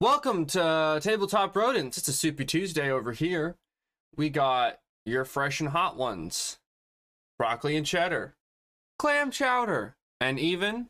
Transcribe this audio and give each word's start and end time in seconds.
Welcome 0.00 0.46
to 0.46 0.62
uh, 0.62 1.00
Tabletop 1.00 1.56
Rodents. 1.56 1.98
It's 1.98 2.06
a 2.06 2.12
Soupy 2.12 2.44
Tuesday 2.44 2.88
over 2.88 3.10
here. 3.10 3.56
We 4.16 4.30
got 4.30 4.78
your 5.04 5.24
fresh 5.24 5.58
and 5.58 5.70
hot 5.70 5.96
ones 5.96 6.58
broccoli 7.36 7.76
and 7.76 7.84
cheddar, 7.84 8.36
clam 8.96 9.32
chowder, 9.32 9.96
and 10.20 10.38
even 10.38 10.86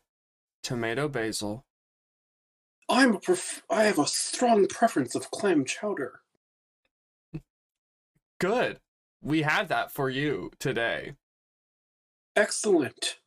tomato 0.63 1.09
basil. 1.09 1.65
I'm 2.87 3.15
a 3.15 3.19
pref- 3.19 3.63
I 3.71 3.85
have 3.85 3.99
a 3.99 4.07
strong 4.07 4.67
preference 4.67 5.15
of 5.15 5.31
clam 5.31 5.65
chowder. 5.65 6.21
Good. 8.39 8.79
We 9.23 9.41
have 9.41 9.69
that 9.69 9.91
for 9.91 10.11
you 10.11 10.51
today. 10.59 11.15
Excellent. 12.37 13.21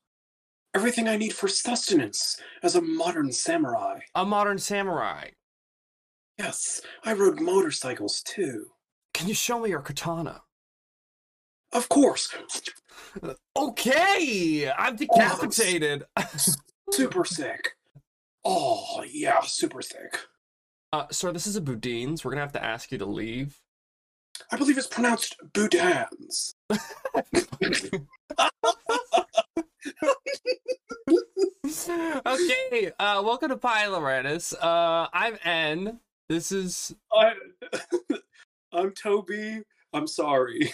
Everything 0.76 1.08
I 1.08 1.18
need 1.18 1.34
for 1.34 1.48
sustenance 1.48 2.40
as 2.62 2.76
a 2.76 2.82
modern 2.82 3.32
samurai. 3.32 4.02
A 4.14 4.24
modern 4.24 4.60
samurai. 4.60 5.30
Yes, 6.44 6.82
I 7.04 7.14
rode 7.14 7.40
motorcycles 7.40 8.24
too. 8.24 8.72
Can 9.14 9.28
you 9.28 9.36
show 9.36 9.60
me 9.60 9.70
your 9.70 9.82
katana? 9.82 10.42
Of 11.72 11.88
course. 11.88 12.34
Okay, 13.56 14.72
I'm 14.72 14.96
decapitated. 14.96 16.06
Super 16.92 17.26
sick. 17.26 17.76
Oh, 18.44 19.04
yeah, 19.08 19.42
super 19.42 19.84
sick. 19.84 20.18
uh, 20.92 21.06
sir, 21.12 21.32
this 21.32 21.46
is 21.46 21.56
a 21.58 21.62
Boudin's. 21.62 22.26
We're 22.26 22.32
gonna 22.32 22.42
have 22.42 22.54
to 22.54 22.64
ask 22.64 22.92
you 22.92 22.98
to 22.98 23.06
leave. 23.06 23.62
I 24.52 24.58
believe 24.58 24.80
it's 24.80 24.88
pronounced 24.88 25.36
Boudins. 25.54 26.56
okay, 32.26 32.92
uh, 32.98 33.22
welcome 33.24 33.50
to 33.50 33.58
Pyloratus. 33.58 34.56
Uh, 34.60 35.08
I'm 35.14 35.38
N. 35.44 36.00
This 36.32 36.54
is 36.54 36.96
I, 37.12 37.34
I'm 38.72 38.92
Toby. 38.92 39.64
I'm 39.92 40.08
sorry. 40.08 40.74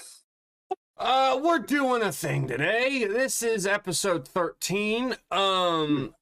uh, 1.00 1.40
we're 1.44 1.58
doing 1.58 2.04
a 2.04 2.12
thing 2.12 2.48
today. 2.48 3.06
This 3.06 3.42
is 3.42 3.66
episode 3.66 4.28
13. 4.28 5.16
Um, 5.32 6.14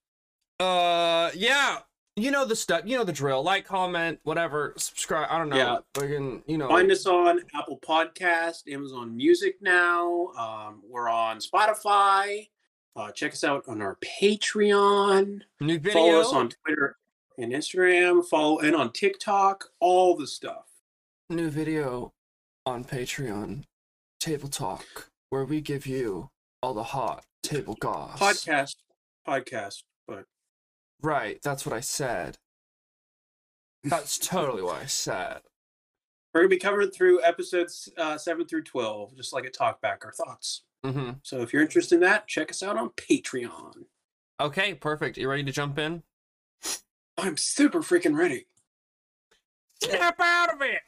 uh, 0.57 1.31
yeah, 1.35 1.79
you 2.15 2.31
know 2.31 2.45
the 2.45 2.55
stuff. 2.55 2.83
You 2.85 2.97
know 2.97 3.03
the 3.03 3.11
drill. 3.11 3.43
Like, 3.43 3.65
comment, 3.65 4.19
whatever. 4.23 4.73
Subscribe. 4.77 5.27
I 5.29 5.37
don't 5.37 5.49
know. 5.49 5.57
Yeah. 5.57 6.01
We 6.01 6.15
can, 6.15 6.41
you 6.47 6.57
know. 6.57 6.69
Find 6.69 6.89
us 6.89 7.05
on 7.05 7.41
Apple 7.53 7.81
Podcast, 7.85 8.71
Amazon 8.71 9.17
Music 9.17 9.57
now. 9.59 10.27
Um, 10.39 10.81
we're 10.89 11.09
on 11.09 11.39
Spotify. 11.39 12.47
Uh, 12.95 13.11
check 13.11 13.33
us 13.33 13.43
out 13.43 13.65
on 13.67 13.81
our 13.81 13.97
Patreon. 13.97 15.41
new 15.59 15.77
video. 15.77 15.91
Follow 15.91 16.21
us 16.21 16.31
on 16.31 16.51
Twitter 16.63 16.95
and 17.37 17.51
Instagram. 17.51 18.25
Follow 18.25 18.59
and 18.59 18.75
on 18.75 18.91
TikTok. 18.91 19.69
All 19.79 20.15
the 20.15 20.27
stuff. 20.27 20.65
new 21.29 21.49
video 21.49 22.13
on 22.65 22.83
Patreon, 22.83 23.63
Table 24.19 24.47
Talk, 24.49 25.09
where 25.29 25.45
we 25.45 25.61
give 25.61 25.85
you 25.85 26.29
all 26.61 26.73
the 26.73 26.83
hot 26.83 27.23
table 27.43 27.75
goss. 27.79 28.19
Podcast. 28.19 28.75
Podcast. 29.27 29.83
But 30.07 30.25
Right, 31.01 31.39
that's 31.43 31.65
what 31.65 31.73
I 31.75 31.79
said. 31.81 32.37
That's 33.83 34.17
totally 34.17 34.63
what 34.63 34.81
I 34.81 34.85
said. 34.87 35.41
we're 36.33 36.41
gonna 36.41 36.49
be 36.49 36.57
covering 36.57 36.89
through 36.89 37.21
episodes 37.23 37.87
uh, 37.97 38.17
seven 38.17 38.45
through 38.47 38.63
twelve, 38.63 39.15
just 39.15 39.31
like 39.33 39.45
a 39.45 39.49
talk 39.51 39.79
back 39.81 40.03
our 40.03 40.11
thoughts. 40.13 40.63
hmm 40.83 41.11
So 41.21 41.41
if 41.41 41.53
you're 41.53 41.61
interested 41.61 41.95
in 41.95 42.01
that, 42.01 42.27
check 42.27 42.49
us 42.49 42.63
out 42.63 42.77
on 42.77 42.89
Patreon. 42.91 43.85
Okay, 44.41 44.73
perfect. 44.73 45.17
You 45.17 45.29
ready 45.29 45.43
to 45.43 45.51
jump 45.51 45.77
in? 45.77 46.01
I'm 47.17 47.37
super 47.37 47.81
freaking 47.81 48.17
ready. 48.17 48.47
Snap 49.81 50.19
out 50.19 50.53
of 50.53 50.61
it! 50.61 50.81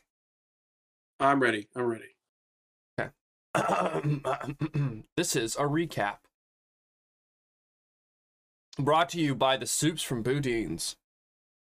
I'm 1.20 1.42
ready. 1.42 1.68
I'm 1.76 1.86
ready. 1.86 2.16
Okay. 3.00 3.12
This 5.18 5.36
is 5.36 5.56
a 5.56 5.64
recap. 5.64 6.18
Brought 8.78 9.10
to 9.10 9.20
you 9.20 9.34
by 9.34 9.58
the 9.58 9.66
soups 9.66 10.04
from 10.04 10.22
Boudin's. 10.24 10.96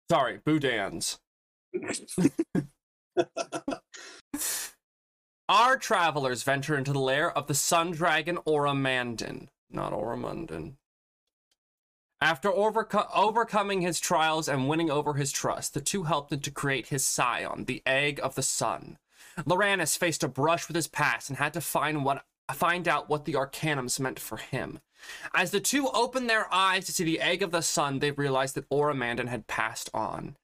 Sorry, 0.09 0.40
Boudin's. 0.46 1.19
Our 5.50 5.78
travelers 5.78 6.44
venture 6.44 6.78
into 6.78 6.94
the 6.94 7.00
lair 7.00 7.38
of 7.38 7.47
the 7.47 7.53
sun 7.53 7.92
dragon 7.92 8.38
Oramandin, 8.47 9.50
not 9.69 9.92
Oramundin. 9.92 10.75
After 12.23 12.50
overco- 12.50 13.09
overcoming 13.13 13.81
his 13.81 14.00
trials 14.00 14.47
and 14.47 14.69
winning 14.69 14.89
over 14.89 15.16
his 15.16 15.29
trust, 15.29 15.73
the 15.73 15.81
two 15.81 16.03
helped 16.03 16.31
him 16.31 16.39
to 16.39 16.51
create 16.51 16.88
his 16.88 17.06
scion, 17.06 17.66
the 17.66 17.84
egg 17.85 18.17
of 18.23 18.35
the 18.35 18.41
sun. 18.41 18.97
Loranes 19.45 19.97
faced 19.97 20.23
a 20.23 20.29
brush 20.29 20.69
with 20.69 20.78
his 20.78 20.88
past 20.88 21.28
and 21.28 21.38
had 21.38 21.51
to 21.51 21.59
find 21.59 22.06
what 22.06 22.23
find 22.53 22.88
out 22.88 23.09
what 23.09 23.25
the 23.25 23.33
arcanums 23.33 24.00
meant 24.00 24.22
for 24.22 24.38
him. 24.38 24.79
As 25.33 25.51
the 25.51 25.59
two 25.59 25.89
opened 25.89 26.29
their 26.29 26.47
eyes 26.53 26.85
to 26.85 26.94
see 26.94 27.03
the 27.03 27.19
egg 27.19 27.44
of 27.44 27.51
the 27.51 27.62
sun, 27.62 28.00
they 28.00 28.12
realized 28.12 28.56
that 28.56 28.69
Oramandin 28.69 29.28
had 29.28 29.47
passed 29.47 29.89
on. 29.94 30.38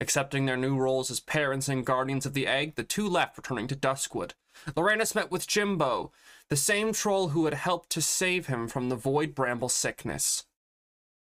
Accepting 0.00 0.46
their 0.46 0.56
new 0.56 0.78
roles 0.78 1.10
as 1.10 1.20
parents 1.20 1.68
and 1.68 1.84
guardians 1.84 2.24
of 2.24 2.32
the 2.32 2.46
egg, 2.46 2.76
the 2.76 2.84
two 2.84 3.06
left, 3.06 3.36
returning 3.36 3.66
to 3.66 3.76
Duskwood. 3.76 4.32
Loranes 4.74 5.14
met 5.14 5.30
with 5.30 5.46
Jimbo, 5.46 6.10
the 6.48 6.56
same 6.56 6.94
troll 6.94 7.28
who 7.28 7.44
had 7.44 7.52
helped 7.52 7.90
to 7.90 8.00
save 8.00 8.46
him 8.46 8.66
from 8.66 8.88
the 8.88 8.96
void 8.96 9.34
bramble 9.34 9.68
sickness. 9.68 10.44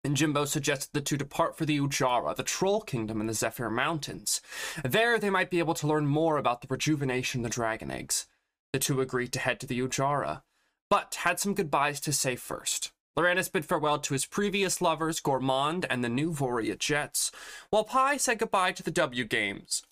And 0.06 0.16
Jimbo 0.16 0.44
suggested 0.44 0.90
the 0.92 1.00
two 1.00 1.16
depart 1.16 1.58
for 1.58 1.64
the 1.66 1.80
Ujara, 1.80 2.36
the 2.36 2.44
troll 2.44 2.80
kingdom 2.80 3.20
in 3.20 3.26
the 3.26 3.34
Zephyr 3.34 3.68
Mountains. 3.68 4.40
There, 4.84 5.18
they 5.18 5.30
might 5.30 5.50
be 5.50 5.58
able 5.58 5.74
to 5.74 5.86
learn 5.88 6.06
more 6.06 6.36
about 6.36 6.60
the 6.60 6.68
rejuvenation 6.70 7.40
of 7.40 7.42
the 7.42 7.50
dragon 7.52 7.90
eggs. 7.90 8.28
The 8.72 8.78
two 8.78 9.00
agreed 9.00 9.32
to 9.32 9.40
head 9.40 9.58
to 9.58 9.66
the 9.66 9.80
Ujara, 9.80 10.42
but 10.88 11.16
had 11.22 11.40
some 11.40 11.54
goodbyes 11.54 11.98
to 12.02 12.12
say 12.12 12.36
first. 12.36 12.92
Loranes 13.16 13.48
bid 13.48 13.64
farewell 13.64 13.98
to 13.98 14.14
his 14.14 14.26
previous 14.26 14.80
lovers, 14.80 15.18
Gourmand 15.18 15.86
and 15.90 16.04
the 16.04 16.08
new 16.08 16.30
Voria 16.30 16.78
Jets, 16.78 17.32
while 17.70 17.82
Pye 17.82 18.16
said 18.16 18.38
goodbye 18.38 18.70
to 18.72 18.84
the 18.84 18.92
W 18.92 19.24
Games 19.24 19.82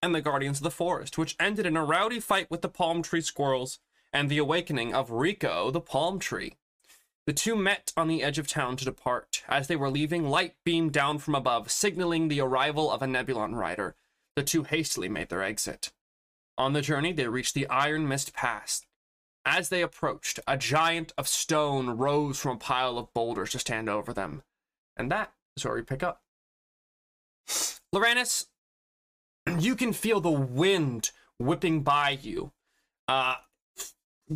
and 0.00 0.14
the 0.14 0.20
Guardians 0.20 0.58
of 0.58 0.62
the 0.62 0.70
Forest, 0.70 1.18
which 1.18 1.34
ended 1.40 1.66
in 1.66 1.76
a 1.76 1.84
rowdy 1.84 2.20
fight 2.20 2.48
with 2.52 2.62
the 2.62 2.68
Palm 2.68 3.02
Tree 3.02 3.20
Squirrels 3.20 3.80
and 4.12 4.28
the 4.28 4.38
awakening 4.38 4.94
of 4.94 5.10
Rico, 5.10 5.72
the 5.72 5.80
Palm 5.80 6.20
Tree. 6.20 6.54
The 7.26 7.32
two 7.32 7.54
met 7.54 7.92
on 7.96 8.08
the 8.08 8.22
edge 8.22 8.38
of 8.38 8.48
town 8.48 8.76
to 8.76 8.84
depart. 8.84 9.42
As 9.48 9.68
they 9.68 9.76
were 9.76 9.90
leaving, 9.90 10.28
light 10.28 10.54
beamed 10.64 10.92
down 10.92 11.18
from 11.18 11.34
above, 11.34 11.70
signaling 11.70 12.28
the 12.28 12.40
arrival 12.40 12.90
of 12.90 13.02
a 13.02 13.06
Nebulon 13.06 13.54
rider. 13.54 13.94
The 14.36 14.42
two 14.42 14.64
hastily 14.64 15.08
made 15.08 15.28
their 15.28 15.42
exit. 15.42 15.92
On 16.56 16.72
the 16.72 16.82
journey, 16.82 17.12
they 17.12 17.28
reached 17.28 17.54
the 17.54 17.68
Iron 17.68 18.08
Mist 18.08 18.32
Pass. 18.32 18.86
As 19.44 19.68
they 19.68 19.82
approached, 19.82 20.40
a 20.46 20.56
giant 20.56 21.12
of 21.16 21.26
stone 21.26 21.90
rose 21.90 22.38
from 22.38 22.56
a 22.56 22.60
pile 22.60 22.98
of 22.98 23.12
boulders 23.14 23.52
to 23.52 23.58
stand 23.58 23.88
over 23.88 24.12
them. 24.12 24.42
And 24.96 25.10
that 25.10 25.32
is 25.56 25.64
where 25.64 25.74
we 25.74 25.82
pick 25.82 26.02
up. 26.02 26.22
Loranes, 27.92 28.46
you 29.58 29.74
can 29.76 29.92
feel 29.92 30.20
the 30.20 30.30
wind 30.30 31.10
whipping 31.38 31.82
by 31.82 32.10
you. 32.10 32.52
Uh, 33.08 33.36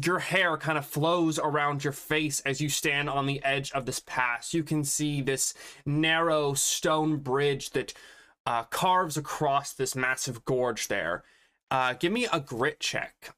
your 0.02 0.18
hair 0.18 0.56
kind 0.56 0.76
of 0.76 0.84
flows 0.84 1.38
around 1.38 1.84
your 1.84 1.92
face 1.92 2.40
as 2.40 2.60
you 2.60 2.68
stand 2.68 3.08
on 3.08 3.26
the 3.26 3.42
edge 3.44 3.70
of 3.72 3.86
this 3.86 4.00
pass. 4.00 4.52
You 4.52 4.64
can 4.64 4.82
see 4.82 5.22
this 5.22 5.54
narrow 5.86 6.54
stone 6.54 7.18
bridge 7.18 7.70
that 7.70 7.94
uh, 8.46 8.64
carves 8.64 9.16
across 9.16 9.72
this 9.72 9.94
massive 9.94 10.44
gorge 10.44 10.88
there. 10.88 11.22
Uh, 11.70 11.94
give 11.94 12.12
me 12.12 12.26
a 12.32 12.40
grit 12.40 12.80
check. 12.80 13.34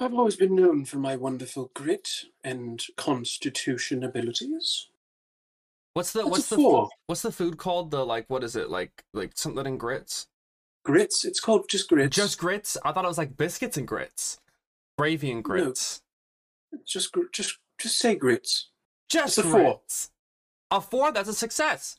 I've 0.00 0.14
always 0.14 0.36
been 0.36 0.54
known 0.54 0.84
for 0.84 0.98
my 0.98 1.16
wonderful 1.16 1.72
grit 1.74 2.24
and 2.44 2.80
constitution 2.96 4.04
abilities. 4.04 4.88
What's 5.94 6.12
the 6.12 6.20
What's 6.20 6.30
what's 6.30 6.48
the 6.50 6.56
four? 6.56 6.88
what's 7.06 7.22
the 7.22 7.32
food 7.32 7.56
called? 7.56 7.90
The 7.90 8.06
like 8.06 8.26
what 8.28 8.44
is 8.44 8.54
it 8.54 8.70
like 8.70 9.04
like 9.12 9.32
something 9.34 9.66
in 9.66 9.78
grits? 9.78 10.28
Grits. 10.88 11.26
It's 11.26 11.38
called 11.38 11.68
just 11.68 11.90
grits. 11.90 12.16
Just 12.16 12.38
grits? 12.38 12.78
I 12.82 12.92
thought 12.92 13.04
it 13.04 13.08
was 13.08 13.18
like 13.18 13.36
biscuits 13.36 13.76
and 13.76 13.86
grits, 13.86 14.40
gravy 14.96 15.30
and 15.30 15.44
grits. 15.44 16.00
No. 16.72 16.78
just 16.86 17.14
just 17.30 17.58
just 17.78 17.98
say 17.98 18.14
grits. 18.14 18.70
Just 19.10 19.36
It's 19.36 19.46
a 19.46 19.50
four. 19.50 19.80
A 20.70 20.80
four. 20.80 21.12
That's 21.12 21.28
a 21.28 21.34
success. 21.34 21.96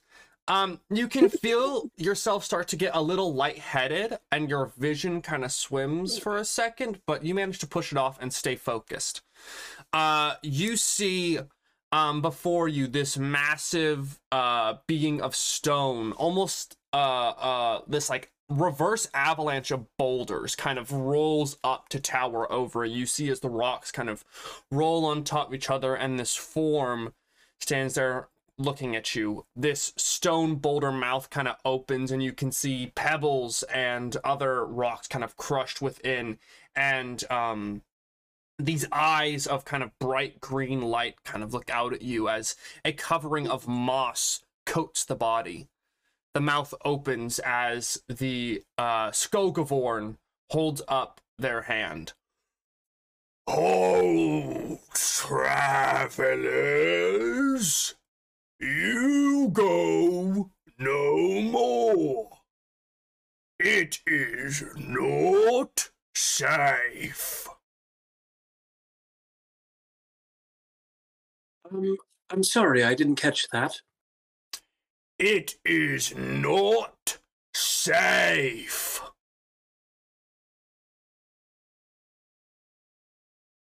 Um, 0.47 0.79
you 0.89 1.07
can 1.07 1.29
feel 1.43 1.91
yourself 1.97 2.43
start 2.43 2.67
to 2.69 2.75
get 2.75 2.95
a 2.95 3.01
little 3.01 3.31
lightheaded, 3.31 4.17
and 4.31 4.49
your 4.49 4.71
vision 4.75 5.21
kind 5.21 5.45
of 5.45 5.51
swims 5.51 6.17
for 6.17 6.37
a 6.37 6.43
second, 6.43 6.99
but 7.05 7.23
you 7.23 7.35
manage 7.35 7.59
to 7.59 7.67
push 7.67 7.91
it 7.91 7.97
off 7.99 8.17
and 8.19 8.33
stay 8.33 8.55
focused. 8.55 9.21
Uh, 9.93 10.33
you 10.41 10.75
see 10.75 11.37
um 11.91 12.23
before 12.23 12.67
you 12.67 12.87
this 12.87 13.17
massive 13.17 14.19
uh 14.31 14.75
being 14.85 15.21
of 15.21 15.35
stone 15.35 16.11
almost 16.11 16.77
uh 16.93 16.97
uh 17.29 17.81
this 17.87 18.11
like 18.11 18.31
reverse 18.49 19.07
avalanche 19.13 19.69
of 19.71 19.85
boulders 19.97 20.55
kind 20.55 20.79
of 20.79 20.91
rolls 20.91 21.57
up 21.63 21.87
to 21.89 21.99
tower 21.99 22.51
over 22.51 22.83
you 22.83 23.05
see 23.05 23.29
as 23.29 23.41
the 23.41 23.49
rocks 23.49 23.91
kind 23.91 24.09
of 24.09 24.23
roll 24.71 25.05
on 25.05 25.23
top 25.23 25.49
of 25.49 25.53
each 25.53 25.69
other 25.69 25.93
and 25.93 26.19
this 26.19 26.35
form 26.35 27.13
stands 27.59 27.93
there 27.93 28.27
looking 28.59 28.95
at 28.95 29.15
you. 29.15 29.45
This 29.55 29.93
stone 29.95 30.55
boulder 30.55 30.91
mouth 30.91 31.29
kind 31.29 31.47
of 31.47 31.55
opens, 31.63 32.11
and 32.11 32.21
you 32.21 32.33
can 32.33 32.51
see 32.51 32.91
pebbles 32.93 33.63
and 33.63 34.15
other 34.23 34.65
rocks 34.65 35.07
kind 35.07 35.23
of 35.23 35.37
crushed 35.37 35.81
within, 35.81 36.37
and 36.75 37.23
um, 37.31 37.81
these 38.59 38.85
eyes 38.91 39.47
of 39.47 39.63
kind 39.63 39.81
of 39.81 39.97
bright 39.97 40.41
green 40.41 40.81
light 40.81 41.23
kind 41.23 41.43
of 41.43 41.53
look 41.53 41.69
out 41.69 41.93
at 41.93 42.01
you 42.01 42.27
as 42.27 42.55
a 42.83 42.91
covering 42.91 43.47
of 43.47 43.67
moss 43.67 44.43
coats 44.65 45.05
the 45.05 45.15
body. 45.15 45.69
The 46.33 46.41
mouth 46.41 46.73
opens 46.85 47.39
as 47.39 48.03
the 48.07 48.63
uh, 48.77 49.09
Skogavorn 49.09 50.17
holds 50.51 50.81
up 50.87 51.21
their 51.37 51.63
hand. 51.63 52.13
Oh, 53.47 54.79
travelers, 54.93 56.35
you 58.59 59.49
go 59.51 60.51
no 60.77 61.41
more. 61.41 62.29
It 63.59 63.99
is 64.05 64.63
not 64.77 65.89
safe. 66.13 67.47
Um, 71.71 71.97
I'm 72.29 72.43
sorry, 72.43 72.83
I 72.83 72.93
didn't 72.93 73.15
catch 73.15 73.47
that. 73.51 73.81
It 75.19 75.55
is 75.65 76.15
not 76.15 77.19
safe. 77.53 79.01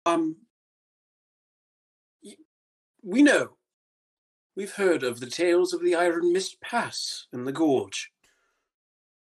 Um, 0.05 0.35
we 3.01 3.23
know. 3.23 3.57
We've 4.55 4.73
heard 4.73 5.01
of 5.01 5.19
the 5.19 5.25
tales 5.25 5.73
of 5.73 5.83
the 5.83 5.95
Iron 5.95 6.31
Mist 6.31 6.61
Pass 6.61 7.25
and 7.33 7.47
the 7.47 7.51
Gorge. 7.51 8.11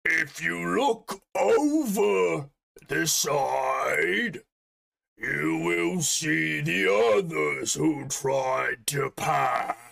If 0.03 0.41
you 0.41 0.79
look 0.79 1.21
over 1.35 2.49
the 2.87 3.05
side, 3.05 4.41
you 5.15 5.61
will 5.63 6.01
see 6.01 6.61
the 6.61 6.91
others 6.91 7.75
who 7.75 8.07
tried 8.07 8.87
to 8.87 9.11
pass. 9.11 9.88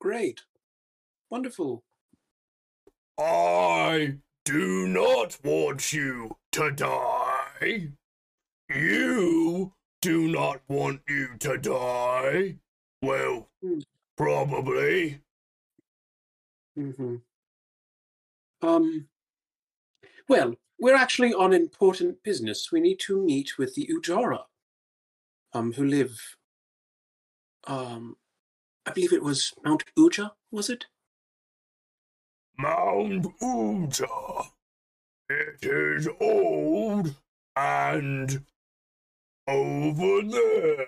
Great. 0.00 0.40
Wonderful. 1.30 1.84
I 3.18 4.16
do 4.44 4.88
not 4.88 5.38
want 5.44 5.92
you 5.92 6.36
to 6.52 6.70
die. 6.70 7.88
You 8.68 9.74
do 10.00 10.28
not 10.28 10.62
want 10.68 11.02
you 11.08 11.36
to 11.38 11.58
die. 11.58 12.56
Well, 13.02 13.48
Hmm. 13.62 13.80
probably. 14.16 15.22
hmm 16.74 17.16
Um, 18.62 19.08
well, 20.28 20.54
we're 20.78 20.94
actually 20.94 21.34
on 21.34 21.52
important 21.52 22.22
business. 22.22 22.72
We 22.72 22.80
need 22.80 23.00
to 23.00 23.22
meet 23.22 23.58
with 23.58 23.74
the 23.74 23.86
Ujara, 23.88 24.46
um, 25.52 25.72
who 25.72 25.84
live, 25.84 26.36
um, 27.64 28.16
I 28.90 28.92
believe 28.92 29.12
it 29.12 29.22
was 29.22 29.52
Mount 29.64 29.84
Uja, 29.96 30.32
was 30.50 30.68
it? 30.68 30.86
Mount 32.58 33.26
Uja. 33.40 34.46
It 35.28 35.64
is 35.64 36.08
old 36.20 37.14
and 37.54 38.44
over 39.46 40.22
there. 40.22 40.86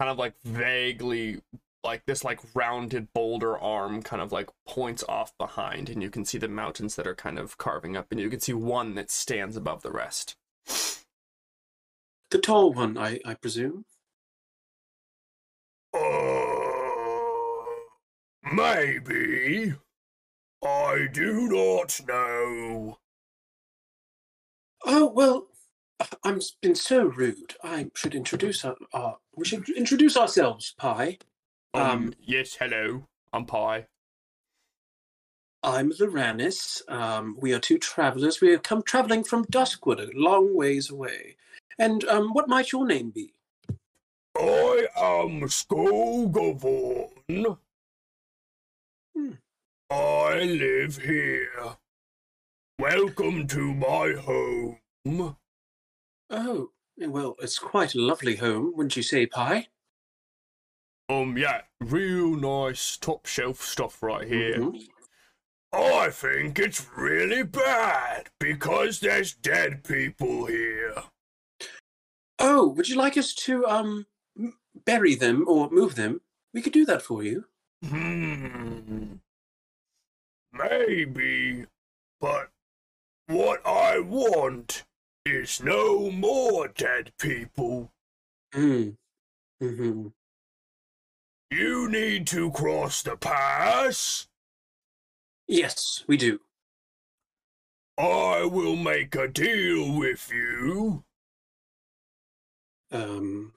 kind 0.00 0.10
of 0.10 0.18
like 0.18 0.34
vaguely 0.44 1.40
like 1.84 2.04
this 2.06 2.24
like 2.24 2.40
rounded 2.54 3.12
boulder 3.12 3.56
arm 3.56 4.02
kind 4.02 4.20
of 4.20 4.32
like 4.32 4.48
points 4.66 5.04
off 5.08 5.32
behind 5.38 5.88
and 5.88 6.02
you 6.02 6.10
can 6.10 6.24
see 6.24 6.38
the 6.38 6.48
mountains 6.48 6.96
that 6.96 7.06
are 7.06 7.14
kind 7.14 7.38
of 7.38 7.56
carving 7.56 7.96
up 7.96 8.06
and 8.10 8.20
you 8.20 8.28
can 8.28 8.40
see 8.40 8.52
one 8.52 8.96
that 8.96 9.10
stands 9.10 9.56
above 9.56 9.82
the 9.82 9.92
rest 9.92 10.36
The 12.30 12.38
tall 12.38 12.72
one, 12.72 12.98
I, 12.98 13.20
I 13.24 13.34
presume. 13.34 13.84
Uh, 15.94 16.37
maybe. 18.52 19.74
I 20.64 21.08
do 21.12 21.48
not 21.48 22.00
know. 22.06 22.98
Oh 24.84 25.06
well, 25.08 25.46
I've 26.24 26.40
been 26.62 26.74
so 26.74 27.04
rude. 27.04 27.54
I 27.62 27.90
should 27.94 28.14
introduce 28.14 28.64
our, 28.64 28.76
our 28.92 29.18
we 29.36 29.44
should 29.44 29.68
introduce 29.70 30.16
ourselves, 30.16 30.74
Pye. 30.78 31.18
um, 31.74 31.82
Um, 31.90 32.14
yes 32.20 32.56
hello 32.58 33.06
i'm 33.32 33.44
Pye 33.44 33.86
I'm 35.64 35.90
Loranes. 35.90 36.82
Um, 36.88 37.36
we 37.40 37.52
are 37.52 37.58
two 37.58 37.78
travelers. 37.78 38.40
We 38.40 38.52
have 38.52 38.62
come 38.62 38.80
traveling 38.82 39.24
from 39.24 39.44
Duskwood, 39.46 39.98
a 40.00 40.08
long 40.16 40.56
ways 40.56 40.88
away. 40.88 41.36
And 41.80 42.04
um, 42.04 42.28
what 42.32 42.48
might 42.48 42.70
your 42.70 42.86
name 42.86 43.10
be? 43.10 43.34
I 44.36 44.86
am 44.96 45.40
Skogavorn. 45.48 47.10
I 49.90 50.40
live 50.42 50.98
here. 50.98 51.76
Welcome 52.78 53.46
to 53.48 53.74
my 53.74 54.12
home. 54.12 54.78
Oh, 56.30 56.70
well, 56.98 57.36
it's 57.40 57.58
quite 57.58 57.94
a 57.94 58.00
lovely 58.00 58.36
home, 58.36 58.72
wouldn't 58.76 58.96
you 58.96 59.02
say, 59.02 59.26
Pye? 59.26 59.68
um 61.10 61.38
yeah 61.38 61.62
real 61.80 62.36
nice 62.36 62.98
top 62.98 63.24
shelf 63.24 63.62
stuff 63.62 64.02
right 64.02 64.28
here 64.28 64.58
Mhm. 64.58 64.86
I 65.72 66.10
think 66.10 66.58
it's 66.58 66.86
really 66.94 67.42
bad 67.44 68.28
because 68.38 69.00
there's 69.00 69.32
dead 69.34 69.84
people 69.84 70.44
here. 70.46 70.94
Oh, 72.38 72.68
would 72.68 72.88
you 72.90 72.96
like 72.96 73.16
us 73.16 73.34
to 73.46 73.66
um 73.66 74.06
bury 74.84 75.14
them 75.14 75.44
or 75.48 75.70
move 75.70 75.94
them? 75.94 76.20
We 76.52 76.60
could 76.62 76.72
do 76.74 76.84
that 76.86 77.00
for 77.02 77.22
you. 77.22 77.46
Hmm. 77.84 79.14
Maybe. 80.52 81.66
But 82.20 82.50
what 83.26 83.64
I 83.66 84.00
want 84.00 84.84
is 85.24 85.62
no 85.62 86.10
more 86.10 86.68
dead 86.68 87.12
people. 87.18 87.92
Mm. 88.54 88.96
hmm 89.60 90.08
You 91.50 91.88
need 91.90 92.26
to 92.28 92.50
cross 92.50 93.02
the 93.02 93.16
pass. 93.16 94.26
Yes, 95.46 96.04
we 96.06 96.16
do. 96.16 96.40
I 97.98 98.44
will 98.44 98.76
make 98.76 99.14
a 99.14 99.28
deal 99.28 99.92
with 99.98 100.30
you. 100.32 101.04
Um. 102.90 103.52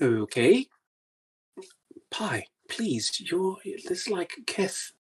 Okay. 0.00 0.66
Pye, 2.12 2.44
please, 2.68 3.20
you're 3.20 3.56
this 3.88 4.08
like 4.08 4.32
Keth. 4.46 4.92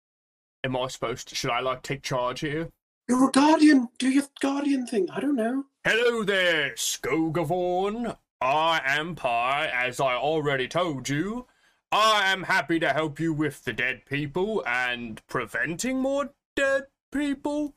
am 0.65 0.77
i 0.77 0.87
supposed 0.89 1.29
to 1.29 1.35
should 1.35 1.51
i 1.51 1.61
like 1.61 1.83
take 1.83 2.03
charge 2.03 2.41
here 2.41 2.69
You're 3.09 3.29
a 3.29 3.33
guardian. 3.33 3.89
Do 3.99 4.09
your 4.09 4.25
guardian 4.41 4.87
thing. 4.87 5.11
I 5.11 5.19
don't 5.21 5.35
know. 5.35 5.65
Hello 5.85 6.23
there, 6.23 6.75
Skogavorn. 6.77 8.17
I 8.41 8.81
am 8.85 9.17
Pye, 9.17 9.69
as 9.75 9.99
I 9.99 10.15
already 10.15 10.69
told 10.69 11.09
you. 11.09 11.47
I 11.91 12.31
am 12.33 12.45
happy 12.45 12.79
to 12.79 12.93
help 12.93 13.19
you 13.19 13.33
with 13.33 13.65
the 13.65 13.73
dead 13.73 14.07
people 14.07 14.63
and 14.65 15.21
preventing 15.27 15.99
more 15.99 16.31
dead 16.55 16.85
people. 17.11 17.75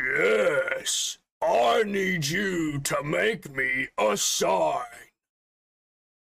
Yes, 0.00 1.18
I 1.40 1.84
need 1.84 2.26
you 2.26 2.80
to 2.80 3.02
make 3.04 3.48
me 3.54 3.88
a 3.96 4.16
sign. 4.16 5.05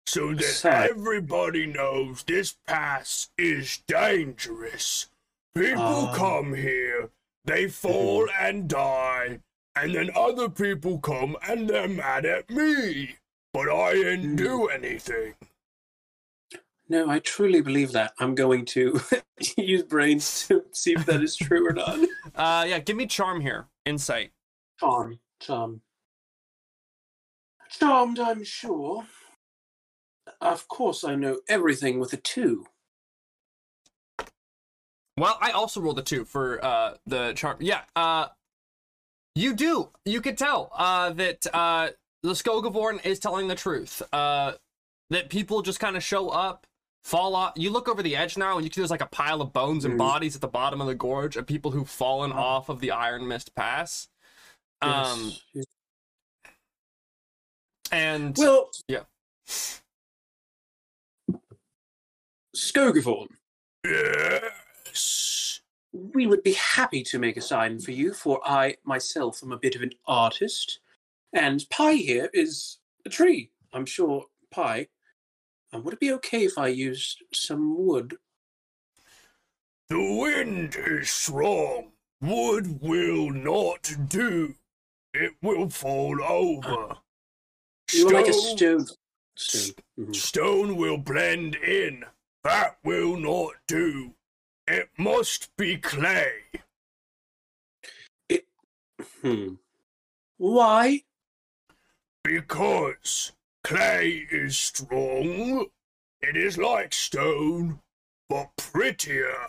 So 0.07 0.33
that 0.35 0.43
Sign. 0.45 0.89
everybody 0.91 1.67
knows 1.67 2.23
this 2.23 2.57
pass 2.67 3.29
is 3.37 3.79
dangerous. 3.89 5.09
People 5.55 5.83
Ah. 5.83 6.15
come 6.15 6.55
here, 6.55 7.11
they 7.45 7.69
fall 7.69 8.29
and 8.39 8.69
die, 8.69 9.41
and 9.75 9.95
then 9.95 10.11
other 10.15 10.49
people 10.49 11.01
come 11.01 11.37
and 11.43 11.69
they're 11.69 11.89
mad 11.89 12.25
at 12.25 12.49
me. 12.51 13.17
But 13.53 13.69
I 13.69 13.95
didn't 13.95 14.35
Mm. 14.35 14.39
do 14.39 14.67
anything. 14.69 15.35
No, 16.89 17.11
I 17.11 17.19
truly 17.19 17.61
believe 17.61 17.91
that. 17.93 18.15
I'm 18.21 18.37
going 18.37 18.65
to 18.67 19.01
use 19.57 19.83
brains 19.83 20.47
to 20.47 20.65
see 20.73 20.93
if 20.93 21.05
that 21.07 21.21
is 21.23 21.37
true 21.37 21.67
or 21.69 21.73
not. 21.73 21.99
Uh, 22.37 22.65
yeah, 22.69 22.79
give 22.79 22.97
me 22.97 23.07
charm 23.07 23.41
here. 23.41 23.67
Insight. 23.87 24.31
Charm, 24.79 25.19
charm. 25.41 25.81
Charmed, 27.71 28.19
I'm 28.19 28.45
sure. 28.45 29.07
Of 30.41 30.69
course, 30.69 31.03
I 31.05 31.15
know 31.15 31.41
everything 31.49 31.99
with 31.99 32.13
a 32.13 32.17
two. 32.19 32.67
Well, 35.19 35.39
I 35.41 35.51
also 35.53 35.81
rolled 35.81 35.99
a 35.99 36.03
two 36.03 36.25
for 36.25 36.63
uh 36.65 36.95
the 37.07 37.33
charm. 37.35 37.57
Yeah, 37.61 37.83
uh, 37.97 38.29
You 39.35 39.55
do. 39.55 39.91
You 40.05 40.21
could 40.21 40.37
tell 40.39 40.71
uh, 40.75 41.11
that 41.11 41.47
uh, 41.55 41.91
the 42.23 42.31
Skogavorn 42.33 43.05
is 43.05 43.19
telling 43.19 43.49
the 43.49 43.55
truth. 43.55 44.03
Uh, 44.13 44.53
that 45.11 45.29
people 45.31 45.63
just 45.63 45.79
kind 45.79 45.97
of 45.97 46.03
show 46.03 46.29
up, 46.31 46.67
fall 47.05 47.37
off. 47.37 47.53
You 47.57 47.71
look 47.71 47.89
over 47.89 48.03
the 48.03 48.17
edge 48.17 48.37
now, 48.37 48.57
and 48.57 48.65
you 48.65 48.71
can 48.71 48.75
see 48.77 48.81
there's 48.83 48.91
like 48.91 49.01
a 49.03 49.07
pile 49.07 49.41
of 49.41 49.53
bones 49.53 49.85
and 49.85 49.95
Mm. 49.95 49.99
bodies 49.99 50.35
at 50.35 50.41
the 50.41 50.49
bottom 50.49 50.81
of 50.81 50.87
the 50.87 50.95
gorge 50.95 51.37
of 51.37 51.47
people 51.47 51.71
who've 51.71 51.89
fallen 51.89 52.33
Oh. 52.33 52.37
off 52.37 52.69
of 52.69 52.81
the 52.81 52.91
Iron 52.91 53.27
Mist 53.29 53.55
Pass. 53.55 54.09
Um, 54.83 55.33
Yes. 55.55 55.65
and 57.93 58.37
well, 58.37 58.71
yeah. 58.89 59.05
Skogavorn, 62.57 63.29
Yes. 63.85 65.61
we 65.93 66.27
would 66.27 66.43
be 66.43 66.53
happy 66.55 67.03
to 67.05 67.19
make 67.19 67.37
a 67.37 67.41
sign 67.43 67.79
for 67.81 67.91
you, 67.91 68.15
for 68.15 68.41
I 68.49 68.77
myself 68.85 69.43
am 69.43 69.53
a 69.53 69.59
bit 69.59 69.77
of 69.77 69.83
an 69.83 69.93
artist, 70.07 70.81
and 71.33 71.69
Pye 71.71 71.95
here 71.95 72.31
is 72.33 72.79
a 73.05 73.11
tree. 73.11 73.51
I'm 73.73 73.85
sure 73.87 74.27
Pye. 74.51 74.89
Um, 75.73 75.85
would 75.85 75.95
it 75.95 76.01
be 76.01 76.13
okay 76.15 76.45
if 76.45 76.57
I 76.57 76.69
used 76.69 77.23
some 77.35 77.77
wood? 77.77 78.17
The 79.89 80.01
wind 80.19 80.77
is 80.77 81.11
strong. 81.11 81.93
Wood 82.21 82.81
will 82.81 83.31
not 83.31 83.93
do. 84.09 84.55
It 85.13 85.35
will 85.43 85.69
fall 85.69 86.23
over. 86.23 86.97
You 87.93 88.09
are 88.09 88.13
like 88.13 88.29
a 88.29 88.33
Stone- 88.33 88.87
stone. 88.87 88.97
Stone. 89.37 89.75
Mhm. 89.99 90.17
Stone 90.17 90.77
will 90.77 90.97
blend 90.99 91.55
in. 91.57 92.05
That 92.47 92.77
will 92.85 93.17
not 93.17 93.55
do. 93.67 94.15
It 94.69 94.91
must 94.97 95.49
be 95.57 95.79
clay. 95.79 96.43
Hmm. 99.21 99.55
Why? 100.37 101.03
Because 102.23 103.33
clay 103.65 104.29
is 104.31 104.57
strong. 104.57 105.67
It 106.21 106.37
is 106.37 106.57
like 106.57 106.95
stone, 106.95 107.81
but 108.29 108.57
prettier. 108.57 109.49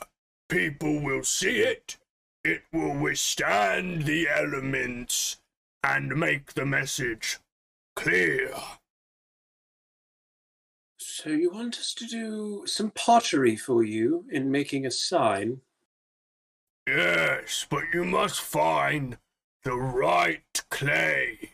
People 0.50 1.00
will 1.00 1.24
see 1.24 1.60
it. 1.60 1.98
It 2.44 2.64
will 2.74 2.98
withstand 2.98 4.06
the 4.06 4.28
elements 4.28 5.38
and 5.84 6.18
make 6.18 6.56
the 6.56 6.66
message 6.66 7.38
clear. 7.96 8.56
So 11.20 11.32
you 11.32 11.50
want 11.50 11.80
us 11.80 11.96
to 11.96 12.06
do 12.06 12.62
some 12.68 12.92
pottery 12.92 13.56
for 13.56 13.84
you 13.84 14.26
in 14.32 14.52
making 14.52 14.86
a 14.86 14.92
sign? 14.92 15.62
Yes, 16.88 17.66
but 17.68 17.86
you 17.92 18.04
must 18.04 18.40
find 18.40 19.18
the 19.64 19.76
right 19.76 20.64
clay. 20.70 21.54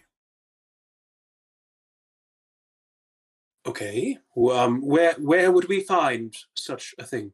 Okay. 3.66 4.18
Um, 4.36 4.82
where 4.82 5.14
where 5.14 5.50
would 5.50 5.70
we 5.70 5.80
find 5.80 6.36
such 6.58 6.94
a 7.00 7.06
thing? 7.06 7.32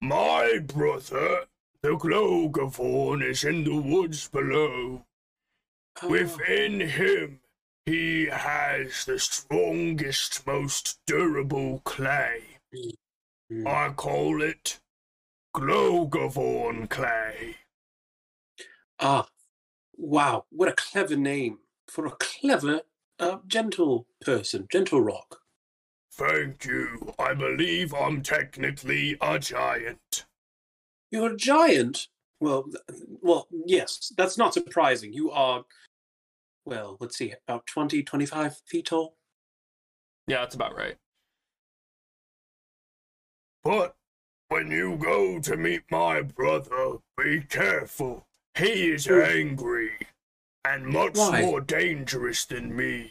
My 0.00 0.60
brother, 0.64 1.44
the 1.82 1.98
Glogavorn, 1.98 3.22
is 3.22 3.44
in 3.44 3.62
the 3.64 3.76
woods 3.76 4.26
below. 4.28 5.04
Oh, 6.02 6.08
Within 6.08 6.80
him, 6.80 7.40
he 7.86 8.26
has 8.26 9.04
the 9.04 9.18
strongest, 9.18 10.46
most 10.46 10.98
durable 11.06 11.80
clay. 11.84 12.42
hmm. 13.50 13.66
I 13.66 13.90
call 13.90 14.42
it 14.42 14.80
Glogavorn 15.54 16.90
clay. 16.90 17.56
Ah, 19.00 19.26
wow! 19.96 20.44
What 20.50 20.68
a 20.68 20.74
clever 20.74 21.16
name 21.16 21.60
for 21.88 22.06
a 22.06 22.10
clever, 22.10 22.82
uh, 23.18 23.38
gentle 23.46 24.06
person, 24.20 24.66
gentle 24.70 25.00
rock. 25.00 25.40
Thank 26.12 26.64
you. 26.64 27.14
I 27.18 27.34
believe 27.34 27.94
I'm 27.94 28.22
technically 28.22 29.16
a 29.20 29.38
giant. 29.38 30.26
You're 31.10 31.32
a 31.32 31.36
giant. 31.36 32.08
Well, 32.40 32.66
well, 33.22 33.48
yes, 33.66 34.12
that's 34.16 34.36
not 34.36 34.54
surprising. 34.54 35.12
You 35.12 35.30
are, 35.30 35.64
well, 36.66 36.96
let's 37.00 37.16
see, 37.16 37.32
about 37.48 37.66
20, 37.66 38.02
25 38.02 38.58
feet 38.66 38.86
tall. 38.86 39.16
yeah, 40.26 40.40
that's 40.40 40.54
about 40.54 40.76
right. 40.76 40.96
But 43.64 43.96
when 44.48 44.70
you 44.70 44.96
go 44.96 45.40
to 45.40 45.56
meet 45.56 45.82
my 45.90 46.22
brother, 46.22 46.98
be 47.16 47.40
careful. 47.40 48.26
He 48.56 48.92
is 48.92 49.08
angry 49.08 49.92
and 50.64 50.86
much 50.86 51.16
Why? 51.16 51.42
more 51.42 51.60
dangerous 51.60 52.44
than 52.44 52.74
me. 52.74 53.10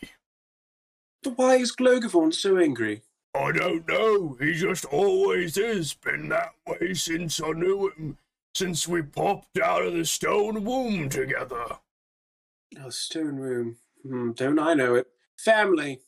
But 1.24 1.38
why 1.38 1.56
is 1.56 1.76
Glogavorn 1.76 2.34
so 2.34 2.58
angry? 2.58 3.02
I 3.36 3.52
don't 3.52 3.88
know. 3.88 4.38
He 4.40 4.54
just 4.54 4.86
always 4.86 5.56
has 5.56 5.94
been 5.94 6.30
that 6.30 6.54
way 6.68 6.94
since 6.94 7.42
I 7.42 7.52
knew 7.52 7.92
him. 7.98 8.18
Since 8.54 8.88
we 8.88 9.02
popped 9.02 9.60
out 9.60 9.84
of 9.86 9.94
the 9.94 10.06
stone 10.06 10.64
womb 10.64 11.10
together. 11.10 11.80
Oh, 12.84 12.90
stone 12.90 13.38
room. 13.38 13.78
Hmm, 14.04 14.32
don't 14.32 14.60
I 14.60 14.74
know 14.74 14.96
it? 14.96 15.08
Family. 15.38 16.00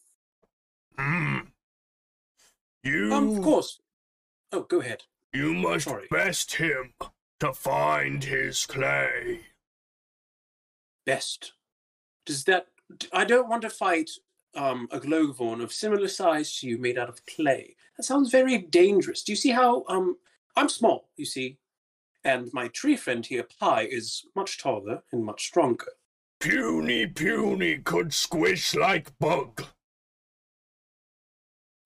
Hmm. 0.98 1.38
You, 2.84 3.14
Um, 3.14 3.38
of 3.38 3.44
course. 3.44 3.80
Oh, 4.52 4.62
go 4.64 4.80
ahead. 4.80 5.04
you 5.34 5.54
must 5.54 5.86
Sorry. 5.86 6.08
best 6.10 6.56
him 6.56 6.94
to 7.40 7.54
find 7.54 8.24
his 8.24 8.66
clay. 8.66 9.42
Best. 11.06 11.54
Does 12.26 12.44
that? 12.46 12.68
I 13.14 13.26
don't 13.26 13.50
want 13.50 13.62
to 13.64 13.70
fight 13.70 14.10
um, 14.56 14.88
a 14.92 15.00
Glogavorn 15.00 15.62
of 15.62 15.74
similar 15.74 16.08
size 16.08 16.58
to 16.60 16.68
you, 16.68 16.78
made 16.78 16.98
out 16.98 17.10
of 17.10 17.26
clay. 17.26 17.76
That 17.98 18.04
sounds 18.04 18.32
very 18.32 18.58
dangerous. 18.58 19.24
Do 19.24 19.32
you 19.32 19.36
see 19.36 19.52
how 19.52 19.84
um 19.90 20.18
I'm 20.56 20.70
small? 20.70 21.10
You 21.18 21.26
see, 21.26 21.58
and 22.24 22.50
my 22.54 22.68
tree 22.70 22.96
friend 22.96 23.26
here, 23.26 23.48
Pye, 23.60 23.88
is 23.90 24.26
much 24.36 24.58
taller 24.58 25.04
and 25.12 25.24
much 25.24 25.46
stronger. 25.46 25.92
Puny 26.40 27.08
puny 27.08 27.78
could 27.80 28.14
squish 28.14 28.76
like 28.76 29.18
bug. 29.20 29.66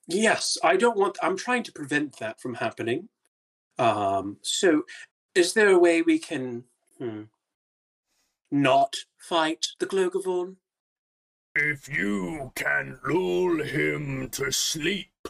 Yes, 0.08 0.58
I 0.64 0.76
don't 0.76 0.98
want. 0.98 1.18
I'm 1.22 1.38
trying 1.38 1.64
to 1.64 1.72
prevent 1.72 2.20
that 2.20 2.42
from 2.42 2.56
happening. 2.56 3.10
Um, 3.80 4.38
so, 4.42 4.84
is 5.34 5.54
there 5.54 5.70
a 5.70 5.80
way 5.80 6.02
we 6.02 6.20
can 6.20 6.66
hmm, 6.98 7.24
not 8.52 8.96
fight 9.18 9.68
the 9.80 9.86
Glogavorn? 9.86 10.58
If 11.56 11.88
you 11.88 12.52
can 12.56 13.00
lull 13.06 13.64
him 13.64 14.30
to 14.32 14.52
sleep, 14.52 15.28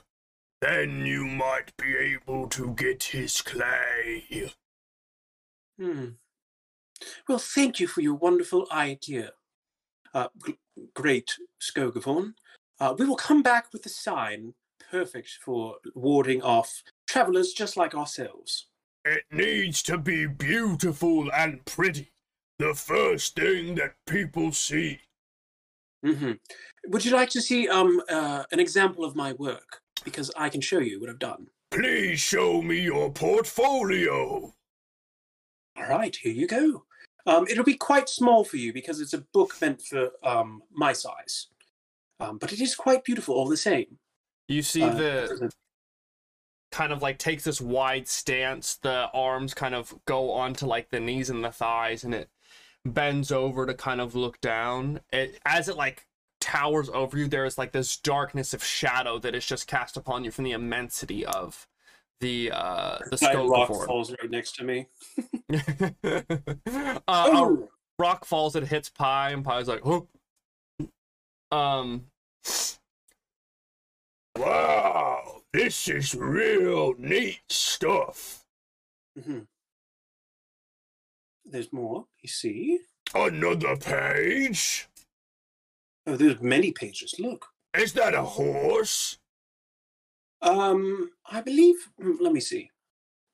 then 0.62 1.06
you 1.06 1.25
might 1.25 1.75
be 1.78 1.96
able 1.96 2.48
to 2.50 2.74
get 2.74 3.04
his 3.04 3.42
clay. 3.42 4.51
Hmm. 5.80 6.10
Well, 7.27 7.39
thank 7.39 7.79
you 7.79 7.88
for 7.88 8.01
your 8.01 8.15
wonderful 8.15 8.67
idea, 8.72 9.31
uh, 10.13 10.27
g- 10.46 10.58
great 10.93 11.38
Skogavorn. 11.62 12.34
Uh, 12.79 12.96
we 12.98 13.05
will 13.05 13.15
come 13.15 13.41
back 13.43 13.72
with 13.74 13.86
a 13.86 13.89
sign 13.89 14.53
perfect 14.89 15.38
for 15.43 15.75
warding 15.96 16.41
off 16.41 16.84
travelers 17.08 17.53
just 17.53 17.77
like 17.77 17.93
ourselves. 17.96 18.67
It 19.05 19.24
needs 19.31 19.81
to 19.84 19.98
be 19.98 20.25
beautiful 20.27 21.31
and 21.31 21.63
pretty. 21.65 22.12
The 22.60 22.74
first 22.75 23.36
thing 23.36 23.75
that 23.75 23.96
people 24.05 24.51
see. 24.51 25.00
hmm 26.03 26.34
Would 26.88 27.05
you 27.05 27.12
like 27.12 27.29
to 27.31 27.41
see 27.41 27.67
um 27.67 28.01
uh, 28.10 28.43
an 28.51 28.60
example 28.60 29.03
of 29.05 29.15
my 29.15 29.34
work? 29.34 29.81
Because 30.03 30.31
I 30.36 30.50
can 30.50 30.62
show 30.62 30.79
you 30.79 31.00
what 31.00 31.10
I've 31.10 31.20
done. 31.20 31.48
Please 31.72 32.20
show 32.20 32.62
me 32.62 32.81
your 32.81 33.12
portfolio. 33.12 34.53
All 35.77 35.88
right, 35.89 36.15
here 36.15 36.34
you 36.34 36.48
go. 36.48 36.84
Um, 37.25 37.48
it'll 37.48 37.63
be 37.63 37.75
quite 37.75 38.10
small 38.10 38.44
for 38.44 38.58
you 38.58 38.74
because 38.74 39.00
it's 39.00 39.13
a 39.13 39.20
book 39.34 39.56
meant 39.62 39.82
for 39.82 40.12
um, 40.24 40.63
my 40.72 40.94
size, 40.94 41.48
um, 42.20 42.38
but 42.38 42.51
it 42.51 42.62
is 42.62 42.75
quite 42.75 43.04
beautiful 43.04 43.36
all 43.36 43.48
the 43.48 43.58
same. 43.58 44.00
You 44.48 44.62
see 44.62 44.84
Uh, 44.84 44.94
the 44.94 45.51
kind 46.72 46.94
of 46.94 47.01
like 47.01 47.18
takes 47.18 47.44
this 47.44 47.62
wide 47.62 48.08
stance. 48.08 48.75
The 48.75 49.10
arms 49.13 49.54
kind 49.54 49.75
of 49.75 49.94
go 50.06 50.32
onto 50.32 50.66
like 50.66 50.90
the 50.90 51.00
knees 51.00 51.30
and 51.30 51.44
the 51.44 51.51
thighs, 51.51 52.04
and 52.04 52.13
it 52.13 52.30
bends 52.86 53.32
over 53.32 53.66
to 53.66 53.74
kind 53.74 54.01
of 54.01 54.16
look 54.16 54.42
down. 54.42 55.01
It 55.12 55.40
as 55.46 55.70
it 55.70 55.78
like 55.78 56.08
towers 56.40 56.90
over 56.90 57.18
you, 57.18 57.28
there 57.28 57.46
is 57.46 57.58
like 57.58 57.72
this 57.72 57.96
darkness 57.98 58.54
of 58.54 58.63
shadow 58.63 59.20
that 59.20 59.36
is 59.36 59.46
just 59.46 59.68
cast 59.68 59.96
upon 59.96 60.24
you 60.24 60.32
from 60.32 60.46
the 60.46 60.51
immensity 60.54 61.25
of 61.25 61.68
the 62.22 62.51
uh 62.54 63.00
the 63.10 63.18
Giant 63.18 63.34
scope 63.34 63.51
rock 63.51 63.70
of 63.70 63.86
falls 63.86 64.12
right 64.12 64.32
next 64.32 64.56
to 64.56 64.63
me. 64.63 64.88
uh, 65.54 65.90
a 66.08 67.01
Oh, 67.08 67.70
rock 68.00 68.24
falls, 68.25 68.56
and 68.56 68.66
hits 68.66 68.90
Pye, 68.90 69.32
and 69.32 69.44
Pye's 69.44 69.68
like, 69.68 69.82
huh. 69.84 70.01
Um, 71.51 72.06
Wow, 74.38 75.42
this 75.51 75.88
is 75.90 76.16
real 76.16 76.94
neat 76.98 77.42
stuff. 77.50 78.46
Mm-hmm. 79.20 79.40
There's 81.46 81.74
more. 81.74 82.06
You 82.22 82.30
see? 82.30 82.80
Another 83.13 83.75
page? 83.75 84.88
Oh, 86.08 86.16
there's 86.16 86.42
many 86.42 86.72
pages. 86.72 87.16
Look. 87.20 87.48
Is 87.78 87.94
that 87.94 88.13
a 88.13 88.24
horse? 88.24 89.18
Um, 90.41 91.12
I 91.29 91.41
believe. 91.41 91.75
mm, 92.01 92.15
Let 92.19 92.33
me 92.33 92.39
see. 92.39 92.71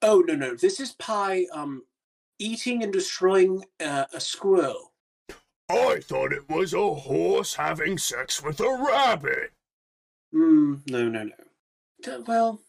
Oh 0.01 0.19
no, 0.27 0.35
no. 0.35 0.55
This 0.55 0.79
is 0.79 0.93
Pye. 0.93 1.45
Um, 1.53 1.83
eating 2.39 2.83
and 2.83 2.93
destroying 2.93 3.63
uh, 3.83 4.05
a 4.13 4.19
squirrel. 4.19 4.93
I 5.69 5.99
thought 6.01 6.31
it 6.33 6.47
was 6.49 6.73
a 6.73 6.93
horse 6.93 7.55
having 7.55 7.97
sex 7.97 8.41
with 8.43 8.59
a 8.59 8.69
rabbit. 8.87 9.51
Hmm. 10.31 10.75
No, 10.89 11.09
no, 11.09 11.23
no. 11.23 11.33
D- 12.03 12.23
Well, 12.27 12.61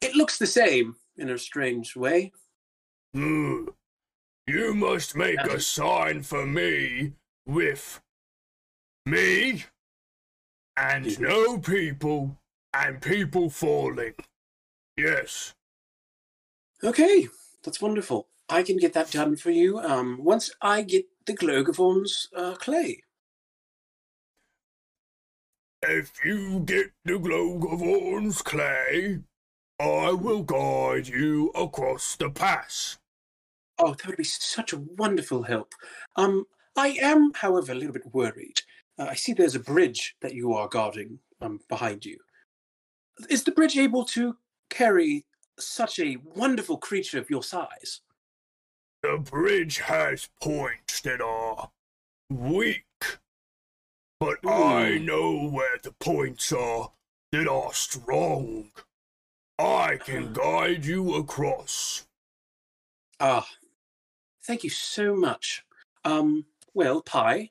it 0.00 0.14
looks 0.14 0.38
the 0.38 0.46
same 0.46 0.96
in 1.16 1.30
a 1.30 1.38
strange 1.38 1.96
way. 1.96 2.32
Hmm. 3.14 3.68
You 4.46 4.74
must 4.74 5.16
make 5.16 5.40
a 5.40 5.60
sign 5.60 6.22
for 6.22 6.46
me 6.46 7.12
with 7.46 8.00
me 9.04 9.64
and 10.78 11.20
no 11.20 11.58
people 11.58 12.38
and 12.72 13.00
people 13.02 13.50
falling. 13.50 14.14
Yes. 14.96 15.54
Okay, 16.84 17.28
that's 17.64 17.82
wonderful. 17.82 18.28
I 18.48 18.62
can 18.62 18.76
get 18.76 18.92
that 18.92 19.10
done 19.10 19.36
for 19.36 19.50
you. 19.50 19.78
Um, 19.78 20.22
once 20.22 20.50
I 20.62 20.82
get 20.82 21.06
the 21.26 21.34
Glogavorn's 21.34 22.28
uh, 22.34 22.54
clay. 22.54 23.02
If 25.82 26.12
you 26.24 26.60
get 26.60 26.92
the 27.04 27.18
Glogavorn's 27.18 28.42
clay, 28.42 29.20
I 29.80 30.12
will 30.12 30.42
guide 30.42 31.08
you 31.08 31.50
across 31.54 32.16
the 32.16 32.30
pass. 32.30 32.98
Oh, 33.78 33.94
that 33.94 34.06
would 34.06 34.16
be 34.16 34.24
such 34.24 34.72
a 34.72 34.78
wonderful 34.78 35.44
help. 35.44 35.72
Um, 36.16 36.46
I 36.76 36.98
am, 37.00 37.32
however, 37.34 37.72
a 37.72 37.74
little 37.76 37.92
bit 37.92 38.12
worried. 38.12 38.62
Uh, 38.98 39.06
I 39.10 39.14
see 39.14 39.32
there's 39.32 39.54
a 39.54 39.60
bridge 39.60 40.16
that 40.20 40.34
you 40.34 40.52
are 40.54 40.68
guarding 40.68 41.18
um, 41.40 41.60
behind 41.68 42.04
you. 42.04 42.18
Is 43.30 43.44
the 43.44 43.52
bridge 43.52 43.76
able 43.76 44.04
to 44.06 44.36
carry 44.70 45.24
such 45.58 45.98
a 45.98 46.16
wonderful 46.24 46.78
creature 46.78 47.18
of 47.18 47.30
your 47.30 47.42
size? 47.42 48.00
The 49.02 49.18
bridge 49.18 49.78
has 49.78 50.28
points 50.42 51.00
that 51.02 51.20
are 51.20 51.70
weak, 52.30 52.84
but 54.18 54.38
I 54.44 54.98
Hmm. 54.98 55.04
know 55.04 55.48
where 55.48 55.78
the 55.82 55.92
points 55.92 56.52
are 56.52 56.92
that 57.32 57.46
are 57.48 57.72
strong. 57.72 58.72
I 59.58 59.96
can 59.96 60.32
guide 60.32 60.84
you 60.84 61.14
across. 61.14 62.06
Ah, 63.20 63.48
thank 64.44 64.62
you 64.62 64.70
so 64.70 65.14
much. 65.14 65.64
Um, 66.04 66.46
well, 66.74 67.02
Pye, 67.02 67.50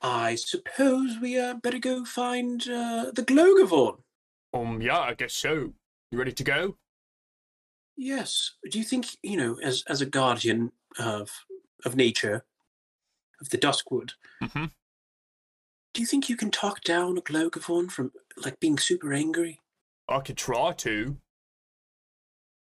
I 0.00 0.36
suppose 0.36 1.16
we 1.20 1.38
uh, 1.38 1.54
better 1.54 1.78
go 1.78 2.04
find 2.04 2.62
uh, 2.68 3.10
the 3.12 3.24
Glogavorn. 3.24 3.98
Um, 4.54 4.80
yeah, 4.80 4.98
I 5.00 5.14
guess 5.14 5.34
so. 5.34 5.72
You 6.10 6.18
ready 6.18 6.32
to 6.32 6.44
go? 6.44 6.76
Yes. 7.96 8.52
Do 8.70 8.78
you 8.78 8.84
think, 8.84 9.06
you 9.22 9.36
know, 9.36 9.58
as 9.62 9.82
as 9.88 10.00
a 10.00 10.06
guardian 10.06 10.72
of 10.98 11.30
of 11.84 11.96
nature, 11.96 12.44
of 13.40 13.50
the 13.50 13.58
Duskwood, 13.58 14.10
Mm-hmm. 14.42 14.66
do 15.94 16.00
you 16.00 16.06
think 16.06 16.28
you 16.28 16.36
can 16.36 16.50
talk 16.50 16.82
down 16.82 17.18
a 17.18 17.20
Glogavorn 17.22 17.90
from 17.90 18.12
like 18.36 18.60
being 18.60 18.78
super 18.78 19.12
angry? 19.12 19.60
I 20.08 20.20
could 20.20 20.36
try 20.36 20.72
to. 20.74 21.16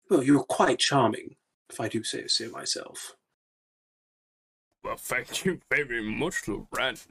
Well, 0.10 0.24
you're 0.24 0.44
quite 0.44 0.80
charming, 0.80 1.36
if 1.70 1.80
I 1.80 1.88
do 1.90 2.04
say 2.04 2.28
so 2.28 2.50
myself. 2.50 3.16
Well, 4.88 4.96
thank 4.96 5.44
you 5.44 5.60
very 5.70 6.02
much, 6.02 6.48
Lorenz. 6.48 7.08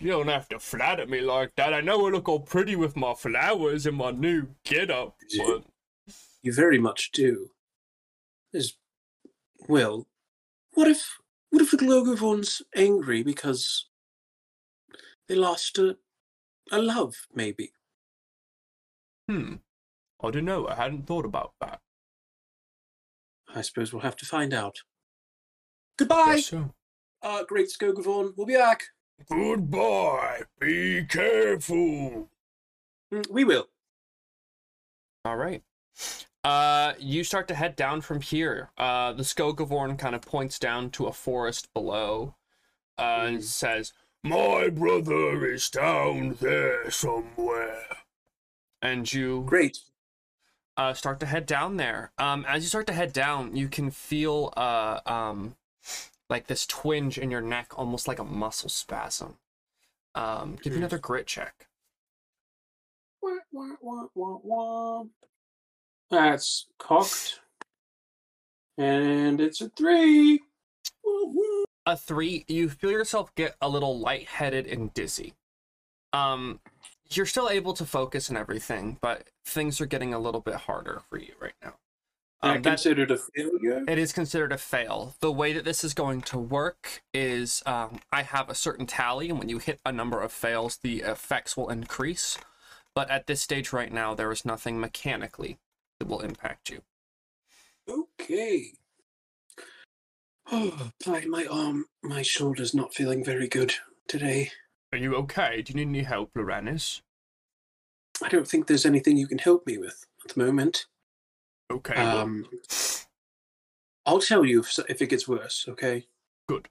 You 0.00 0.10
don't 0.10 0.26
have 0.26 0.48
to 0.48 0.58
flatter 0.58 1.06
me 1.06 1.20
like 1.20 1.54
that. 1.54 1.72
I 1.72 1.80
know 1.80 2.04
I 2.04 2.10
look 2.10 2.28
all 2.28 2.40
pretty 2.40 2.74
with 2.74 2.96
my 2.96 3.14
flowers 3.14 3.86
and 3.86 3.96
my 3.96 4.10
new 4.10 4.48
get-up, 4.64 5.14
but 5.38 5.62
You 6.42 6.52
very 6.52 6.78
much 6.78 7.12
do. 7.12 7.50
There's, 8.52 8.76
well, 9.68 10.08
what 10.72 10.88
if 10.88 11.18
what 11.50 11.62
if 11.62 11.70
the 11.70 11.76
Glogavorn's 11.76 12.62
angry 12.74 13.22
because 13.22 13.86
they 15.28 15.36
lost 15.36 15.78
a 15.78 15.96
a 16.72 16.82
love, 16.82 17.14
maybe? 17.32 17.72
hmm, 19.28 19.54
I 20.20 20.30
don't 20.32 20.44
know. 20.44 20.66
I 20.66 20.74
hadn't 20.74 21.06
thought 21.06 21.24
about 21.24 21.52
that. 21.60 21.80
I 23.54 23.62
suppose 23.62 23.92
we'll 23.92 24.02
have 24.02 24.16
to 24.16 24.26
find 24.26 24.52
out. 24.52 24.78
Goodbye. 25.96 26.42
Uh, 27.24 27.42
great 27.44 27.68
Skogavorn. 27.68 28.34
We'll 28.36 28.46
be 28.46 28.54
back. 28.54 28.84
Goodbye. 29.28 30.42
Be 30.60 31.04
careful. 31.04 32.28
Mm, 33.12 33.30
We 33.30 33.44
will. 33.44 33.68
All 35.24 35.36
right. 35.36 35.62
Uh, 36.42 36.92
you 36.98 37.24
start 37.24 37.48
to 37.48 37.54
head 37.54 37.74
down 37.76 38.00
from 38.02 38.20
here. 38.20 38.70
Uh, 38.76 39.12
the 39.12 39.22
Skogavorn 39.22 39.98
kind 39.98 40.14
of 40.14 40.20
points 40.22 40.58
down 40.58 40.90
to 40.90 41.06
a 41.06 41.12
forest 41.12 41.72
below, 41.72 42.34
uh, 42.98 43.20
Mm. 43.20 43.26
and 43.28 43.44
says, 43.44 43.92
My 44.22 44.68
brother 44.68 45.46
is 45.46 45.68
down 45.70 46.36
there 46.40 46.90
somewhere. 46.90 47.86
and 48.82 49.10
you 49.10 49.42
Great. 49.46 49.78
uh, 50.76 50.92
start 50.92 51.18
to 51.20 51.26
head 51.26 51.46
down 51.46 51.78
there. 51.78 52.12
Um, 52.18 52.44
as 52.46 52.62
you 52.62 52.68
start 52.68 52.86
to 52.88 52.92
head 52.92 53.14
down, 53.14 53.56
you 53.56 53.66
can 53.68 53.90
feel 53.90 54.52
uh, 54.58 55.00
um, 55.06 55.56
like 56.30 56.46
this 56.46 56.66
twinge 56.66 57.18
in 57.18 57.30
your 57.30 57.40
neck, 57.40 57.78
almost 57.78 58.08
like 58.08 58.18
a 58.18 58.24
muscle 58.24 58.68
spasm. 58.70 59.38
Um, 60.14 60.56
give 60.56 60.72
me 60.72 60.78
Hmm. 60.78 60.82
another 60.84 60.98
grit 60.98 61.26
check. 61.26 61.68
Wah, 63.20 63.38
wah, 63.52 63.76
wah, 63.80 64.06
wah, 64.14 64.38
wah. 64.42 65.04
That's 66.10 66.66
cocked. 66.78 67.40
And 68.76 69.40
it's 69.40 69.60
a 69.60 69.68
three. 69.70 70.40
Woo, 71.04 71.26
woo. 71.26 71.64
A 71.86 71.96
three, 71.96 72.44
you 72.48 72.68
feel 72.68 72.90
yourself 72.90 73.34
get 73.34 73.56
a 73.60 73.68
little 73.68 73.98
lightheaded 73.98 74.66
and 74.66 74.92
dizzy. 74.94 75.34
Um, 76.12 76.60
you're 77.10 77.26
still 77.26 77.48
able 77.48 77.74
to 77.74 77.84
focus 77.84 78.28
and 78.28 78.38
everything, 78.38 78.98
but 79.00 79.28
things 79.44 79.80
are 79.80 79.86
getting 79.86 80.14
a 80.14 80.18
little 80.18 80.40
bit 80.40 80.54
harder 80.54 81.02
for 81.10 81.18
you 81.18 81.34
right 81.40 81.54
now. 81.62 81.74
I 82.44 82.56
Um, 82.56 82.62
that- 82.62 82.70
considered 82.72 83.10
a 83.10 83.16
failure. 83.16 83.84
It 83.88 83.98
is 83.98 84.12
considered 84.12 84.52
a 84.52 84.58
fail. 84.58 85.14
The 85.20 85.32
way 85.32 85.54
that 85.54 85.64
this 85.64 85.82
is 85.82 85.94
going 85.94 86.20
to 86.22 86.38
work 86.38 87.02
is 87.14 87.62
um, 87.64 88.00
I 88.12 88.22
have 88.22 88.50
a 88.50 88.54
certain 88.54 88.86
tally, 88.86 89.30
and 89.30 89.38
when 89.38 89.48
you 89.48 89.58
hit 89.58 89.80
a 89.84 89.90
number 89.92 90.20
of 90.20 90.30
fails, 90.30 90.76
the 90.76 91.00
effects 91.00 91.56
will 91.56 91.70
increase. 91.70 92.36
But 92.94 93.08
at 93.10 93.26
this 93.26 93.40
stage 93.40 93.72
right 93.72 93.90
now, 93.90 94.14
there 94.14 94.30
is 94.30 94.44
nothing 94.44 94.78
mechanically 94.78 95.58
that 95.98 96.06
will 96.06 96.20
impact 96.20 96.68
you. 96.68 96.82
Okay. 97.88 98.74
Oh, 100.52 100.90
my, 101.06 101.24
my 101.24 101.46
arm, 101.46 101.86
my 102.02 102.20
shoulder's 102.20 102.74
not 102.74 102.92
feeling 102.94 103.24
very 103.24 103.48
good 103.48 103.74
today. 104.06 104.52
Are 104.92 104.98
you 104.98 105.14
okay? 105.16 105.62
Do 105.62 105.72
you 105.72 105.76
need 105.78 105.88
any 105.88 106.02
help, 106.04 106.30
Loranes? 106.34 107.00
I 108.22 108.28
don't 108.28 108.46
think 108.46 108.66
there's 108.66 108.84
anything 108.86 109.16
you 109.16 109.26
can 109.26 109.38
help 109.38 109.66
me 109.66 109.78
with 109.78 110.04
at 110.28 110.34
the 110.34 110.44
moment. 110.44 110.86
Okay. 111.70 111.94
well, 111.96 112.18
Um, 112.22 112.48
I'll 114.06 114.20
tell 114.20 114.44
you 114.44 114.60
if, 114.60 114.78
if 114.88 115.00
it 115.02 115.08
gets 115.08 115.26
worse, 115.26 115.66
okay? 115.68 116.06
Good. 116.48 116.68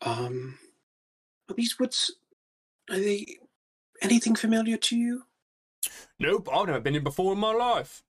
Um, 0.00 0.58
are 1.48 1.54
these 1.54 1.78
woods, 1.78 2.12
are 2.90 2.98
they 2.98 3.38
anything 4.00 4.34
familiar 4.34 4.76
to 4.76 4.96
you? 4.96 5.24
nope, 6.18 6.48
I've 6.52 6.66
never 6.66 6.80
been 6.80 6.94
in 6.94 7.04
before 7.04 7.32
in 7.32 7.38
my 7.38 7.52
life. 7.52 8.02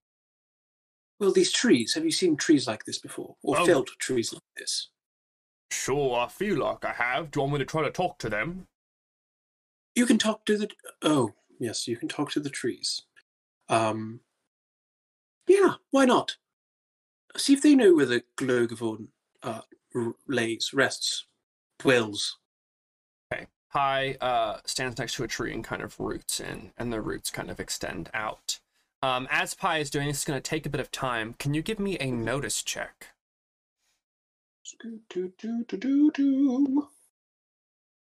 Well, 1.19 1.33
these 1.33 1.51
trees, 1.51 1.93
have 1.95 2.05
you 2.05 2.11
seen 2.11 2.37
trees 2.37 2.67
like 2.67 2.85
this 2.85 2.97
before? 2.97 3.35
Or 3.43 3.59
Oh. 3.59 3.65
felt 3.65 3.89
trees 3.99 4.33
like 4.33 4.41
this? 4.57 4.89
Sure, 5.71 6.17
I 6.17 6.27
feel 6.27 6.57
like 6.59 6.85
I 6.85 6.93
have. 6.93 7.31
Do 7.31 7.39
you 7.39 7.41
want 7.41 7.53
me 7.53 7.59
to 7.59 7.65
try 7.65 7.83
to 7.83 7.91
talk 7.91 8.17
to 8.19 8.29
them? 8.29 8.67
You 9.95 10.05
can 10.05 10.17
talk 10.17 10.45
to 10.45 10.57
the. 10.57 10.69
Oh, 11.01 11.33
yes, 11.59 11.87
you 11.87 11.97
can 11.97 12.07
talk 12.07 12.31
to 12.31 12.39
the 12.39 12.49
trees. 12.49 13.03
Um. 13.69 14.21
Yeah, 15.47 15.75
why 15.91 16.05
not? 16.05 16.37
See 17.37 17.53
if 17.53 17.61
they 17.61 17.75
know 17.75 17.95
where 17.95 18.05
the 18.05 18.23
Glogavorn 18.37 19.07
uh, 19.41 19.61
lays, 20.27 20.71
rests, 20.73 21.25
dwells. 21.79 22.37
Okay. 23.33 23.47
Pye 23.71 24.17
uh, 24.21 24.57
stands 24.65 24.97
next 24.97 25.15
to 25.15 25.23
a 25.23 25.27
tree 25.27 25.53
and 25.53 25.63
kind 25.63 25.81
of 25.81 25.99
roots 25.99 26.39
in, 26.39 26.71
and 26.77 26.91
the 26.91 27.01
roots 27.01 27.29
kind 27.31 27.49
of 27.49 27.59
extend 27.59 28.09
out. 28.13 28.59
Um, 29.01 29.27
as 29.31 29.53
Pye 29.53 29.77
is 29.79 29.89
doing 29.89 30.07
this, 30.07 30.17
it's 30.17 30.25
going 30.25 30.41
to 30.41 30.49
take 30.49 30.65
a 30.65 30.69
bit 30.69 30.81
of 30.81 30.91
time. 30.91 31.35
Can 31.39 31.53
you 31.53 31.61
give 31.61 31.79
me 31.79 31.97
a 31.99 32.11
notice 32.11 32.61
check? 32.61 33.07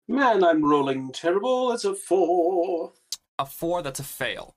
Man, 0.07 0.43
I'm 0.43 0.65
rolling 0.65 1.11
terrible. 1.11 1.71
It's 1.71 1.85
a 1.85 1.93
four. 1.93 2.93
A 3.37 3.45
four, 3.45 3.81
that's 3.81 3.99
a 3.99 4.03
fail. 4.03 4.55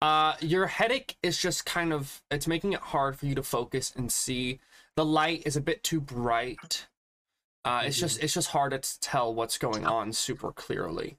Uh, 0.00 0.34
your 0.40 0.66
headache 0.66 1.16
is 1.22 1.38
just 1.38 1.66
kind 1.66 1.92
of 1.92 2.22
it's 2.30 2.46
making 2.46 2.72
it 2.72 2.80
hard 2.80 3.18
for 3.18 3.26
you 3.26 3.34
to 3.34 3.42
focus 3.42 3.92
and 3.96 4.12
see. 4.12 4.60
The 4.96 5.04
light 5.04 5.42
is 5.44 5.56
a 5.56 5.60
bit 5.60 5.82
too 5.82 6.00
bright. 6.00 6.86
Uh, 7.64 7.82
it's 7.84 7.98
just 7.98 8.22
it's 8.22 8.34
just 8.34 8.50
hard 8.50 8.80
to 8.80 9.00
tell 9.00 9.34
what's 9.34 9.58
going 9.58 9.86
on 9.86 10.12
super 10.12 10.52
clearly. 10.52 11.18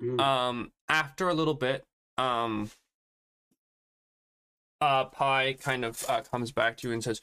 Mm. 0.00 0.20
Um, 0.20 0.72
after 0.88 1.28
a 1.28 1.34
little 1.34 1.54
bit, 1.54 1.84
um, 2.18 2.70
uh, 4.80 5.04
Pye 5.06 5.56
kind 5.60 5.84
of 5.84 6.04
uh, 6.08 6.22
comes 6.22 6.52
back 6.52 6.76
to 6.78 6.88
you 6.88 6.94
and 6.94 7.02
says, 7.02 7.20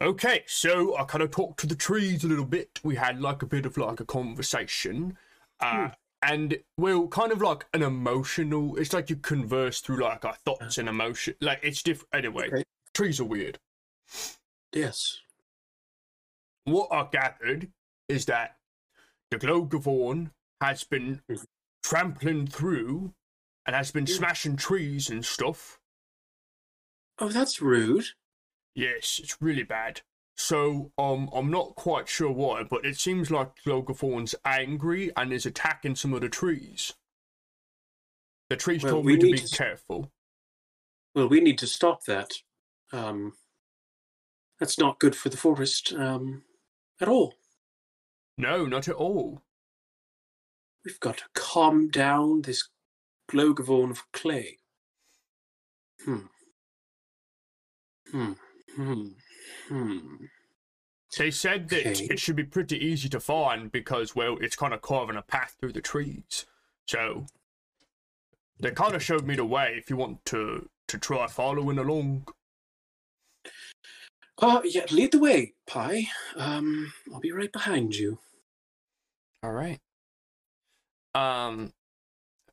Okay, 0.00 0.44
so 0.46 0.96
I 0.96 1.04
kind 1.04 1.22
of 1.22 1.30
talked 1.30 1.60
to 1.60 1.66
the 1.66 1.74
trees 1.74 2.24
a 2.24 2.28
little 2.28 2.44
bit. 2.44 2.80
We 2.82 2.96
had 2.96 3.20
like 3.20 3.42
a 3.42 3.46
bit 3.46 3.66
of 3.66 3.76
like 3.76 4.00
a 4.00 4.04
conversation. 4.04 5.16
Uh, 5.60 5.88
Hmm. 5.88 5.94
And 6.22 6.58
well, 6.76 7.08
kind 7.08 7.32
of 7.32 7.40
like 7.40 7.66
an 7.72 7.82
emotional. 7.82 8.76
It's 8.76 8.92
like 8.92 9.10
you 9.10 9.16
converse 9.16 9.80
through 9.80 10.02
like 10.02 10.24
our 10.24 10.34
thoughts 10.44 10.78
and 10.78 10.88
emotion. 10.88 11.34
Like 11.40 11.60
it's 11.62 11.82
different. 11.82 12.08
Anyway, 12.14 12.46
Okay. 12.48 12.64
trees 12.94 13.20
are 13.20 13.24
weird. 13.24 13.58
Yes. 14.72 15.20
What 16.64 16.92
I 16.92 17.08
gathered 17.10 17.72
is 18.08 18.26
that 18.26 18.58
the 19.30 19.38
Glogavorn 19.38 20.32
has 20.60 20.84
been 20.84 21.22
Mhm. 21.28 21.46
trampling 21.82 22.46
through 22.46 23.14
and 23.66 23.74
has 23.74 23.90
been 23.90 24.06
Yeah. 24.06 24.16
smashing 24.16 24.56
trees 24.56 25.08
and 25.08 25.24
stuff. 25.24 25.80
Oh, 27.18 27.28
that's 27.28 27.60
rude. 27.60 28.06
Yes, 28.74 29.18
it's 29.22 29.40
really 29.40 29.62
bad. 29.62 30.02
So, 30.40 30.90
um, 30.96 31.28
I'm 31.34 31.50
not 31.50 31.74
quite 31.74 32.08
sure 32.08 32.30
why, 32.30 32.62
but 32.62 32.86
it 32.86 32.98
seems 32.98 33.30
like 33.30 33.62
Glogavorn's 33.62 34.34
angry 34.42 35.10
and 35.14 35.34
is 35.34 35.44
attacking 35.44 35.96
some 35.96 36.14
of 36.14 36.22
the 36.22 36.30
trees. 36.30 36.94
The 38.48 38.56
trees 38.56 38.82
Well, 38.82 38.94
told 38.94 39.06
me 39.06 39.18
to 39.18 39.30
be 39.30 39.38
to 39.38 39.56
careful. 39.56 40.10
Well, 41.14 41.28
we 41.28 41.40
need 41.40 41.58
to 41.58 41.66
stop 41.66 42.06
that. 42.06 42.32
Um, 42.90 43.34
that's 44.58 44.78
not 44.78 44.98
good 44.98 45.14
for 45.14 45.28
the 45.28 45.36
forest 45.36 45.92
um, 45.92 46.42
at 47.02 47.06
all. 47.06 47.34
No, 48.38 48.64
not 48.64 48.88
at 48.88 48.94
all. 48.94 49.42
We've 50.86 51.00
got 51.00 51.18
to 51.18 51.24
calm 51.34 51.90
down 51.90 52.42
this 52.42 52.66
Glogavorn 53.30 53.90
of 53.90 54.10
clay. 54.12 54.56
Hmm. 56.02 56.26
Hmm. 58.10 58.32
Hmm. 58.74 59.08
Hmm. 59.68 60.26
They 61.16 61.30
said 61.30 61.68
that 61.70 61.86
Okay. 61.86 62.04
it 62.10 62.20
should 62.20 62.36
be 62.36 62.44
pretty 62.44 62.78
easy 62.78 63.08
to 63.08 63.20
find 63.20 63.72
because, 63.72 64.14
well, 64.14 64.36
it's 64.40 64.56
kind 64.56 64.72
of 64.72 64.80
carving 64.82 65.16
a 65.16 65.22
path 65.22 65.56
through 65.60 65.72
the 65.72 65.80
trees. 65.80 66.46
So, 66.86 67.26
they 68.58 68.70
kind 68.70 68.94
of 68.94 69.02
showed 69.02 69.26
me 69.26 69.34
the 69.34 69.44
way 69.44 69.74
if 69.76 69.90
you 69.90 69.96
want 69.96 70.24
to, 70.26 70.68
to 70.88 70.98
try 70.98 71.26
following 71.26 71.78
along. 71.78 72.28
Uh, 74.38 74.62
yeah, 74.64 74.86
lead 74.90 75.12
the 75.12 75.18
way, 75.18 75.54
Pye. 75.66 76.06
Um, 76.36 76.92
I'll 77.12 77.20
be 77.20 77.32
right 77.32 77.52
behind 77.52 77.96
you. 77.96 78.18
"All 79.42 79.52
right." 79.52 79.80
Um, 81.14 81.72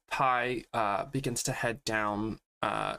Pye 0.10 0.64
uh 0.74 1.06
begins 1.06 1.44
to 1.44 1.52
head 1.52 1.84
down 1.84 2.40
uh 2.62 2.98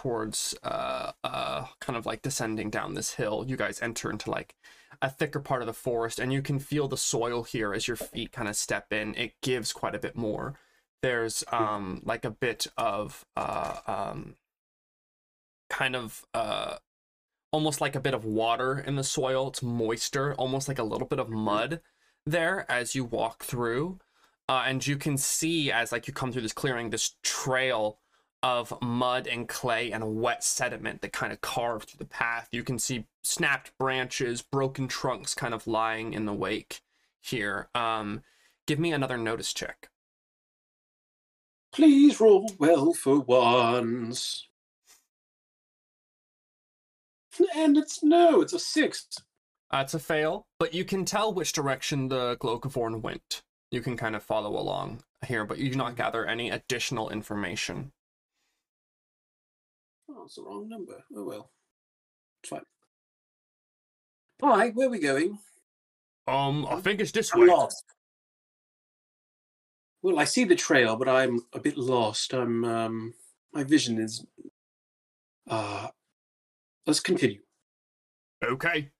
towards 0.00 0.54
uh 0.62 1.12
uh 1.22 1.66
kind 1.78 1.96
of 1.98 2.06
like 2.06 2.22
descending 2.22 2.70
down 2.70 2.94
this 2.94 3.14
hill. 3.14 3.44
You 3.46 3.56
guys 3.56 3.82
enter 3.82 4.10
into 4.10 4.30
like 4.30 4.54
a 5.02 5.10
thicker 5.10 5.40
part 5.40 5.60
of 5.60 5.66
the 5.66 5.74
forest, 5.74 6.18
and 6.18 6.32
you 6.32 6.40
can 6.40 6.58
feel 6.58 6.88
the 6.88 6.96
soil 6.96 7.42
here 7.42 7.74
as 7.74 7.86
your 7.86 7.98
feet 7.98 8.32
kind 8.32 8.48
of 8.48 8.56
step 8.56 8.92
in. 8.92 9.14
It 9.14 9.34
gives 9.42 9.74
quite 9.74 9.94
a 9.94 9.98
bit 9.98 10.16
more. 10.16 10.54
There's 11.02 11.44
um 11.52 12.00
like 12.04 12.24
a 12.24 12.30
bit 12.30 12.66
of 12.78 13.26
uh 13.36 13.76
um 13.86 14.36
kind 15.68 15.94
of 15.94 16.24
uh 16.32 16.76
almost 17.52 17.82
like 17.82 17.94
a 17.94 18.00
bit 18.00 18.14
of 18.14 18.24
water 18.24 18.78
in 18.78 18.96
the 18.96 19.04
soil. 19.04 19.48
It's 19.48 19.62
moister, 19.62 20.34
almost 20.34 20.66
like 20.66 20.78
a 20.78 20.84
little 20.84 21.06
bit 21.06 21.18
of 21.18 21.28
mud 21.28 21.80
there 22.24 22.64
as 22.70 22.94
you 22.94 23.04
walk 23.04 23.44
through. 23.44 23.98
Uh, 24.48 24.64
and 24.66 24.84
you 24.84 24.96
can 24.96 25.16
see 25.16 25.70
as 25.70 25.92
like 25.92 26.08
you 26.08 26.14
come 26.14 26.32
through 26.32 26.42
this 26.42 26.52
clearing, 26.52 26.90
this 26.90 27.16
trail 27.22 27.99
of 28.42 28.72
mud 28.80 29.26
and 29.26 29.48
clay 29.48 29.92
and 29.92 30.20
wet 30.20 30.42
sediment 30.42 31.02
that 31.02 31.12
kind 31.12 31.32
of 31.32 31.40
carved 31.40 31.90
through 31.90 31.98
the 31.98 32.04
path. 32.04 32.48
You 32.52 32.62
can 32.62 32.78
see 32.78 33.04
snapped 33.22 33.76
branches, 33.78 34.42
broken 34.42 34.88
trunks 34.88 35.34
kind 35.34 35.52
of 35.52 35.66
lying 35.66 36.14
in 36.14 36.24
the 36.24 36.32
wake 36.32 36.80
here. 37.20 37.68
Um, 37.74 38.22
give 38.66 38.78
me 38.78 38.92
another 38.92 39.18
notice 39.18 39.52
check. 39.52 39.90
Please 41.72 42.20
roll 42.20 42.50
well 42.58 42.92
for 42.92 43.20
once. 43.20 44.46
And 47.54 47.76
it's 47.76 48.02
no, 48.02 48.40
it's 48.40 48.52
a 48.52 48.58
six. 48.58 49.06
Uh, 49.72 49.82
it's 49.84 49.94
a 49.94 50.00
fail, 50.00 50.46
but 50.58 50.74
you 50.74 50.84
can 50.84 51.04
tell 51.04 51.32
which 51.32 51.52
direction 51.52 52.08
the 52.08 52.36
Glogavorn 52.40 53.02
went. 53.02 53.42
You 53.70 53.80
can 53.80 53.96
kind 53.96 54.16
of 54.16 54.22
follow 54.22 54.58
along 54.58 55.04
here, 55.24 55.44
but 55.44 55.58
you 55.58 55.70
do 55.70 55.78
not 55.78 55.94
gather 55.96 56.26
any 56.26 56.50
additional 56.50 57.08
information. 57.10 57.92
Oh, 60.12 60.24
it's 60.24 60.34
the 60.34 60.42
wrong 60.42 60.68
number. 60.68 61.04
Oh 61.16 61.24
well. 61.24 61.50
It's 62.42 62.50
fine. 62.50 62.62
Hi, 64.42 64.70
where 64.70 64.88
are 64.88 64.90
we 64.90 64.98
going? 64.98 65.38
Um, 66.26 66.66
I 66.68 66.80
think 66.80 67.00
it's 67.00 67.12
this 67.12 67.32
I'm 67.34 67.40
way. 67.42 67.46
lost. 67.46 67.84
Well, 70.02 70.18
I 70.18 70.24
see 70.24 70.44
the 70.44 70.56
trail, 70.56 70.96
but 70.96 71.08
I'm 71.08 71.40
a 71.52 71.60
bit 71.60 71.76
lost. 71.76 72.32
I'm 72.34 72.64
um 72.64 73.14
my 73.52 73.62
vision 73.64 73.98
is 73.98 74.24
uh 75.48 75.88
let's 76.86 77.00
continue. 77.00 77.40
Okay. 78.42 78.90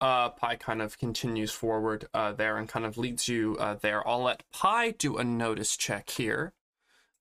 uh, 0.00 0.30
Pye 0.30 0.56
kind 0.56 0.82
of 0.82 0.98
continues 0.98 1.52
forward 1.52 2.08
uh, 2.14 2.32
there 2.32 2.56
and 2.56 2.68
kind 2.68 2.84
of 2.84 2.98
leads 2.98 3.28
you 3.28 3.56
uh, 3.60 3.74
there. 3.74 4.06
I'll 4.08 4.22
let 4.22 4.42
Pye 4.50 4.92
do 4.92 5.16
a 5.18 5.24
notice 5.24 5.76
check 5.76 6.10
here. 6.10 6.54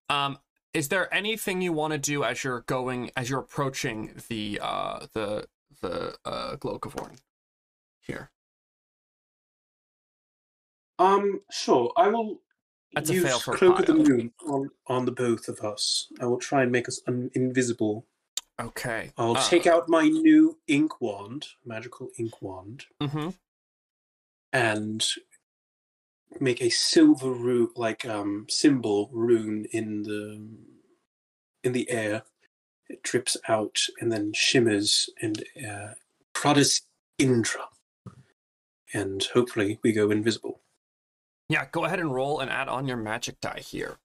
Um, 0.10 0.39
is 0.73 0.89
there 0.89 1.13
anything 1.13 1.62
you 1.62 1.73
want 1.73 1.93
to 1.93 1.97
do 1.99 2.23
as 2.23 2.43
you're 2.43 2.62
going, 2.62 3.12
as 3.15 3.29
you're 3.29 3.39
approaching 3.39 4.13
the 4.27 4.60
uh, 4.62 5.05
the 5.13 5.47
the 5.82 6.15
uh, 6.25 6.55
Glogavorn 6.58 7.17
here? 8.01 8.29
Um, 10.97 11.41
sure. 11.49 11.91
I 11.95 12.10
will 12.10 12.41
That's 12.93 13.10
a 13.10 13.13
use 13.13 13.41
for 13.41 13.55
Cloak 13.55 13.79
of 13.79 13.86
the 13.86 13.93
Moon 13.93 14.32
on, 14.45 14.69
on 14.88 15.05
the 15.05 15.12
both 15.12 15.47
of 15.47 15.62
us. 15.62 16.08
I 16.19 16.25
will 16.25 16.39
try 16.39 16.63
and 16.63 16.71
make 16.71 16.88
us 16.88 17.01
un- 17.08 17.32
invisible. 17.34 18.05
Okay. 18.60 19.12
I'll 19.17 19.38
uh, 19.38 19.43
take 19.47 19.65
out 19.65 19.88
my 19.88 20.03
new 20.10 20.58
ink 20.67 20.99
wand, 20.99 21.47
magical 21.65 22.10
ink 22.17 22.41
wand, 22.41 22.86
Mm-hmm. 23.01 23.29
and 24.51 25.08
make 26.39 26.62
a 26.62 26.70
silver 26.70 27.32
rune, 27.32 27.70
like 27.76 28.06
um, 28.06 28.46
symbol 28.50 29.10
rune 29.12 29.65
in 29.72 30.04
the 30.04 30.48
in 31.63 31.74
the 31.74 31.89
air. 31.89 32.24
It 32.88 33.04
drips 33.04 33.38
out 33.48 33.80
and 34.00 34.12
then 34.12 34.34
shimmers 34.34 35.10
and 35.22 35.44
uh, 35.58 35.94
Pradis 36.34 36.82
Indra, 37.18 37.70
and 38.94 39.24
hopefully 39.34 39.80
we 39.84 39.92
go 39.92 40.10
invisible. 40.10 40.62
Yeah. 41.50 41.65
Go 41.72 41.86
ahead 41.86 42.00
and 42.00 42.13
roll 42.13 42.39
and 42.39 42.50
add 42.50 42.68
on 42.68 42.88
your 42.88 42.98
magic 42.98 43.39
die 43.42 43.62
here. 43.63 43.98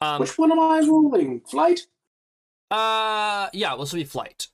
Um. 0.00 0.20
Which 0.20 0.38
one 0.38 0.52
am 0.52 0.60
I 0.60 0.80
rolling? 0.80 1.40
Flight. 1.40 1.80
Uh. 2.70 3.48
Yeah. 3.52 3.76
This 3.76 3.92
will 3.92 4.00
be 4.00 4.04
flight. 4.04 4.48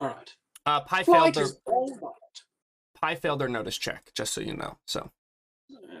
All 0.00 0.08
right. 0.08 0.34
Uh. 0.66 0.80
Pye 0.80 1.02
failed 1.02 1.18
Flight 1.18 1.34
their 1.34 1.48
all 1.64 1.98
right. 2.02 2.42
Pye 3.00 3.14
failed 3.14 3.40
their 3.40 3.48
notice 3.48 3.78
check, 3.78 4.10
just 4.14 4.32
so 4.32 4.40
you 4.40 4.56
know. 4.56 4.78
So. 4.86 5.10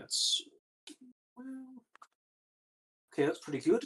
That's 0.08 0.40
well, 1.36 1.46
okay. 3.12 3.26
That's 3.26 3.40
pretty 3.40 3.60
good. 3.60 3.84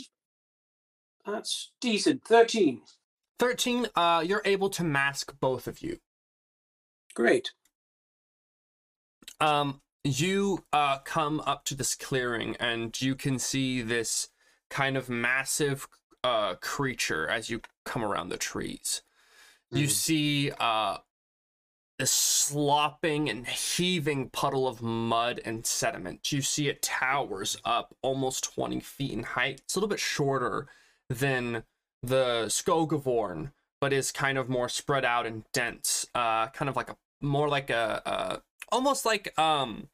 That's 1.27 1.73
decent. 1.81 2.25
Thirteen. 2.25 2.83
13 3.41 3.89
uh 3.97 4.23
you're 4.25 4.43
able 4.45 4.71
to 4.71 4.85
mask 4.85 5.35
both 5.41 5.67
of 5.67 5.83
you 5.83 5.99
Great. 7.15 7.51
um 9.41 9.81
you 10.05 10.65
uh 10.73 10.99
come 10.99 11.41
up 11.41 11.65
to 11.65 11.75
this 11.75 11.97
clearing 11.97 12.55
and 12.61 13.01
you 13.03 13.17
can 13.17 13.41
see 13.41 13.83
this 13.83 14.29
kind 14.71 14.97
of 14.97 15.09
massive 15.11 15.89
uh 16.23 16.55
creature 16.57 17.27
as 17.29 17.51
you 17.51 17.61
come 17.85 18.05
around 18.05 18.29
the 18.29 18.37
trees 18.37 19.03
you 19.73 19.87
Mhm. 19.87 19.91
see 19.91 20.53
uh 20.61 20.99
this 22.03 22.13
slopping 22.13 23.31
and 23.31 23.47
heaving 23.47 24.29
puddle 24.31 24.67
of 24.67 24.83
mud 24.83 25.41
and 25.45 25.65
sediment 25.65 26.33
you 26.33 26.43
see 26.43 26.69
it 26.69 26.83
towers 26.83 27.57
up 27.65 27.95
almost 28.03 28.45
20 28.55 28.81
feet 28.81 29.13
in 29.13 29.23
height 29.23 29.61
it's 29.65 29.77
a 29.77 29.79
little 29.79 29.89
bit 29.89 30.01
shorter 30.01 30.67
than 31.09 31.63
the 32.03 32.45
Skogavorn, 32.49 33.53
but 33.81 33.93
is 33.93 34.11
kind 34.11 34.37
of 34.37 34.49
more 34.49 34.69
spread 34.69 35.05
out 35.05 35.27
and 35.27 35.45
dense. 35.53 36.07
Uh, 36.15 36.49
kind 36.49 36.69
of 36.69 36.77
like 36.77 36.91
a 36.91 36.97
more 37.21 37.49
like 37.49 37.71
a, 37.71 38.03
uh, 38.07 38.37
almost 38.71 39.07
like 39.07 39.37
um. 39.39 39.89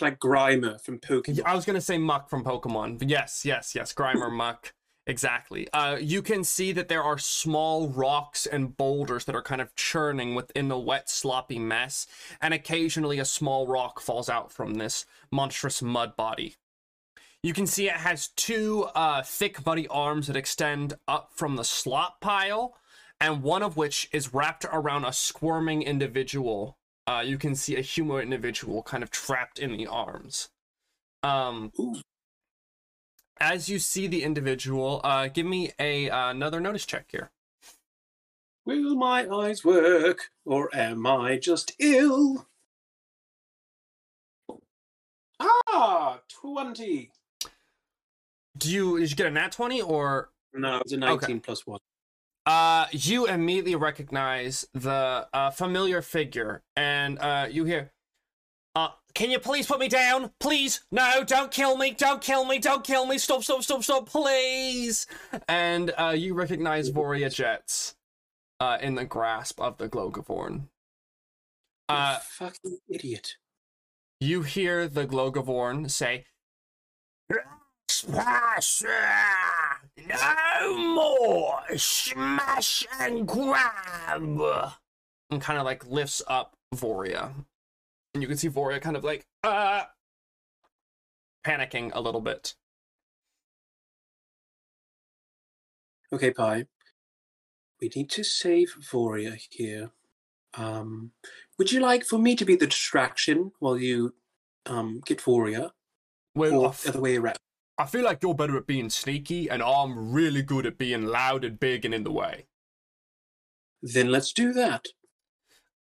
Like 0.00 0.20
Grimer 0.20 0.80
from 0.80 1.00
Pokemon. 1.00 1.42
I 1.44 1.56
was 1.56 1.64
gonna 1.64 1.80
say 1.80 1.98
Muk 1.98 2.30
from 2.30 2.44
Pokemon. 2.44 3.02
Yes, 3.08 3.44
yes, 3.44 3.74
yes. 3.74 3.92
Grimer 3.92 4.30
Muk 4.30 4.72
Exactly. 5.08 5.66
Uh, 5.72 5.96
you 5.98 6.20
can 6.20 6.44
see 6.44 6.70
that 6.72 6.88
there 6.88 7.02
are 7.02 7.16
small 7.16 7.88
rocks 7.88 8.44
and 8.44 8.76
boulders 8.76 9.24
that 9.24 9.34
are 9.34 9.42
kind 9.42 9.62
of 9.62 9.74
churning 9.74 10.34
within 10.34 10.68
the 10.68 10.78
wet, 10.78 11.08
sloppy 11.08 11.58
mess, 11.58 12.06
and 12.42 12.52
occasionally 12.52 13.18
a 13.18 13.24
small 13.24 13.66
rock 13.66 14.00
falls 14.00 14.28
out 14.28 14.52
from 14.52 14.74
this 14.74 15.06
monstrous 15.32 15.80
mud 15.80 16.14
body. 16.14 16.56
You 17.42 17.54
can 17.54 17.66
see 17.66 17.86
it 17.88 17.94
has 17.94 18.28
two 18.28 18.84
uh, 18.94 19.22
thick, 19.22 19.64
muddy 19.64 19.88
arms 19.88 20.26
that 20.26 20.36
extend 20.36 20.94
up 21.08 21.30
from 21.32 21.56
the 21.56 21.64
slop 21.64 22.20
pile, 22.20 22.76
and 23.18 23.42
one 23.42 23.62
of 23.62 23.78
which 23.78 24.10
is 24.12 24.34
wrapped 24.34 24.66
around 24.70 25.06
a 25.06 25.12
squirming 25.14 25.82
individual. 25.82 26.76
Uh, 27.06 27.22
you 27.24 27.38
can 27.38 27.54
see 27.54 27.76
a 27.76 27.80
human 27.80 28.20
individual 28.20 28.82
kind 28.82 29.02
of 29.02 29.10
trapped 29.10 29.58
in 29.58 29.72
the 29.72 29.86
arms. 29.86 30.50
Um, 31.22 31.72
Ooh. 31.80 32.02
As 33.40 33.68
you 33.68 33.78
see 33.78 34.06
the 34.06 34.22
individual, 34.22 35.00
uh, 35.04 35.28
give 35.28 35.46
me 35.46 35.72
a 35.78 36.10
uh, 36.10 36.30
another 36.30 36.60
notice 36.60 36.86
check 36.86 37.06
here. 37.10 37.30
Will 38.64 38.96
my 38.96 39.26
eyes 39.28 39.64
work, 39.64 40.30
or 40.44 40.68
am 40.74 41.06
I 41.06 41.38
just 41.38 41.72
ill? 41.78 42.46
Ah, 45.40 46.20
20. 46.28 47.10
Do 48.56 48.70
you 48.70 48.98
did 48.98 49.10
you 49.10 49.16
get 49.16 49.26
a 49.26 49.30
nat 49.30 49.52
twenty 49.52 49.80
or 49.80 50.30
No, 50.52 50.78
it's 50.78 50.92
a 50.92 50.96
19 50.96 51.40
plus 51.40 51.66
1. 51.66 51.78
uh 52.46 52.86
you 52.90 53.26
immediately 53.26 53.76
recognize 53.76 54.66
the 54.74 55.28
uh, 55.32 55.50
familiar 55.50 56.02
figure 56.02 56.62
and 56.74 57.18
uh 57.20 57.46
you 57.48 57.64
hear 57.64 57.92
can 59.14 59.30
you 59.30 59.38
please 59.38 59.66
put 59.66 59.78
me 59.80 59.88
down 59.88 60.30
please 60.40 60.84
no 60.90 61.24
don't 61.24 61.50
kill 61.50 61.76
me 61.76 61.90
don't 61.92 62.20
kill 62.20 62.44
me 62.44 62.58
don't 62.58 62.84
kill 62.84 63.06
me 63.06 63.18
stop 63.18 63.42
stop 63.42 63.62
stop 63.62 63.82
stop 63.82 64.08
please 64.08 65.06
and 65.48 65.92
uh 65.98 66.14
you 66.16 66.34
recognize 66.34 66.90
Voria 66.90 67.32
Jets 67.32 67.94
uh 68.60 68.78
in 68.80 68.94
the 68.94 69.04
grasp 69.04 69.60
of 69.60 69.78
the 69.78 69.88
Glogavorn 69.88 70.68
uh 71.88 72.18
fucking 72.18 72.78
idiot. 72.88 73.36
you 74.20 74.42
hear 74.42 74.88
the 74.88 75.06
Glogavorn 75.06 75.90
say 75.90 76.24
Smash! 77.90 78.82
No 80.06 80.76
more! 80.76 81.60
Smash 81.76 82.86
and 83.00 83.26
grab! 83.26 84.40
and 85.30 85.40
kind 85.40 85.58
of 85.58 85.64
like 85.64 85.86
lifts 85.86 86.22
up 86.26 86.56
Voria. 86.74 87.32
And 88.18 88.22
you 88.24 88.26
can 88.26 88.36
see 88.36 88.48
Voria 88.48 88.80
kind 88.80 88.96
of 88.96 89.04
like, 89.04 89.24
uh, 89.44 89.84
panicking 91.46 91.92
a 91.94 92.00
little 92.00 92.20
bit. 92.20 92.56
Okay, 96.12 96.32
Pye. 96.32 96.66
We 97.80 97.92
need 97.94 98.10
to 98.10 98.24
save 98.24 98.74
Voria 98.80 99.40
here. 99.50 99.92
Um, 100.54 101.12
would 101.58 101.70
you 101.70 101.78
like 101.78 102.04
for 102.04 102.18
me 102.18 102.34
to 102.34 102.44
be 102.44 102.56
the 102.56 102.66
distraction 102.66 103.52
while 103.60 103.78
you 103.78 104.16
um, 104.66 105.00
get 105.06 105.20
Voria, 105.20 105.70
Well, 106.34 106.62
or 106.62 106.72
the 106.72 106.88
other 106.88 107.00
way 107.00 107.18
around? 107.18 107.36
I 107.78 107.86
feel 107.86 108.02
like 108.02 108.18
you're 108.20 108.34
better 108.34 108.56
at 108.56 108.66
being 108.66 108.90
sneaky, 108.90 109.48
and 109.48 109.62
I'm 109.62 110.10
really 110.10 110.42
good 110.42 110.66
at 110.66 110.76
being 110.76 111.06
loud 111.06 111.44
and 111.44 111.60
big 111.60 111.84
and 111.84 111.94
in 111.94 112.02
the 112.02 112.10
way. 112.10 112.46
Then 113.80 114.10
let's 114.10 114.32
do 114.32 114.52
that. 114.54 114.86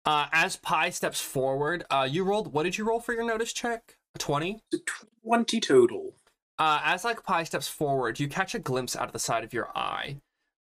Uh, 0.06 0.28
as 0.32 0.56
Pye 0.56 0.90
steps 0.90 1.20
forward, 1.20 1.84
uh, 1.90 2.06
you 2.08 2.22
rolled, 2.22 2.52
what 2.52 2.62
did 2.62 2.78
you 2.78 2.84
roll 2.84 3.00
for 3.00 3.12
your 3.12 3.26
notice 3.26 3.52
check? 3.52 3.96
A 4.14 4.18
20? 4.18 4.60
20 5.24 5.60
total. 5.60 6.14
Uh, 6.58 6.80
as 6.84 7.04
like 7.04 7.24
Pye 7.24 7.42
steps 7.42 7.66
forward, 7.66 8.20
you 8.20 8.28
catch 8.28 8.54
a 8.54 8.60
glimpse 8.60 8.94
out 8.94 9.08
of 9.08 9.12
the 9.12 9.18
side 9.18 9.42
of 9.42 9.52
your 9.52 9.76
eye, 9.76 10.18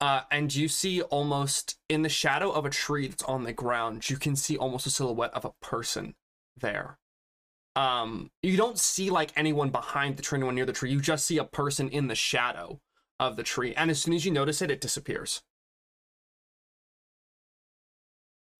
uh, 0.00 0.22
and 0.30 0.54
you 0.54 0.68
see 0.68 1.02
almost 1.02 1.78
in 1.90 2.00
the 2.00 2.08
shadow 2.08 2.50
of 2.50 2.64
a 2.64 2.70
tree 2.70 3.06
that's 3.08 3.22
on 3.24 3.44
the 3.44 3.52
ground. 3.52 4.08
You 4.08 4.16
can 4.16 4.36
see 4.36 4.56
almost 4.56 4.86
a 4.86 4.90
silhouette 4.90 5.34
of 5.34 5.44
a 5.44 5.52
person 5.60 6.14
there. 6.56 6.98
Um, 7.76 8.30
you 8.42 8.56
don't 8.56 8.78
see 8.78 9.10
like 9.10 9.32
anyone 9.36 9.68
behind 9.68 10.16
the 10.16 10.22
tree, 10.22 10.38
anyone 10.38 10.54
near 10.54 10.64
the 10.64 10.72
tree. 10.72 10.90
You 10.90 11.00
just 11.00 11.26
see 11.26 11.36
a 11.36 11.44
person 11.44 11.90
in 11.90 12.08
the 12.08 12.14
shadow 12.14 12.80
of 13.20 13.36
the 13.36 13.42
tree, 13.42 13.74
and 13.74 13.90
as 13.90 14.00
soon 14.00 14.14
as 14.14 14.24
you 14.24 14.32
notice 14.32 14.62
it, 14.62 14.70
it 14.70 14.80
disappears. 14.80 15.42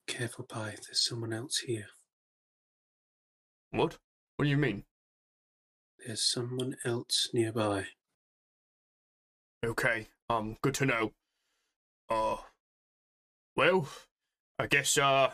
Careful, 0.07 0.45
Pye. 0.45 0.77
There's 0.87 1.05
someone 1.05 1.33
else 1.33 1.59
here. 1.59 1.87
What? 3.71 3.99
What 4.37 4.45
do 4.45 4.51
you 4.51 4.57
mean? 4.57 4.85
There's 6.05 6.23
someone 6.23 6.77
else 6.85 7.31
nearby. 7.33 7.87
Okay, 9.65 10.07
um, 10.31 10.57
good 10.63 10.75
to 10.75 10.87
know. 10.87 11.13
Uh, 12.09 12.37
well, 13.57 13.89
I 14.59 14.67
guess, 14.67 14.97
uh, 14.97 15.31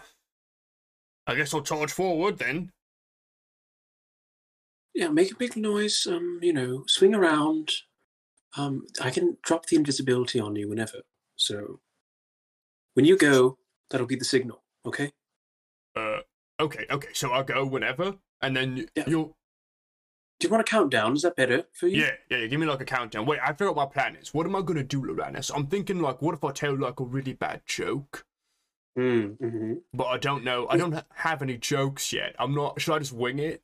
I 1.26 1.34
guess 1.34 1.52
I'll 1.52 1.62
charge 1.62 1.92
forward 1.92 2.38
then. 2.38 2.70
Yeah, 4.94 5.08
make 5.08 5.32
a 5.32 5.36
big 5.36 5.56
noise. 5.56 6.06
Um, 6.06 6.38
you 6.42 6.52
know, 6.52 6.84
swing 6.86 7.14
around. 7.14 7.70
Um, 8.56 8.86
I 9.00 9.10
can 9.10 9.36
drop 9.42 9.66
the 9.66 9.76
invisibility 9.76 10.38
on 10.38 10.56
you 10.56 10.68
whenever. 10.68 11.02
So 11.36 11.80
when 12.94 13.04
you 13.04 13.16
go, 13.16 13.58
that'll 13.90 14.06
be 14.06 14.16
the 14.16 14.24
signal. 14.24 14.61
Okay. 14.86 15.12
Uh, 15.94 16.18
okay, 16.60 16.86
okay, 16.90 17.08
so 17.12 17.30
I'll 17.32 17.44
go 17.44 17.64
whenever, 17.66 18.16
and 18.40 18.56
then 18.56 18.86
Yeah. 18.96 19.04
you'll, 19.06 19.36
Do 20.40 20.48
you 20.48 20.50
want 20.50 20.66
to 20.66 20.70
count 20.70 20.90
down? 20.90 21.12
Is 21.12 21.22
that 21.22 21.36
better 21.36 21.64
for 21.72 21.86
you? 21.86 22.00
yeah, 22.00 22.10
yeah, 22.30 22.38
yeah, 22.38 22.46
give 22.46 22.58
me 22.58 22.66
like 22.66 22.80
a 22.80 22.84
countdown. 22.84 23.26
Wait, 23.26 23.38
I 23.40 23.52
what 23.52 23.76
my 23.76 23.86
plan 23.86 24.16
is. 24.16 24.34
What 24.34 24.46
am 24.46 24.56
I 24.56 24.62
gonna 24.62 24.82
do, 24.82 25.02
Loranes? 25.02 25.50
I'm 25.54 25.66
thinking, 25.66 26.00
like, 26.00 26.20
what 26.20 26.34
if 26.34 26.42
I 26.42 26.50
tell, 26.52 26.76
like, 26.76 26.98
a 27.00 27.04
really 27.04 27.32
bad 27.32 27.62
joke? 27.66 28.24
Mm, 28.98 29.38
hmm 29.38 29.74
But 29.94 30.04
I 30.06 30.18
don't 30.18 30.44
know, 30.44 30.66
I 30.68 30.76
don't 30.76 31.02
have 31.14 31.42
any 31.42 31.56
jokes 31.56 32.12
yet. 32.12 32.34
I'm 32.38 32.54
not, 32.54 32.80
should 32.80 32.94
I 32.94 32.98
just 32.98 33.12
wing 33.12 33.38
it? 33.38 33.62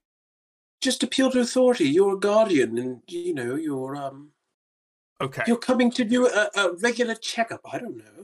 Just 0.80 1.02
appeal 1.02 1.30
to 1.32 1.40
authority. 1.40 1.88
You're 1.88 2.14
a 2.14 2.18
guardian, 2.20 2.78
and 2.78 3.02
you 3.08 3.34
know 3.34 3.56
you're 3.56 3.96
um 3.96 4.30
Okay, 5.20 5.42
you're 5.48 5.56
coming 5.58 5.90
to 5.90 6.04
do 6.04 6.28
a, 6.28 6.48
a 6.54 6.72
regular 6.74 7.16
checkup. 7.16 7.60
I 7.70 7.78
don't 7.78 7.96
know. 7.96 8.22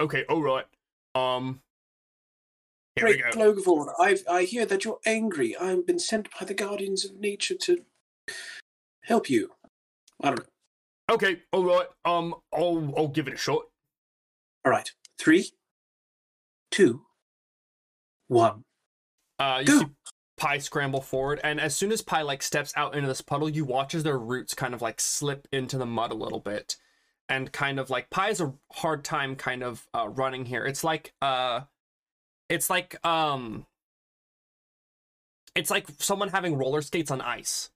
okay, 0.00 0.24
alright. 0.30 0.64
Um, 1.14 1.60
here 2.96 3.06
Great, 3.06 3.22
go. 3.32 3.52
Glogavorn. 3.54 3.92
I 3.98 4.18
I 4.30 4.42
hear 4.44 4.66
that 4.66 4.84
you're 4.84 5.00
angry. 5.06 5.56
I've 5.56 5.86
been 5.86 5.98
sent 5.98 6.28
by 6.38 6.46
the 6.46 6.54
guardians 6.54 7.04
of 7.04 7.18
nature 7.18 7.54
to 7.62 7.84
help 9.04 9.30
you. 9.30 9.52
I 10.20 10.28
don't 10.28 10.38
know. 10.38 11.14
Okay, 11.14 11.42
alright, 11.54 11.88
um, 12.04 12.34
I'll, 12.54 12.92
I'll 12.96 13.08
give 13.08 13.26
it 13.28 13.34
a 13.34 13.36
shot. 13.36 13.62
All 14.64 14.70
right. 14.70 14.90
Three, 15.18 15.50
two, 16.70 17.02
one. 18.28 18.64
Uh, 19.38 19.58
you 19.60 19.66
Go. 19.66 19.78
see 19.80 19.86
Pye 20.38 20.58
scramble 20.58 21.00
forward, 21.00 21.40
and 21.44 21.60
as 21.60 21.76
soon 21.76 21.92
as 21.92 22.02
Pye 22.02 22.22
like 22.22 22.42
steps 22.42 22.72
out 22.76 22.94
into 22.94 23.08
this 23.08 23.20
puddle, 23.20 23.48
you 23.48 23.64
watch 23.64 23.94
as 23.94 24.02
their 24.02 24.18
roots 24.18 24.54
kind 24.54 24.74
of 24.74 24.82
like 24.82 25.00
slip 25.00 25.46
into 25.52 25.78
the 25.78 25.86
mud 25.86 26.12
a 26.12 26.16
little 26.16 26.40
bit, 26.40 26.76
and 27.28 27.52
kind 27.52 27.78
of 27.78 27.90
like 27.90 28.10
Pye 28.10 28.28
has 28.28 28.40
a 28.40 28.54
hard 28.72 29.04
time 29.04 29.36
kind 29.36 29.62
of 29.62 29.86
uh, 29.94 30.08
running 30.08 30.46
here. 30.46 30.64
It's 30.64 30.82
like 30.82 31.12
uh, 31.20 31.62
it's 32.52 32.68
like 32.68 33.04
um, 33.04 33.66
it's 35.54 35.70
like 35.70 35.86
someone 35.98 36.28
having 36.28 36.56
roller 36.58 36.82
skates 36.82 37.10
on 37.10 37.20
ice. 37.22 37.70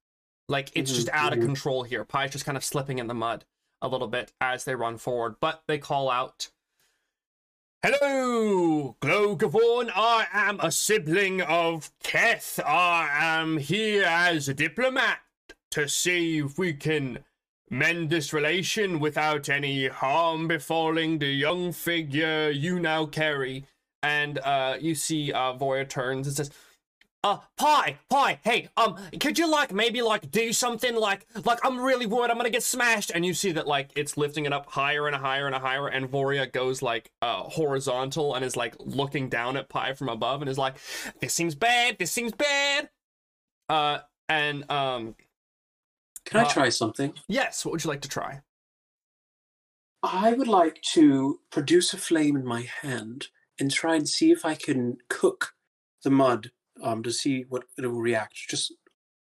Like 0.48 0.70
it's 0.74 0.92
just 0.92 1.08
Mhm, 1.08 1.14
out 1.14 1.32
of 1.32 1.38
mhm. 1.38 1.46
control 1.46 1.82
here. 1.82 2.04
Pye's 2.04 2.30
just 2.32 2.44
kind 2.44 2.56
of 2.56 2.62
slipping 2.64 2.98
in 2.98 3.06
the 3.06 3.14
mud 3.14 3.44
a 3.80 3.88
little 3.88 4.06
bit 4.06 4.32
as 4.40 4.64
they 4.64 4.74
run 4.74 4.98
forward, 4.98 5.36
but 5.40 5.62
they 5.66 5.78
call 5.78 6.10
out. 6.10 6.50
Hello, 7.82 8.96
Glogavorn. 9.00 9.90
I 9.94 10.26
am 10.32 10.60
a 10.60 10.70
sibling 10.70 11.40
of 11.40 11.90
Keth. 12.02 12.60
I 12.64 13.08
am 13.40 13.58
here 13.58 14.04
as 14.04 14.48
a 14.48 14.54
diplomat 14.54 15.20
to 15.70 15.88
see 15.88 16.38
if 16.38 16.58
we 16.58 16.74
can 16.74 17.24
mend 17.70 18.10
this 18.10 18.32
relation 18.32 19.00
without 19.00 19.48
any 19.48 19.88
harm 19.88 20.48
befalling 20.48 21.18
the 21.18 21.28
young 21.28 21.72
figure 21.72 22.50
you 22.50 22.78
now 22.78 23.06
carry. 23.06 23.66
And 24.14 24.38
uh 24.38 24.76
you 24.86 24.94
see 24.94 25.32
uh 25.32 25.52
Voria 25.60 25.88
turns 25.88 26.26
and 26.28 26.36
says 26.36 26.50
uh 27.24 27.38
Pye, 27.56 27.96
Pye, 28.08 28.38
hey, 28.44 28.68
um 28.76 28.96
could 29.20 29.36
you 29.40 29.50
like 29.50 29.72
maybe 29.72 30.00
like 30.12 30.30
do 30.30 30.52
something 30.52 30.94
like 30.94 31.26
like 31.44 31.58
I'm 31.66 31.80
really 31.80 32.06
worried 32.06 32.30
I'm 32.30 32.36
gonna 32.36 32.50
get 32.58 32.62
smashed 32.62 33.10
and 33.14 33.26
you 33.26 33.34
see 33.34 33.52
that 33.52 33.66
like 33.66 33.88
it's 33.96 34.16
lifting 34.16 34.44
it 34.46 34.52
up 34.52 34.66
higher 34.70 35.06
and 35.08 35.16
higher 35.16 35.46
and 35.48 35.56
higher 35.56 35.88
and 35.88 36.06
Voria 36.08 36.46
goes 36.60 36.82
like 36.82 37.10
uh 37.22 37.42
horizontal 37.58 38.34
and 38.34 38.44
is 38.44 38.56
like 38.56 38.74
looking 38.78 39.28
down 39.28 39.56
at 39.56 39.68
Pye 39.68 39.94
from 39.94 40.08
above 40.08 40.40
and 40.42 40.48
is 40.48 40.58
like 40.58 40.76
this 41.20 41.34
seems 41.34 41.54
bad, 41.56 41.98
this 41.98 42.12
seems 42.12 42.32
bad. 42.32 42.90
Uh 43.68 43.98
and 44.28 44.70
um 44.70 45.16
Can 46.26 46.40
I 46.40 46.44
Uh, 46.44 46.48
try 46.56 46.68
something? 46.68 47.14
yes, 47.28 47.64
what 47.64 47.72
would 47.72 47.82
you 47.84 47.90
like 47.90 48.02
to 48.02 48.08
try? 48.08 48.42
I 50.02 50.32
would 50.32 50.48
like 50.48 50.80
to 50.94 51.40
produce 51.50 51.92
a 51.92 51.98
flame 51.98 52.36
in 52.36 52.44
my 52.46 52.62
hand 52.82 53.28
and 53.58 53.70
try 53.70 53.94
and 53.96 54.08
see 54.08 54.30
if 54.30 54.44
I 54.44 54.54
can 54.54 54.98
cook 55.08 55.54
the 56.02 56.10
mud 56.10 56.50
um, 56.82 57.02
to 57.02 57.12
see 57.12 57.44
what 57.48 57.64
it 57.78 57.86
will 57.86 58.00
react 58.00 58.34
just 58.48 58.72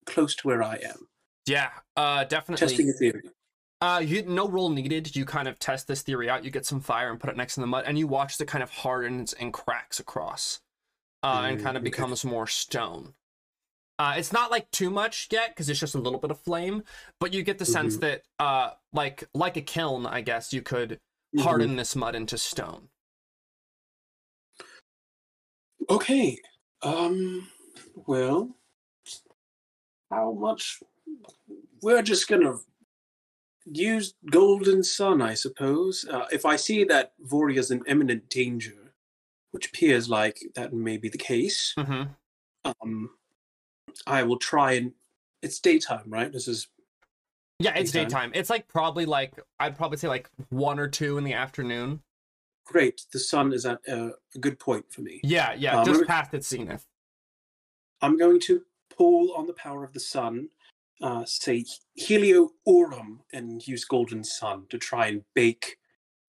close 0.05 0.35
to 0.35 0.47
where 0.47 0.63
I 0.63 0.75
am. 0.75 1.07
Yeah, 1.47 1.71
uh 1.95 2.23
definitely 2.25 2.67
Testing 2.67 2.89
a 2.89 2.93
theory. 2.93 3.23
Uh, 3.81 3.99
you 4.05 4.21
no 4.23 4.47
roll 4.47 4.69
needed. 4.69 5.15
You 5.15 5.25
kind 5.25 5.47
of 5.47 5.57
test 5.57 5.87
this 5.87 6.03
theory 6.03 6.29
out. 6.29 6.45
You 6.45 6.51
get 6.51 6.67
some 6.67 6.81
fire 6.81 7.09
and 7.09 7.19
put 7.19 7.31
it 7.31 7.37
next 7.37 7.55
to 7.55 7.61
the 7.61 7.67
mud, 7.67 7.85
and 7.87 7.97
you 7.97 8.05
watch 8.07 8.39
it 8.39 8.45
kind 8.47 8.61
of 8.63 8.69
hardens 8.69 9.33
and 9.33 9.51
cracks 9.51 9.99
across, 9.99 10.61
uh, 11.23 11.45
and 11.47 11.57
Mm, 11.57 11.63
kind 11.63 11.77
of 11.77 11.81
okay. 11.81 11.89
becomes 11.89 12.23
more 12.23 12.45
stone. 12.47 13.15
Uh, 13.99 14.15
it's 14.17 14.31
not 14.33 14.51
like 14.51 14.69
too 14.71 14.89
much 14.89 15.27
yet 15.31 15.49
because 15.49 15.69
it's 15.69 15.79
just 15.79 15.95
a 15.95 15.99
little 15.99 16.19
bit 16.19 16.31
of 16.31 16.39
flame, 16.39 16.83
but 17.19 17.33
you 17.33 17.43
get 17.43 17.57
the 17.59 17.65
sense 17.65 17.97
Mhm. 17.97 18.01
that, 18.01 18.23
uh, 18.39 18.71
like 18.93 19.23
like 19.33 19.57
a 19.57 19.61
kiln, 19.61 20.05
I 20.05 20.21
guess 20.21 20.53
you 20.53 20.61
could 20.61 20.99
Mhm. 21.35 21.43
harden 21.43 21.75
this 21.75 21.95
mud 21.95 22.15
into 22.15 22.37
stone. 22.37 22.89
Okay. 25.89 26.37
Um. 26.81 27.47
Well, 28.07 28.55
how 30.09 30.31
much? 30.33 30.81
We're 31.81 32.01
just 32.01 32.27
gonna 32.27 32.55
use 33.65 34.13
Golden 34.29 34.83
Sun, 34.83 35.21
I 35.21 35.33
suppose. 35.33 36.05
Uh, 36.09 36.25
if 36.31 36.45
I 36.45 36.55
see 36.55 36.83
that 36.85 37.13
Voria's 37.25 37.71
in 37.71 37.83
imminent 37.87 38.29
danger, 38.29 38.93
which 39.51 39.67
appears 39.67 40.09
like 40.09 40.39
that 40.55 40.73
may 40.73 40.97
be 40.97 41.09
the 41.09 41.17
case, 41.17 41.73
Mm-hmm. 41.77 42.71
um, 42.81 43.09
I 44.07 44.23
will 44.23 44.37
try 44.39 44.73
and. 44.73 44.93
It's 45.41 45.59
daytime, 45.59 46.03
right? 46.05 46.31
This 46.31 46.47
is 46.47 46.67
Yeah, 47.57 47.73
it's 47.75 47.91
Daytime. 47.91 48.07
daytime. 48.09 48.31
It's 48.35 48.49
like 48.51 48.67
probably 48.67 49.05
like 49.07 49.33
I'd 49.59 49.75
probably 49.75 49.97
say 49.97 50.07
like 50.07 50.29
one 50.49 50.79
or 50.79 50.87
two 50.87 51.17
in 51.17 51.23
the 51.23 51.33
afternoon. 51.33 51.99
Great. 52.71 53.01
The 53.11 53.19
sun 53.19 53.53
is 53.53 53.65
at 53.65 53.79
uh, 53.87 54.11
a 54.35 54.39
good 54.39 54.59
point 54.59 54.85
for 54.91 55.01
me. 55.01 55.19
Yeah, 55.23 55.53
yeah, 55.53 55.79
Um, 55.79 55.85
just 55.85 56.01
me- 56.01 56.07
past 56.07 56.33
its 56.33 56.47
zenith. 56.47 56.85
I'm 58.01 58.17
going 58.17 58.39
to 58.41 58.61
pull 58.97 59.33
on 59.33 59.45
the 59.47 59.53
power 59.53 59.83
of 59.83 59.93
the 59.93 59.99
sun, 59.99 60.49
uh, 61.01 61.23
say 61.25 61.65
Helio 61.95 62.51
Aurum, 62.65 63.21
and 63.31 63.65
use 63.67 63.85
Golden 63.85 64.23
Sun 64.23 64.65
to 64.69 64.77
try 64.77 65.07
and 65.07 65.23
bake 65.35 65.77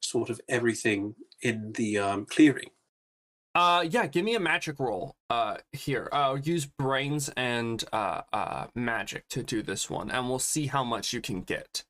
sort 0.01 0.29
of 0.31 0.41
everything 0.49 1.15
in 1.41 1.73
the 1.73 1.99
um, 1.99 2.27
clearing. 2.27 2.71
Uh, 3.55 3.85
yeah, 3.89 4.07
give 4.07 4.25
me 4.25 4.35
a 4.35 4.41
magic 4.41 4.81
roll. 4.81 5.15
Uh, 5.29 5.59
here. 5.73 6.09
Uh, 6.13 6.39
use 6.43 6.67
brains 6.67 7.31
and 7.37 7.85
uh, 7.93 8.23
uh, 8.33 8.67
magic 8.75 9.29
to 9.29 9.43
do 9.43 9.63
this 9.63 9.91
one, 9.91 10.11
and 10.11 10.29
we'll 10.29 10.39
see 10.39 10.67
how 10.67 10.83
much 10.85 11.13
you 11.13 11.21
can 11.21 11.43
get. 11.43 11.85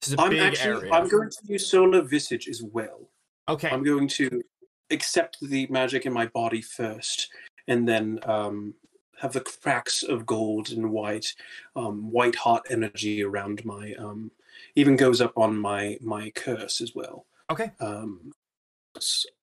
This 0.00 0.08
is 0.08 0.14
a 0.14 0.20
I'm 0.22 0.30
big 0.30 0.40
actually 0.40 0.88
area. 0.88 0.92
I'm 0.92 1.08
going 1.08 1.30
to 1.30 1.36
use 1.44 1.66
Solar 1.70 2.02
Visage 2.02 2.48
as 2.48 2.62
well. 2.62 3.08
Okay. 3.48 3.68
I'm 3.68 3.82
going 3.82 4.08
to 4.08 4.42
accept 4.90 5.38
the 5.40 5.66
magic 5.68 6.06
in 6.06 6.12
my 6.12 6.26
body 6.26 6.60
first, 6.60 7.28
and 7.68 7.88
then 7.88 8.18
um, 8.24 8.74
have 9.20 9.32
the 9.32 9.40
cracks 9.40 10.02
of 10.02 10.26
gold 10.26 10.70
and 10.70 10.90
white, 10.90 11.34
um, 11.76 12.10
white 12.10 12.36
hot 12.36 12.66
energy 12.70 13.22
around 13.22 13.64
my. 13.64 13.94
Um, 13.98 14.30
even 14.76 14.96
goes 14.96 15.20
up 15.20 15.36
on 15.36 15.56
my 15.58 15.98
my 16.00 16.30
curse 16.30 16.80
as 16.80 16.94
well. 16.94 17.26
Okay. 17.50 17.70
um, 17.80 18.32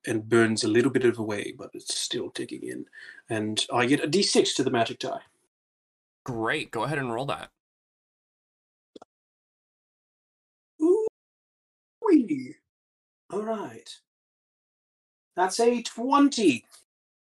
and 0.07 0.27
burns 0.29 0.63
a 0.63 0.67
little 0.67 0.91
bit 0.91 1.05
of 1.05 1.17
away, 1.19 1.53
but 1.57 1.69
it's 1.73 1.95
still 1.99 2.29
ticking 2.29 2.63
in. 2.63 2.85
And 3.29 3.65
I 3.73 3.85
get 3.85 4.03
a 4.03 4.07
d6 4.07 4.55
to 4.55 4.63
the 4.63 4.71
magic 4.71 4.99
die. 4.99 5.21
Great. 6.23 6.71
Go 6.71 6.83
ahead 6.83 6.97
and 6.99 7.13
roll 7.13 7.25
that. 7.25 7.49
Ooh, 10.81 11.07
wee. 12.05 12.55
All 13.31 13.41
right. 13.43 13.89
That's 15.35 15.59
a 15.59 15.81
20. 15.81 16.65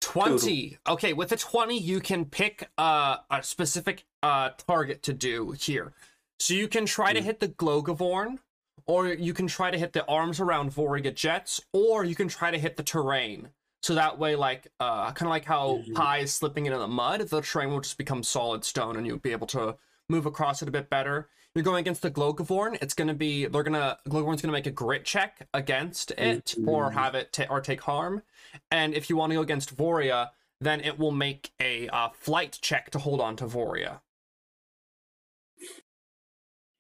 20 0.01 0.79
okay 0.89 1.13
with 1.13 1.31
a 1.31 1.37
20 1.37 1.79
you 1.79 2.01
can 2.01 2.25
pick 2.25 2.69
uh, 2.77 3.19
a 3.31 3.41
specific 3.41 4.05
uh, 4.25 4.51
target 4.67 5.01
to 5.05 5.13
do 5.13 5.53
here 5.53 5.93
so 6.41 6.55
you 6.55 6.67
can 6.67 6.85
try 6.87 7.13
to 7.13 7.21
Mm. 7.21 7.25
hit 7.25 7.39
the 7.41 7.47
glogavorn 7.49 8.39
or 8.87 9.07
you 9.07 9.33
can 9.33 9.47
try 9.47 9.71
to 9.71 9.79
hit 9.79 9.93
the 9.93 10.05
arms 10.07 10.41
around 10.41 10.73
voriga 10.75 11.15
jets 11.15 11.61
or 11.73 12.05
you 12.05 12.17
can 12.17 12.27
try 12.27 12.51
to 12.51 12.59
hit 12.59 12.77
the 12.77 12.83
terrain 12.83 13.51
so 13.81 13.95
that 13.95 14.19
way 14.19 14.35
like 14.35 14.67
uh, 14.81 15.13
kind 15.13 15.29
of 15.29 15.31
like 15.31 15.45
how 15.45 15.77
Mhm. 15.87 15.95
Pye 15.95 16.19
is 16.19 16.35
slipping 16.35 16.67
into 16.67 16.79
the 16.79 16.89
mud 16.89 17.21
the 17.21 17.41
terrain 17.41 17.71
will 17.71 17.81
just 17.81 17.97
become 17.97 18.25
solid 18.25 18.65
stone 18.65 18.97
and 18.97 19.07
you'll 19.07 19.19
be 19.19 19.31
able 19.31 19.47
to 19.49 19.77
move 20.09 20.27
across 20.27 20.63
it 20.63 20.69
a 20.69 20.73
bit 20.73 20.91
better 20.91 21.29
you're 21.55 21.63
going 21.65 21.81
against 21.81 22.03
the 22.03 22.11
glogavorn 22.11 22.79
it's 22.83 22.95
going 22.95 23.09
to 23.09 23.15
be 23.15 23.47
they're 23.47 23.63
going 23.63 23.73
to 23.75 23.97
glogavorn's 24.09 24.41
going 24.41 24.49
to 24.49 24.53
make 24.53 24.67
a 24.67 24.71
grit 24.71 25.05
check 25.05 25.47
against 25.55 26.11
it 26.13 26.55
or 26.67 26.91
Mhm. 26.91 26.95
have 26.95 27.15
it 27.15 27.33
ta- 27.33 27.47
or 27.51 27.61
take 27.61 27.81
harm 27.83 28.23
and 28.71 28.95
if 28.95 29.09
you 29.11 29.17
want 29.17 29.31
to 29.31 29.35
go 29.37 29.41
against 29.43 29.75
Voria, 29.77 30.31
then 30.61 30.81
it 30.81 30.99
will 30.99 31.11
make 31.11 31.53
a 31.61 31.89
uh, 31.89 32.11
flight 32.11 32.59
check 32.61 32.91
to 32.91 32.99
hold 32.99 33.21
on 33.21 33.35
to 33.37 33.47
Voria. 33.47 34.01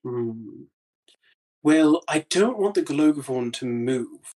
Hmm. 0.04 0.64
Well, 1.62 2.02
I 2.08 2.20
don't 2.28 2.58
want 2.58 2.74
the 2.74 2.82
Glogavorn 2.82 3.52
to 3.54 3.66
move. 3.66 4.34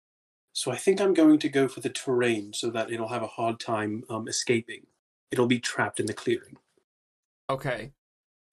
So 0.53 0.70
I 0.70 0.77
think 0.77 1.01
I'm 1.01 1.14
going 1.14 1.38
to 1.40 1.49
go 1.49 1.66
for 1.68 1.81
the 1.81 1.88
terrain 1.90 2.53
so 2.53 2.70
that 2.70 2.90
it'll 2.92 3.09
have 3.09 3.23
a 3.23 3.27
hard 3.27 3.59
time 3.59 4.05
um, 4.09 4.29
escaping. 4.29 4.87
It'll 5.31 5.47
be 5.47 5.59
trapped 5.59 5.99
in 5.99 6.07
the 6.07 6.14
clearing. 6.14 6.59
Okay. 7.51 7.92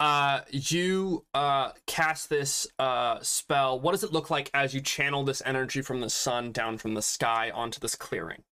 Uh, 0.01 0.41
you 0.49 1.25
uh 1.35 1.71
cast 1.85 2.29
this 2.29 2.67
uh 2.79 3.19
spell. 3.21 3.79
What 3.79 3.91
does 3.91 4.03
it 4.03 4.11
look 4.11 4.31
like 4.31 4.49
as 4.53 4.73
you 4.73 4.81
channel 4.81 5.23
this 5.23 5.43
energy 5.45 5.81
from 5.83 6.01
the 6.01 6.09
sun 6.09 6.51
down 6.51 6.79
from 6.79 6.95
the 6.95 7.03
sky 7.03 7.51
onto 7.53 7.79
this 7.79 7.95
clearing? 7.95 8.43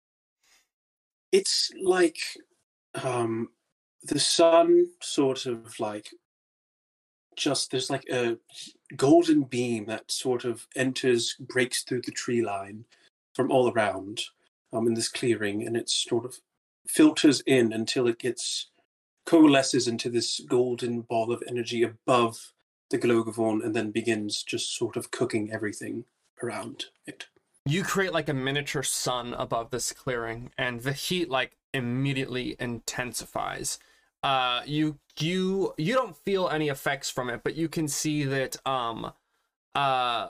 it's 1.32 1.72
like 1.82 2.18
um 3.04 3.50
the 4.04 4.20
sun 4.20 4.88
sort 5.02 5.46
of 5.46 5.80
like 5.80 6.10
just 7.36 7.72
there's 7.72 7.90
like 7.90 8.06
a 8.12 8.38
golden 8.96 9.44
beam 9.44 9.86
that 9.86 10.12
sort 10.12 10.46
of 10.46 10.68
enters 10.76 11.36
breaks 11.40 11.84
through 11.84 12.02
the 12.02 12.12
tree 12.12 12.44
line 12.44 12.86
from 13.34 13.52
all 13.52 13.72
around 13.72 14.22
um 14.74 14.88
in 14.88 14.94
this 14.94 15.08
clearing 15.08 15.66
and 15.66 15.78
it 15.78 15.90
sort 15.90 16.26
of 16.26 16.40
filters 16.88 17.42
in 17.46 17.72
until 17.72 18.08
it 18.08 18.20
gets 18.20 18.70
coalesces 19.30 19.88
into 19.88 20.10
this 20.10 20.40
golden 20.40 21.02
ball 21.02 21.32
of 21.32 21.44
energy 21.48 21.84
above 21.84 22.52
the 22.90 22.98
Glogavorn 22.98 23.64
and 23.64 23.76
then 23.76 23.92
begins 23.92 24.42
just 24.42 24.76
sort 24.76 24.98
of 24.98 25.12
cooking 25.12 25.52
everything 25.54 26.06
around 26.42 26.86
it. 27.06 27.28
You 27.66 27.84
create 27.84 28.12
like 28.12 28.28
a 28.28 28.34
miniature 28.34 28.82
sun 28.82 29.36
above 29.36 29.70
this 29.70 29.94
clearing, 29.94 30.50
and 30.58 30.80
the 30.80 30.94
heat 30.94 31.30
like 31.30 31.58
immediately 31.76 32.56
intensifies. 32.60 33.78
Uh, 34.24 34.62
you 34.66 34.98
you 35.20 35.76
you 35.78 35.94
don't 35.94 36.18
feel 36.18 36.50
any 36.50 36.70
effects 36.70 37.12
from 37.12 37.30
it, 37.30 37.42
but 37.44 37.56
you 37.56 37.70
can 37.70 37.88
see 37.88 38.24
that 38.24 38.58
um, 38.66 39.12
uh, 39.76 40.30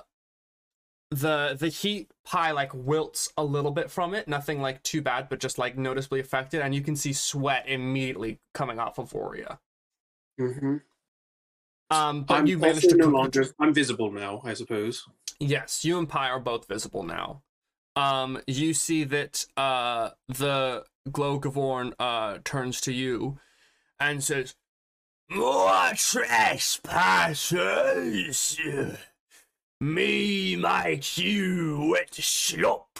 the 1.12 1.56
the 1.58 1.70
heat 1.70 2.12
Pye 2.24 2.52
like 2.52 2.72
wilts 2.74 3.32
a 3.38 3.44
little 3.44 3.72
bit 3.72 3.90
from 3.90 4.14
it. 4.14 4.28
Nothing 4.28 4.62
like 4.62 4.84
too 4.84 5.02
bad, 5.02 5.28
but 5.30 5.40
just 5.40 5.58
like 5.58 5.76
noticeably 5.78 6.20
affected, 6.20 6.62
and 6.62 6.76
you 6.76 6.82
can 6.82 6.96
see 6.96 7.14
sweat 7.14 7.64
immediately 7.68 8.40
coming 8.54 8.80
off 8.80 9.00
of 9.00 9.12
Voria. 9.12 9.58
Mm-hmm. 10.40 10.78
Um, 11.92 12.24
but 12.24 12.36
I'm 12.36 12.46
you 12.46 12.60
managed 12.60 12.90
to 12.90 12.96
no 12.96 13.08
longer 13.08 13.48
I'm 13.60 13.74
visible 13.74 14.12
now, 14.12 14.42
I 14.44 14.54
suppose. 14.54 15.04
Yes, 15.40 15.84
you 15.84 15.98
and 15.98 16.08
Pye 16.08 16.30
are 16.30 16.40
both 16.40 16.68
visible 16.68 17.02
now. 17.04 17.42
Um, 17.96 18.40
you 18.46 18.76
see 18.76 19.04
that 19.06 19.46
uh 19.58 20.12
the 20.28 20.86
Glogavorn 21.10 21.94
uh 22.00 22.38
turns 22.44 22.80
to 22.82 22.94
you 22.94 23.40
and 24.00 24.24
says, 24.24 24.54
More 25.30 25.92
trespassers! 25.96 28.60
Me 29.82 30.56
make 30.56 31.18
you 31.18 31.90
wet 31.92 32.14
slop. 32.14 33.00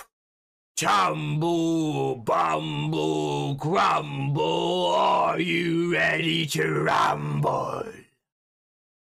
Tumble, 0.78 2.16
bumble, 2.16 3.54
grumble, 3.56 4.96
are 4.96 5.40
you 5.40 5.94
ready 5.94 6.46
to 6.46 6.84
rumble? 6.84 7.84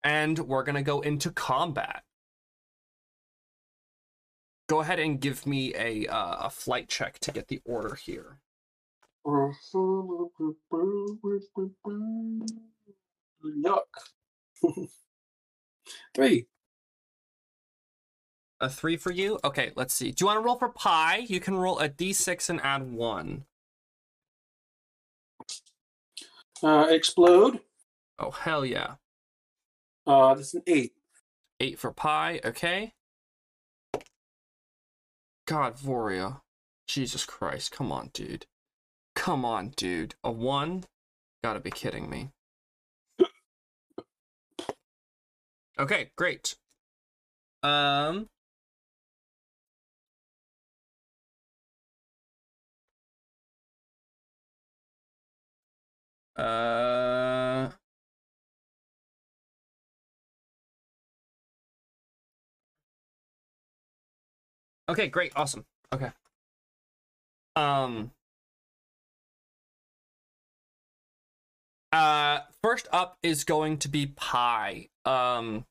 and 0.09 0.39
we're 0.39 0.63
gonna 0.63 0.83
go 0.83 1.01
into 1.01 1.31
combat. 1.31 2.03
Go 4.69 4.81
ahead 4.81 4.99
and 4.99 5.21
give 5.21 5.47
me 5.47 5.75
a 5.75 6.07
uh, 6.07 6.47
a 6.47 6.51
flight 6.51 6.89
check 6.89 7.19
to 7.21 7.33
get 7.33 7.49
the 7.49 7.61
order 7.65 7.95
here. 7.95 8.39
Yuck. 13.65 13.83
Three. 16.15 16.47
A 18.61 18.69
three 18.69 18.97
for 18.97 19.13
you? 19.13 19.39
Okay, 19.45 19.73
let's 19.77 19.95
see. 19.95 20.11
Do 20.11 20.23
you 20.23 20.27
want 20.27 20.39
to 20.39 20.45
roll 20.45 20.57
for 20.57 20.69
Pye? 20.69 21.25
You 21.29 21.39
can 21.39 21.57
roll 21.57 21.79
a 21.79 21.89
d6 21.89 22.51
and 22.51 22.61
add 22.63 22.91
one. 22.91 23.45
Uh, 26.63 26.87
explode. 26.91 27.61
Oh 28.19 28.33
hell 28.33 28.65
yeah! 28.67 28.95
Uh, 30.07 30.35
that's 30.35 30.55
an 30.55 30.63
eight. 30.67 30.93
Eight 31.61 31.79
for 31.79 31.93
Pye. 31.93 32.41
Okay. 32.45 32.95
God, 35.47 35.77
Voria. 35.77 36.41
Jesus 36.89 37.25
Christ. 37.25 37.71
Come 37.71 37.93
on, 37.93 38.11
dude. 38.13 38.47
Come 39.15 39.45
on, 39.45 39.73
dude. 39.77 40.15
A 40.25 40.33
one? 40.33 40.85
Gotta 41.45 41.61
be 41.61 41.71
kidding 41.71 42.11
me. 42.11 42.31
Okay, 45.81 46.11
great. 46.17 46.57
Um. 47.63 48.29
Uh. 56.39 57.71
Okay, 64.89 65.09
great, 65.09 65.33
awesome. 65.37 65.67
Okay. 65.93 66.11
Um. 67.57 68.13
Uh, 71.93 72.41
first 72.63 72.87
up 72.93 73.19
is 73.23 73.45
going 73.45 73.79
to 73.79 73.89
be 73.89 74.07
Pye. 74.07 74.89
Um, 75.05 75.65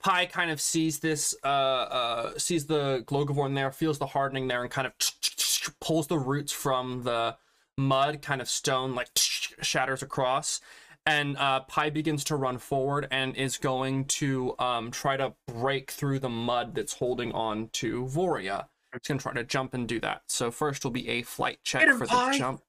Pye 0.00 0.26
kind 0.26 0.50
of 0.50 0.60
sees 0.60 0.98
this, 1.00 1.34
uh, 1.44 1.46
uh, 1.46 2.38
sees 2.38 2.66
the 2.66 3.04
Glogavorn 3.06 3.54
there, 3.54 3.70
feels 3.72 3.98
the 3.98 4.06
hardening 4.06 4.48
there, 4.48 4.62
and 4.62 4.70
kind 4.70 4.86
of 4.86 4.92
pulls 5.80 6.06
the 6.08 6.18
roots 6.18 6.52
from 6.52 7.02
the 7.04 7.36
mud, 7.78 8.22
kind 8.22 8.40
of 8.40 8.48
stone, 8.48 8.94
like 8.94 9.08
shatters 9.16 10.02
across. 10.02 10.60
And 11.04 11.36
uh, 11.36 11.60
Pye 11.60 11.90
begins 11.90 12.22
to 12.24 12.36
run 12.36 12.58
forward 12.58 13.08
and 13.10 13.34
is 13.36 13.58
going 13.58 14.04
to 14.04 14.54
um, 14.60 14.92
try 14.92 15.16
to 15.16 15.34
break 15.48 15.90
through 15.90 16.20
the 16.20 16.28
mud 16.28 16.76
that's 16.76 16.94
holding 16.94 17.32
on 17.32 17.70
to 17.74 18.04
Voria. 18.04 18.66
It's 18.92 19.08
going 19.08 19.18
to 19.18 19.22
try 19.22 19.32
to 19.32 19.42
jump 19.42 19.74
and 19.74 19.88
do 19.88 19.98
that. 20.00 20.22
So 20.28 20.50
first 20.50 20.84
will 20.84 20.92
be 20.92 21.08
a 21.08 21.22
flight 21.22 21.58
check 21.64 21.82
him, 21.82 21.98
for 21.98 22.06
the 22.06 22.12
Pye. 22.12 22.38
jump. 22.38 22.62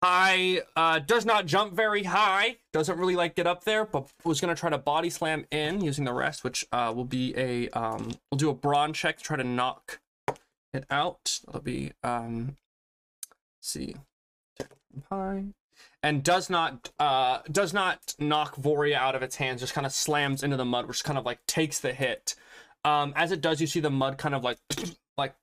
I 0.00 0.62
uh, 0.76 1.00
does 1.00 1.24
not 1.26 1.46
jump 1.46 1.74
very 1.74 2.04
high, 2.04 2.58
doesn't 2.72 2.98
really 2.98 3.16
like 3.16 3.34
get 3.34 3.48
up 3.48 3.64
there, 3.64 3.84
but 3.84 4.08
was 4.24 4.40
gonna 4.40 4.54
try 4.54 4.70
to 4.70 4.78
body 4.78 5.10
slam 5.10 5.44
in 5.50 5.80
using 5.80 6.04
the 6.04 6.12
rest, 6.12 6.44
which 6.44 6.64
uh, 6.70 6.92
will 6.94 7.04
be 7.04 7.36
a 7.36 7.68
um, 7.70 8.12
we'll 8.30 8.38
do 8.38 8.48
a 8.48 8.54
brawn 8.54 8.92
check 8.92 9.18
to 9.18 9.24
try 9.24 9.36
to 9.36 9.44
knock 9.44 9.98
it 10.72 10.84
out. 10.88 11.40
That'll 11.46 11.62
be 11.62 11.92
um, 12.04 12.56
see, 13.68 13.96
and 16.02 16.22
does 16.22 16.50
not 16.50 16.90
uh 16.98 17.40
does 17.50 17.72
not 17.74 18.14
knock 18.18 18.56
Voria 18.56 18.94
out 18.96 19.14
of 19.14 19.22
its 19.22 19.36
hands. 19.36 19.60
Just 19.60 19.74
kind 19.74 19.86
of 19.86 19.92
slams 19.92 20.42
into 20.42 20.56
the 20.56 20.64
mud, 20.64 20.86
which 20.88 21.04
kind 21.04 21.18
of 21.18 21.24
like 21.26 21.44
takes 21.46 21.80
the 21.80 21.92
hit. 21.92 22.34
Um, 22.84 23.12
as 23.16 23.32
it 23.32 23.40
does, 23.40 23.60
you 23.60 23.66
see 23.66 23.80
the 23.80 23.90
mud 23.90 24.18
kind 24.18 24.34
of 24.34 24.44
like 24.44 24.58
like 25.18 25.34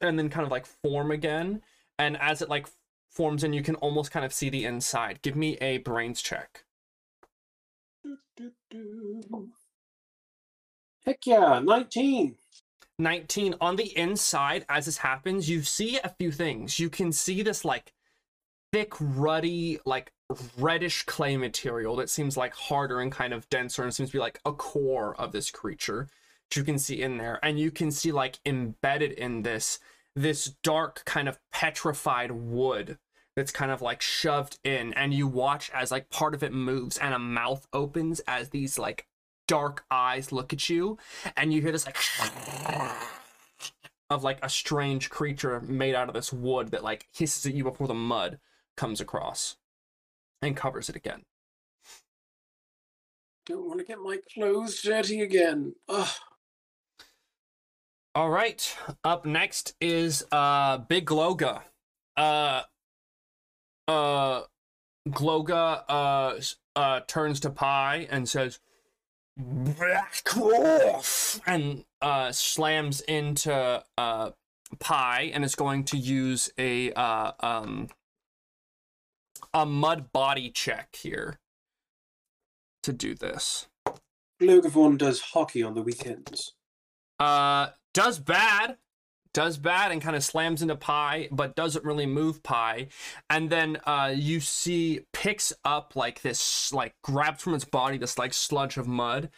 and 0.00 0.18
then 0.18 0.28
kind 0.30 0.44
of 0.46 0.50
like 0.50 0.66
form 0.66 1.10
again, 1.10 1.62
and 1.98 2.16
as 2.20 2.42
it 2.42 2.48
like 2.48 2.66
forms 3.10 3.44
in, 3.44 3.52
you 3.52 3.62
can 3.62 3.74
almost 3.76 4.10
kind 4.10 4.24
of 4.24 4.32
see 4.32 4.48
the 4.50 4.64
inside. 4.64 5.20
Give 5.22 5.36
me 5.36 5.56
a 5.60 5.78
brains 5.78 6.22
check. 6.22 6.64
Heck 11.04 11.26
yeah, 11.26 11.60
19. 11.60 12.36
19 13.00 13.54
on 13.60 13.76
the 13.76 13.96
inside 13.98 14.64
as 14.68 14.86
this 14.86 14.98
happens 14.98 15.48
you 15.48 15.62
see 15.62 15.98
a 15.98 16.14
few 16.18 16.30
things. 16.30 16.78
You 16.78 16.90
can 16.90 17.12
see 17.12 17.42
this 17.42 17.64
like 17.64 17.92
thick 18.72 18.92
ruddy 19.00 19.80
like 19.84 20.12
reddish 20.56 21.02
clay 21.04 21.36
material 21.36 21.96
that 21.96 22.08
seems 22.10 22.36
like 22.36 22.54
harder 22.54 23.00
and 23.00 23.10
kind 23.10 23.32
of 23.32 23.48
denser 23.48 23.82
and 23.82 23.92
seems 23.92 24.10
to 24.10 24.16
be 24.16 24.20
like 24.20 24.38
a 24.44 24.52
core 24.52 25.16
of 25.16 25.32
this 25.32 25.50
creature 25.50 26.08
that 26.48 26.56
you 26.56 26.64
can 26.64 26.78
see 26.78 27.02
in 27.02 27.18
there. 27.18 27.38
And 27.42 27.58
you 27.58 27.70
can 27.70 27.90
see 27.90 28.12
like 28.12 28.38
embedded 28.46 29.12
in 29.12 29.42
this 29.42 29.78
this 30.16 30.46
dark 30.62 31.04
kind 31.04 31.28
of 31.28 31.38
petrified 31.52 32.32
wood 32.32 32.98
that's 33.36 33.52
kind 33.52 33.70
of 33.70 33.80
like 33.80 34.02
shoved 34.02 34.58
in. 34.64 34.92
And 34.94 35.14
you 35.14 35.26
watch 35.26 35.70
as 35.72 35.90
like 35.90 36.10
part 36.10 36.34
of 36.34 36.42
it 36.42 36.52
moves 36.52 36.98
and 36.98 37.14
a 37.14 37.18
mouth 37.18 37.66
opens 37.72 38.20
as 38.26 38.50
these 38.50 38.78
like 38.78 39.06
dark 39.50 39.84
eyes 39.90 40.30
look 40.30 40.52
at 40.52 40.68
you 40.68 40.96
and 41.36 41.52
you 41.52 41.60
hear 41.60 41.72
this 41.72 41.84
like 41.84 41.96
of 44.08 44.22
like 44.22 44.38
a 44.44 44.48
strange 44.48 45.10
creature 45.10 45.60
made 45.62 45.92
out 45.92 46.06
of 46.06 46.14
this 46.14 46.32
wood 46.32 46.70
that 46.70 46.84
like 46.84 47.08
hisses 47.12 47.44
at 47.46 47.52
you 47.52 47.64
before 47.64 47.88
the 47.88 47.94
mud 47.94 48.38
comes 48.76 49.00
across 49.00 49.56
and 50.40 50.56
covers 50.56 50.88
it 50.88 50.94
again. 50.94 51.22
Don't 53.44 53.66
want 53.66 53.80
to 53.80 53.84
get 53.84 53.98
my 53.98 54.18
clothes 54.32 54.80
dirty 54.82 55.20
again. 55.20 55.74
Ugh. 55.88 56.08
All 58.14 58.30
right, 58.30 58.76
up 59.02 59.26
next 59.26 59.74
is 59.80 60.24
uh 60.30 60.78
Big 60.78 61.06
Gloga. 61.06 61.62
Uh 62.16 62.62
uh 63.88 64.42
Gloga 65.08 65.82
uh 65.88 66.40
uh 66.76 67.00
turns 67.08 67.40
to 67.40 67.50
Pye 67.50 68.06
and 68.12 68.28
says 68.28 68.60
back 69.78 70.36
off 70.36 71.40
and 71.46 71.84
uh 72.02 72.30
slams 72.32 73.00
into 73.02 73.82
uh 73.98 74.30
Pye 74.78 75.30
and 75.34 75.44
is 75.44 75.54
going 75.54 75.84
to 75.84 75.96
use 75.96 76.50
a 76.58 76.92
uh 76.92 77.32
um 77.40 77.88
a 79.52 79.66
mud 79.66 80.12
body 80.12 80.50
check 80.50 80.94
here 80.94 81.38
to 82.82 82.92
do 82.92 83.14
this. 83.14 83.66
Glogavorn 84.40 84.96
does 84.96 85.20
hockey 85.20 85.62
on 85.62 85.74
the 85.74 85.82
weekends. 85.82 86.54
Uh, 87.18 87.68
does 87.92 88.18
bad, 88.18 88.78
does 89.32 89.58
bad, 89.58 89.92
and 89.92 90.02
kind 90.02 90.16
of 90.16 90.24
slams 90.24 90.62
into 90.62 90.76
Pye, 90.76 91.28
but 91.30 91.56
doesn't 91.56 91.84
really 91.84 92.06
move 92.06 92.42
Pye. 92.42 92.88
And 93.28 93.50
then 93.50 93.78
uh, 93.84 94.12
you 94.14 94.40
see 94.40 95.00
picks 95.12 95.52
up 95.64 95.94
like 95.96 96.22
this, 96.22 96.72
like 96.72 96.94
grabs 97.02 97.42
from 97.42 97.54
its 97.54 97.64
body 97.64 97.98
this 97.98 98.18
like 98.18 98.34
sludge 98.34 98.76
of 98.76 98.86
mud, 98.86 99.30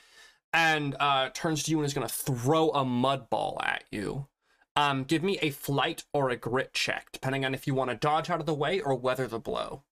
and 0.52 0.96
uh, 1.00 1.30
turns 1.34 1.62
to 1.64 1.70
you 1.70 1.78
and 1.78 1.86
is 1.86 1.94
gonna 1.94 2.08
throw 2.08 2.70
a 2.70 2.84
mud 2.84 3.30
ball 3.30 3.60
at 3.62 3.84
you. 3.90 4.26
Um, 4.74 5.04
give 5.04 5.22
me 5.22 5.38
a 5.42 5.50
flight 5.50 6.04
or 6.14 6.30
a 6.30 6.36
grit 6.36 6.72
check, 6.72 7.08
depending 7.12 7.44
on 7.44 7.54
if 7.54 7.66
you 7.66 7.74
want 7.74 7.90
to 7.90 7.96
dodge 7.96 8.30
out 8.30 8.40
of 8.40 8.46
the 8.46 8.54
way 8.54 8.80
or 8.80 8.94
weather 8.94 9.26
the 9.26 9.38
blow. 9.38 9.82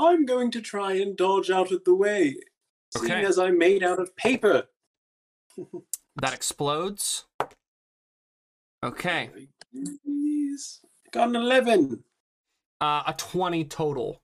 I'm 0.00 0.24
going 0.24 0.50
to 0.52 0.60
try 0.60 0.94
and 0.94 1.16
dodge 1.16 1.50
out 1.50 1.70
of 1.70 1.84
the 1.84 1.94
way, 1.94 2.36
seeing 2.96 3.24
as 3.24 3.38
I'm 3.38 3.58
made 3.58 3.84
out 3.84 4.00
of 4.00 4.16
paper. 4.16 4.64
That 6.16 6.34
explodes. 6.34 7.24
Okay. 8.82 9.30
Got 11.12 11.28
an 11.28 11.36
11. 11.36 12.02
Uh, 12.80 13.02
a 13.06 13.14
20 13.16 13.64
total 13.66 14.22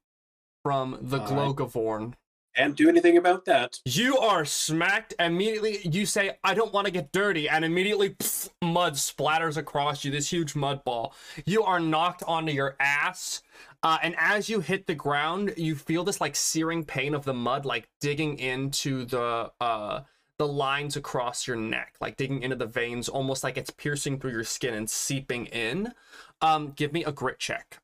from 0.62 0.98
the 1.02 1.20
Alright. 1.20 1.56
Glogavorn. 1.56 2.14
Can't 2.56 2.74
do 2.74 2.88
anything 2.88 3.18
about 3.18 3.44
that. 3.44 3.78
You 3.84 4.16
are 4.16 4.46
smacked 4.46 5.12
immediately. 5.20 5.80
You 5.86 6.06
say, 6.06 6.38
I 6.42 6.54
don't 6.54 6.72
want 6.72 6.86
to 6.86 6.90
get 6.90 7.12
dirty, 7.12 7.50
and 7.50 7.66
immediately 7.66 8.10
pff, 8.10 8.48
mud 8.62 8.94
splatters 8.94 9.58
across 9.58 10.06
you, 10.06 10.10
this 10.10 10.32
huge 10.32 10.56
mud 10.56 10.82
ball. 10.82 11.14
You 11.44 11.64
are 11.64 11.78
knocked 11.78 12.22
onto 12.26 12.52
your 12.52 12.76
ass. 12.80 13.42
Uh, 13.82 13.98
and 14.02 14.14
as 14.18 14.48
you 14.48 14.60
hit 14.60 14.86
the 14.86 14.94
ground, 14.94 15.52
you 15.58 15.74
feel 15.74 16.02
this 16.02 16.18
like 16.18 16.34
searing 16.34 16.82
pain 16.82 17.14
of 17.14 17.26
the 17.26 17.34
mud, 17.34 17.66
like 17.66 17.90
digging 18.00 18.38
into 18.38 19.04
the 19.04 19.52
uh, 19.60 20.00
the 20.38 20.46
lines 20.46 20.96
across 20.96 21.46
your 21.46 21.56
neck, 21.56 21.94
like 22.00 22.16
digging 22.16 22.42
into 22.42 22.56
the 22.56 22.66
veins, 22.66 23.08
almost 23.08 23.42
like 23.42 23.56
it's 23.56 23.70
piercing 23.70 24.18
through 24.18 24.32
your 24.32 24.44
skin 24.44 24.74
and 24.74 24.88
seeping 24.90 25.46
in. 25.46 25.92
Um, 26.40 26.72
give 26.76 26.92
me 26.92 27.04
a 27.04 27.12
grit 27.12 27.38
check. 27.38 27.78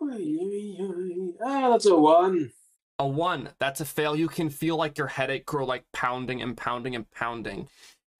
Ah, 0.00 1.70
that's 1.70 1.86
a 1.86 1.96
one. 1.96 2.52
A 2.98 3.06
one. 3.06 3.50
That's 3.58 3.80
a 3.80 3.84
fail. 3.84 4.14
You 4.16 4.28
can 4.28 4.50
feel 4.50 4.76
like 4.76 4.98
your 4.98 5.06
headache 5.08 5.46
grow 5.46 5.64
like 5.64 5.84
pounding 5.92 6.42
and 6.42 6.56
pounding 6.56 6.94
and 6.94 7.10
pounding. 7.10 7.68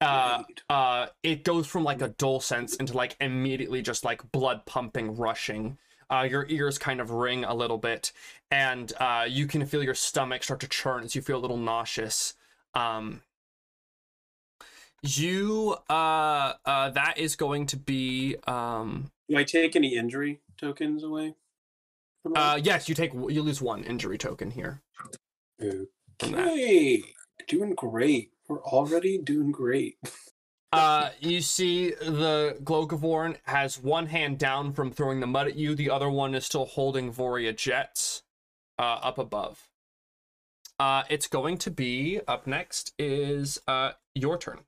Uh, 0.01 0.43
uh, 0.68 1.07
it 1.23 1.45
goes 1.45 1.66
from 1.66 1.85
like 1.85 2.03
a 2.03 2.09
dull 2.09 2.41
sense 2.41 2.75
into 2.77 2.97
like 2.97 3.16
immediately 3.20 3.83
just 3.83 4.05
like 4.05 4.31
blood 4.33 4.66
pumping, 4.66 5.16
rushing. 5.16 5.79
Uh, 6.11 6.26
your 6.28 6.46
ears 6.48 6.78
kind 6.78 7.00
of 7.00 7.11
ring 7.11 7.44
a 7.44 7.55
little 7.55 7.78
bit, 7.78 8.12
and 8.50 8.92
uh, 9.00 9.26
you 9.28 9.46
can 9.46 9.64
feel 9.66 9.82
your 9.82 9.94
stomach 9.94 10.42
start 10.42 10.61
to 10.61 10.68
churn 10.68 11.05
as 11.05 11.14
you 11.14 11.22
feel 11.22 11.38
a 11.38 11.40
little 11.40 11.57
nauseous. 11.57 12.34
Um, 12.74 13.22
you, 15.03 15.76
uh, 15.90 16.53
uh, 16.64 16.90
that 16.90 17.14
is 17.16 17.34
going 17.36 17.66
to 17.66 17.76
be, 17.76 18.36
um, 18.46 19.11
Do 19.28 19.36
I 19.36 19.44
take 19.44 19.74
any 19.74 19.96
injury 19.96 20.40
tokens 20.57 21.03
away? 21.03 21.34
uh, 22.34 22.61
yes, 22.62 22.88
you 22.88 22.94
take, 22.94 23.12
you 23.12 23.42
lose 23.42 23.61
one 23.61 23.82
injury 23.84 24.16
token 24.16 24.53
here. 24.53 24.80
okay. 26.22 27.03
Doing 27.48 27.74
great. 27.74 28.30
We're 28.48 28.62
already 28.62 29.18
doing 29.18 29.50
great. 29.50 29.96
Uh, 30.73 31.11
you 31.20 31.43
see 31.43 31.91
the 31.91 32.57
Glogavorn 32.64 33.37
has 33.45 33.79
one 33.79 34.07
hand 34.07 34.39
down 34.39 34.73
from 34.73 34.91
throwing 34.91 35.20
the 35.20 35.27
mud 35.27 35.49
at 35.49 35.57
you. 35.57 35.75
The 35.75 35.91
other 35.91 36.09
one 36.09 36.35
is 36.35 36.47
still 36.47 36.64
holding 36.64 37.12
Voria 37.12 37.55
jets 37.55 38.23
uh, 38.79 38.99
up 39.03 39.18
above. 39.18 39.68
Uh, 40.79 41.03
it's 41.11 41.27
going 41.27 41.59
to 41.59 41.70
be 41.70 42.20
up 42.27 42.47
next 42.47 42.93
is 42.99 43.61
uh, 43.68 43.93
your 44.14 44.39
turn. 44.39 44.61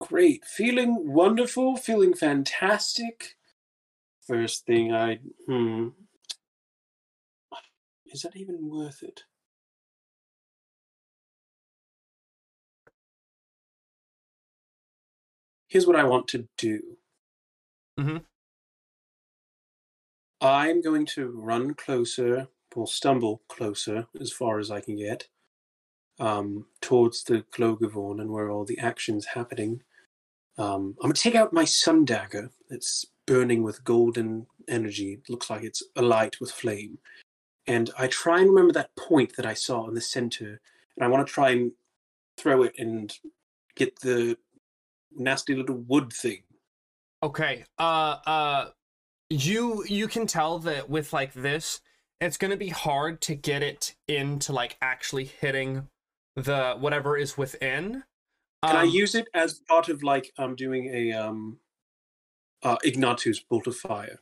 Great. 0.00 0.44
Feeling 0.44 1.12
wonderful, 1.12 1.76
feeling 1.76 2.14
fantastic. 2.14 3.36
First 4.26 4.66
thing 4.66 4.92
I 4.92 5.20
hmm. 5.46 5.88
Is 8.06 8.22
that 8.22 8.36
even 8.36 8.70
worth 8.70 9.02
it? 9.02 9.24
Here's 15.68 15.86
what 15.86 15.96
I 15.96 16.04
want 16.04 16.28
to 16.28 16.48
do. 16.56 16.98
Mhm. 17.98 18.24
I'm 20.40 20.80
going 20.82 21.06
to 21.06 21.28
run 21.28 21.74
closer, 21.74 22.48
or 22.74 22.86
stumble 22.86 23.42
closer 23.48 24.06
as 24.20 24.30
far 24.30 24.58
as 24.58 24.70
I 24.70 24.80
can 24.82 24.96
get, 24.96 25.28
um, 26.18 26.66
towards 26.82 27.24
the 27.24 27.42
Glogavorn 27.52 28.20
and 28.20 28.30
where 28.30 28.50
all 28.50 28.66
the 28.66 28.78
action's 28.78 29.24
happening. 29.24 29.82
Um, 30.58 30.96
I'm 31.00 31.08
going 31.08 31.14
to 31.14 31.20
take 31.20 31.34
out 31.34 31.52
my 31.54 31.64
sun 31.64 32.04
dagger 32.04 32.50
that's 32.68 33.06
burning 33.26 33.62
with 33.62 33.82
golden 33.84 34.46
energy. 34.68 35.14
It 35.14 35.30
looks 35.30 35.48
like 35.48 35.64
it's 35.64 35.82
alight 35.96 36.38
with 36.40 36.50
flame. 36.50 36.98
And 37.66 37.90
I 37.98 38.06
try 38.08 38.40
and 38.40 38.50
remember 38.50 38.72
that 38.74 38.94
point 38.96 39.36
that 39.36 39.46
I 39.46 39.54
saw 39.54 39.88
in 39.88 39.94
the 39.94 40.00
center, 40.00 40.60
and 40.96 41.04
I 41.04 41.08
want 41.08 41.26
to 41.26 41.32
try 41.32 41.50
and 41.50 41.72
throw 42.36 42.62
it 42.62 42.74
and 42.78 43.18
get 43.74 44.00
the 44.00 44.38
nasty 45.18 45.54
little 45.54 45.76
wood 45.76 46.12
thing. 46.12 46.42
Okay. 47.22 47.64
Uh 47.78 48.16
uh 48.26 48.70
you 49.30 49.84
you 49.86 50.08
can 50.08 50.26
tell 50.26 50.58
that 50.60 50.88
with 50.88 51.12
like 51.12 51.32
this, 51.34 51.80
it's 52.20 52.36
gonna 52.36 52.56
be 52.56 52.68
hard 52.68 53.20
to 53.22 53.34
get 53.34 53.62
it 53.62 53.94
into 54.08 54.52
like 54.52 54.76
actually 54.82 55.24
hitting 55.24 55.88
the 56.36 56.76
whatever 56.78 57.16
is 57.16 57.36
within. 57.38 58.04
Can 58.64 58.76
I 58.76 58.82
Um, 58.82 58.88
use 58.90 59.14
it 59.14 59.28
as 59.34 59.60
part 59.60 59.88
of 59.88 60.02
like 60.02 60.32
I'm 60.38 60.54
doing 60.56 60.86
a 60.94 61.12
um 61.12 61.60
uh 62.62 62.76
Ignatius 62.84 63.40
bolt 63.40 63.66
of 63.66 63.76
fire? 63.76 64.20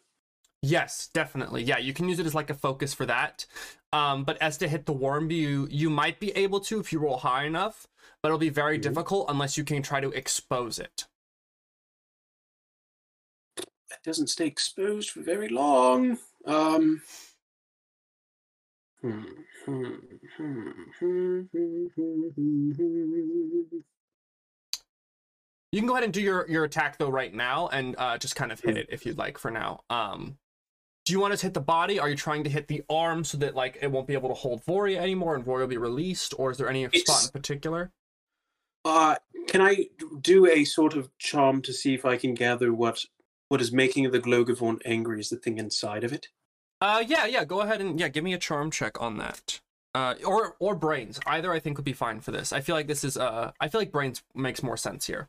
Yes, 0.66 1.08
definitely. 1.12 1.62
Yeah, 1.62 1.76
you 1.76 1.92
can 1.92 2.08
use 2.08 2.18
it 2.18 2.24
as 2.24 2.34
like 2.34 2.48
a 2.48 2.54
focus 2.54 2.94
for 2.94 3.04
that. 3.04 3.44
Um, 3.92 4.24
but 4.24 4.40
as 4.40 4.56
to 4.58 4.66
hit 4.68 4.86
the 4.86 4.94
worm, 4.94 5.30
you 5.30 5.68
you 5.70 5.90
might 5.90 6.18
be 6.18 6.30
able 6.32 6.58
to 6.60 6.80
if 6.80 6.90
you 6.90 6.98
roll 7.00 7.18
high 7.18 7.44
enough, 7.44 7.86
but 8.22 8.28
it'll 8.28 8.38
be 8.38 8.48
very 8.48 8.78
Mhm. 8.78 8.82
difficult 8.82 9.26
unless 9.28 9.58
you 9.58 9.64
can 9.64 9.82
try 9.82 10.00
to 10.00 10.10
expose 10.12 10.78
it. 10.78 11.06
It 13.58 14.02
doesn't 14.02 14.28
stay 14.28 14.46
exposed 14.46 15.10
for 15.10 15.20
very 15.20 15.48
long. 15.50 16.18
Um. 16.46 17.02
You 25.72 25.80
can 25.80 25.86
go 25.86 25.94
ahead 25.94 26.04
and 26.04 26.12
do 26.12 26.22
your 26.22 26.48
your 26.48 26.64
attack 26.64 26.98
though 26.98 27.10
right 27.10 27.34
now 27.34 27.68
and 27.68 27.94
uh, 27.98 28.16
just 28.16 28.36
kind 28.36 28.52
of 28.52 28.60
hit 28.60 28.76
Mm. 28.76 28.78
it 28.78 28.86
if 28.90 29.04
you'd 29.04 29.18
like 29.18 29.38
for 29.38 29.50
now. 29.50 29.84
Um, 29.90 30.38
do 31.05 31.12
you 31.12 31.20
want 31.20 31.32
us 31.32 31.40
to 31.40 31.46
hit 31.46 31.55
the 31.55 31.61
body? 31.61 31.98
Are 31.98 32.09
you 32.09 32.16
trying 32.16 32.44
to 32.44 32.50
hit 32.50 32.68
the 32.68 32.82
arm 32.88 33.24
so 33.24 33.38
that 33.38 33.55
like 33.55 33.78
it 33.82 33.90
won't 33.90 34.07
be 34.07 34.14
able 34.14 34.28
to 34.28 34.34
hold 34.34 34.64
Voria 34.64 34.98
anymore 34.98 35.34
and 35.34 35.44
Voria 35.44 35.61
will 35.61 35.66
be 35.66 35.76
released, 35.76 36.34
or 36.38 36.50
is 36.50 36.59
there 36.59 36.68
any 36.68 36.88
spot 36.90 37.24
in 37.24 37.30
particular? 37.30 37.92
Uh 38.84 39.16
can 39.48 39.61
I 39.61 39.88
do 40.20 40.46
a 40.46 40.64
sort 40.64 40.94
of 40.94 41.16
charm 41.18 41.62
to 41.62 41.72
see 41.72 41.94
if 41.94 42.05
I 42.05 42.16
can 42.16 42.34
gather 42.34 42.72
what 42.72 43.05
what 43.48 43.61
is 43.61 43.72
making 43.72 44.11
the 44.11 44.20
Glogavorn 44.20 44.80
angry 44.84 45.20
is 45.20 45.28
the 45.28 45.36
thing 45.36 45.59
inside 45.59 46.05
of 46.05 46.12
it? 46.12 46.28
Uh, 46.80 47.05
yeah, 47.07 47.24
yeah. 47.26 47.44
Go 47.44 47.61
ahead 47.61 47.80
and 47.80 48.00
yeah, 48.00 48.09
give 48.09 48.24
me 48.24 48.34
a 48.34 48.38
charm 48.38 48.70
check 48.70 49.00
on 49.00 49.18
that. 49.18 49.61
Uh, 49.94 50.14
or 50.26 50.57
or 50.59 50.74
brains. 50.74 51.20
Either 51.26 51.52
I 51.52 51.61
think 51.61 51.78
would 51.78 51.84
be 51.84 51.92
fine 51.92 52.20
for 52.20 52.32
this. 52.32 52.52
I 52.52 52.61
feel 52.61 52.74
like 52.74 52.88
this 52.88 53.05
is 53.05 53.16
uh, 53.16 53.52
I 53.61 53.68
feel 53.68 53.80
like 53.80 53.92
brains 53.92 54.22
makes 54.34 54.62
more 54.62 54.76
sense 54.76 55.07
here. 55.07 55.28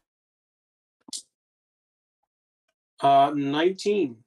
Uh 3.00 3.32
19. 3.36 4.25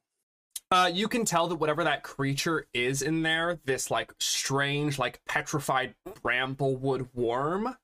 Uh, 0.71 0.89
you 0.93 1.07
can 1.07 1.25
tell 1.25 1.47
that 1.47 1.55
whatever 1.55 1.83
that 1.83 2.03
creature 2.03 2.67
is 2.73 3.01
in 3.01 3.23
there, 3.23 3.59
this 3.65 3.89
like 3.89 4.13
strange, 4.19 4.99
like 4.99 5.19
petrified 5.27 5.95
bramblewood 6.23 7.07
worm, 7.13 7.75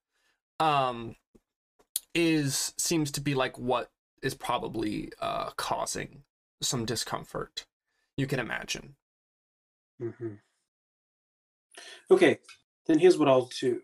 um, 0.60 1.16
is 2.14 2.74
seems 2.78 3.12
to 3.12 3.22
be 3.22 3.34
like 3.34 3.58
what 3.58 3.90
is 4.22 4.34
probably 4.34 5.12
uh 5.20 5.50
causing 5.58 6.24
some 6.62 6.86
discomfort. 6.86 7.66
You 8.18 8.28
can 8.28 8.40
imagine. 8.40 8.96
Mm-hmm. 10.02 10.36
Okay, 12.12 12.40
then 12.86 13.00
here's 13.00 13.18
what 13.18 13.28
I'll 13.28 13.50
do. 13.60 13.82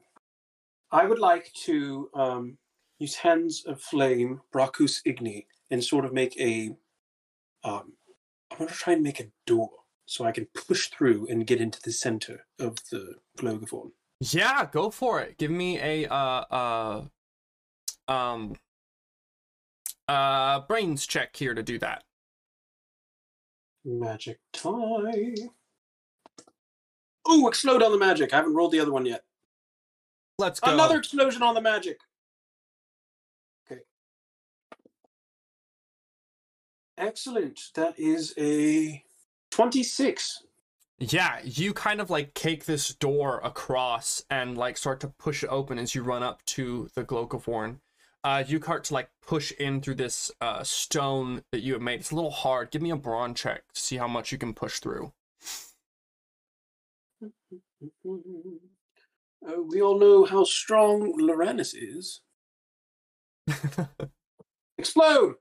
I 0.91 1.06
would 1.06 1.20
like 1.20 1.52
to 1.66 2.10
um, 2.14 2.58
use 2.99 3.16
Hands 3.16 3.64
of 3.66 3.82
Flame, 3.82 4.41
Bracus 4.52 5.02
Igni, 5.06 5.45
and 5.70 5.84
sort 5.84 6.06
of 6.06 6.14
make 6.14 6.39
a. 6.39 6.76
Um, 7.64 7.93
I'm 8.52 8.58
going 8.58 8.68
to 8.68 8.74
try 8.74 8.93
and 8.93 9.02
make 9.02 9.20
a 9.20 9.32
door 9.47 9.70
so 10.06 10.26
I 10.26 10.32
can 10.32 10.47
push 10.54 10.88
through 10.88 11.28
and 11.30 11.47
get 11.47 11.62
into 11.62 11.80
the 11.82 11.91
center 11.91 12.45
of 12.60 12.76
the 12.91 13.16
Glogavorn. 13.38 13.91
Yeah, 14.20 14.68
go 14.72 14.91
for 14.91 15.22
it. 15.22 15.38
Give 15.38 15.49
me 15.49 15.80
a 15.80 16.08
uh 16.08 16.43
uh 18.08 18.12
um 18.12 18.56
uh 20.08 20.60
brains 20.62 21.08
check 21.08 21.36
here 21.36 21.54
to 21.54 21.64
do 21.64 21.80
that. 21.80 22.04
Magic 23.84 24.39
time. 24.54 25.34
Ooh, 27.32 27.47
explode 27.47 27.82
on 27.82 27.91
the 27.91 27.97
magic. 27.97 28.34
I 28.34 28.38
haven't 28.38 28.54
rolled 28.54 28.74
the 28.74 28.80
other 28.80 28.91
one 28.91 29.06
yet. 29.06 29.24
Let's 30.38 30.60
go. 30.60 30.74
Another 30.74 30.97
explosion 30.97 31.41
on 31.41 31.56
the 31.56 31.62
magic. 31.62 31.99
Excellent. 37.02 37.72
That 37.74 37.97
is 37.99 38.34
a 38.38 39.04
26. 39.49 40.43
Yeah, 40.99 41.39
you 41.43 41.74
kind 41.74 41.99
of 41.99 42.12
like 42.12 42.36
cake 42.36 42.66
this 42.66 42.89
door 42.89 43.41
across 43.43 44.24
and 44.30 44.56
like 44.56 44.78
start 44.78 44.99
to 44.99 45.08
push 45.08 45.43
it 45.43 45.47
open 45.47 45.80
as 45.80 45.95
you 45.95 46.04
run 46.04 46.22
up 46.22 46.45
to 46.45 46.89
the 46.93 47.04
Glogavorn. 47.04 47.80
Uh, 48.24 48.43
you 48.45 48.62
start 48.62 48.84
to 48.84 48.93
like 48.93 49.10
push 49.26 49.52
in 49.54 49.82
through 49.82 49.95
this 49.95 50.30
uh, 50.41 50.62
stone 50.62 51.41
that 51.52 51.62
you 51.62 51.74
have 51.74 51.82
made. 51.82 52.02
It's 52.02 52.12
a 52.12 52.16
little 52.16 52.30
hard. 52.30 52.70
Give 52.70 52.84
me 52.84 52.91
a 52.91 52.95
brawn 52.95 53.34
check 53.34 53.64
to 53.74 53.82
see 53.82 53.97
how 53.97 54.08
much 54.08 54.32
you 54.32 54.38
can 54.38 54.54
push 54.54 54.80
through. 54.80 55.12
Uh, 59.43 59.60
we 59.64 59.82
all 59.82 59.97
know 59.97 60.24
how 60.24 60.43
strong 60.43 61.20
Loranes 61.20 61.74
is. 61.74 62.22
Explode! 64.78 65.34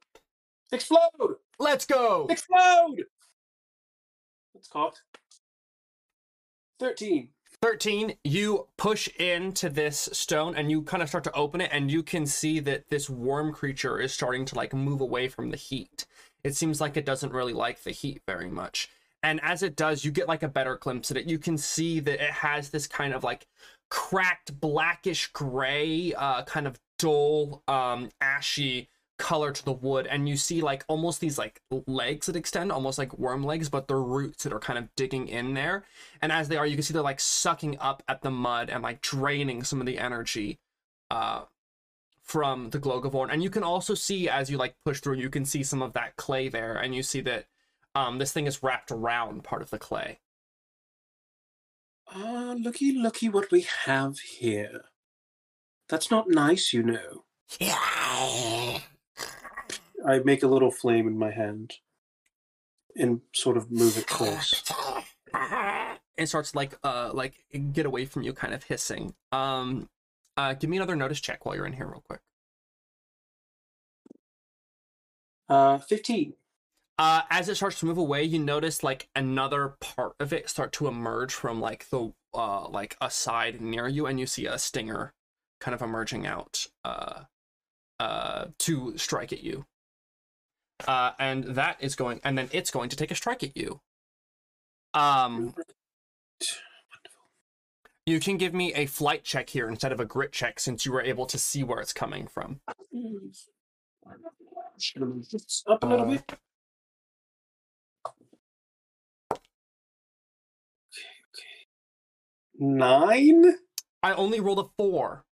Explode! 0.72 1.36
Let's 1.60 1.84
go. 1.84 2.26
Explode! 2.30 3.04
That's 4.54 4.68
caught. 4.68 4.98
13. 6.80 7.28
13 7.62 8.14
you 8.24 8.66
push 8.78 9.06
into 9.18 9.68
this 9.68 10.08
stone 10.12 10.54
and 10.54 10.70
you 10.70 10.80
kind 10.80 11.02
of 11.02 11.10
start 11.10 11.24
to 11.24 11.32
open 11.32 11.60
it 11.60 11.68
and 11.70 11.90
you 11.90 12.02
can 12.02 12.24
see 12.24 12.58
that 12.58 12.88
this 12.88 13.10
worm 13.10 13.52
creature 13.52 13.98
is 13.98 14.14
starting 14.14 14.46
to 14.46 14.54
like 14.54 14.72
move 14.72 15.02
away 15.02 15.28
from 15.28 15.50
the 15.50 15.58
heat 15.58 16.06
it 16.42 16.56
seems 16.56 16.80
like 16.80 16.96
it 16.96 17.04
doesn't 17.04 17.34
really 17.34 17.52
like 17.52 17.82
the 17.82 17.90
heat 17.90 18.22
very 18.26 18.48
much 18.48 18.88
and 19.22 19.38
as 19.42 19.62
it 19.62 19.76
does 19.76 20.06
you 20.06 20.10
get 20.10 20.26
like 20.26 20.42
a 20.42 20.48
better 20.48 20.76
glimpse 20.76 21.10
at 21.10 21.18
it 21.18 21.26
you 21.26 21.38
can 21.38 21.58
see 21.58 22.00
that 22.00 22.24
it 22.24 22.30
has 22.30 22.70
this 22.70 22.86
kind 22.86 23.12
of 23.12 23.22
like 23.22 23.46
cracked 23.90 24.58
blackish 24.58 25.26
gray 25.34 26.14
uh 26.14 26.42
kind 26.44 26.66
of 26.66 26.80
dull 26.98 27.62
um 27.68 28.08
ashy 28.22 28.88
color 29.20 29.52
to 29.52 29.64
the 29.64 29.72
wood 29.72 30.06
and 30.06 30.28
you 30.28 30.36
see 30.36 30.60
like 30.60 30.84
almost 30.88 31.20
these 31.20 31.38
like 31.38 31.60
legs 31.86 32.26
that 32.26 32.36
extend 32.36 32.72
almost 32.72 32.98
like 32.98 33.16
worm 33.18 33.44
legs 33.44 33.68
but 33.68 33.86
they're 33.86 34.00
roots 34.00 34.42
that 34.44 34.52
are 34.52 34.58
kind 34.58 34.78
of 34.78 34.88
digging 34.96 35.28
in 35.28 35.54
there 35.54 35.84
and 36.22 36.32
as 36.32 36.48
they 36.48 36.56
are 36.56 36.66
you 36.66 36.74
can 36.74 36.82
see 36.82 36.92
they're 36.92 37.02
like 37.02 37.20
sucking 37.20 37.76
up 37.78 38.02
at 38.08 38.22
the 38.22 38.30
mud 38.30 38.70
and 38.70 38.82
like 38.82 39.00
draining 39.02 39.62
some 39.62 39.78
of 39.80 39.86
the 39.86 39.98
energy 39.98 40.58
uh 41.10 41.42
from 42.30 42.70
the 42.70 42.78
Glogavorn. 42.78 43.32
And 43.32 43.42
you 43.42 43.50
can 43.50 43.64
also 43.64 43.94
see 43.94 44.28
as 44.28 44.48
you 44.48 44.56
like 44.56 44.76
push 44.84 45.00
through, 45.00 45.16
you 45.16 45.28
can 45.28 45.44
see 45.44 45.64
some 45.64 45.82
of 45.82 45.94
that 45.94 46.14
clay 46.14 46.48
there, 46.48 46.76
and 46.76 46.94
you 46.94 47.02
see 47.02 47.20
that 47.22 47.46
um 47.96 48.18
this 48.18 48.32
thing 48.32 48.46
is 48.46 48.62
wrapped 48.62 48.92
around 48.92 49.42
part 49.42 49.62
of 49.62 49.70
the 49.70 49.78
clay. 49.78 50.20
Ah, 52.12 52.54
looky, 52.56 52.92
looky 52.92 53.28
what 53.28 53.50
we 53.50 53.66
have 53.84 54.20
here. 54.20 54.84
That's 55.88 56.10
not 56.10 56.28
nice, 56.28 56.72
you 56.72 56.84
know. 56.84 57.24
I 60.06 60.20
make 60.20 60.42
a 60.42 60.46
little 60.48 60.70
flame 60.70 61.06
in 61.06 61.18
my 61.18 61.30
hand 61.30 61.74
and 62.96 63.20
sort 63.34 63.56
of 63.56 63.70
move 63.70 63.96
it 63.98 64.06
close. 64.06 64.62
It 66.16 66.28
starts 66.28 66.54
like 66.54 66.76
uh 66.84 67.10
like 67.14 67.44
get 67.72 67.86
away 67.86 68.04
from 68.04 68.22
you, 68.22 68.32
kind 68.34 68.52
of 68.52 68.64
hissing. 68.64 69.14
Um 69.32 69.88
uh 70.36 70.52
give 70.54 70.68
me 70.68 70.76
another 70.76 70.96
notice 70.96 71.20
check 71.20 71.46
while 71.46 71.54
you're 71.56 71.66
in 71.66 71.72
here 71.72 71.86
real 71.86 72.02
quick. 72.06 72.20
Uh, 75.48 75.78
15. 75.78 76.34
uh 76.98 77.22
as 77.30 77.48
it 77.48 77.56
starts 77.56 77.80
to 77.80 77.86
move 77.86 77.98
away 77.98 78.22
you 78.22 78.38
notice 78.38 78.84
like 78.84 79.08
another 79.16 79.74
part 79.80 80.14
of 80.20 80.32
it 80.32 80.48
start 80.48 80.72
to 80.72 80.86
emerge 80.86 81.34
from 81.34 81.60
like 81.60 81.88
the 81.90 82.12
uh 82.34 82.68
like 82.68 82.96
a 83.00 83.10
side 83.10 83.60
near 83.60 83.88
you 83.88 84.06
and 84.06 84.20
you 84.20 84.26
see 84.26 84.46
a 84.46 84.58
stinger 84.58 85.12
kind 85.60 85.74
of 85.74 85.82
emerging 85.82 86.26
out 86.26 86.66
uh 86.84 87.22
uh 88.00 88.46
to 88.58 88.96
strike 88.96 89.32
at 89.32 89.42
you 89.42 89.66
uh 90.88 91.12
and 91.18 91.44
that 91.44 91.76
is 91.80 91.94
going 91.94 92.20
and 92.24 92.36
then 92.36 92.48
it's 92.52 92.70
going 92.70 92.88
to 92.88 92.96
take 92.96 93.10
a 93.10 93.14
strike 93.14 93.42
at 93.42 93.56
you 93.56 93.80
um 94.94 95.54
you 98.06 98.18
can 98.18 98.36
give 98.36 98.54
me 98.54 98.72
a 98.74 98.86
flight 98.86 99.22
check 99.24 99.50
here 99.50 99.68
instead 99.68 99.92
of 99.92 100.00
a 100.00 100.04
grit 100.04 100.32
check 100.32 100.58
since 100.58 100.84
you 100.84 100.92
were 100.92 101.02
able 101.02 101.26
to 101.26 101.38
see 101.38 101.62
where 101.62 101.80
it's 101.80 101.92
coming 101.92 102.26
from 102.26 102.60
Just 104.80 104.94
gonna 104.94 105.06
move 105.06 105.28
this 105.28 105.62
up 105.66 105.84
a 105.84 105.86
little 105.86 106.06
bit. 106.06 106.22
Okay, 106.26 106.38
okay. 111.28 111.66
Nine. 112.58 113.56
I 114.02 114.14
only 114.14 114.40
rolled 114.40 114.58
a 114.58 114.68
four. 114.78 115.26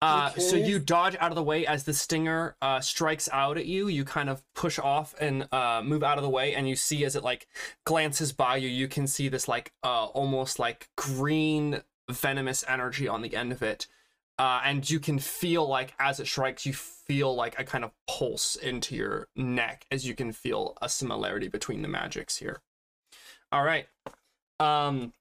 Uh, 0.00 0.30
so 0.30 0.54
you 0.54 0.78
dodge 0.78 1.16
out 1.18 1.32
of 1.32 1.34
the 1.34 1.42
way 1.42 1.66
as 1.66 1.84
the 1.84 1.92
stinger 1.92 2.56
uh, 2.62 2.80
strikes 2.80 3.28
out 3.32 3.58
at 3.58 3.66
you. 3.66 3.88
You 3.88 4.04
kind 4.04 4.28
of 4.28 4.42
push 4.54 4.78
off 4.78 5.14
and 5.20 5.48
uh, 5.52 5.82
move 5.84 6.04
out 6.04 6.18
of 6.18 6.22
the 6.22 6.30
way, 6.30 6.54
and 6.54 6.68
you 6.68 6.76
see 6.76 7.04
as 7.04 7.16
it 7.16 7.24
like 7.24 7.48
glances 7.84 8.32
by 8.32 8.56
you, 8.56 8.68
you 8.68 8.86
can 8.86 9.06
see 9.06 9.28
this 9.28 9.48
like 9.48 9.72
uh, 9.82 10.06
almost 10.06 10.58
like 10.58 10.88
green 10.96 11.82
venomous 12.08 12.64
energy 12.68 13.08
on 13.08 13.22
the 13.22 13.34
end 13.34 13.50
of 13.50 13.60
it, 13.60 13.88
uh, 14.38 14.60
and 14.64 14.88
you 14.88 15.00
can 15.00 15.18
feel 15.18 15.68
like 15.68 15.94
as 15.98 16.20
it 16.20 16.26
strikes, 16.26 16.64
you 16.64 16.72
feel 16.72 17.34
like 17.34 17.58
a 17.58 17.64
kind 17.64 17.82
of 17.82 17.90
pulse 18.06 18.54
into 18.54 18.94
your 18.94 19.26
neck 19.34 19.84
as 19.90 20.06
you 20.06 20.14
can 20.14 20.30
feel 20.30 20.78
a 20.80 20.88
similarity 20.88 21.48
between 21.48 21.82
the 21.82 21.88
magics 21.88 22.36
here. 22.36 22.60
All 23.50 23.64
right. 23.64 23.86
Um, 24.60 25.12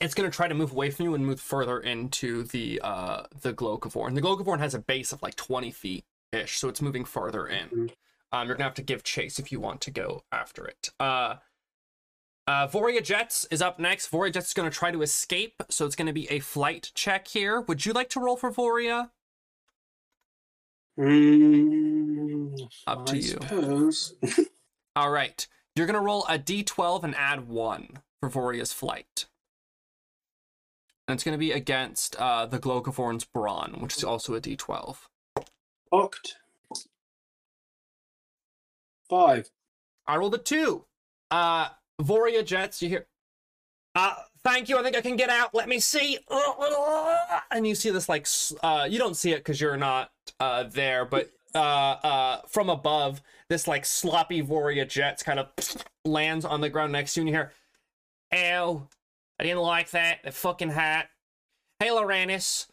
it's 0.00 0.14
going 0.14 0.30
to 0.30 0.34
try 0.34 0.48
to 0.48 0.54
move 0.54 0.72
away 0.72 0.90
from 0.90 1.04
you 1.04 1.14
and 1.14 1.24
move 1.26 1.40
further 1.40 1.78
into 1.80 2.42
the 2.44 2.80
uh 2.82 3.24
the 3.42 3.52
Glogavorn. 3.52 4.14
The 4.14 4.22
Glogavorn 4.22 4.58
has 4.60 4.74
a 4.74 4.78
base 4.78 5.12
of 5.12 5.22
like 5.22 5.36
20 5.36 5.70
feet 5.70 6.04
ish, 6.32 6.58
so 6.58 6.68
it's 6.68 6.80
moving 6.82 7.04
further 7.04 7.46
in. 7.46 7.68
Mhm. 7.68 7.92
Um, 8.32 8.46
you're 8.46 8.56
gonna 8.56 8.64
have 8.64 8.74
to 8.74 8.82
give 8.82 9.02
chase 9.02 9.38
if 9.38 9.50
you 9.52 9.58
want 9.60 9.80
to 9.82 9.90
go 9.90 10.22
after 10.32 10.64
it. 10.66 10.90
Uh, 11.00 11.36
uh, 12.46 12.66
Voria 12.68 13.02
Jets 13.02 13.44
is 13.50 13.60
up 13.62 13.78
next. 13.78 14.10
Voria 14.10 14.32
Jets 14.32 14.48
is 14.48 14.54
going 14.54 14.68
to 14.68 14.76
try 14.76 14.90
to 14.90 15.02
escape, 15.02 15.62
so 15.68 15.86
it's 15.86 15.94
going 15.94 16.06
to 16.08 16.12
be 16.12 16.28
a 16.32 16.40
flight 16.40 16.90
check 16.94 17.28
here. 17.28 17.60
Would 17.60 17.86
you 17.86 17.92
like 17.92 18.08
to 18.10 18.18
roll 18.20 18.36
for 18.36 18.50
Voria? 18.50 19.10
Mm, 20.98 22.68
Up 22.86 23.06
to 23.06 23.12
I 23.14 23.18
you. 23.18 24.46
All 24.96 25.10
right, 25.10 25.46
you're 25.76 25.86
going 25.86 25.94
to 25.94 26.00
roll 26.00 26.24
a 26.28 26.38
d12 26.38 27.04
and 27.04 27.14
add 27.14 27.48
one 27.48 27.98
for 28.20 28.28
Voria's 28.28 28.72
flight. 28.72 29.26
And 31.10 31.16
it's 31.16 31.24
going 31.24 31.34
to 31.34 31.38
be 31.38 31.50
against 31.50 32.14
uh, 32.20 32.46
the 32.46 32.60
Glogavorn's 32.60 33.24
Brawn, 33.24 33.78
which 33.80 33.96
is 33.96 34.04
also 34.04 34.36
a 34.36 34.40
d12. 34.40 34.96
Oct. 35.92 36.34
Five. 39.08 39.50
I 40.06 40.16
rolled 40.16 40.36
a 40.36 40.38
two. 40.38 40.84
Uh, 41.28 41.70
Voria 42.00 42.44
Jets, 42.44 42.80
you 42.80 42.90
hear. 42.90 43.06
Uh, 43.96 44.14
thank 44.44 44.68
you. 44.68 44.78
I 44.78 44.84
think 44.84 44.96
I 44.96 45.00
can 45.00 45.16
get 45.16 45.30
out. 45.30 45.52
Let 45.52 45.68
me 45.68 45.80
see. 45.80 46.20
And 47.50 47.66
you 47.66 47.74
see 47.74 47.90
this 47.90 48.08
like, 48.08 48.28
uh, 48.62 48.86
you 48.88 49.00
don't 49.00 49.16
see 49.16 49.32
it 49.32 49.38
because 49.38 49.60
you're 49.60 49.76
not 49.76 50.12
uh 50.38 50.62
there, 50.62 51.04
but 51.04 51.32
uh, 51.56 51.58
uh, 51.58 52.40
from 52.46 52.70
above, 52.70 53.20
this 53.48 53.66
like 53.66 53.84
sloppy 53.84 54.44
Voria 54.44 54.88
Jets 54.88 55.24
kind 55.24 55.40
of 55.40 55.48
lands 56.04 56.44
on 56.44 56.60
the 56.60 56.68
ground 56.68 56.92
next 56.92 57.14
to 57.14 57.20
you, 57.20 57.26
and 57.26 57.28
you 57.28 57.34
hear, 57.34 57.52
"Ow! 58.32 58.86
I 59.40 59.42
didn't 59.44 59.62
like 59.62 59.90
that. 59.92 60.22
The 60.22 60.32
fucking 60.32 60.68
hat. 60.68 61.08
Hey, 61.78 61.88
Loranes. 61.88 62.66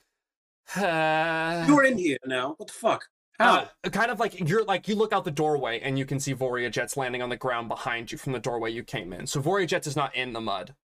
Uh, 0.76 1.64
You're 1.68 1.86
in 1.86 1.98
here 1.98 2.18
now. 2.26 2.56
What 2.58 2.68
the 2.68 2.74
fuck? 2.74 3.06
How? 3.40 3.70
uh, 3.86 3.90
kind 3.90 4.12
of 4.12 4.20
like 4.20 4.50
you're 4.50 4.66
like 4.66 4.88
you 4.88 4.96
look 4.96 5.14
out 5.14 5.24
the 5.24 5.32
doorway 5.32 5.80
and 5.80 5.98
you 5.98 6.06
can 6.06 6.20
see 6.20 6.34
Voria 6.34 6.70
Jets 6.70 6.98
landing 6.98 7.22
on 7.22 7.30
the 7.30 7.38
ground 7.38 7.70
behind 7.70 8.12
you 8.12 8.18
from 8.18 8.34
the 8.34 8.40
doorway 8.40 8.72
you 8.72 8.84
came 8.84 9.14
in. 9.14 9.28
So 9.28 9.40
Voria 9.42 9.66
Jets 9.66 9.88
is 9.88 9.96
not 9.96 10.14
in 10.14 10.34
the 10.34 10.42
mud, 10.42 10.76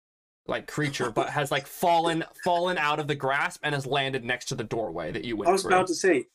like 0.48 0.68
creature, 0.68 1.12
but 1.12 1.32
has 1.32 1.52
like 1.52 1.68
fallen 1.82 2.24
fallen 2.46 2.78
out 2.78 3.00
of 3.00 3.08
the 3.08 3.16
grasp 3.16 3.60
and 3.64 3.76
has 3.76 3.86
landed 3.86 4.24
next 4.24 4.46
to 4.46 4.56
the 4.56 4.64
doorway 4.64 5.12
that 5.12 5.26
you 5.26 5.36
went 5.36 5.50
I 5.50 5.52
was 5.52 5.64
through. 5.64 5.74
about 5.74 5.88
to 5.88 5.96
say, 5.96 6.28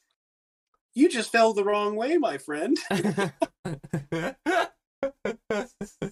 you 0.93 1.09
just 1.09 1.33
fell 1.33 1.55
the 1.55 1.65
wrong 1.65 1.97
way, 1.97 2.19
my 2.19 2.37
friend. 2.37 2.77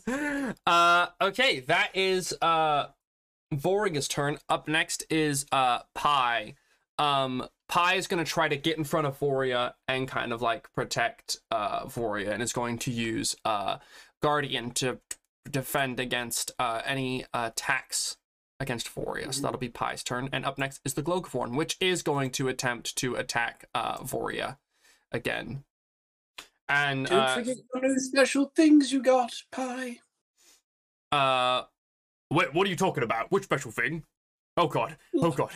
uh 0.66 1.06
okay, 1.20 1.60
that 1.60 1.90
is 1.94 2.32
uh 2.40 2.86
Voriga's 3.54 4.08
turn. 4.08 4.38
Up 4.48 4.68
next 4.68 5.04
is 5.10 5.46
uh 5.52 5.80
Pye. 5.94 6.54
Um 6.98 7.48
Pye 7.68 7.94
is 7.94 8.06
gonna 8.06 8.24
try 8.24 8.48
to 8.48 8.56
get 8.56 8.78
in 8.78 8.84
front 8.84 9.06
of 9.06 9.18
Voria 9.18 9.74
and 9.88 10.08
kind 10.08 10.32
of 10.32 10.42
like 10.42 10.72
protect 10.72 11.38
uh 11.50 11.84
Voria 11.86 12.30
and 12.30 12.42
is 12.42 12.52
going 12.52 12.78
to 12.78 12.90
use 12.90 13.36
uh 13.44 13.78
Guardian 14.22 14.70
to 14.72 14.98
defend 15.50 16.00
against 16.00 16.50
uh 16.58 16.82
any 16.84 17.24
uh, 17.32 17.50
attacks 17.52 18.16
against 18.58 18.92
Voria. 18.94 19.32
So 19.32 19.42
that'll 19.42 19.58
be 19.58 19.68
Pye's 19.68 20.02
turn. 20.02 20.28
And 20.32 20.44
up 20.44 20.58
next 20.58 20.80
is 20.84 20.94
the 20.94 21.02
Glogavorn, 21.02 21.56
which 21.56 21.76
is 21.80 22.02
going 22.02 22.30
to 22.32 22.48
attempt 22.48 22.96
to 22.96 23.14
attack 23.14 23.68
uh 23.74 23.98
Voria 23.98 24.56
again. 25.12 25.64
And 26.68 27.06
Don't 27.06 27.18
uh, 27.18 27.34
forget 27.34 27.56
your 27.74 27.82
new 27.82 27.98
special 28.00 28.52
things 28.56 28.92
you 28.92 29.00
got, 29.02 29.32
Pye. 29.52 30.00
Uh, 31.12 31.62
Wait, 32.30 32.52
what 32.54 32.66
are 32.66 32.70
you 32.70 32.76
talking 32.76 33.02
about? 33.02 33.30
Which 33.30 33.44
special 33.44 33.70
thing? 33.70 34.04
Oh 34.56 34.68
god. 34.68 34.96
Oh 35.14 35.30
god. 35.30 35.50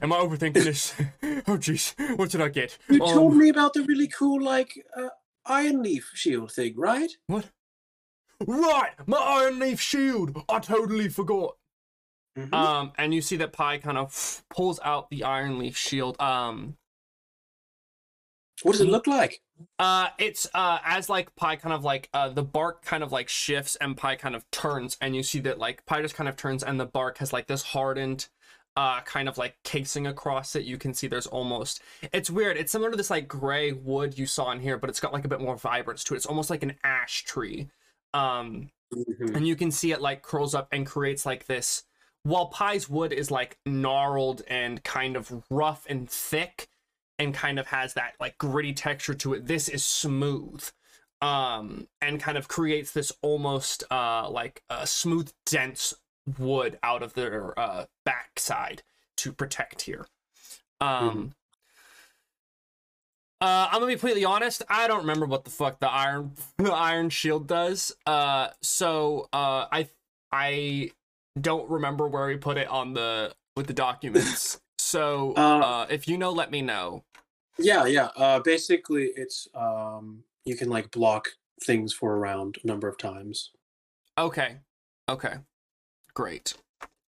Am 0.00 0.12
I 0.12 0.16
overthinking 0.16 0.54
this? 0.54 0.94
oh 1.22 1.58
jeez. 1.58 1.94
What 2.18 2.30
did 2.30 2.40
I 2.40 2.48
get? 2.48 2.78
You 2.88 3.00
oh, 3.02 3.12
told 3.12 3.36
me 3.36 3.48
about 3.48 3.74
the 3.74 3.82
really 3.82 4.08
cool, 4.08 4.42
like, 4.42 4.72
uh, 4.96 5.08
Iron 5.46 5.82
Leaf 5.82 6.10
shield 6.14 6.52
thing, 6.52 6.74
right? 6.76 7.10
what? 7.26 7.50
Right, 8.46 8.92
my 9.06 9.18
Iron 9.18 9.58
Leaf 9.58 9.80
shield. 9.80 10.42
I 10.48 10.58
totally 10.58 11.08
forgot. 11.08 11.56
Mhm. 12.36 12.52
Um, 12.52 12.92
and 12.98 13.14
you 13.14 13.22
see 13.22 13.36
that 13.36 13.52
Pye 13.52 13.78
kind 13.78 13.96
of 13.96 14.42
pulls 14.50 14.80
out 14.82 15.08
the 15.10 15.22
Iron 15.22 15.58
Leaf 15.58 15.76
shield. 15.76 16.20
Um, 16.20 16.76
what 18.62 18.72
does 18.72 18.80
it 18.80 18.88
look 18.88 19.06
like? 19.06 19.40
Uh, 19.78 20.08
it's 20.18 20.48
uh 20.54 20.78
as 20.84 21.08
like 21.08 21.34
Pye 21.36 21.56
kind 21.56 21.72
of 21.72 21.84
like 21.84 22.08
uh 22.12 22.28
the 22.28 22.42
bark 22.42 22.84
kind 22.84 23.02
of 23.02 23.12
like 23.12 23.28
shifts 23.28 23.76
and 23.76 23.96
Pye 23.96 24.16
kind 24.16 24.34
of 24.34 24.48
turns, 24.50 24.96
and 25.00 25.14
you 25.14 25.22
see 25.22 25.40
that 25.40 25.58
like 25.58 25.84
Pye 25.86 26.02
just 26.02 26.14
kind 26.14 26.28
of 26.28 26.36
turns, 26.36 26.62
and 26.62 26.78
the 26.78 26.86
bark 26.86 27.18
has 27.18 27.32
like 27.32 27.46
this 27.46 27.62
hardened. 27.62 28.28
Uh, 28.76 29.00
kind 29.02 29.28
of 29.28 29.38
like 29.38 29.54
casing 29.62 30.04
across 30.08 30.56
it. 30.56 30.64
You 30.64 30.76
can 30.78 30.94
see 30.94 31.06
there's 31.06 31.28
almost. 31.28 31.80
It's 32.12 32.28
weird. 32.28 32.56
It's 32.56 32.72
similar 32.72 32.90
to 32.90 32.96
this 32.96 33.08
like 33.08 33.28
gray 33.28 33.70
wood 33.70 34.18
you 34.18 34.26
saw 34.26 34.50
in 34.50 34.58
here, 34.58 34.76
but 34.76 34.90
it's 34.90 34.98
got 34.98 35.12
like 35.12 35.24
a 35.24 35.28
bit 35.28 35.40
more 35.40 35.56
vibrance 35.56 36.02
to 36.04 36.14
it. 36.14 36.16
It's 36.16 36.26
almost 36.26 36.50
like 36.50 36.64
an 36.64 36.74
ash 36.82 37.22
tree. 37.22 37.68
Um, 38.14 38.70
Mhm. 38.92 39.36
and 39.36 39.46
you 39.46 39.54
can 39.56 39.70
see 39.70 39.92
it 39.92 40.00
like 40.00 40.22
curls 40.22 40.54
up 40.56 40.68
and 40.72 40.84
creates 40.86 41.24
like 41.24 41.46
this 41.46 41.84
while 42.24 42.46
Pye's 42.46 42.88
wood 42.88 43.12
is 43.12 43.30
like 43.30 43.58
gnarled 43.66 44.42
and 44.48 44.82
kind 44.82 45.16
of 45.16 45.42
rough 45.50 45.86
and 45.88 46.08
thick 46.10 46.68
and 47.18 47.34
kind 47.34 47.58
of 47.58 47.66
has 47.66 47.94
that 47.94 48.14
like 48.20 48.36
gritty 48.38 48.72
texture 48.72 49.14
to 49.14 49.34
it 49.34 49.46
this 49.46 49.68
is 49.68 49.84
smooth 49.84 50.68
um 51.22 51.86
and 52.00 52.20
kind 52.20 52.36
of 52.36 52.48
creates 52.48 52.92
this 52.92 53.12
almost 53.22 53.84
uh 53.90 54.28
like 54.28 54.62
a 54.70 54.86
smooth 54.86 55.30
dense 55.46 55.94
wood 56.38 56.78
out 56.82 57.02
of 57.02 57.14
their 57.14 57.58
uh 57.58 57.84
backside 58.04 58.82
to 59.16 59.32
protect 59.32 59.82
here 59.82 60.06
um 60.80 61.34
uh, 63.44 63.68
I'm 63.70 63.80
gonna 63.80 63.88
be 63.88 63.92
completely 63.92 64.24
honest. 64.24 64.62
I 64.70 64.88
don't 64.88 65.00
remember 65.00 65.26
what 65.26 65.44
the 65.44 65.50
fuck 65.50 65.78
the 65.78 65.90
iron 65.90 66.32
the 66.58 66.72
iron 66.72 67.10
shield 67.10 67.46
does. 67.46 67.94
Uh, 68.06 68.48
so 68.62 69.28
uh, 69.34 69.66
I 69.70 69.88
I 70.32 70.92
don't 71.38 71.68
remember 71.68 72.08
where 72.08 72.26
we 72.26 72.38
put 72.38 72.56
it 72.56 72.68
on 72.68 72.94
the 72.94 73.34
with 73.54 73.66
the 73.66 73.74
documents. 73.74 74.60
So 74.94 75.34
Uh, 75.36 75.58
uh, 75.58 75.86
if 75.90 76.06
you 76.06 76.16
know, 76.16 76.30
let 76.30 76.52
me 76.52 76.62
know. 76.62 77.02
Yeah, 77.58 77.84
yeah. 77.84 78.10
Uh, 78.14 78.38
basically, 78.38 79.06
it's 79.16 79.48
um, 79.52 80.22
you 80.44 80.54
can 80.54 80.68
like 80.68 80.92
block 80.92 81.30
things 81.64 81.92
for 81.92 82.14
a 82.14 82.16
round 82.16 82.58
a 82.62 82.66
number 82.68 82.86
of 82.86 82.96
times. 82.96 83.50
Okay, 84.16 84.58
okay, 85.08 85.38
great. 86.14 86.54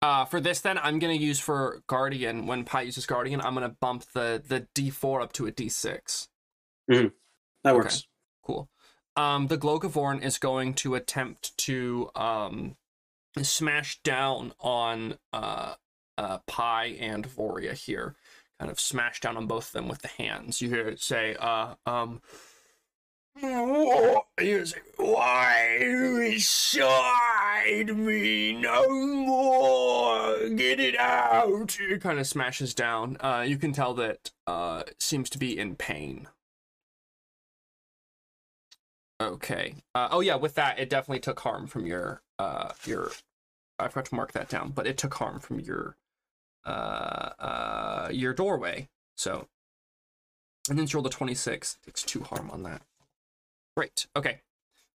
Uh, 0.02 0.26
for 0.26 0.42
this 0.42 0.62
then, 0.62 0.80
I'm 0.80 0.98
gonna 0.98 1.14
use 1.14 1.40
for 1.40 1.84
guardian. 1.86 2.48
When 2.48 2.64
Pye 2.64 2.82
uses 2.82 3.06
guardian, 3.06 3.40
I'm 3.40 3.54
gonna 3.54 3.76
bump 3.80 4.06
the 4.16 4.42
the 4.44 4.66
D4 4.74 5.22
up 5.22 5.34
to 5.34 5.46
a 5.46 5.52
D6. 5.52 6.28
That 7.64 7.76
works. 7.76 8.08
Cool. 8.42 8.68
Um, 9.16 9.46
the 9.46 9.60
Glogavorn 9.60 10.24
is 10.24 10.40
going 10.40 10.74
to 10.76 10.96
attempt 10.96 11.56
to 11.60 12.10
um, 12.16 12.78
smash 13.44 14.02
down 14.02 14.54
on 14.60 15.20
uh, 15.32 15.76
uh, 16.18 16.40
Pye 16.48 16.96
and 17.00 17.28
Voria 17.28 17.74
here. 17.74 18.16
Kind 18.60 18.72
of 18.72 18.80
smash 18.80 19.20
down 19.20 19.38
on 19.38 19.48
both 19.48 19.68
of 19.68 19.74
them 19.74 19.88
with 19.88 20.02
the 20.02 20.08
hands. 20.08 20.62
You 20.62 20.70
hear 20.70 20.88
it 20.88 21.02
say, 21.02 21.36
uh, 21.40 21.76
um, 21.86 22.22
You 23.42 24.66
Why 24.96 25.78
inside 25.82 27.98
me 27.98 28.54
no 28.54 28.90
more? 28.90 30.50
Get 30.50 30.80
it 30.80 30.98
out. 30.98 31.78
it 31.80 32.02
kind 32.02 32.20
of 32.20 32.28
smashes 32.28 32.74
down. 32.74 33.18
Uh, 33.20 33.44
you 33.46 33.58
can 33.58 33.74
tell 33.74 33.94
that 33.96 34.32
uh, 34.48 34.84
seems 35.00 35.30
to 35.32 35.38
be 35.38 35.58
in 35.58 35.76
pain. 35.76 36.28
Okay. 39.20 39.76
Uh, 39.94 40.10
oh 40.12 40.20
yeah, 40.22 40.36
with 40.36 40.56
that, 40.56 40.80
it 40.80 40.90
definitely 40.90 41.22
took 41.22 41.40
harm 41.40 41.68
from 41.68 41.86
your 41.86 42.22
uh 42.40 42.72
your. 42.86 43.12
I 43.80 43.88
forgot 43.90 44.06
to 44.06 44.16
mark 44.16 44.32
that 44.34 44.50
down, 44.50 44.72
but 44.72 44.88
it 44.88 44.98
took 44.98 45.14
harm 45.16 45.40
from 45.40 45.60
your 45.60 45.98
uh 46.66 46.70
uh 47.40 48.10
your 48.12 48.34
doorway. 48.34 48.90
So 49.16 49.48
And 50.70 50.78
then 50.80 50.88
she 50.88 50.96
rolled 50.98 51.08
a 51.08 51.10
26. 51.10 51.78
Takes 51.86 52.04
two 52.04 52.22
harm 52.24 52.50
on 52.52 52.64
that. 52.64 52.82
Great. 53.78 54.08
Okay. 54.16 54.42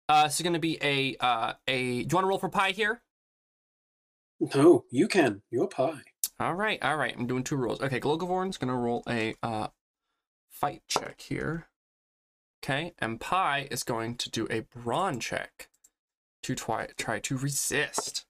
Uh, 0.07 0.28
so 0.28 0.43
going 0.43 0.53
to 0.53 0.59
be 0.59 0.78
a 0.82 1.15
uh, 1.20 1.53
a. 1.67 2.03
Do 2.03 2.07
you 2.11 2.15
want 2.15 2.24
to 2.24 2.28
roll 2.28 2.39
for 2.39 2.49
Pye 2.49 2.72
here? 2.72 3.01
No, 4.55 4.86
you 4.89 5.07
can. 5.07 5.41
You're 5.51 5.67
Pye. 5.67 6.01
All 6.39 6.55
right, 6.55 6.82
all 6.82 6.95
right. 6.95 7.13
I'm 7.17 7.28
doing 7.28 7.43
two 7.43 7.57
rolls. 7.57 7.82
Okay, 7.82 7.99
Glogavorn's 7.99 8.57
gonna 8.57 8.76
roll 8.78 9.03
a 9.09 9.36
uh, 9.43 9.67
fight 10.49 10.82
check 10.88 11.20
here. 11.22 11.67
Okay, 12.63 12.93
and 12.99 13.20
Pye 13.20 13.67
is 13.70 13.84
going 13.84 14.15
to 14.15 14.30
do 14.32 14.47
a 14.49 14.61
brawn 14.61 15.20
check 15.20 15.67
to 16.43 16.55
try 16.55 16.88
try 16.97 17.20
to 17.20 17.38
resist. 17.38 18.26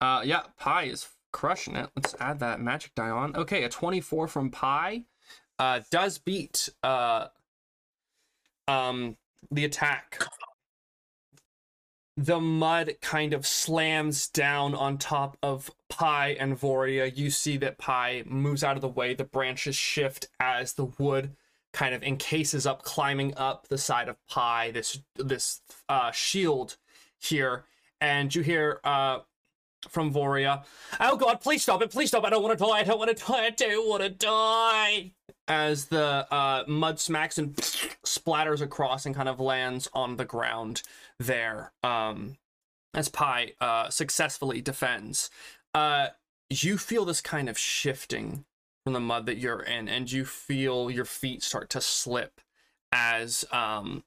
Uh, 0.00 0.22
yeah, 0.24 0.44
Pye 0.58 0.84
is 0.84 1.06
crushing 1.32 1.76
it. 1.76 1.90
Let's 1.96 2.14
add 2.20 2.40
that 2.40 2.60
magic 2.60 2.94
die 2.94 3.10
on. 3.10 3.36
Okay, 3.36 3.64
a 3.64 3.68
24 3.68 4.28
from 4.28 4.50
Pye 4.50 5.04
uh, 5.58 5.80
does 5.90 6.18
beat 6.18 6.68
uh, 6.82 7.26
um, 8.66 9.16
the 9.50 9.64
attack 9.64 10.18
the 12.18 12.40
mud 12.40 12.96
kind 13.00 13.32
of 13.32 13.46
slams 13.46 14.26
down 14.26 14.74
on 14.74 14.98
top 14.98 15.38
of 15.40 15.70
Pye 15.88 16.36
and 16.40 16.58
Voria. 16.58 17.16
You 17.16 17.30
see 17.30 17.56
that 17.58 17.78
Pye 17.78 18.24
moves 18.26 18.64
out 18.64 18.74
of 18.74 18.82
the 18.82 18.88
way. 18.88 19.14
The 19.14 19.22
branches 19.22 19.76
shift 19.76 20.26
as 20.40 20.72
the 20.72 20.86
wood 20.86 21.36
kind 21.72 21.94
of 21.94 22.02
encases 22.02 22.66
up, 22.66 22.82
climbing 22.82 23.34
up 23.36 23.68
the 23.68 23.78
side 23.78 24.08
of 24.08 24.16
Pye. 24.26 24.72
This 24.72 24.98
this 25.14 25.60
uh, 25.88 26.10
shield 26.10 26.76
here, 27.20 27.66
and 28.00 28.34
you 28.34 28.42
hear 28.42 28.80
uh, 28.82 29.20
from 29.88 30.12
Voria, 30.12 30.64
"Oh 31.00 31.16
God, 31.16 31.40
please 31.40 31.62
stop 31.62 31.82
it! 31.82 31.90
Please 31.90 32.08
stop! 32.08 32.24
I 32.24 32.30
don't 32.30 32.42
want 32.42 32.58
to 32.58 32.64
die! 32.64 32.78
I 32.78 32.84
don't 32.84 32.98
want 32.98 33.16
to 33.16 33.24
die! 33.24 33.46
I 33.46 33.50
don't 33.50 33.88
want 33.88 34.02
to 34.02 34.10
die!" 34.10 35.12
As 35.46 35.86
the 35.86 36.26
uh, 36.32 36.64
mud 36.66 37.00
smacks 37.00 37.38
and 37.38 37.54
splatters 38.04 38.60
across 38.60 39.06
and 39.06 39.14
kind 39.14 39.28
of 39.28 39.40
lands 39.40 39.88
on 39.92 40.16
the 40.16 40.24
ground 40.24 40.82
there 41.18 41.72
um, 41.82 42.36
as 42.94 43.08
Pye 43.08 43.52
uh, 43.60 43.88
successfully 43.90 44.60
defends. 44.60 45.30
Uh, 45.74 46.08
you 46.50 46.78
feel 46.78 47.04
this 47.04 47.20
kind 47.20 47.48
of 47.48 47.58
shifting 47.58 48.44
from 48.84 48.94
the 48.94 49.00
mud 49.00 49.26
that 49.26 49.36
you're 49.36 49.60
in, 49.60 49.88
and 49.88 50.10
you 50.10 50.24
feel 50.24 50.90
your 50.90 51.04
feet 51.04 51.42
start 51.42 51.68
to 51.70 51.80
slip 51.80 52.40
as 52.90 53.44
um, 53.52 54.02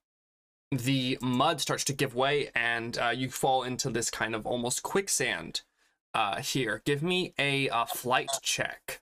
the 0.72 1.18
mud 1.22 1.60
starts 1.60 1.84
to 1.86 1.94
give 1.94 2.16
way, 2.16 2.50
and 2.56 2.98
uh, 2.98 3.10
you 3.10 3.30
fall 3.30 3.64
into 3.64 3.90
this 3.90 4.10
kind 4.10 4.34
of 4.34 4.46
almost 4.46 4.84
quicksand 4.84 5.62
uh, 6.14 6.42
here. 6.42 6.82
Give 6.86 7.04
me 7.04 7.34
a, 7.38 7.68
a 7.68 7.86
flight 7.86 8.30
check. 8.42 9.02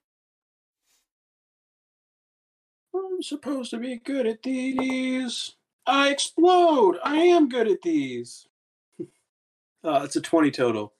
I'm 2.93 3.21
supposed 3.21 3.69
to 3.71 3.77
be 3.77 3.97
good 3.97 4.25
at 4.25 4.43
these. 4.43 5.55
I 5.85 6.09
explode. 6.09 6.97
I 7.03 7.17
am 7.17 7.49
good 7.49 7.67
at 7.67 7.81
these. 7.81 8.47
Uh, 9.81 10.01
it's 10.03 10.17
a 10.17 10.19
20 10.19 10.51
total. 10.51 10.91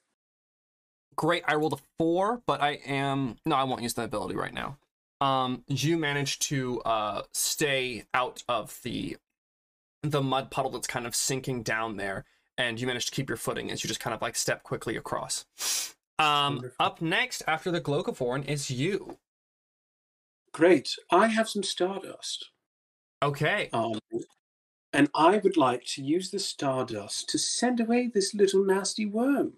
Great. 1.18 1.44
I 1.46 1.56
rolled 1.56 1.74
a 1.74 1.78
four, 1.98 2.42
but 2.46 2.62
I 2.62 2.80
am 2.86 3.36
no, 3.46 3.58
I 3.58 3.66
won't 3.66 3.82
use 3.82 3.94
that 3.96 4.06
ability 4.06 4.38
right 4.38 4.54
now. 4.54 4.78
Um, 5.20 5.66
you 5.68 5.98
managed 5.98 6.44
to 6.44 6.80
uh 6.84 7.24
stay 7.34 8.06
out 8.14 8.42
of 8.48 8.80
the 8.84 9.18
the 10.04 10.22
mud 10.22 10.52
puddle 10.52 10.72
that's 10.72 10.88
kind 10.88 11.06
of 11.06 11.16
sinking 11.16 11.64
down 11.64 11.98
there, 11.98 12.26
and 12.58 12.80
you 12.80 12.88
manage 12.88 13.06
to 13.08 13.12
keep 13.12 13.30
your 13.30 13.38
footing 13.38 13.72
as 13.72 13.84
you 13.84 13.88
just 13.88 14.00
kind 14.00 14.14
of 14.14 14.22
like 14.22 14.36
step 14.36 14.64
quickly 14.64 14.96
across. 14.96 15.46
Um, 16.18 16.72
up 16.80 17.02
next 17.02 17.44
after 17.48 17.72
the 17.72 17.82
Glogavorn 17.82 18.46
is 18.46 18.70
you. 18.70 19.18
Great. 20.52 20.96
I 21.12 21.28
have 21.28 21.48
some 21.48 21.64
stardust. 21.64 22.50
Okay. 23.22 23.70
Um, 23.72 24.00
and 24.92 25.10
I 25.16 25.38
would 25.38 25.58
like 25.58 25.86
to 25.86 26.04
use 26.04 26.32
the 26.32 26.40
stardust 26.40 27.30
to 27.30 27.38
send 27.38 27.80
away 27.80 28.08
this 28.08 28.34
little 28.34 28.66
nasty 28.66 29.06
worm. 29.06 29.54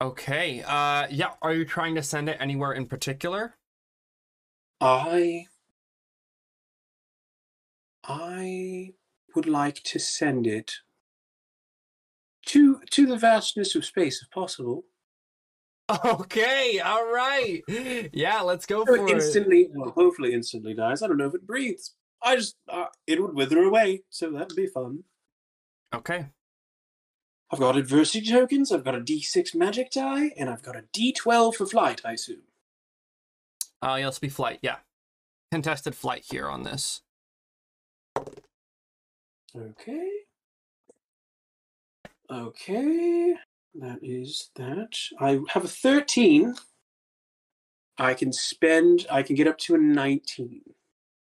Okay. 0.00 0.62
Uh, 0.66 1.06
yeah. 1.10 1.32
Are 1.42 1.54
you 1.54 1.64
trying 1.64 1.94
to 1.94 2.02
send 2.02 2.28
it 2.28 2.38
anywhere 2.40 2.72
in 2.72 2.86
particular? 2.86 3.54
I. 4.80 5.46
I 8.04 8.94
would 9.36 9.46
like 9.46 9.82
to 9.84 9.98
send 9.98 10.46
it 10.46 10.72
to 12.46 12.80
to 12.90 13.06
the 13.06 13.16
vastness 13.16 13.74
of 13.74 13.84
space 13.84 14.22
if 14.22 14.30
possible. 14.30 14.84
Okay. 16.04 16.80
All 16.80 17.12
right. 17.12 17.62
Yeah. 18.12 18.40
Let's 18.40 18.66
go 18.66 18.84
for 18.84 18.96
So 18.96 19.06
it 19.06 19.10
instantly, 19.10 19.68
well, 19.72 19.90
hopefully 19.90 20.32
instantly 20.34 20.74
dies. 20.74 21.02
I 21.02 21.06
don't 21.06 21.16
know 21.16 21.28
if 21.28 21.34
it 21.34 21.46
breathes. 21.46 21.94
I 22.22 22.36
just, 22.36 22.56
uh, 22.68 22.86
it 23.06 23.22
would 23.22 23.34
wither 23.34 23.62
away, 23.62 24.02
so 24.10 24.30
that'd 24.32 24.56
be 24.56 24.66
fun. 24.66 25.04
Okay. 25.94 26.26
I've 27.52 27.60
got 27.60 27.76
adversity 27.76 28.28
tokens, 28.28 28.72
I've 28.72 28.84
got 28.84 28.96
a 28.96 29.00
d6 29.00 29.54
magic 29.54 29.92
die, 29.92 30.32
and 30.36 30.50
I've 30.50 30.62
got 30.62 30.74
a 30.74 30.82
d12 30.92 31.54
for 31.54 31.66
flight, 31.66 32.00
I 32.04 32.12
assume. 32.12 32.42
Uh, 33.80 34.00
let's 34.02 34.18
be 34.18 34.28
flight. 34.28 34.58
Yeah. 34.62 34.78
Contested 35.52 35.94
flight 35.94 36.24
here 36.28 36.48
on 36.48 36.64
this. 36.64 37.02
Okay. 39.56 40.10
Okay. 42.30 43.34
That 43.74 43.98
is 44.02 44.50
that. 44.56 44.98
I 45.20 45.40
have 45.48 45.64
a 45.64 45.68
13. 45.68 46.54
I 47.98 48.14
can 48.14 48.32
spend, 48.32 49.06
I 49.10 49.22
can 49.22 49.36
get 49.36 49.46
up 49.46 49.58
to 49.58 49.74
a 49.74 49.78
19. 49.78 50.60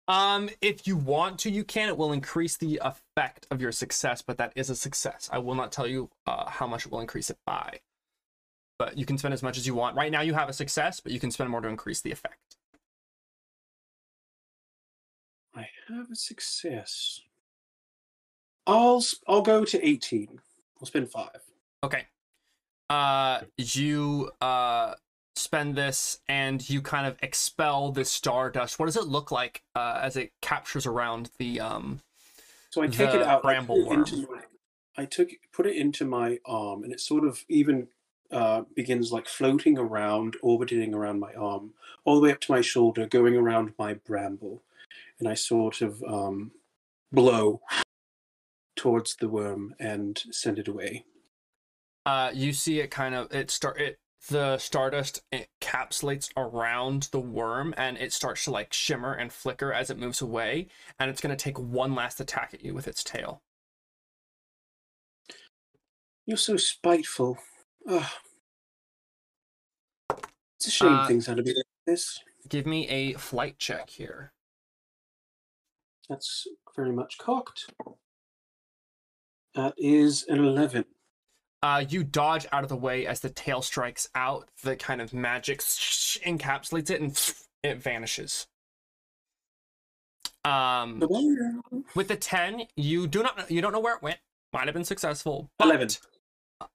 Um, 0.07 0.49
if 0.61 0.85
you 0.87 0.97
want 0.97 1.39
to, 1.39 1.49
you 1.49 1.63
can. 1.63 1.87
It 1.87 1.97
will 1.97 2.11
increase 2.11 2.57
the 2.57 2.81
effect 2.83 3.47
of 3.49 3.61
your 3.61 3.71
success, 3.71 4.21
but 4.21 4.37
that 4.37 4.51
is 4.55 4.69
a 4.69 4.75
success. 4.75 5.29
I 5.31 5.37
will 5.39 5.55
not 5.55 5.71
tell 5.71 5.87
you 5.87 6.09
uh, 6.27 6.49
how 6.49 6.67
much 6.67 6.85
it 6.85 6.91
will 6.91 6.99
increase 6.99 7.29
it 7.29 7.37
by. 7.45 7.79
But 8.77 8.97
you 8.97 9.05
can 9.05 9.17
spend 9.17 9.33
as 9.33 9.43
much 9.43 9.57
as 9.57 9.65
you 9.65 9.73
want. 9.73 9.95
Right 9.95 10.11
now, 10.11 10.21
you 10.21 10.33
have 10.33 10.49
a 10.49 10.53
success, 10.53 10.99
but 10.99 11.11
you 11.11 11.19
can 11.19 11.31
spend 11.31 11.49
more 11.49 11.61
to 11.61 11.67
increase 11.67 12.01
the 12.01 12.11
effect. 12.11 12.57
I 15.55 15.67
have 15.87 16.11
a 16.11 16.15
success. 16.15 17.21
I'll 18.67 19.03
I'll 19.27 19.41
go 19.41 19.65
to 19.65 19.87
18. 19.87 20.39
I'll 20.79 20.87
spend 20.87 21.09
5. 21.09 21.29
Okay. 21.83 22.05
Uh, 22.89 23.41
you 23.57 24.31
uh 24.41 24.95
spend 25.35 25.75
this 25.75 26.19
and 26.27 26.69
you 26.69 26.81
kind 26.81 27.07
of 27.07 27.17
expel 27.21 27.91
this 27.91 28.11
stardust. 28.11 28.79
What 28.79 28.85
does 28.85 28.97
it 28.97 29.05
look 29.05 29.31
like 29.31 29.63
uh, 29.75 29.99
as 30.01 30.17
it 30.17 30.31
captures 30.41 30.85
around 30.85 31.31
the 31.39 31.59
um? 31.59 32.01
So 32.69 32.81
I 32.81 32.87
take 32.87 33.13
it 33.13 33.23
out. 33.23 33.41
Bramble 33.41 33.91
into 33.91 34.27
my, 34.29 34.41
I 34.97 35.05
took 35.05 35.29
put 35.51 35.65
it 35.65 35.75
into 35.75 36.05
my 36.05 36.39
arm, 36.45 36.83
and 36.83 36.93
it 36.93 37.01
sort 37.01 37.25
of 37.25 37.43
even 37.49 37.87
uh, 38.31 38.63
begins 38.75 39.11
like 39.11 39.27
floating 39.27 39.77
around, 39.77 40.35
orbiting 40.41 40.93
around 40.93 41.19
my 41.19 41.33
arm, 41.33 41.73
all 42.05 42.15
the 42.15 42.21
way 42.21 42.31
up 42.31 42.39
to 42.41 42.51
my 42.51 42.61
shoulder, 42.61 43.05
going 43.05 43.35
around 43.35 43.73
my 43.77 43.93
bramble, 43.93 44.61
and 45.19 45.27
I 45.27 45.33
sort 45.33 45.81
of 45.81 46.01
um, 46.03 46.51
blow 47.11 47.61
towards 48.81 49.15
the 49.17 49.29
worm 49.29 49.75
and 49.79 50.23
send 50.31 50.57
it 50.57 50.67
away. 50.67 51.05
uh 52.07 52.31
you 52.33 52.51
see 52.51 52.79
it 52.79 52.89
kind 52.89 53.13
of 53.13 53.31
it 53.31 53.51
start 53.51 53.79
it 53.79 53.99
the 54.29 54.57
stardust 54.57 55.21
encapsulates 55.31 56.29
around 56.35 57.07
the 57.11 57.19
worm 57.19 57.75
and 57.77 57.95
it 57.99 58.11
starts 58.11 58.43
to 58.45 58.51
like 58.51 58.73
shimmer 58.73 59.13
and 59.13 59.31
flicker 59.31 59.71
as 59.71 59.91
it 59.91 59.99
moves 59.99 60.19
away 60.21 60.67
and 60.97 61.11
it's 61.11 61.21
going 61.21 61.35
to 61.35 61.43
take 61.43 61.59
one 61.59 61.93
last 61.93 62.19
attack 62.19 62.55
at 62.55 62.63
you 62.65 62.73
with 62.73 62.87
its 62.87 63.03
tail 63.03 63.41
You're 66.25 66.37
so 66.37 66.57
spiteful. 66.57 67.37
Ugh. 67.87 68.05
It's 70.57 70.67
a 70.67 70.71
shame 70.71 70.93
Uh, 70.93 71.07
things 71.07 71.27
had 71.27 71.37
to 71.37 71.43
be 71.43 71.53
like 71.53 71.65
this. 71.85 72.19
give 72.49 72.65
me 72.65 72.87
a 72.87 73.13
flight 73.13 73.59
check 73.59 73.89
here 73.91 74.31
That's 76.09 76.47
very 76.75 76.91
much 76.91 77.17
cocked. 77.19 77.65
That 79.55 79.73
is 79.77 80.23
an 80.27 80.39
11. 80.43 80.85
uh 81.63 81.83
you 81.87 82.03
dodge 82.03 82.47
out 82.51 82.63
of 82.63 82.69
the 82.69 82.75
way 82.75 83.05
as 83.05 83.19
the 83.19 83.29
tail 83.29 83.61
strikes 83.61 84.07
out 84.15 84.47
the 84.63 84.75
kind 84.75 85.01
of 85.01 85.13
magic 85.13 85.59
encapsulates 85.59 86.89
it 86.89 87.01
and 87.01 87.33
it 87.63 87.77
vanishes 87.81 88.47
um 90.45 90.99
with 91.95 92.07
the 92.07 92.15
10 92.15 92.63
you 92.75 93.05
do 93.07 93.21
not 93.21 93.51
you 93.51 93.61
don't 93.61 93.71
know 93.73 93.79
where 93.79 93.95
it 93.95 94.01
went 94.01 94.17
might 94.53 94.65
have 94.65 94.73
been 94.73 94.83
successful 94.85 95.49
but 95.59 95.65
11. 95.67 95.89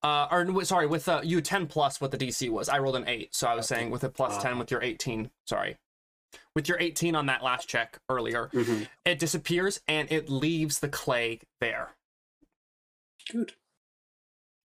Uh, 0.02 0.26
or 0.32 0.64
sorry, 0.64 0.84
with 0.88 1.08
uh, 1.08 1.20
you 1.22 1.40
10 1.40 1.68
plus 1.68 2.00
what 2.00 2.10
the 2.10 2.18
DC 2.18 2.50
was. 2.50 2.68
I 2.68 2.80
rolled 2.80 2.96
an 2.96 3.06
8, 3.06 3.32
so 3.32 3.46
I 3.46 3.54
was 3.54 3.70
Okay. 3.70 3.80
saying 3.82 3.90
with 3.92 4.02
a 4.02 4.08
plus 4.08 4.36
10 4.42 4.54
Ah. 4.54 4.58
with 4.58 4.68
your 4.72 4.82
18. 4.82 5.30
Sorry. 5.46 5.76
With 6.56 6.68
your 6.68 6.76
18 6.80 7.14
on 7.14 7.26
that 7.26 7.44
last 7.44 7.68
check 7.68 8.00
earlier, 8.08 8.48
Mhm. 8.52 8.88
it 9.04 9.20
disappears 9.20 9.78
and 9.86 10.10
it 10.10 10.28
leaves 10.28 10.80
the 10.80 10.88
clay 10.88 11.38
there. 11.60 11.95
Good. 13.30 13.52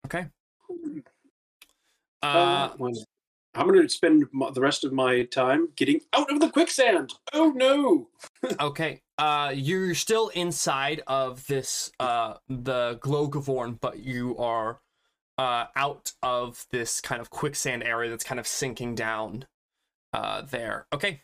Okay. 0.06 0.26
Uh, 2.22 2.26
Uh, 2.26 2.72
well, 2.78 2.92
I'm 3.54 3.66
going 3.68 3.82
to 3.82 3.88
spend 3.88 4.24
the 4.52 4.60
rest 4.60 4.84
of 4.84 4.92
my 4.92 5.24
time 5.24 5.68
getting 5.76 6.00
out 6.12 6.30
of 6.30 6.40
the 6.40 6.50
quicksand. 6.50 7.14
Oh 7.32 7.50
no! 7.54 8.08
okay. 8.60 9.02
Uh, 9.18 9.52
you're 9.54 9.94
still 9.94 10.28
inside 10.28 11.02
of 11.06 11.46
this 11.46 11.90
uh 12.00 12.34
the 12.48 12.98
Glogavorn, 13.00 13.80
but 13.80 13.98
you 13.98 14.36
are 14.38 14.80
uh 15.38 15.66
out 15.74 16.12
of 16.22 16.66
this 16.70 17.00
kind 17.00 17.20
of 17.20 17.30
quicksand 17.30 17.82
area 17.82 18.10
that's 18.10 18.24
kind 18.24 18.38
of 18.40 18.46
sinking 18.46 18.94
down 18.94 19.46
uh 20.12 20.42
there. 20.42 20.86
Okay. 20.92 21.22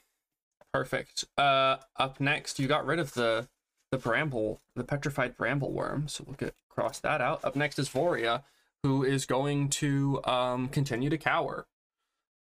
Perfect. 0.73 1.27
Uh 1.37 1.77
up 1.97 2.19
next, 2.21 2.59
you 2.59 2.67
got 2.67 2.87
rid 2.87 2.99
of 2.99 3.13
the 3.15 3.49
the 3.91 3.99
bramble, 3.99 4.63
the 4.75 4.85
petrified 4.85 5.37
bramble 5.37 5.71
worm, 5.73 6.09
so 6.09 6.25
we'll 6.27 6.37
get 6.37 6.55
cross 6.73 7.01
that 7.01 7.21
out. 7.21 7.45
Up 7.45 7.57
next 7.57 7.79
is 7.79 7.89
Voria, 7.89 8.43
who 8.83 9.05
is 9.05 9.27
going 9.27 9.69
to 9.71 10.21
um 10.25 10.69
continue 10.69 11.11
to 11.11 11.19
cower. 11.19 11.67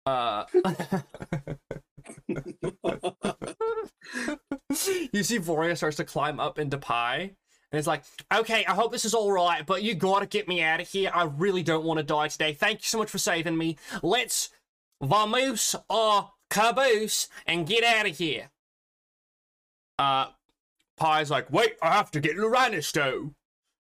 Uh 0.05 0.45
you 5.13 5.23
see 5.23 5.39
Voria 5.39 5.75
starts 5.75 5.97
to 5.97 6.05
climb 6.05 6.39
up 6.39 6.59
into 6.59 6.77
Pye. 6.77 7.35
And 7.71 7.77
it's 7.77 7.87
like, 7.87 8.03
okay, 8.33 8.65
I 8.65 8.73
hope 8.73 8.91
this 8.91 9.05
is 9.05 9.13
all 9.13 9.31
right, 9.31 9.63
but 9.63 9.83
you 9.83 9.93
gotta 9.93 10.25
get 10.25 10.47
me 10.47 10.61
out 10.63 10.81
of 10.81 10.87
here. 10.87 11.11
I 11.13 11.25
really 11.25 11.61
don't 11.61 11.85
want 11.85 11.99
to 11.99 12.03
die 12.03 12.27
today. 12.27 12.53
Thank 12.53 12.79
you 12.79 12.85
so 12.85 12.97
much 12.97 13.09
for 13.09 13.19
saving 13.19 13.57
me. 13.57 13.77
Let's 14.01 14.49
vamoose 15.03 15.75
or 15.87 16.31
caboose 16.49 17.27
and 17.45 17.67
get 17.67 17.83
out 17.83 18.07
of 18.07 18.17
here. 18.17 18.49
Uh, 19.99 20.27
Pye's 20.97 21.29
like, 21.29 21.51
wait, 21.51 21.75
I 21.81 21.91
have 21.91 22.11
to 22.11 22.19
get 22.19 22.37
Loranes 22.37 22.91
too. 22.91 23.33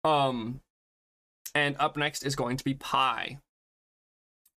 Um, 0.03 0.61
and 1.55 1.75
up 1.79 1.97
next 1.97 2.25
is 2.25 2.35
going 2.35 2.57
to 2.57 2.63
be 2.63 2.73
Pye. 2.73 3.39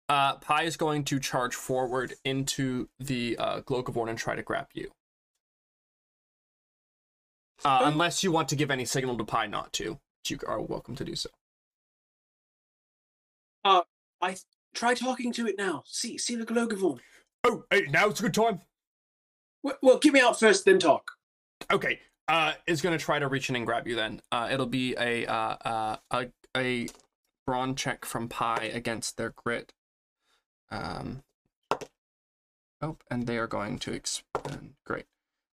Uh, 0.08 0.36
Pye 0.36 0.64
is 0.64 0.76
going 0.76 1.04
to 1.04 1.18
charge 1.18 1.54
forward 1.54 2.14
into 2.24 2.88
the 3.00 3.36
uh, 3.38 3.60
Glogavorn 3.62 4.10
and 4.10 4.18
try 4.18 4.34
to 4.34 4.42
grab 4.42 4.68
you. 4.74 4.90
Uh, 7.64 7.82
unless 7.84 8.22
you 8.22 8.32
want 8.32 8.48
to 8.48 8.56
give 8.56 8.70
any 8.70 8.84
signal 8.84 9.16
to 9.16 9.24
Pye 9.24 9.46
not 9.46 9.72
to, 9.74 9.98
you 10.28 10.38
are 10.46 10.60
welcome 10.60 10.96
to 10.96 11.04
do 11.04 11.14
so. 11.14 11.30
Uh, 13.64 13.82
I 14.20 14.36
try 14.74 14.94
talking 14.94 15.32
to 15.34 15.46
it 15.46 15.56
now. 15.56 15.84
See, 15.86 16.18
see 16.18 16.34
the 16.34 16.44
Glogavorn. 16.44 16.98
Oh, 17.44 17.64
hey, 17.70 17.86
now's 17.90 18.18
a 18.20 18.24
good 18.24 18.34
time. 18.34 18.60
Well, 19.62 19.78
well, 19.82 19.98
get 19.98 20.12
me 20.12 20.20
out 20.20 20.38
first, 20.38 20.64
then 20.64 20.78
talk. 20.78 21.12
Okay, 21.72 22.00
uh, 22.28 22.52
is 22.66 22.80
gonna 22.80 22.98
try 22.98 23.18
to 23.18 23.28
reach 23.28 23.48
in 23.48 23.56
and 23.56 23.66
grab 23.66 23.86
you. 23.86 23.96
Then 23.96 24.20
uh, 24.30 24.48
it'll 24.50 24.66
be 24.66 24.94
a 24.98 25.26
uh, 25.26 25.56
uh, 25.64 25.96
a 26.10 26.26
a 26.56 26.88
brawn 27.46 27.74
check 27.74 28.04
from 28.04 28.28
Pye 28.28 28.70
against 28.72 29.16
their 29.16 29.30
grit. 29.30 29.72
Um. 30.70 31.22
Oh, 32.80 32.96
and 33.10 33.26
they 33.26 33.38
are 33.38 33.46
going 33.46 33.78
to 33.80 33.92
expand. 33.92 34.74
Great, 34.84 35.06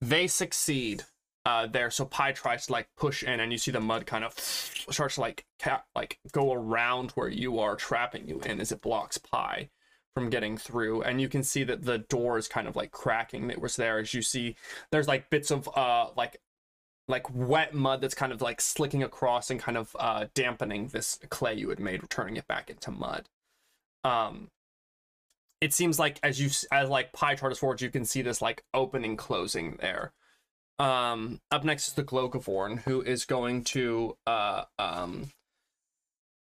they 0.01 0.28
succeed. 0.28 1.03
Uh, 1.45 1.68
there. 1.68 1.91
So 1.91 2.05
Pye 2.05 2.32
tries 2.32 2.68
to 2.68 2.72
like 2.72 2.88
push 2.95 3.22
in, 3.22 3.41
and 3.41 3.51
you 3.51 3.57
see 3.57 3.72
the 3.72 3.82
mud 3.82 4.05
kind 4.05 4.24
of 4.24 4.34
starts 4.39 5.16
to 5.16 5.22
like 5.22 5.45
ca- 5.59 5.84
like 5.93 6.18
go 6.32 6.53
around 6.53 7.11
where 7.11 7.28
you 7.28 7.59
are, 7.59 7.76
trapping 7.76 8.30
you 8.30 8.39
in 8.45 8.61
as 8.61 8.72
it 8.72 8.82
blocks 8.82 9.18
Pye 9.18 9.70
from 10.14 10.30
getting 10.30 10.57
through. 10.57 11.01
And 11.01 11.20
you 11.20 11.28
can 11.28 11.43
see 11.43 11.64
that 11.66 11.84
the 11.84 11.97
door 11.97 12.38
is 12.38 12.47
kind 12.47 12.68
of 12.68 12.76
like 12.76 12.91
cracking 12.91 13.47
that 13.47 13.59
was 13.59 13.76
there 13.76 13.99
as 13.99 14.14
you 14.14 14.22
see 14.22 14.55
there's 14.91 15.07
like 15.07 15.30
bits 15.30 15.51
of 15.51 15.68
uh 15.76 16.09
like 16.16 16.39
like 17.08 17.34
wet 17.34 17.74
mud 17.74 18.01
that's 18.01 18.16
kind 18.16 18.32
of 18.32 18.41
like 18.41 18.62
slicking 18.62 19.04
across 19.04 19.49
and 19.49 19.60
kind 19.60 19.78
of 19.78 19.95
uh 19.99 20.26
dampening 20.34 20.88
this 20.88 21.20
clay 21.30 21.54
you 21.54 21.70
had 21.70 21.80
made, 21.80 22.01
turning 22.10 22.38
it 22.38 22.47
back 22.47 22.70
into 22.70 22.91
mud. 22.91 23.28
Um 24.04 24.49
it 25.62 25.74
seems 25.74 25.99
like 25.99 26.20
as 26.24 26.39
you 26.41 26.49
as 26.72 26.89
like 26.89 27.14
Pye 27.14 27.36
chart 27.36 27.51
is 27.51 27.60
forward, 27.60 27.82
you 27.82 27.89
can 27.89 28.06
see 28.06 28.22
this 28.22 28.41
like 28.41 28.64
opening 28.74 29.18
closing 29.18 29.78
there. 29.80 30.12
Um 30.80 31.39
up 31.51 31.64
next 31.64 31.89
is 31.89 31.93
the 31.93 32.04
Glogavorn, 32.04 32.80
who 32.84 33.01
is 33.01 33.26
going 33.26 33.64
to 33.66 34.18
uh 34.26 34.64
um 34.80 35.32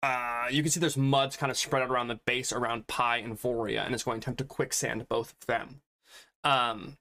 uh, 0.04 0.45
you 0.52 0.62
can 0.62 0.72
see 0.72 0.80
there's 0.80 0.98
muds 0.98 1.36
kind 1.38 1.52
of 1.52 1.58
spread 1.58 1.82
out 1.82 1.89
around 1.89 2.08
the 2.08 2.20
base 2.26 2.54
around 2.54 2.88
Pye 2.88 3.18
and 3.18 3.39
Voria, 3.39 3.84
and 3.84 3.93
it's 3.93 4.04
going 4.04 4.20
to 4.20 4.26
attempt 4.26 4.38
to 4.38 4.43
quicksand 4.43 5.10
both 5.10 5.34
of 5.34 5.48
them. 5.48 5.82
Um, 6.43 6.98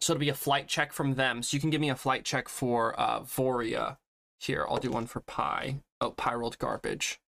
so 0.00 0.12
it'll 0.12 0.20
be 0.20 0.28
a 0.28 0.34
flight 0.34 0.68
check 0.68 0.92
from 0.92 1.14
them. 1.14 1.42
So 1.42 1.56
you 1.56 1.60
can 1.60 1.70
give 1.70 1.80
me 1.80 1.90
a 1.90 1.96
flight 1.96 2.24
check 2.24 2.48
for 2.48 2.98
uh, 2.98 3.20
Voria. 3.20 3.96
Here, 4.38 4.66
I'll 4.68 4.76
do 4.76 4.90
one 4.90 5.06
for 5.06 5.20
Pye. 5.20 5.76
Oh, 6.00 6.10
Pye 6.10 6.34
rolled 6.34 6.58
garbage. 6.58 7.20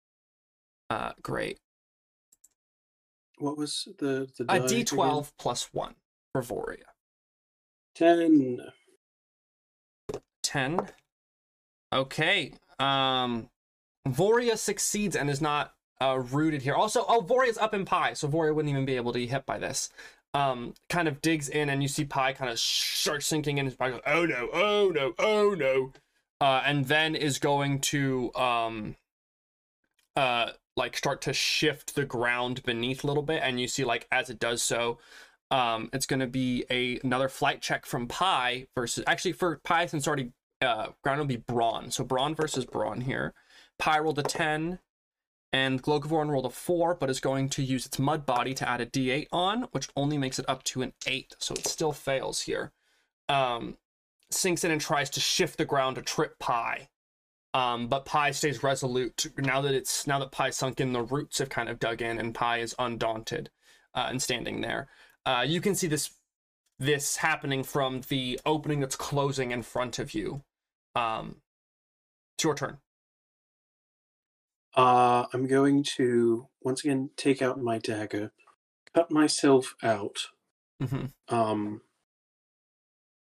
Uh, 0.90 1.12
great. 1.22 1.58
What 3.38 3.56
was 3.56 3.88
the 3.98 4.28
the 4.36 4.44
A 4.44 4.60
die 4.60 4.66
D12 4.66 5.32
plus 5.38 5.68
one 5.72 5.94
for 6.32 6.42
Voria. 6.42 6.84
Ten. 7.94 8.60
10. 10.42 10.88
Okay. 11.92 12.52
Um 12.78 13.48
Voria 14.06 14.56
succeeds 14.56 15.16
and 15.16 15.28
is 15.28 15.40
not 15.40 15.74
uh 16.00 16.18
rooted 16.30 16.62
here. 16.62 16.74
Also, 16.74 17.04
oh 17.08 17.20
Voria's 17.20 17.58
up 17.58 17.74
in 17.74 17.84
Pye, 17.84 18.14
so 18.14 18.28
Voria 18.28 18.54
wouldn't 18.54 18.70
even 18.70 18.84
be 18.84 18.96
able 18.96 19.12
to 19.12 19.18
be 19.18 19.26
hit 19.26 19.44
by 19.46 19.58
this. 19.58 19.90
Um 20.36 20.74
kind 20.88 21.08
of 21.08 21.22
digs 21.22 21.48
in 21.48 21.70
and 21.70 21.82
you 21.82 21.88
see 21.88 22.04
Pye 22.04 22.32
kind 22.32 22.50
of 22.50 22.58
starts 22.58 23.26
sinking 23.26 23.58
in 23.58 23.64
his 23.66 23.74
body. 23.74 23.92
goes, 23.92 24.02
Oh 24.06 24.26
no, 24.26 24.48
oh 24.52 24.92
no, 24.94 25.14
oh 25.18 25.54
no. 25.54 25.92
Uh 26.40 26.62
and 26.64 26.86
then 26.86 27.14
is 27.14 27.38
going 27.38 27.80
to 27.80 28.34
um 28.34 28.96
uh 30.16 30.50
like 30.76 30.96
start 30.96 31.22
to 31.22 31.32
shift 31.32 31.94
the 31.94 32.04
ground 32.04 32.62
beneath 32.62 33.02
a 33.02 33.06
little 33.06 33.22
bit 33.22 33.40
and 33.42 33.60
you 33.60 33.68
see 33.68 33.84
like 33.84 34.06
as 34.12 34.28
it 34.28 34.38
does 34.38 34.62
so 34.62 34.98
um 35.50 35.88
it's 35.92 36.06
going 36.06 36.20
to 36.20 36.26
be 36.26 36.64
a 36.70 36.98
another 37.02 37.28
flight 37.28 37.62
check 37.62 37.86
from 37.86 38.06
Pye 38.06 38.66
versus 38.74 39.04
actually 39.06 39.32
for 39.32 39.60
Pye 39.64 39.86
since 39.86 40.06
already 40.06 40.32
uh 40.60 40.88
ground 41.02 41.18
will 41.18 41.26
be 41.26 41.36
brawn 41.36 41.90
so 41.90 42.04
brawn 42.04 42.34
versus 42.34 42.64
brawn 42.64 43.02
here 43.02 43.32
Pye 43.78 43.98
rolled 43.98 44.18
a 44.18 44.22
10 44.22 44.78
and 45.52 45.82
Glogavorn 45.82 46.30
rolled 46.30 46.46
a 46.46 46.50
4 46.50 46.94
but 46.94 47.10
is 47.10 47.20
going 47.20 47.48
to 47.50 47.62
use 47.62 47.86
its 47.86 47.98
mud 47.98 48.26
body 48.26 48.54
to 48.54 48.68
add 48.68 48.80
a 48.80 48.86
d8 48.86 49.28
on 49.32 49.62
which 49.72 49.88
only 49.96 50.18
makes 50.18 50.38
it 50.38 50.48
up 50.48 50.62
to 50.64 50.82
an 50.82 50.92
8 51.06 51.36
so 51.38 51.54
it 51.54 51.66
still 51.66 51.92
fails 51.92 52.42
here 52.42 52.72
um 53.28 53.76
sinks 54.30 54.64
in 54.64 54.70
and 54.70 54.80
tries 54.80 55.10
to 55.10 55.20
shift 55.20 55.56
the 55.58 55.64
ground 55.64 55.96
to 55.96 56.02
trip 56.02 56.38
Pye 56.38 56.88
um, 57.56 57.88
but 57.88 58.04
Pye 58.04 58.32
stays 58.32 58.62
resolute 58.62 59.32
now 59.38 59.62
that 59.62 59.72
it's 59.72 60.06
now 60.06 60.18
that 60.18 60.30
Pye 60.30 60.50
sunk 60.50 60.78
in. 60.78 60.92
The 60.92 61.00
roots 61.00 61.38
have 61.38 61.48
kind 61.48 61.70
of 61.70 61.78
dug 61.78 62.02
in, 62.02 62.18
and 62.18 62.34
Pye 62.34 62.58
is 62.58 62.74
undaunted 62.78 63.48
uh, 63.94 64.08
and 64.10 64.20
standing 64.20 64.60
there. 64.60 64.88
Uh, 65.24 65.42
you 65.46 65.62
can 65.62 65.74
see 65.74 65.86
this 65.86 66.10
this 66.78 67.16
happening 67.16 67.64
from 67.64 68.02
the 68.10 68.38
opening 68.44 68.80
that's 68.80 68.94
closing 68.94 69.52
in 69.52 69.62
front 69.62 69.98
of 69.98 70.12
you. 70.12 70.42
Um, 70.94 71.36
it's 72.36 72.44
your 72.44 72.54
turn. 72.54 72.76
Uh, 74.76 75.26
I'm 75.32 75.46
going 75.46 75.82
to 75.96 76.48
once 76.62 76.84
again 76.84 77.10
take 77.16 77.42
out 77.42 77.60
my 77.60 77.78
dagger, 77.78 78.32
cut 78.94 79.10
myself 79.10 79.74
out, 79.82 80.18
hmm 80.80 81.06
um, 81.28 81.80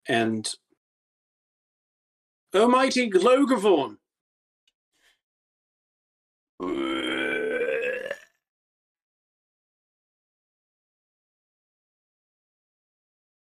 and 0.08 0.54
Almighty 2.56 3.10
Glogavorn, 3.10 3.98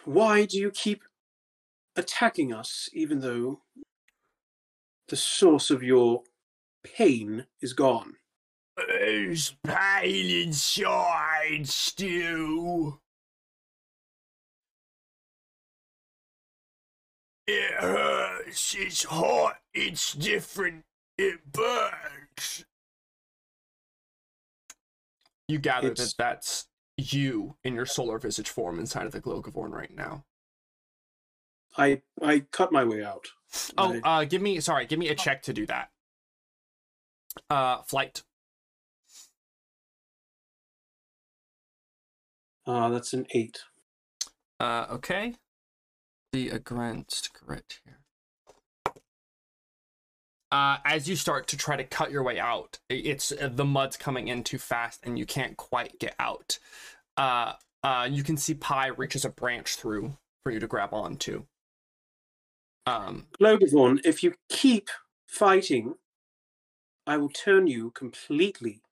why 0.04 0.44
do 0.46 0.58
you 0.58 0.70
keep 0.70 1.02
attacking 1.96 2.52
us 2.52 2.88
even 2.92 3.20
though 3.20 3.60
the 5.08 5.16
source 5.16 5.70
of 5.70 5.82
your 5.82 6.22
pain 6.82 7.46
is 7.60 7.72
gone? 7.72 8.16
There's 8.76 9.56
pain 9.64 10.46
inside 10.48 11.68
still. 11.68 13.00
It 17.46 17.72
hurts, 17.72 18.76
it's 18.78 19.04
hot, 19.04 19.56
it's 19.74 20.12
different, 20.14 20.84
it 21.18 21.52
burns. 21.52 22.64
You 25.48 25.58
gather 25.58 25.90
It's- 25.90 26.12
that 26.12 26.16
that's 26.16 26.68
you 26.96 27.56
in 27.64 27.74
your 27.74 27.86
solar 27.86 28.18
visage 28.18 28.48
form 28.48 28.78
inside 28.78 29.06
of 29.06 29.12
the 29.12 29.20
Glogavorn 29.20 29.72
right 29.72 29.90
now. 29.90 30.24
I 31.76 32.02
I 32.22 32.40
cut 32.40 32.72
my 32.72 32.84
way 32.84 33.02
out. 33.02 33.28
Oh, 33.76 34.00
I- 34.04 34.22
uh, 34.22 34.24
give 34.24 34.42
me 34.42 34.60
sorry, 34.60 34.86
give 34.86 34.98
me 34.98 35.08
a 35.08 35.14
check 35.14 35.42
to 35.42 35.52
do 35.52 35.66
that. 35.66 35.90
Uh, 37.48 37.82
flight. 37.82 38.22
uh, 42.66 42.88
that's 42.88 43.12
an 43.12 43.26
eight. 43.30 43.60
Uh, 44.58 44.86
okay. 44.90 45.34
The 46.32 46.50
against 46.50 47.32
grit 47.32 47.80
here. 47.84 47.98
Uh, 50.52 50.78
as 50.84 51.08
you 51.08 51.14
start 51.16 51.46
to 51.48 51.56
try 51.56 51.76
to 51.76 51.84
cut 51.84 52.10
your 52.10 52.22
way 52.22 52.38
out, 52.38 52.78
it's 52.88 53.32
uh, 53.32 53.48
the 53.52 53.64
mud's 53.64 53.96
coming 53.96 54.28
in 54.28 54.42
too 54.42 54.58
fast 54.58 55.00
and 55.04 55.18
you 55.18 55.24
can't 55.24 55.56
quite 55.56 55.98
get 55.98 56.14
out. 56.18 56.58
uh, 57.16 57.52
uh, 57.82 58.08
you 58.10 58.22
can 58.22 58.36
see 58.36 58.54
Pye 58.54 58.88
reaches 58.88 59.24
a 59.24 59.30
branch 59.30 59.76
through 59.76 60.16
for 60.42 60.52
you 60.52 60.60
to 60.60 60.66
grab 60.66 60.92
onto. 60.92 61.44
Um, 62.86 63.26
Glogavorn, 63.40 64.00
if 64.04 64.22
you 64.22 64.34
keep 64.48 64.90
fighting, 65.26 65.94
I 67.06 67.16
will 67.16 67.28
turn 67.30 67.66
you 67.66 67.90
completely 67.90 68.82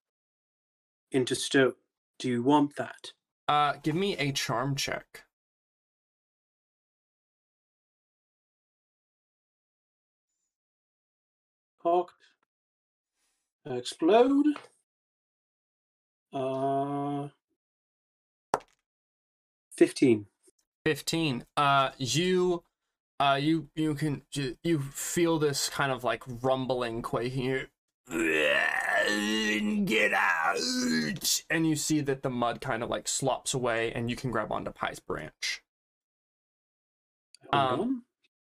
into 1.10 1.34
stone. 1.34 1.74
Do 2.18 2.28
you 2.28 2.42
want 2.42 2.76
that? 2.76 3.12
uh, 3.48 3.74
give 3.82 3.94
me 3.94 4.16
a 4.16 4.32
charm 4.32 4.74
check. 4.76 5.24
Hawk. 11.78 12.12
Explode. 13.64 14.46
Uh, 16.32 17.28
15. 19.76 20.26
15 20.84 21.44
uh 21.56 21.90
you 21.98 22.62
uh 23.20 23.38
you 23.40 23.68
you 23.76 23.94
can 23.94 24.22
you, 24.32 24.56
you 24.62 24.78
feel 24.80 25.38
this 25.38 25.68
kind 25.68 25.92
of 25.92 26.02
like 26.04 26.22
rumbling 26.42 27.02
quaking 27.02 27.66
get 29.84 30.12
out. 30.12 31.42
And 31.50 31.66
you 31.66 31.76
see 31.76 32.00
that 32.00 32.22
the 32.22 32.30
mud 32.30 32.60
kind 32.60 32.82
of 32.82 32.90
like 32.90 33.08
slops 33.08 33.54
away 33.54 33.92
and 33.92 34.10
you 34.10 34.16
can 34.16 34.30
grab 34.30 34.52
onto 34.52 34.70
Pye's 34.70 35.00
branch. 35.00 35.62
Um, 37.52 38.04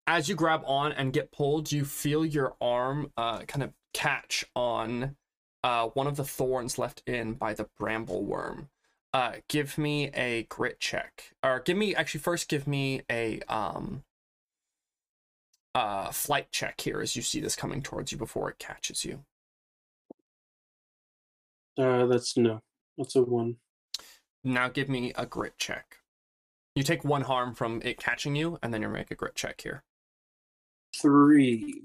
as 0.08 0.30
you 0.30 0.36
grab 0.36 0.62
on 0.66 0.92
and 0.92 1.14
get 1.14 1.32
pulled 1.32 1.72
you 1.72 1.86
feel 1.86 2.26
your 2.26 2.56
arm 2.62 3.12
uh 3.18 3.40
kind 3.40 3.64
of 3.64 3.72
catch 3.94 4.46
on 4.56 5.16
uh 5.64 5.88
one 5.90 6.08
of 6.08 6.18
the 6.18 6.24
thorns 6.24 6.78
left 6.78 7.02
in 7.08 7.34
by 7.34 7.54
the 7.54 7.68
bramble 7.80 8.24
worm. 8.24 8.70
Uh 9.14 9.34
give 9.48 9.78
me 9.78 10.10
a 10.14 10.44
grit 10.44 10.80
check. 10.80 11.34
Or 11.44 11.60
give 11.60 11.78
me 11.78 11.96
actually 11.96 12.22
first 12.22 12.48
give 12.48 12.68
me 12.68 13.02
a 13.10 13.42
um 13.48 14.04
uh 15.74 16.12
flight 16.12 16.52
check 16.52 16.82
here 16.82 17.02
as 17.02 17.16
you 17.16 17.22
see 17.22 17.40
this 17.40 17.56
coming 17.56 17.82
towards 17.82 18.12
you 18.12 18.18
before 18.18 18.50
it 18.50 18.60
catches 18.60 19.06
you 19.06 19.24
Uh, 21.82 22.06
that's 22.06 22.38
no. 22.38 22.62
That's 22.98 23.16
a 23.16 23.24
one. 23.24 23.56
now 24.44 24.68
give 24.70 24.90
me 24.90 25.14
a 25.16 25.26
grit 25.26 25.58
check 25.58 25.98
you 26.76 26.84
take 26.84 27.04
one 27.04 27.24
harm 27.24 27.54
from 27.56 27.82
it 27.84 27.98
catching 27.98 28.36
you 28.36 28.58
and 28.62 28.74
then 28.74 28.82
you 28.82 28.90
make 28.90 29.12
a 29.12 29.16
grit 29.16 29.36
check 29.36 29.62
here 29.62 29.84
Three. 31.00 31.82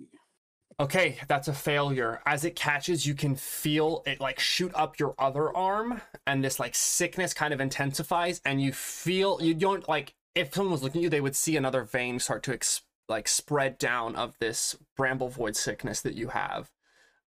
Okay, 0.78 1.16
that's 1.26 1.48
a 1.48 1.54
failure. 1.54 2.20
As 2.26 2.44
it 2.44 2.54
catches, 2.54 3.06
you 3.06 3.14
can 3.14 3.34
feel 3.34 4.02
it 4.06 4.20
like 4.20 4.38
shoot 4.38 4.72
up 4.74 4.98
your 4.98 5.14
other 5.18 5.56
arm, 5.56 6.02
and 6.26 6.44
this 6.44 6.60
like 6.60 6.74
sickness 6.74 7.32
kind 7.32 7.54
of 7.54 7.60
intensifies, 7.60 8.40
and 8.44 8.60
you 8.60 8.72
feel 8.72 9.38
you 9.40 9.54
don't 9.54 9.88
like 9.88 10.14
if 10.34 10.52
someone 10.54 10.72
was 10.72 10.82
looking 10.82 11.00
at 11.00 11.04
you, 11.04 11.08
they 11.10 11.20
would 11.20 11.36
see 11.36 11.56
another 11.56 11.82
vein 11.82 12.18
start 12.18 12.42
to 12.42 12.52
ex- 12.52 12.82
like 13.08 13.26
spread 13.26 13.78
down 13.78 14.16
of 14.16 14.36
this 14.38 14.76
bramble 14.96 15.28
void 15.28 15.56
sickness 15.56 16.02
that 16.02 16.14
you 16.14 16.28
have. 16.28 16.68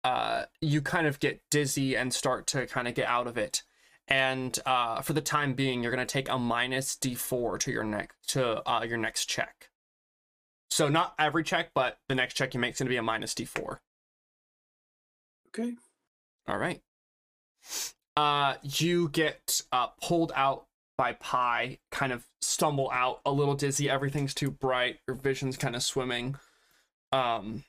Uh, 0.05 0.45
you 0.61 0.83
kind 0.83 1.07
of 1.07 1.21
get 1.21 1.41
dizzy 1.51 1.97
and 1.97 2.13
start 2.13 2.47
to 2.49 2.67
kind 2.67 2.89
of 2.89 2.95
get 2.95 3.07
out 3.07 3.27
of 3.27 3.39
it. 3.39 3.63
And 4.09 4.59
uh, 4.67 5.01
for 5.01 5.13
the 5.13 5.21
time 5.21 5.55
being, 5.55 5.83
you're 5.83 5.93
gonna 5.93 6.07
take 6.07 6.29
a 6.29 6.39
minus 6.39 6.97
d4 6.97 7.59
to 7.61 7.71
your 7.71 7.85
next 7.85 8.29
to 8.31 8.69
uh, 8.69 8.83
your 8.83 8.99
next 8.99 9.27
check. 9.27 9.71
So 10.73 10.89
not 10.89 11.13
every 11.19 11.45
check, 11.45 11.73
but 11.75 11.99
the 12.09 12.15
next 12.15 12.33
check 12.33 12.55
you 12.55 12.61
make 12.61 12.73
is 12.73 12.79
going 12.79 12.87
to 12.87 12.91
be 12.91 12.97
a 12.97 13.03
minus 13.03 13.35
d4. 13.35 13.81
Okay. 15.49 15.75
All 16.49 16.57
right. 16.57 16.81
Uh, 18.17 18.55
you 18.63 19.11
get 19.11 19.61
uh, 19.71 19.89
pulled 20.03 20.33
out 20.35 20.65
by 20.97 21.13
Pye, 21.13 21.79
kind 21.91 22.11
of 22.11 22.25
stumble 22.41 22.91
out 22.91 23.21
a 23.27 23.31
little 23.31 23.55
dizzy. 23.55 23.91
Everything's 23.91 24.33
too 24.33 24.51
bright. 24.51 24.97
Your 25.07 25.15
vision's 25.15 25.59
kind 25.59 25.77
of 25.77 25.83
swimming. 25.83 26.37
Um, 27.13 27.65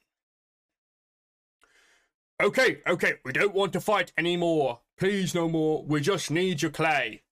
Okay, 2.43 2.79
okay, 2.85 3.13
we 3.23 3.31
don't 3.31 3.53
want 3.53 3.71
to 3.71 3.79
fight 3.79 4.11
anymore. 4.17 4.81
Please, 4.97 5.33
no 5.33 5.47
more. 5.47 5.81
We 5.85 6.01
just 6.01 6.29
need 6.29 6.61
your 6.61 6.71
clay. 6.71 7.23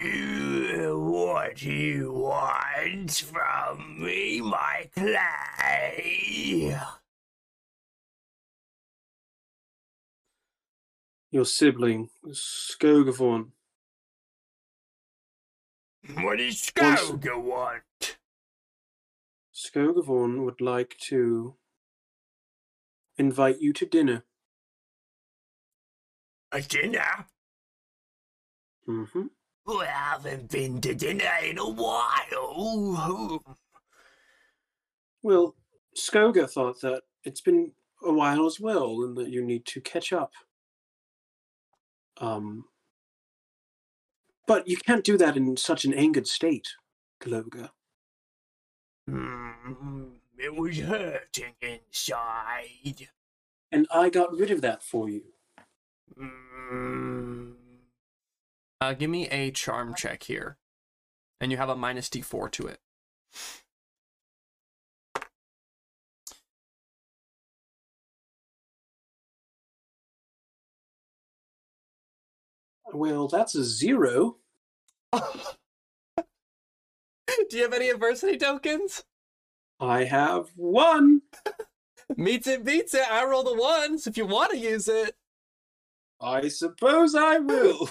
What 0.00 1.56
do 1.56 1.70
you 1.70 2.12
want 2.12 3.12
from 3.12 4.02
me, 4.04 4.40
my 4.40 4.90
clay? 4.96 6.76
Your 11.30 11.44
sibling, 11.44 12.10
Skogavorn. 12.26 13.52
What 16.14 16.38
does 16.38 16.72
Once- 16.76 17.00
Skoga 17.02 17.40
want? 17.40 18.18
Skogavorn 19.54 20.44
would 20.44 20.60
like 20.60 20.96
to 20.98 21.54
invite 23.18 23.60
you 23.60 23.72
to 23.74 23.86
dinner. 23.86 24.24
A 26.52 26.60
dinner? 26.60 27.26
Mm-hmm. 28.88 29.26
We 29.66 29.84
haven't 29.86 30.50
been 30.50 30.80
to 30.82 30.94
dinner 30.94 31.30
in 31.42 31.58
a 31.58 31.68
while. 31.68 33.42
Well, 35.22 35.56
Skoga 35.96 36.48
thought 36.48 36.80
that 36.82 37.02
it's 37.24 37.40
been 37.40 37.72
a 38.04 38.12
while 38.12 38.46
as 38.46 38.60
well, 38.60 39.02
and 39.02 39.16
that 39.16 39.30
you 39.30 39.44
need 39.44 39.66
to 39.66 39.80
catch 39.80 40.12
up. 40.12 40.32
Um, 42.18 42.66
but 44.46 44.68
you 44.68 44.76
can't 44.76 45.04
do 45.04 45.18
that 45.18 45.36
in 45.36 45.56
such 45.56 45.84
an 45.84 45.92
angered 45.94 46.28
state, 46.28 46.68
Gloga. 47.20 47.70
Hmm, 49.08 50.04
it 50.38 50.54
was 50.54 50.78
hurting 50.78 51.54
inside. 51.60 53.08
And 53.72 53.86
I 53.92 54.10
got 54.10 54.32
rid 54.32 54.50
of 54.50 54.60
that 54.62 54.82
for 54.82 55.08
you. 55.08 55.22
Hmm. 56.16 57.52
uh, 58.80 58.94
give 58.94 59.10
me 59.10 59.28
a 59.28 59.50
charm 59.50 59.94
check 59.94 60.22
here, 60.22 60.56
and 61.40 61.50
you 61.50 61.58
have 61.58 61.68
a 61.68 61.76
minus 61.76 62.08
d4 62.08 62.50
to 62.52 62.66
it. 62.66 62.80
Well, 72.92 73.28
that's 73.28 73.54
a 73.54 73.64
zero. 73.64 74.36
Do 75.12 75.22
you 77.50 77.62
have 77.62 77.74
any 77.74 77.90
adversity 77.90 78.38
tokens? 78.38 79.04
I 79.80 80.04
have 80.04 80.48
one. 80.56 81.22
Meets 82.16 82.46
it, 82.46 82.64
beats 82.64 82.94
it. 82.94 83.10
I 83.10 83.24
roll 83.24 83.42
the 83.42 83.54
ones 83.54 84.06
if 84.06 84.16
you 84.16 84.26
want 84.26 84.52
to 84.52 84.58
use 84.58 84.88
it. 84.88 85.16
I 86.20 86.48
suppose 86.48 87.14
I 87.14 87.38
will. 87.38 87.88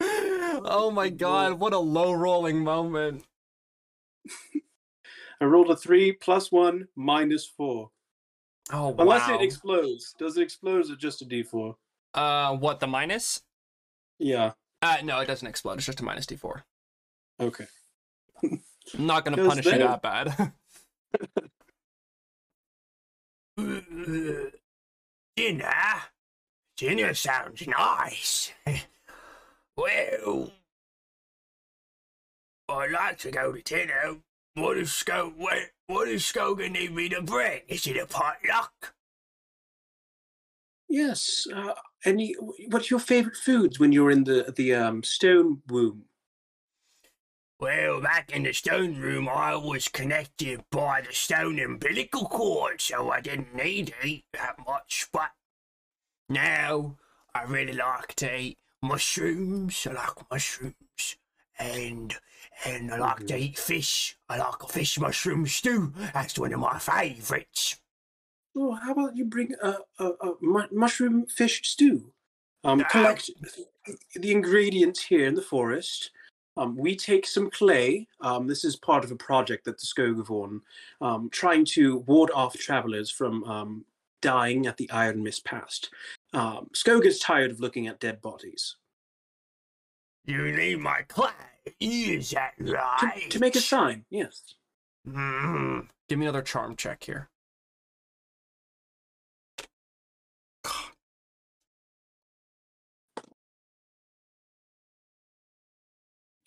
oh 0.00 0.90
my 0.92 1.08
god, 1.10 1.60
what 1.60 1.72
a 1.72 1.78
low 1.78 2.12
rolling 2.12 2.64
moment. 2.64 3.24
I 5.40 5.44
rolled 5.44 5.70
a 5.70 5.76
three 5.76 6.12
plus 6.12 6.50
one 6.50 6.88
minus 6.96 7.46
four. 7.46 7.90
Oh 8.72 8.88
wow. 8.88 8.96
Unless 8.98 9.28
it 9.28 9.42
explodes. 9.42 10.14
Does 10.18 10.36
it 10.36 10.42
explode 10.42 10.90
or 10.90 10.96
just 10.96 11.22
a 11.22 11.24
d4? 11.24 11.74
uh, 12.14 12.56
what 12.56 12.80
the 12.80 12.86
minus? 12.86 13.42
Yeah. 14.18 14.52
Uh, 14.82 14.96
no, 15.04 15.20
it 15.20 15.26
doesn't 15.26 15.46
explode. 15.46 15.74
It's 15.74 15.86
just 15.86 16.00
a 16.00 16.04
minus 16.04 16.26
d4. 16.26 16.62
Okay. 17.40 17.66
I'm 18.94 19.06
not 19.06 19.24
gonna 19.24 19.36
punish 19.36 19.66
you 19.66 19.78
that 19.78 20.02
bad. 20.02 20.52
Dinner? 25.36 26.02
Dinner 26.76 27.14
sounds 27.14 27.66
nice. 27.66 28.52
well, 29.76 30.50
I'd 32.68 32.90
like 32.90 33.18
to 33.20 33.30
go 33.30 33.52
to 33.52 33.62
dinner. 33.62 34.16
What 34.54 34.78
is 34.78 34.88
does 34.88 35.04
Sko 35.04 35.36
what, 35.36 35.58
what 35.86 36.06
does 36.06 36.22
Skoga 36.22 36.70
need 36.70 36.94
me 36.94 37.08
to 37.10 37.20
bring? 37.20 37.60
Is 37.68 37.86
it 37.86 37.98
a 37.98 38.06
potluck? 38.06 38.94
Yes. 40.88 41.46
Uh, 41.54 41.74
any? 42.04 42.34
What's 42.68 42.90
your 42.90 43.00
favorite 43.00 43.36
foods 43.36 43.78
when 43.78 43.92
you're 43.92 44.10
in 44.10 44.24
the 44.24 44.52
the 44.56 44.74
um, 44.74 45.02
stone 45.02 45.62
womb? 45.68 46.05
Well, 47.58 48.02
back 48.02 48.32
in 48.32 48.42
the 48.42 48.52
stone 48.52 48.96
room, 48.96 49.28
I 49.30 49.56
was 49.56 49.88
connected 49.88 50.62
by 50.70 51.00
the 51.00 51.14
stone 51.14 51.58
umbilical 51.58 52.26
cord, 52.26 52.82
so 52.82 53.10
I 53.10 53.22
didn't 53.22 53.54
need 53.54 53.86
to 53.88 54.06
eat 54.06 54.26
that 54.34 54.56
much. 54.66 55.08
But 55.10 55.30
now 56.28 56.96
I 57.34 57.44
really 57.44 57.72
like 57.72 58.14
to 58.16 58.36
eat 58.36 58.58
mushrooms. 58.82 59.86
I 59.88 59.94
like 59.94 60.30
mushrooms, 60.30 61.16
and 61.58 62.14
and 62.66 62.92
I 62.92 62.98
like 62.98 63.26
to 63.28 63.36
eat 63.36 63.58
fish. 63.58 64.18
I 64.28 64.36
like 64.36 64.62
a 64.62 64.68
fish 64.68 65.00
mushroom 65.00 65.46
stew. 65.46 65.94
That's 66.12 66.38
one 66.38 66.52
of 66.52 66.60
my 66.60 66.78
favourites. 66.78 67.80
Oh, 68.54 68.72
how 68.72 68.92
about 68.92 69.16
you 69.16 69.24
bring 69.24 69.54
a, 69.62 69.78
a, 69.98 70.04
a 70.04 70.34
mu- 70.42 70.68
mushroom 70.72 71.24
fish 71.26 71.62
stew? 71.64 72.12
Um, 72.64 72.80
collect 72.80 73.30
the 74.14 74.32
ingredients 74.32 75.04
here 75.04 75.26
in 75.26 75.34
the 75.34 75.42
forest. 75.42 76.10
Um, 76.56 76.76
we 76.76 76.96
take 76.96 77.26
some 77.26 77.50
clay. 77.50 78.06
Um, 78.20 78.46
this 78.46 78.64
is 78.64 78.76
part 78.76 79.04
of 79.04 79.10
a 79.10 79.16
project 79.16 79.64
that 79.66 79.78
the 79.78 79.86
Skogavorn, 79.86 80.60
um, 81.00 81.28
trying 81.30 81.64
to 81.66 81.98
ward 81.98 82.30
off 82.34 82.54
travelers 82.56 83.10
from 83.10 83.44
um, 83.44 83.84
dying 84.22 84.66
at 84.66 84.76
the 84.76 84.90
Iron 84.90 85.22
Mist 85.22 85.44
Pass. 85.44 85.82
Um, 86.32 86.70
Skoga's 86.72 87.18
tired 87.18 87.50
of 87.50 87.60
looking 87.60 87.86
at 87.86 88.00
dead 88.00 88.22
bodies. 88.22 88.76
You 90.24 90.50
need 90.50 90.80
my 90.80 91.02
clay, 91.08 91.30
is 91.78 92.30
that 92.30 92.52
To, 92.58 92.72
right? 92.72 93.26
to 93.30 93.38
make 93.38 93.54
a 93.54 93.60
sign, 93.60 94.04
yes. 94.10 94.54
Mm. 95.08 95.86
Give 96.08 96.18
me 96.18 96.26
another 96.26 96.42
charm 96.42 96.74
check 96.74 97.04
here. 97.04 97.28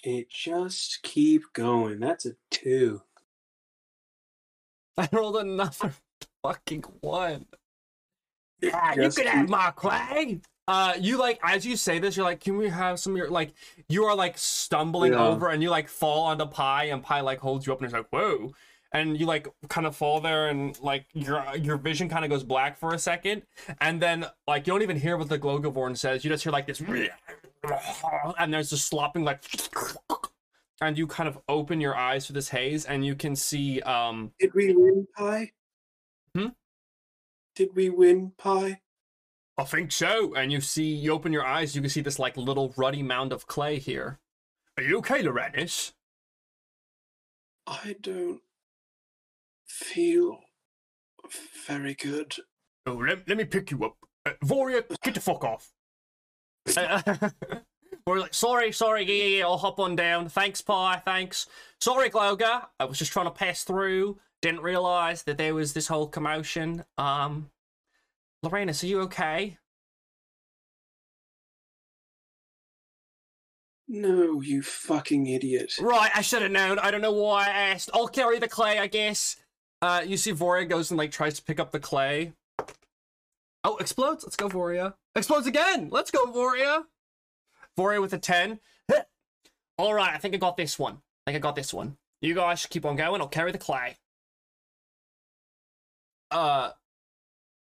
It 0.03 0.29
just 0.29 1.01
keep 1.03 1.43
going. 1.53 1.99
That's 1.99 2.25
a 2.25 2.31
two. 2.51 3.01
I 4.97 5.07
rolled 5.11 5.37
another 5.37 5.93
fucking 6.43 6.83
one. 7.01 7.45
Yeah, 8.61 8.93
you 8.95 9.09
can 9.09 9.27
have 9.27 9.49
my 9.49 9.71
clay. 9.71 10.41
Uh, 10.67 10.93
you 10.99 11.17
like 11.17 11.39
as 11.43 11.65
you 11.65 11.75
say 11.75 11.97
this, 11.99 12.15
you're 12.15 12.25
like, 12.25 12.41
can 12.41 12.57
we 12.57 12.69
have 12.69 12.99
some? 12.99 13.13
of 13.13 13.17
Your 13.17 13.29
like, 13.29 13.53
you 13.87 14.05
are 14.05 14.15
like 14.15 14.37
stumbling 14.37 15.13
Yeah. 15.13 15.25
over, 15.27 15.49
and 15.49 15.63
you 15.63 15.69
like 15.69 15.87
fall 15.87 16.25
onto 16.25 16.45
Pye, 16.45 16.85
and 16.85 17.01
Pye 17.01 17.21
like 17.21 17.39
holds 17.39 17.65
you 17.65 17.73
up, 17.73 17.79
and 17.79 17.85
it's 17.85 17.93
like, 17.93 18.07
whoa, 18.11 18.51
and 18.93 19.19
you 19.19 19.25
like 19.25 19.47
kind 19.69 19.87
of 19.87 19.95
fall 19.95 20.19
there, 20.21 20.47
and 20.49 20.79
like 20.81 21.05
your 21.13 21.39
uh, 21.39 21.55
your 21.55 21.77
vision 21.77 22.07
kind 22.09 22.23
of 22.23 22.29
goes 22.29 22.43
black 22.43 22.77
for 22.77 22.93
a 22.93 22.99
second, 22.99 23.43
and 23.81 24.01
then 24.01 24.25
like 24.47 24.67
you 24.67 24.73
don't 24.73 24.83
even 24.83 24.99
hear 24.99 25.17
what 25.17 25.29
the 25.29 25.39
Glogavorn 25.39 25.97
says. 25.97 26.23
You 26.23 26.29
just 26.29 26.43
hear 26.43 26.51
like 26.51 26.67
this, 26.67 26.79
mm. 26.81 27.09
and 28.39 28.53
there's 28.53 28.69
just 28.69 28.87
slopping 28.87 29.23
like, 29.23 29.43
and 30.81 30.97
you 30.97 31.07
kind 31.07 31.27
of 31.27 31.39
open 31.47 31.81
your 31.81 31.95
eyes 31.95 32.27
to 32.27 32.33
this 32.33 32.49
haze, 32.49 32.85
and 32.85 33.05
you 33.05 33.15
can 33.15 33.35
see 33.35 33.81
um 33.81 34.31
Did 34.39 34.53
we 34.53 34.73
win, 34.75 35.07
Pye 35.17 35.51
Hmm? 36.35 36.47
Did 37.55 37.69
we 37.75 37.89
win, 37.89 38.31
Pye 38.37 38.81
I 39.57 39.63
think 39.65 39.91
so. 39.91 40.33
and 40.35 40.51
you 40.51 40.61
see 40.61 40.85
you 40.85 41.11
open 41.11 41.33
your 41.33 41.45
eyes, 41.45 41.75
you 41.75 41.81
can 41.81 41.89
see 41.89 42.01
this 42.01 42.19
like 42.19 42.37
little 42.37 42.73
ruddy 42.77 43.03
mound 43.03 43.33
of 43.33 43.47
clay 43.47 43.77
here. 43.77 44.19
Are 44.77 44.83
you 44.83 44.97
okay, 44.99 45.21
Loranes? 45.21 45.91
I 47.67 47.95
don't 48.01 48.39
feel 49.67 50.39
very 51.67 51.93
good. 51.93 52.35
Oh, 52.85 52.93
let, 52.93 53.27
let 53.27 53.37
me 53.37 53.43
pick 53.43 53.71
you 53.71 53.83
up. 53.83 53.97
Uh, 54.25 54.31
Voria, 54.43 54.83
get 55.03 55.13
the 55.13 55.19
fuck 55.19 55.43
off. 55.43 55.71
We're 58.05 58.19
like, 58.19 58.33
sorry, 58.33 58.71
sorry, 58.71 59.03
yeah, 59.03 59.25
yeah, 59.25 59.37
yeah, 59.37 59.43
I'll 59.45 59.57
hop 59.57 59.79
on 59.79 59.95
down. 59.95 60.29
Thanks, 60.29 60.61
Pye, 60.61 61.01
thanks. 61.05 61.47
Sorry, 61.79 62.09
Gloga. 62.09 62.65
I 62.79 62.85
was 62.85 62.97
just 62.97 63.11
trying 63.11 63.27
to 63.27 63.31
pass 63.31 63.63
through. 63.63 64.17
Didn't 64.41 64.61
realize 64.61 65.23
that 65.23 65.37
there 65.37 65.53
was 65.53 65.73
this 65.73 65.87
whole 65.87 66.07
commotion. 66.07 66.85
Um, 66.97 67.51
Loranes, 68.43 68.83
are 68.83 68.87
you 68.87 69.01
okay? 69.01 69.57
No, 73.87 74.41
you 74.41 74.61
fucking 74.61 75.25
idiot. 75.25 75.73
Right, 75.81 76.11
I 76.15 76.21
should 76.21 76.43
have 76.43 76.51
known. 76.51 76.77
I 76.79 76.91
don't 76.91 77.01
know 77.01 77.11
why 77.11 77.45
I 77.47 77.71
asked. 77.71 77.89
I'll 77.93 78.07
carry 78.07 78.37
the 78.37 78.47
clay, 78.47 78.77
I 78.79 78.87
guess. 78.87 79.35
Uh, 79.81 80.03
you 80.05 80.15
see 80.15 80.31
Voria 80.31 80.67
goes 80.69 80.91
and 80.91 80.97
like 80.97 81.11
tries 81.11 81.35
to 81.35 81.43
pick 81.43 81.59
up 81.59 81.71
the 81.71 81.79
clay. 81.79 82.33
Oh, 83.63 83.77
explodes. 83.77 84.23
Let's 84.23 84.35
go, 84.35 84.47
Voria. 84.47 84.93
Explodes 85.19 85.47
again. 85.47 85.89
Let's 85.91 86.11
go, 86.11 86.25
Voria. 86.27 86.83
Voria 87.77 87.99
with 87.99 88.13
a 88.13 88.17
10. 88.17 88.61
All 89.77 89.93
right, 89.93 90.13
I 90.13 90.17
think 90.17 90.33
I 90.33 90.37
got 90.37 90.55
this 90.55 90.79
one. 90.79 91.01
I 91.27 91.31
think 91.31 91.43
I 91.43 91.45
got 91.45 91.57
this 91.57 91.73
one. 91.73 91.97
You 92.21 92.33
guys 92.33 92.65
keep 92.65 92.85
on 92.85 92.95
going. 92.95 93.19
I'll 93.19 93.27
carry 93.27 93.51
the 93.51 93.57
clay. 93.57 93.97
Uh, 96.31 96.71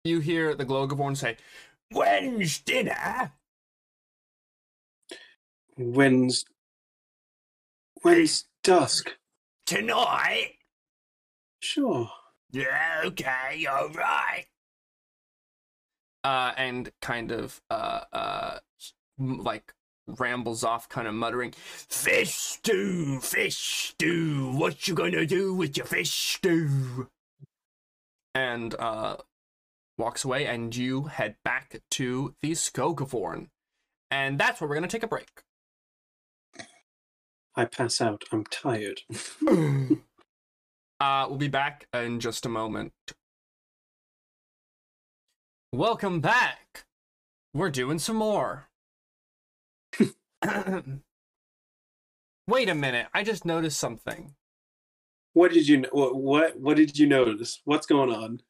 you 0.06 0.22
hear 0.22 0.56
the 0.56 0.66
Glogavorn 0.66 1.18
say, 1.18 1.36
When's 1.92 2.60
dinner? 2.60 3.34
When's 5.78 6.46
when's 8.02 8.46
dusk? 8.64 9.12
Tonight? 9.66 10.54
Sure. 11.60 12.10
Yeah, 12.52 13.02
okay, 13.06 13.68
alright. 13.70 14.46
Uh, 16.24 16.54
and 16.58 16.92
kind 17.02 17.32
of 17.32 17.62
uh, 17.70 18.02
uh, 18.14 18.60
like 19.18 19.74
rambles 20.08 20.64
off, 20.64 20.90
kind 20.90 21.08
of 21.08 21.14
muttering, 21.14 21.52
Fish 21.52 22.34
stew, 22.34 23.20
fish 23.20 23.58
stew. 23.90 24.52
What 24.54 24.88
you 24.88 24.94
gonna 24.94 25.26
do 25.26 25.54
with 25.54 25.78
your 25.78 25.86
fish 25.86 26.12
stew? 26.12 27.08
and 28.34 28.76
uh, 28.76 29.18
walks 29.98 30.24
away, 30.24 30.46
and 30.46 30.76
you 30.76 31.04
head 31.04 31.36
back 31.44 31.82
to 31.92 32.34
the 32.42 32.52
Skogavorn. 32.52 33.48
And 34.10 34.40
that's 34.40 34.62
where 34.62 34.70
we're 34.70 34.76
gonna 34.76 34.88
take 34.88 35.04
a 35.04 35.08
break. 35.08 35.44
I 37.56 37.66
pass 37.66 38.00
out. 38.00 38.24
I'm 38.32 38.46
tired. 38.46 39.02
Uh, 41.02 41.26
we'll 41.28 41.40
be 41.40 41.48
back 41.48 41.88
in 41.96 42.20
just 42.20 42.46
a 42.46 42.50
moment. 42.50 42.94
Welcome 45.74 46.20
back. 46.20 46.84
We're 47.54 47.70
doing 47.70 48.00
some 48.00 48.18
more. 48.18 48.68
Wait 52.48 52.68
a 52.70 52.76
minute. 52.76 53.08
I 53.14 53.24
just 53.24 53.46
noticed 53.46 53.80
something. 53.80 54.34
What 55.34 55.52
did 55.54 55.68
you 55.70 55.86
what 55.92 56.16
what 56.16 56.60
what 56.60 56.76
did 56.76 56.98
you 57.00 57.08
notice? 57.08 57.62
What's 57.64 57.86
going 57.86 58.12
on? 58.14 58.42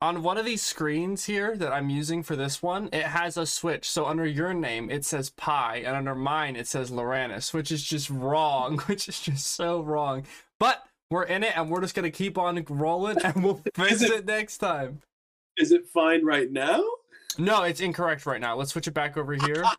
On 0.00 0.22
one 0.22 0.38
of 0.38 0.44
these 0.46 0.62
screens 0.62 1.24
here 1.26 1.56
that 1.56 1.72
I'm 1.72 1.90
using 1.90 2.22
for 2.22 2.34
this 2.36 2.62
one, 2.62 2.88
it 2.92 3.04
has 3.04 3.36
a 3.36 3.44
switch. 3.46 3.88
So 3.88 4.06
under 4.06 4.26
your 4.26 4.52
name, 4.54 4.90
it 4.90 5.04
says 5.04 5.30
Pye, 5.30 5.82
and 5.84 5.96
under 5.96 6.14
mine, 6.14 6.56
it 6.56 6.66
says 6.66 6.90
Loranes, 6.90 7.52
which 7.52 7.70
is 7.70 7.82
just 7.84 8.08
wrong, 8.10 8.78
which 8.86 9.06
is 9.08 9.20
just 9.20 9.46
so 9.48 9.82
wrong. 9.82 10.24
But 10.58 10.82
we're 11.10 11.24
in 11.24 11.42
it, 11.42 11.56
and 11.56 11.68
we're 11.70 11.80
just 11.82 11.94
gonna 11.94 12.10
keep 12.10 12.38
on 12.38 12.64
rolling, 12.70 13.18
and 13.22 13.44
we'll 13.44 13.60
fix 13.74 14.00
it- 14.02 14.10
it 14.10 14.24
next 14.26 14.58
time. 14.58 15.00
Is 15.56 15.72
it 15.72 15.86
fine 15.88 16.24
right 16.24 16.50
now? 16.50 16.82
No, 17.38 17.62
it's 17.62 17.80
incorrect 17.80 18.26
right 18.26 18.40
now. 18.40 18.56
Let's 18.56 18.72
switch 18.72 18.88
it 18.88 18.94
back 18.94 19.16
over 19.16 19.34
here. 19.34 19.64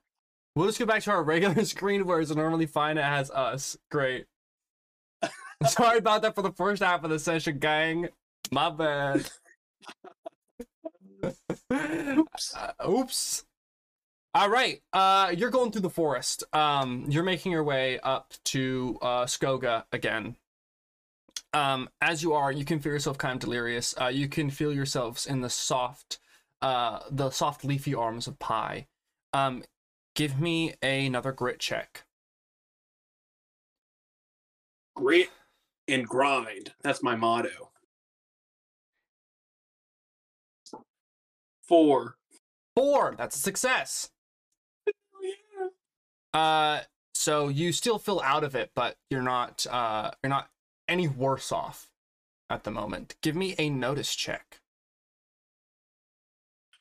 We'll 0.56 0.68
just 0.68 0.80
go 0.80 0.86
back 0.86 1.04
to 1.04 1.12
our 1.12 1.22
regular 1.22 1.66
screen 1.66 2.06
where 2.06 2.22
it's 2.22 2.34
normally 2.34 2.66
fine. 2.66 2.98
It 2.98 3.04
has 3.04 3.30
us. 3.30 3.78
Great. 3.92 4.26
Sorry 5.68 5.98
about 5.98 6.22
that 6.22 6.34
for 6.34 6.44
the 6.44 6.54
first 6.54 6.82
half 6.82 7.04
of 7.04 7.10
the 7.10 7.20
session, 7.20 7.60
gang. 7.60 8.08
My 8.52 8.70
bad. 8.70 9.30
Oops. 11.74 12.56
Uh, 12.56 12.72
oops. 12.90 13.44
All 14.34 14.50
right. 14.50 14.82
Uh, 14.94 15.34
you're 15.36 15.50
going 15.50 15.72
through 15.72 15.82
the 15.82 15.90
forest. 15.90 16.46
Um, 16.54 17.06
you're 17.10 17.24
making 17.24 17.52
your 17.52 17.66
way 17.66 18.00
up 18.00 18.34
to 18.46 18.98
uh, 19.02 19.26
Skoga 19.26 19.84
again. 19.92 20.38
Um, 21.56 21.88
as 22.02 22.22
you 22.22 22.34
are, 22.34 22.52
you 22.52 22.66
can 22.66 22.80
feel 22.80 22.92
yourself 22.92 23.18
kind 23.18 23.34
of 23.34 23.40
delirious. 23.40 23.96
Uh, 24.00 24.08
you 24.08 24.28
can 24.28 24.50
feel 24.50 24.74
yourselves 24.74 25.26
in 25.26 25.40
the 25.40 25.50
soft, 25.50 26.20
uh, 26.62 27.00
the 27.10 27.30
soft 27.30 27.64
leafy 27.64 27.96
arms 27.96 28.28
of 28.28 28.38
Pye. 28.40 28.88
Um, 29.32 29.64
give 30.16 30.38
me 30.38 30.74
another 30.82 31.32
grit 31.32 31.60
check. 31.60 32.04
Grit 34.98 35.30
and 35.88 36.06
grind. 36.06 36.74
That's 36.82 37.02
my 37.02 37.16
motto. 37.16 37.72
Four. 41.64 42.18
Four. 42.76 43.16
That's 43.18 43.38
a 43.38 43.40
success. 43.40 44.10
Uh, 46.34 46.82
so 47.14 47.48
you 47.48 47.72
still 47.72 47.98
feel 47.98 48.22
out 48.26 48.44
of 48.44 48.56
it, 48.56 48.72
but 48.76 48.98
you're 49.10 49.22
not. 49.22 49.66
Uh, 49.70 50.12
you're 50.22 50.30
not 50.30 50.50
any 50.88 51.08
worse 51.08 51.52
off 51.52 51.92
at 52.50 52.64
the 52.64 52.72
moment. 52.72 53.16
Give 53.22 53.36
me 53.36 53.56
a 53.58 53.70
notice 53.70 54.16
check. 54.16 54.62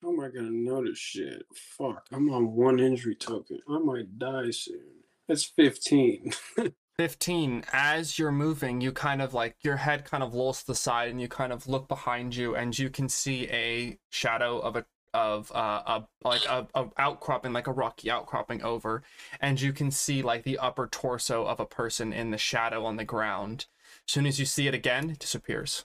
How 0.03 0.11
am 0.11 0.21
I 0.21 0.29
gonna 0.29 0.51
notice 0.51 0.99
shit? 0.99 1.47
Fuck. 1.55 2.07
I'm 2.13 2.31
on 2.31 2.53
one 2.53 2.79
injury 2.79 3.15
token. 3.15 3.61
I 3.69 3.79
might 3.79 4.19
die 4.19 4.51
soon. 4.51 5.05
That's 5.29 5.45
15. 5.45 6.33
15 6.97 7.65
as 7.73 8.21
you're 8.21 8.31
moving 8.31 8.81
you 8.81 8.93
kind 8.93 9.21
of 9.21 9.35
like 9.35 9.57
your 9.63 9.75
head 9.77 10.05
kind 10.05 10.23
of 10.23 10.33
lolls 10.33 10.61
to 10.61 10.69
the 10.69 10.75
side 10.77 11.11
and 11.11 11.21
you 11.21 11.27
kind 11.27 11.53
of 11.53 11.67
look 11.67 11.89
behind 11.89 12.37
you 12.37 12.55
and 12.55 12.79
you 12.79 12.89
can 12.89 13.09
see 13.09 13.49
a 13.51 13.99
shadow 14.11 14.61
of 14.61 14.77
a 14.77 14.87
of 15.13 15.51
uh, 15.53 15.83
a 15.87 16.05
like 16.25 16.45
a, 16.47 16.67
a 16.75 16.87
outcropping 16.99 17.53
like 17.53 17.67
a 17.67 17.73
rocky 17.73 18.11
outcropping 18.11 18.63
over 18.63 19.03
and 19.41 19.61
you 19.61 19.73
can 19.73 19.91
see 19.91 20.23
like 20.23 20.45
the 20.45 20.59
upper 20.59 20.87
torso 20.87 21.45
of 21.45 21.59
a 21.59 21.67
person 21.67 22.13
in 22.13 22.31
the 22.31 22.39
shadow 22.39 22.85
on 22.85 22.97
the 22.97 23.05
ground 23.05 23.67
as 24.09 24.13
soon 24.13 24.27
as 24.27 24.39
you 24.39 24.47
see 24.47 24.67
it 24.69 24.75
again 24.75 25.11
it 25.11 25.19
disappears 25.19 25.85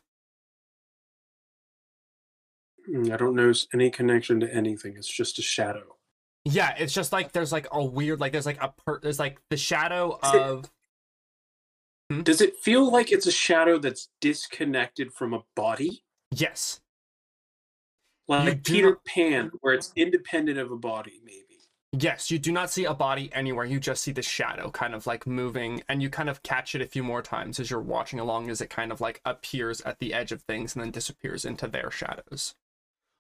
Hmm, 2.86 3.12
I 3.12 3.18
don't 3.18 3.36
notice 3.36 3.68
any 3.74 3.92
connection 3.92 4.40
to 4.40 4.52
anything. 4.52 4.96
It's 4.98 5.08
just 5.08 5.38
a 5.38 5.42
shadow. 5.42 5.98
Yeah, 6.46 6.74
it's 6.80 6.94
just 6.94 7.12
like 7.12 7.34
there's 7.34 7.52
like 7.52 7.68
a 7.72 7.84
weird 7.84 8.20
like 8.22 8.32
there's 8.32 8.46
like 8.46 8.58
a 8.64 8.70
per- 8.86 9.00
there's 9.02 9.20
like 9.20 9.38
the 9.50 9.58
shadow 9.58 10.18
Is 10.24 10.34
it- 10.34 10.42
of 10.42 10.72
Does 12.24 12.42
it 12.42 12.56
feel 12.58 12.90
like 12.90 13.12
it's 13.12 13.28
a 13.28 13.32
shadow 13.32 13.78
that's 13.78 14.10
disconnected 14.22 15.14
from 15.14 15.34
a 15.34 15.44
body? 15.56 16.04
yes. 16.32 16.80
Like 18.30 18.64
do 18.64 18.74
Peter 18.74 18.96
Pan, 19.06 19.52
where 19.62 19.74
it's 19.74 19.92
independent 19.96 20.58
of 20.58 20.72
a 20.72 20.78
body, 20.78 21.20
maybe. 21.24 21.49
Yes, 21.92 22.30
you 22.30 22.38
do 22.38 22.52
not 22.52 22.70
see 22.70 22.86
a 22.86 22.94
body 22.94 23.32
anywhere. 23.34 23.66
You 23.66 23.80
just 23.80 24.04
see 24.04 24.12
the 24.12 24.22
shadow 24.22 24.70
kind 24.70 24.94
of 24.94 25.08
like 25.08 25.26
moving, 25.26 25.82
and 25.90 26.04
you 26.04 26.10
kind 26.10 26.30
of 26.30 26.44
catch 26.44 26.76
it 26.76 26.82
a 26.82 26.88
few 26.88 27.04
more 27.04 27.24
times 27.24 27.60
as 27.60 27.72
you're 27.72 27.82
watching 27.82 28.20
along 28.20 28.50
as 28.52 28.62
it 28.62 28.70
kind 28.70 28.92
of 28.92 29.02
like 29.02 29.22
appears 29.26 29.82
at 29.82 29.98
the 30.00 30.14
edge 30.14 30.32
of 30.32 30.44
things 30.44 30.76
and 30.76 30.84
then 30.84 30.92
disappears 30.92 31.46
into 31.46 31.68
their 31.68 31.90
shadows. 31.90 32.54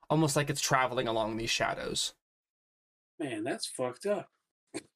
Almost 0.10 0.36
like 0.36 0.50
it's 0.52 0.62
traveling 0.62 1.08
along 1.08 1.38
these 1.38 1.50
shadows. 1.50 2.14
Man, 3.20 3.44
that's 3.44 3.66
fucked 3.66 4.06
up. 4.06 4.30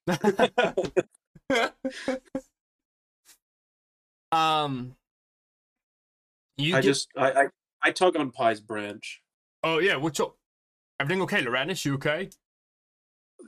um 4.31 4.95
you 6.57 6.75
I 6.75 6.77
get- 6.81 6.83
just 6.83 7.09
I, 7.17 7.31
I 7.31 7.45
I 7.81 7.91
tug 7.91 8.15
on 8.15 8.31
Pye's 8.31 8.61
branch. 8.61 9.21
Oh 9.63 9.79
yeah, 9.79 9.95
what's 9.97 10.19
up? 10.19 10.35
Everything 10.99 11.21
okay, 11.23 11.41
Loranes? 11.41 11.83
You 11.85 11.95
okay? 11.95 12.29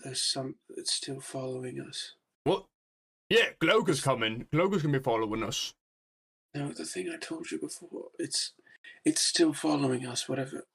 There's 0.04 0.22
some 0.24 0.56
it's 0.70 0.94
still 0.94 1.20
following 1.20 1.80
us. 1.80 2.14
What? 2.44 2.66
Yeah, 3.30 3.50
Gloga's 3.60 4.02
coming. 4.02 4.48
Gloga's 4.52 4.84
gonna 4.84 5.00
be 5.00 5.04
following 5.04 5.44
us. 5.44 5.74
No, 6.54 6.70
the 6.70 6.86
thing 6.86 7.10
I 7.14 7.18
told 7.18 7.52
you 7.52 7.60
before, 7.60 8.10
it's 8.20 8.54
it's 9.04 9.22
still 9.22 9.54
following 9.54 10.06
us, 10.06 10.30
whatever 10.30 10.66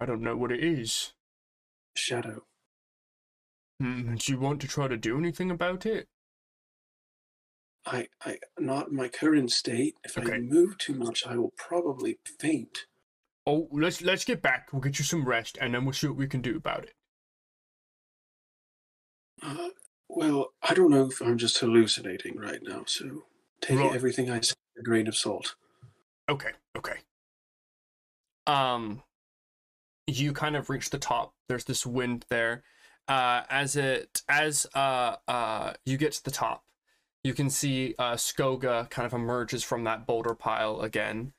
I 0.00 0.06
don't 0.06 0.22
know 0.22 0.36
what 0.36 0.52
it 0.52 0.62
is. 0.62 1.12
shadow. 1.96 2.44
Hmm, 3.80 4.14
do 4.14 4.32
you 4.32 4.38
want 4.38 4.60
to 4.60 4.68
try 4.68 4.88
to 4.88 4.96
do 4.96 5.18
anything 5.18 5.50
about 5.50 5.84
it? 5.86 6.08
I 7.86 8.08
I 8.24 8.38
not 8.58 8.92
my 8.92 9.08
current 9.08 9.50
state. 9.50 9.96
If 10.04 10.16
I 10.16 10.38
move 10.38 10.78
too 10.78 10.94
much, 10.94 11.26
I 11.26 11.36
will 11.36 11.52
probably 11.58 12.18
faint. 12.40 12.86
Oh, 13.46 13.68
let's 13.72 14.00
let's 14.00 14.24
get 14.24 14.40
back. 14.40 14.68
We'll 14.72 14.80
get 14.80 14.98
you 14.98 15.04
some 15.04 15.24
rest, 15.24 15.58
and 15.60 15.74
then 15.74 15.84
we'll 15.84 15.92
see 15.92 16.06
what 16.06 16.16
we 16.16 16.26
can 16.26 16.40
do 16.40 16.56
about 16.56 16.84
it. 16.84 16.94
Uh, 19.42 19.68
well, 20.08 20.52
I 20.62 20.74
don't 20.74 20.90
know 20.90 21.06
if 21.06 21.20
I'm 21.20 21.38
just 21.38 21.58
hallucinating 21.58 22.36
right 22.36 22.62
now, 22.62 22.84
so 22.86 23.24
take 23.60 23.78
Right. 23.78 23.94
everything 23.94 24.30
I 24.30 24.40
say 24.40 24.54
with 24.74 24.82
a 24.82 24.84
grain 24.84 25.06
of 25.08 25.16
salt. 25.16 25.56
Okay, 26.28 26.52
okay. 26.76 27.00
Um, 28.46 29.02
you 30.06 30.32
kind 30.32 30.56
of 30.56 30.70
reach 30.70 30.90
the 30.90 30.98
top. 30.98 31.34
There's 31.48 31.64
this 31.64 31.86
wind 31.86 32.26
there. 32.28 32.62
Uh, 33.08 33.42
as 33.50 33.76
it 33.76 34.22
as 34.30 34.66
uh 34.74 35.16
uh 35.28 35.74
you 35.84 35.98
get 35.98 36.12
to 36.12 36.24
the 36.24 36.30
top, 36.30 36.64
you 37.22 37.34
can 37.34 37.50
see 37.50 37.94
uh 37.98 38.14
Skoga 38.14 38.88
kind 38.88 39.04
of 39.04 39.12
emerges 39.12 39.62
from 39.62 39.84
that 39.84 40.06
boulder 40.06 40.34
pile 40.34 40.80
again. 40.80 41.34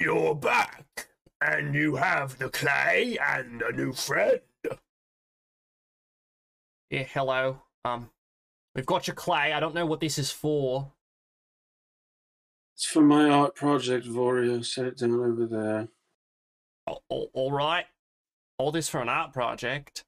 You're 0.00 0.34
back, 0.34 1.08
and 1.40 1.74
you 1.74 1.94
have 1.96 2.38
the 2.38 2.48
clay 2.50 3.16
and 3.20 3.62
a 3.62 3.70
new 3.72 3.92
friend. 3.92 4.40
Yeah, 6.94 7.06
hello. 7.12 7.60
Um, 7.84 8.10
we've 8.76 8.86
got 8.86 9.08
your 9.08 9.16
clay. 9.16 9.52
I 9.52 9.58
don't 9.58 9.74
know 9.74 9.84
what 9.84 9.98
this 9.98 10.16
is 10.16 10.30
for. 10.30 10.92
It's 12.76 12.86
for 12.86 13.02
my 13.02 13.28
art 13.28 13.56
project, 13.56 14.06
Voria. 14.06 14.64
Set 14.64 14.84
it 14.84 14.98
down 14.98 15.14
over 15.14 15.44
there. 15.44 15.88
All, 16.86 17.02
all, 17.08 17.30
all 17.34 17.50
right. 17.50 17.86
All 18.58 18.70
this 18.70 18.88
for 18.88 19.00
an 19.00 19.08
art 19.08 19.32
project. 19.32 20.04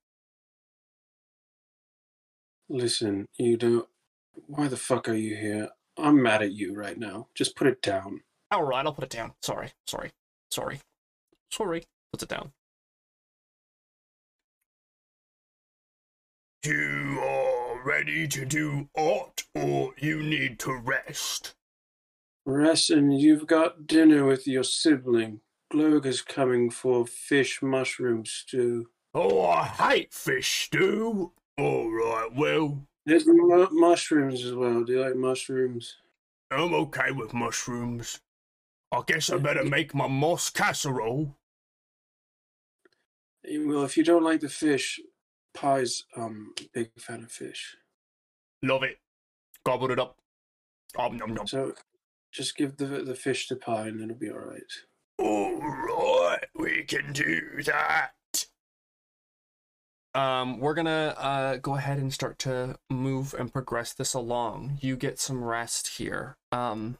Listen, 2.69 3.27
you 3.37 3.57
don't. 3.57 3.89
Why 4.47 4.69
the 4.69 4.77
fuck 4.77 5.09
are 5.09 5.15
you 5.15 5.35
here? 5.35 5.71
I'm 5.99 6.23
mad 6.23 6.41
at 6.41 6.53
you 6.53 6.73
right 6.73 6.97
now. 6.97 7.27
Just 7.35 7.57
put 7.57 7.67
it 7.67 7.83
down. 7.83 8.21
All 8.53 8.63
right, 8.63 8.87
I'll 8.87 8.95
put 8.95 9.03
it 9.03 9.11
down. 9.11 9.33
Sorry, 9.43 9.73
sorry, 9.89 10.13
sorry, 10.53 10.79
sorry. 11.51 11.83
Put 12.13 12.23
it 12.23 12.29
down. 12.29 12.53
You 16.67 17.21
are 17.23 17.81
ready 17.85 18.27
to 18.27 18.45
do 18.45 18.89
art, 18.97 19.45
or 19.55 19.93
you 19.99 20.21
need 20.21 20.59
to 20.61 20.75
rest. 20.75 21.55
Resin, 22.45 23.13
you've 23.13 23.47
got 23.47 23.87
dinner 23.87 24.25
with 24.25 24.49
your 24.49 24.65
sibling. 24.65 25.43
Gloga's 25.71 26.23
coming 26.23 26.71
for 26.71 27.07
fish 27.07 27.63
mushroom 27.63 28.27
stew. 28.27 28.89
Oh, 29.15 29.47
I 29.47 29.67
hate 29.67 30.13
fish 30.13 30.65
stew. 30.65 31.31
All 31.57 31.89
right, 31.89 32.31
well, 32.35 32.83
There's 33.05 33.29
mushrooms 33.71 34.45
as 34.45 34.53
well. 34.53 34.83
Do 34.83 34.95
you 34.95 35.03
like 35.03 35.15
mushrooms? 35.15 35.99
I'm 36.51 36.75
okay 36.75 37.13
with 37.13 37.33
mushrooms. 37.33 38.19
I 38.91 39.03
guess 39.07 39.31
I 39.31 39.37
better 39.37 39.65
make 39.65 39.95
my 39.95 40.09
moss 40.09 40.51
casserole. 40.51 41.37
Well, 43.49 43.85
if 43.85 43.97
you 43.97 44.03
don't 44.03 44.25
like 44.25 44.41
the 44.41 44.49
fish, 44.49 44.99
Pye's 45.57 46.05
um 46.17 46.53
big 46.73 46.91
fan 46.99 47.25
of 47.25 47.33
fish. 47.33 47.77
Love 48.63 48.83
it. 48.85 48.99
Gobbled 49.65 49.91
it 49.91 49.99
up. 49.99 50.19
Om 50.97 51.17
nom 51.17 51.35
nom. 51.35 51.47
So 51.47 51.73
just 52.33 52.57
give 52.57 52.77
the 52.77 52.87
the 52.87 53.15
fish 53.15 53.49
to 53.49 53.57
Pie 53.57 53.89
and 53.89 54.01
it'll 54.03 54.17
be 54.17 54.31
all 54.31 54.39
right. 54.39 54.73
All 55.19 55.59
right, 55.59 56.45
we 56.55 56.85
can 56.85 57.13
do 57.13 57.63
that. 57.65 58.13
Um, 60.15 60.61
we're 60.61 60.75
gonna 60.75 61.15
uh 61.17 61.57
go 61.57 61.77
ahead 61.77 61.99
and 61.99 62.13
start 62.13 62.39
to 62.41 62.77
move 62.91 63.35
and 63.39 63.53
progress 63.53 63.93
this 63.95 64.15
along. 64.15 64.79
You 64.81 64.97
get 64.97 65.19
some 65.19 65.43
rest 65.43 65.99
here. 65.99 66.37
Um, 66.53 66.99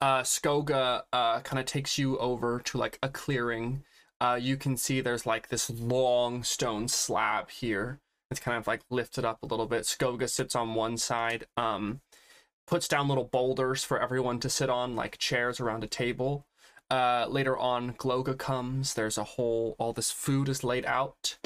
uh, 0.00 0.22
Skoga 0.22 1.02
uh 1.12 1.40
kind 1.40 1.58
of 1.58 1.66
takes 1.66 1.98
you 1.98 2.18
over 2.18 2.60
to 2.60 2.78
like 2.78 2.98
a 3.02 3.08
clearing. 3.08 3.82
Uh, 4.20 4.38
you 4.40 4.56
can 4.56 4.76
see 4.76 5.00
there's 5.00 5.26
like 5.26 5.48
this 5.48 5.68
long 5.70 6.42
stone 6.42 6.88
slab 6.88 7.50
here. 7.50 8.00
It's 8.30 8.40
kind 8.40 8.56
of 8.56 8.66
like 8.66 8.80
lifted 8.90 9.24
up 9.24 9.42
a 9.42 9.46
little 9.46 9.66
bit. 9.66 9.82
Skoga 9.82 10.28
sits 10.28 10.56
on 10.56 10.74
one 10.74 10.96
side. 10.96 11.46
Um, 11.56 12.00
puts 12.66 12.88
down 12.88 13.08
little 13.08 13.24
boulders 13.24 13.84
for 13.84 14.00
everyone 14.00 14.40
to 14.40 14.50
sit 14.50 14.68
on, 14.68 14.96
like 14.96 15.18
chairs 15.18 15.60
around 15.60 15.84
a 15.84 15.88
table. 15.88 16.46
Uh, 16.90 17.26
later 17.28 17.56
on, 17.56 17.92
Gloga 17.94 18.36
comes. 18.36 18.94
There's 18.94 19.18
a 19.18 19.24
whole, 19.24 19.76
all 19.78 19.92
this 19.92 20.10
food 20.10 20.48
is 20.48 20.64
laid 20.64 20.84
out. 20.86 21.36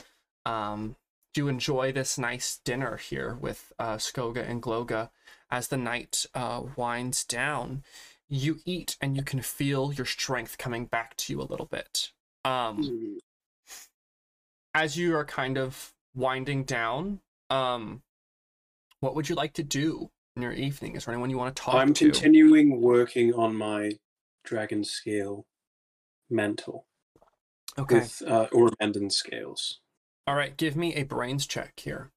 Um, 0.46 0.96
do 1.34 1.48
enjoy 1.48 1.92
this 1.92 2.18
nice 2.18 2.60
dinner 2.64 2.96
here 2.96 3.36
with 3.40 3.72
uh, 3.78 3.96
Skoga 3.96 4.48
and 4.48 4.62
Gloga 4.62 5.10
as 5.50 5.68
the 5.68 5.76
night 5.76 6.26
uh, 6.34 6.62
winds 6.76 7.24
down. 7.24 7.84
You 8.28 8.60
eat 8.64 8.96
and 9.00 9.16
you 9.16 9.22
can 9.22 9.40
feel 9.40 9.92
your 9.92 10.06
strength 10.06 10.58
coming 10.58 10.86
back 10.86 11.16
to 11.18 11.32
you 11.32 11.40
a 11.40 11.44
little 11.44 11.66
bit. 11.66 12.10
Um, 12.44 12.82
Mm, 12.82 13.18
as 14.74 14.96
you 14.96 15.16
are 15.16 15.24
kind 15.24 15.58
of 15.58 15.92
winding 16.14 16.64
down, 16.64 17.20
um, 17.50 18.02
what 19.00 19.14
would 19.14 19.28
you 19.28 19.34
like 19.34 19.52
to 19.54 19.62
do 19.62 20.10
in 20.36 20.42
your 20.42 20.52
evening? 20.52 20.96
Is 20.96 21.04
there 21.04 21.14
anyone 21.14 21.30
you 21.30 21.38
want 21.38 21.54
to 21.54 21.62
talk 21.62 21.74
I'm 21.74 21.92
to? 21.94 22.04
continuing 22.04 22.80
working 22.80 23.34
on 23.34 23.56
my 23.56 23.92
dragon 24.44 24.84
scale 24.84 25.46
mental 26.28 26.86
okay. 27.78 27.96
with 27.96 28.22
uh, 28.26 28.46
scales. 29.10 29.80
All 30.26 30.34
right. 30.34 30.56
Give 30.56 30.76
me 30.76 30.94
a 30.94 31.02
brains 31.02 31.46
check 31.46 31.80
here. 31.80 32.10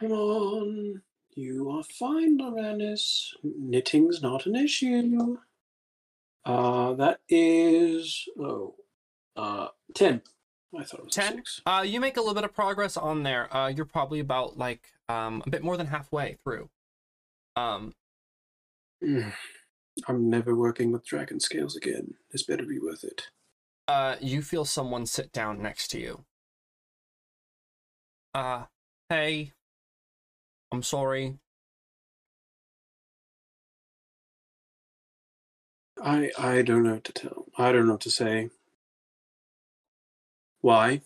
Come 0.00 0.12
on. 0.12 1.02
You 1.34 1.70
are 1.70 1.82
fine, 1.84 2.38
Loranes. 2.38 3.28
Knitting's 3.42 4.20
not 4.22 4.46
an 4.46 4.56
issue. 4.56 5.38
Uh, 6.44 6.94
that 6.94 7.20
is, 7.28 8.26
oh, 8.38 8.74
uh, 9.36 9.68
10. 9.94 10.22
I 10.78 10.84
thought 10.84 11.00
it 11.00 11.06
was 11.06 11.14
10? 11.14 11.36
6. 11.36 11.62
Uh, 11.66 11.84
you 11.86 12.00
make 12.00 12.16
a 12.16 12.20
little 12.20 12.34
bit 12.34 12.44
of 12.44 12.52
progress 12.54 12.96
on 12.96 13.22
there. 13.22 13.54
Uh, 13.54 13.68
you're 13.68 13.84
probably 13.84 14.20
about 14.20 14.56
like 14.58 14.92
um 15.08 15.42
a 15.46 15.50
bit 15.50 15.62
more 15.64 15.76
than 15.76 15.86
halfway 15.88 16.36
through. 16.44 16.68
Um, 17.56 17.94
Mm. 19.02 19.32
I'm 20.08 20.30
never 20.30 20.54
working 20.54 20.92
with 20.92 21.04
dragon 21.06 21.40
scales 21.40 21.74
again. 21.76 22.14
This 22.30 22.42
better 22.44 22.64
be 22.64 22.78
worth 22.78 23.02
it. 23.04 23.28
uh, 23.88 24.16
you 24.20 24.40
feel 24.42 24.64
someone 24.64 25.04
sit 25.06 25.32
down 25.32 25.60
next 25.60 25.88
to 25.88 26.00
you. 26.00 26.24
Uh, 28.34 28.64
hey. 29.08 29.52
I'm 30.72 30.82
sorry. 30.82 31.38
I 36.02 36.30
I 36.38 36.62
don't 36.62 36.84
know 36.84 36.94
what 36.94 37.04
to 37.04 37.12
tell. 37.12 37.46
I 37.58 37.72
don't 37.72 37.86
know 37.86 37.92
what 37.92 38.00
to 38.02 38.10
say. 38.10 38.50
Why? 40.60 41.02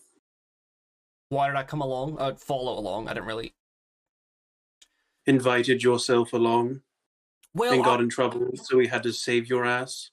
Why 1.30 1.48
did 1.48 1.56
I 1.56 1.62
come 1.64 1.80
along? 1.80 2.18
Uh, 2.18 2.34
follow 2.34 2.78
along. 2.78 3.08
I 3.08 3.14
didn't 3.14 3.26
really. 3.26 3.54
Invited 5.26 5.82
yourself 5.82 6.32
along 6.32 6.82
Well, 7.54 7.72
and 7.72 7.84
got 7.84 8.00
I- 8.00 8.02
in 8.04 8.08
trouble, 8.10 8.50
so 8.56 8.76
we 8.76 8.88
had 8.88 9.02
to 9.04 9.12
save 9.12 9.48
your 9.48 9.64
ass. 9.64 10.10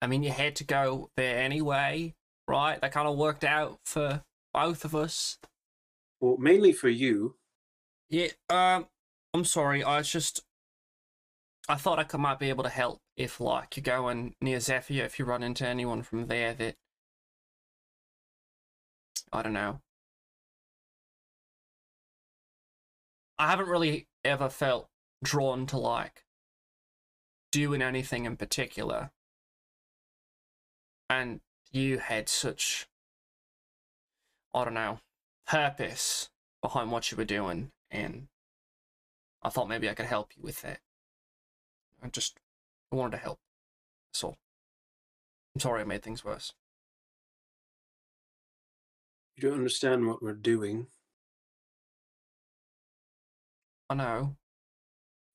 I 0.00 0.06
mean, 0.06 0.22
you 0.22 0.30
had 0.30 0.56
to 0.56 0.64
go 0.64 1.10
there 1.16 1.38
anyway, 1.38 2.14
right? 2.46 2.80
That 2.80 2.92
kind 2.92 3.08
of 3.08 3.16
worked 3.18 3.44
out 3.44 3.80
for 3.84 4.22
both 4.54 4.84
of 4.84 4.94
us. 4.94 5.38
Well, 6.20 6.36
mainly 6.38 6.72
for 6.72 6.88
you. 6.88 7.36
Yeah, 8.10 8.28
um, 8.48 8.86
I'm 9.34 9.44
sorry. 9.44 9.84
I 9.84 10.00
just, 10.02 10.42
I 11.68 11.74
thought 11.74 11.98
I 11.98 12.04
could 12.04 12.20
might 12.20 12.38
be 12.38 12.48
able 12.48 12.64
to 12.64 12.70
help 12.70 13.00
if, 13.16 13.40
like, 13.40 13.76
you're 13.76 13.82
going 13.82 14.34
near 14.40 14.60
Zephyr, 14.60 15.04
if 15.04 15.18
you 15.18 15.24
run 15.24 15.42
into 15.42 15.66
anyone 15.66 16.02
from 16.02 16.26
there 16.26 16.54
that, 16.54 16.76
I 19.32 19.42
don't 19.42 19.52
know. 19.52 19.80
I 23.38 23.48
haven't 23.50 23.68
really 23.68 24.08
ever 24.24 24.48
felt 24.48 24.88
drawn 25.22 25.66
to 25.66 25.78
like 25.78 26.24
doing 27.52 27.82
anything 27.82 28.24
in 28.24 28.36
particular. 28.36 29.10
And 31.10 31.40
you 31.70 31.98
had 31.98 32.28
such, 32.28 32.88
I 34.54 34.64
don't 34.64 34.74
know, 34.74 34.98
purpose 35.46 36.30
behind 36.62 36.90
what 36.90 37.10
you 37.10 37.16
were 37.16 37.24
doing, 37.24 37.70
and 37.90 38.28
I 39.42 39.48
thought 39.50 39.68
maybe 39.68 39.88
I 39.88 39.94
could 39.94 40.06
help 40.06 40.32
you 40.36 40.42
with 40.42 40.62
that. 40.62 40.80
I 42.02 42.08
just 42.08 42.38
I 42.92 42.96
wanted 42.96 43.12
to 43.12 43.22
help. 43.22 43.40
So. 44.12 44.36
I'm 45.54 45.60
sorry 45.60 45.80
I 45.80 45.84
made 45.84 46.02
things 46.02 46.24
worse. 46.24 46.52
You 49.36 49.48
don't 49.48 49.58
understand 49.58 50.06
what 50.06 50.22
we're 50.22 50.34
doing. 50.34 50.86
I 53.90 53.94
know. 53.94 54.36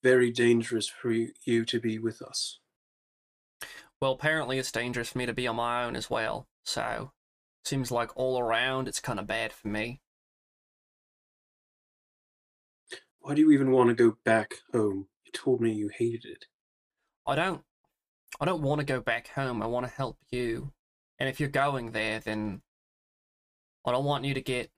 Very 0.03 0.31
dangerous 0.31 0.87
for 0.87 1.11
you, 1.11 1.65
to 1.65 1.79
be 1.79 1.97
with 1.97 2.21
us. 2.21 2.59
Well, 3.99 4.11
apparently 4.11 4.59
it's 4.59 4.71
dangerous 4.71 5.09
for 5.09 5.17
me 5.17 5.25
to 5.25 5.33
be 5.33 5.47
on 5.47 5.55
my 5.55 5.83
own 5.83 5.95
as 5.95 6.09
well, 6.09 6.47
so 6.63 7.11
seems 7.65 7.91
like 7.91 8.15
all 8.15 8.39
around 8.39 8.87
it's 8.87 8.99
kind 8.99 9.19
of 9.19 9.27
bad 9.27 9.51
for 9.53 9.69
me. 9.69 10.01
Why 13.23 13.35
do 13.35 13.41
you 13.41 13.51
even 13.51 13.71
want 13.71 13.87
to 13.87 13.95
go 13.95 14.17
back 14.25 14.55
home? 14.73 15.07
You 15.25 15.31
told 15.31 15.61
me 15.61 15.71
you 15.71 15.89
hated 15.97 16.25
it. 16.25 16.45
I 17.25 17.35
don't 17.35 17.63
I 18.41 18.43
don't 18.43 18.61
want 18.61 18.79
to 18.79 18.85
go 18.85 18.99
back 18.99 19.29
home. 19.29 19.63
I 19.63 19.65
want 19.65 19.85
to 19.87 19.91
help 19.91 20.17
you. 20.29 20.73
And 21.19 21.29
if 21.29 21.39
you're 21.39 21.47
going 21.47 21.91
there, 21.91 22.19
then 22.19 22.61
I 23.85 23.93
don't 23.93 24.03
want 24.03 24.25
you 24.25 24.33
to 24.33 24.41
get 24.41 24.71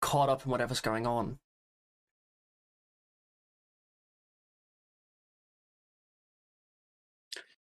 caught 0.00 0.28
up 0.28 0.44
in 0.44 0.52
whatever's 0.52 0.80
going 0.80 1.08
on. 1.08 1.40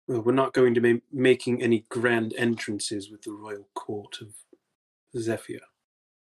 Well, 0.06 0.20
we're 0.20 0.32
not 0.32 0.52
going 0.52 0.74
to 0.74 0.80
be 0.80 1.02
making 1.10 1.64
any 1.64 1.84
grand 1.88 2.32
entrances 2.38 3.10
with 3.10 3.22
the 3.22 3.32
royal 3.32 3.66
court 3.74 4.18
of 4.20 4.34
Zephyr. 5.20 5.62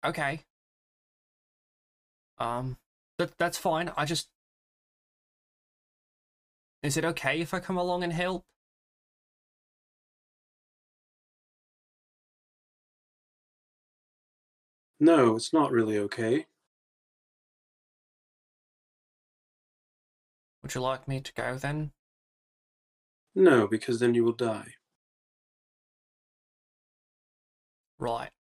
Okay. 0.02 0.40
Um 2.38 2.78
that 3.18 3.36
that's 3.38 3.58
fine. 3.58 3.92
I 3.96 4.04
just 4.04 4.28
Is 6.84 6.98
it 6.98 7.04
okay 7.06 7.40
if 7.40 7.54
I 7.54 7.60
come 7.60 7.78
along 7.78 8.04
and 8.04 8.12
help? 8.12 8.44
No, 15.00 15.34
it's 15.36 15.50
not 15.50 15.72
really 15.72 15.96
okay. 15.98 16.44
Would 20.62 20.74
you 20.74 20.82
like 20.82 21.08
me 21.08 21.22
to 21.22 21.32
go 21.32 21.56
then? 21.56 21.92
No, 23.34 23.66
because 23.66 23.98
then 23.98 24.14
you 24.14 24.24
will 24.24 24.32
die. 24.32 24.74
Right. 27.98 28.33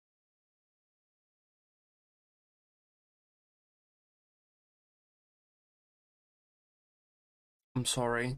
I'm 7.75 7.85
sorry. 7.85 8.37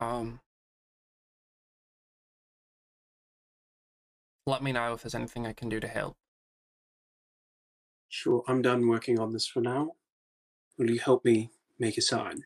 Um, 0.00 0.40
let 4.46 4.62
me 4.62 4.72
know 4.72 4.94
if 4.94 5.02
there's 5.02 5.14
anything 5.14 5.46
I 5.46 5.52
can 5.52 5.68
do 5.68 5.78
to 5.80 5.88
help. 5.88 6.16
Sure, 8.08 8.42
I'm 8.48 8.62
done 8.62 8.88
working 8.88 9.18
on 9.18 9.32
this 9.32 9.46
for 9.46 9.60
now. 9.60 9.92
Will 10.78 10.90
you 10.90 10.98
help 10.98 11.24
me 11.24 11.50
make 11.78 11.96
a 11.96 12.02
sign? 12.02 12.44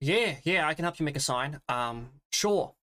Yeah, 0.00 0.36
yeah, 0.44 0.66
I 0.66 0.74
can 0.74 0.84
help 0.84 0.98
you 0.98 1.04
make 1.04 1.16
a 1.16 1.20
sign. 1.20 1.60
Um, 1.68 2.10
sure, 2.32 2.74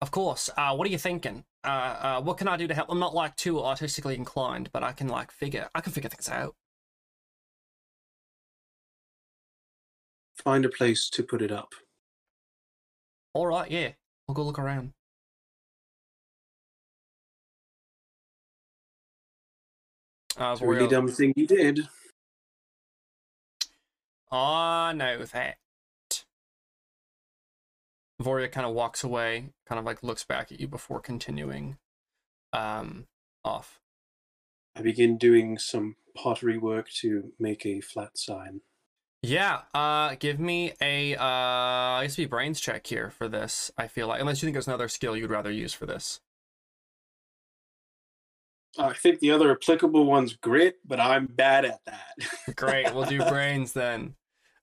of 0.00 0.10
course. 0.10 0.50
Uh, 0.56 0.74
what 0.76 0.86
are 0.86 0.90
you 0.90 0.98
thinking? 0.98 1.44
Uh, 1.64 1.68
uh, 1.68 2.20
what 2.22 2.38
can 2.38 2.48
I 2.48 2.56
do 2.56 2.68
to 2.68 2.74
help? 2.74 2.88
I'm 2.90 2.98
not 2.98 3.14
like 3.14 3.36
too 3.36 3.60
artistically 3.60 4.16
inclined, 4.16 4.70
but 4.72 4.82
I 4.82 4.92
can 4.92 5.08
like 5.08 5.30
figure. 5.30 5.68
I 5.74 5.80
can 5.80 5.92
figure 5.92 6.10
things 6.10 6.28
out. 6.28 6.54
Find 10.48 10.64
a 10.64 10.70
place 10.70 11.10
to 11.10 11.22
put 11.22 11.42
it 11.42 11.52
up. 11.52 11.74
All 13.34 13.46
right, 13.46 13.70
yeah, 13.70 13.90
I'll 14.26 14.34
go 14.34 14.42
look 14.42 14.58
around. 14.58 14.94
Uh, 20.38 20.52
It's 20.52 20.62
a 20.62 20.66
really 20.66 20.86
Voriel- 20.86 20.90
dumb 20.90 21.08
thing 21.08 21.32
you 21.36 21.46
did. 21.46 21.80
I 24.30 24.92
know 24.94 25.24
that. 25.24 25.58
Voria 28.20 28.50
kind 28.50 28.66
of 28.66 28.74
walks 28.74 29.04
away, 29.04 29.50
kind 29.66 29.78
of 29.78 29.84
like 29.84 30.02
looks 30.02 30.24
back 30.24 30.50
at 30.50 30.58
you 30.58 30.66
before 30.66 31.00
continuing 31.00 31.76
um 32.54 33.06
off. 33.44 33.80
I 34.74 34.80
begin 34.80 35.18
doing 35.18 35.58
some 35.58 35.96
pottery 36.16 36.56
work 36.56 36.88
to 37.00 37.34
make 37.38 37.66
a 37.66 37.80
flat 37.82 38.16
sign. 38.16 38.62
Yeah, 39.22 39.62
uh 39.74 40.14
give 40.18 40.38
me 40.38 40.72
a 40.80 41.16
uh 41.16 41.22
I 41.22 42.02
guess 42.04 42.16
be 42.16 42.26
brains 42.26 42.60
check 42.60 42.86
here 42.86 43.10
for 43.10 43.28
this, 43.28 43.70
I 43.76 43.88
feel 43.88 44.06
like. 44.06 44.20
Unless 44.20 44.42
you 44.42 44.46
think 44.46 44.54
there's 44.54 44.68
another 44.68 44.88
skill 44.88 45.16
you'd 45.16 45.30
rather 45.30 45.50
use 45.50 45.72
for 45.72 45.86
this. 45.86 46.20
I 48.78 48.92
think 48.92 49.18
the 49.18 49.32
other 49.32 49.50
applicable 49.50 50.04
one's 50.06 50.34
grit, 50.34 50.76
but 50.84 51.00
I'm 51.00 51.26
bad 51.26 51.64
at 51.64 51.80
that. 51.86 52.56
Great, 52.56 52.94
we'll 52.94 53.04
do 53.06 53.24
brains 53.28 53.72
then. 53.72 54.14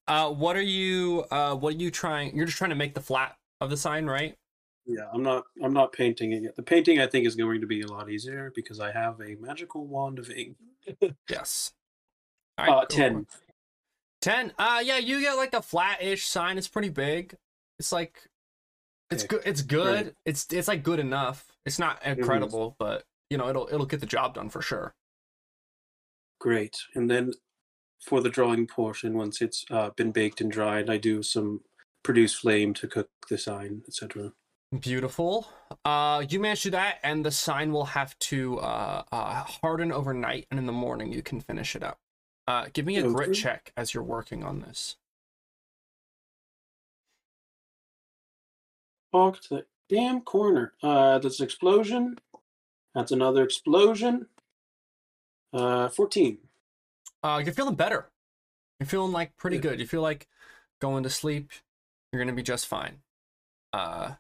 Uh 0.08 0.32
what 0.32 0.56
are 0.56 0.62
you 0.62 1.26
uh 1.32 1.56
what 1.56 1.74
are 1.74 1.78
you 1.78 1.92
trying 1.92 2.36
you're 2.36 2.46
just 2.46 2.58
trying 2.58 2.70
to 2.70 2.76
make 2.76 2.94
the 2.94 3.02
flat 3.02 3.36
of 3.60 3.70
the 3.70 3.78
sign, 3.78 4.06
right? 4.06 4.38
yeah, 4.86 5.06
I'm 5.12 5.24
not. 5.24 5.46
I'm 5.64 5.74
not 5.74 5.94
painting 5.94 6.32
it 6.32 6.44
yet. 6.44 6.56
The 6.56 6.62
painting 6.62 7.00
I 7.00 7.08
think 7.08 7.26
is 7.26 7.36
going 7.36 7.62
to 7.62 7.68
be 7.68 7.82
a 7.82 7.88
lot 7.88 8.10
easier 8.10 8.52
because 8.56 8.80
I 8.80 8.92
have 8.92 9.20
a 9.20 9.36
magical 9.40 9.88
wand 9.88 10.20
of 10.20 10.30
ink. 10.30 10.58
Yes. 11.30 11.74
Uh, 12.58 12.86
cool. 12.86 12.86
ten. 12.86 13.28
10 14.26 14.54
uh 14.58 14.82
yeah 14.84 14.98
you 14.98 15.22
get 15.22 15.34
like 15.36 15.54
a 15.54 15.62
flat-ish 15.62 16.26
sign. 16.26 16.58
It's 16.58 16.68
pretty 16.68 16.90
big. 16.90 17.36
It's 17.78 17.92
like 17.92 18.28
it's 19.12 19.24
good 19.24 19.44
it's 19.46 19.62
good. 19.62 20.04
Great. 20.06 20.16
it's 20.26 20.52
it's 20.52 20.68
like 20.68 20.82
good 20.82 21.00
enough. 21.00 21.46
It's 21.64 21.78
not 21.78 22.04
incredible 22.04 22.76
but 22.80 23.04
you 23.30 23.38
know 23.38 23.50
it'll 23.50 23.70
it'll 23.72 23.86
get 23.86 24.00
the 24.00 24.08
job 24.08 24.34
done 24.34 24.50
for 24.50 24.64
sure. 24.64 24.96
Great. 26.42 26.76
And 26.96 27.08
then 27.08 27.34
for 28.02 28.20
the 28.20 28.32
drawing 28.32 28.66
portion, 28.66 29.16
once 29.16 29.42
it's 29.42 29.64
uh, 29.70 29.92
been 29.96 30.12
baked 30.12 30.42
and 30.42 30.52
dried, 30.52 30.90
I 30.90 30.98
do 30.98 31.22
some 31.22 31.62
produce 32.04 32.34
flame 32.34 32.74
to 32.76 32.88
cook 32.88 33.10
the 33.30 33.38
sign, 33.38 33.84
etc. 33.88 34.32
beautiful. 34.80 35.48
Uh 35.86 36.26
you 36.28 36.40
manage 36.40 36.64
to 36.64 36.70
do 36.70 36.72
that 36.72 36.98
and 37.04 37.24
the 37.24 37.30
sign 37.30 37.72
will 37.72 37.86
have 37.86 38.18
to 38.32 38.58
uh, 38.58 39.04
uh 39.12 39.44
harden 39.44 39.92
overnight 39.92 40.48
and 40.50 40.60
in 40.60 40.66
the 40.66 40.80
morning 40.86 41.14
you 41.14 41.22
can 41.22 41.42
finish 41.42 41.76
it 41.76 41.84
up 41.84 42.00
uh 42.48 42.66
give 42.74 42.86
me 42.86 42.98
a 42.98 43.04
grit 43.04 43.34
check 43.34 43.72
as 43.76 43.94
you're 43.94 44.04
working 44.04 44.44
on 44.44 44.60
this 44.62 44.96
Walk 49.14 49.40
to 49.44 49.50
the 49.50 49.66
damn 49.88 50.20
corner. 50.22 50.74
Uh, 50.84 51.20
that's 51.20 51.40
an 51.40 51.46
explosion. 51.46 52.18
That's 52.94 53.14
another 53.14 53.44
explosion. 53.44 54.28
Uh, 55.54 55.88
fourteen. 55.88 56.40
uh 57.24 57.42
you're 57.44 57.54
feeling 57.54 57.76
better 57.76 58.10
you're 58.80 58.88
feeling 58.88 59.14
like 59.14 59.38
pretty 59.38 59.58
Good. 59.58 59.72
good 59.72 59.80
you 59.80 59.88
feel 59.88 60.02
like 60.02 60.28
going 60.82 61.04
to 61.04 61.10
sleep 61.10 61.52
you're 62.12 62.22
gonna 62.22 62.36
be 62.36 62.44
just 62.44 62.68
fine 62.68 62.98
uh 63.72 64.16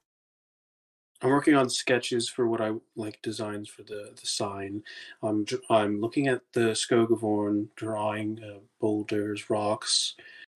I'm 1.25 1.31
working 1.31 1.55
on 1.55 1.69
sketches 1.69 2.29
for 2.29 2.47
what 2.47 2.61
I 2.61 2.73
like 2.95 3.19
designs 3.23 3.67
for 3.67 3.81
the 3.81 4.11
the 4.19 4.27
sign. 4.27 4.83
I'm 5.23 5.43
I'm 5.71 5.99
looking 5.99 6.27
at 6.27 6.41
the 6.53 6.75
Skogavorn, 6.75 7.69
drawing 7.75 8.39
uh, 8.43 8.59
boulders, 8.79 9.49
rocks, 9.49 10.13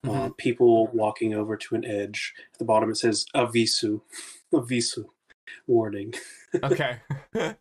uh, 0.08 0.30
people 0.38 0.86
walking 0.94 1.34
over 1.34 1.58
to 1.58 1.74
an 1.74 1.86
edge. 1.86 2.36
At 2.54 2.60
the 2.60 2.66
bottom 2.66 2.92
it 2.92 2.98
says 2.98 3.26
avisu, 3.36 4.02
avisu, 4.54 5.06
warning. 5.66 6.14
okay. 6.64 7.00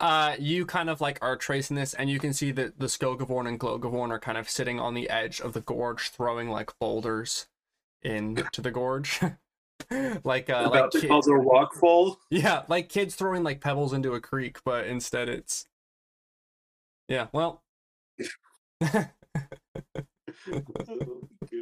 uh, 0.00 0.36
you 0.38 0.64
kind 0.64 0.88
of 0.88 1.02
like 1.02 1.18
are 1.20 1.36
tracing 1.36 1.76
this, 1.76 1.92
and 1.92 2.08
you 2.08 2.18
can 2.18 2.32
see 2.32 2.50
that 2.50 2.78
the 2.78 2.86
Skogavorn 2.86 3.46
and 3.46 3.60
Glogavorn 3.60 4.08
are 4.08 4.18
kind 4.18 4.38
of 4.38 4.48
sitting 4.48 4.80
on 4.80 4.94
the 4.94 5.10
edge 5.10 5.38
of 5.38 5.52
the 5.52 5.60
gorge, 5.60 6.08
throwing 6.08 6.48
like 6.48 6.72
boulders 6.78 7.46
into 8.02 8.62
the 8.62 8.70
gorge. 8.70 9.20
like 10.24 10.50
uh, 10.50 10.64
About 10.66 10.72
like 10.72 10.90
to 10.90 11.00
kid- 11.00 11.08
cause 11.08 11.26
a 11.28 11.34
rock 11.34 11.74
fall. 11.80 12.18
yeah, 12.30 12.62
like 12.68 12.88
kids 12.88 13.14
throwing 13.14 13.42
like 13.42 13.60
pebbles 13.60 13.92
into 13.92 14.14
a 14.14 14.20
creek, 14.20 14.58
but 14.64 14.86
instead 14.86 15.28
it's 15.28 15.66
yeah. 17.08 17.26
Well, 17.32 17.62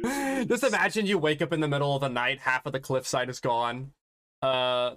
just 0.03 0.63
imagine 0.63 1.05
you 1.05 1.17
wake 1.17 1.41
up 1.41 1.53
in 1.53 1.59
the 1.59 1.67
middle 1.67 1.95
of 1.95 2.01
the 2.01 2.09
night, 2.09 2.39
half 2.39 2.65
of 2.65 2.73
the 2.73 2.79
cliffside 2.79 3.29
is 3.29 3.39
gone. 3.39 3.91
Uh, 4.41 4.95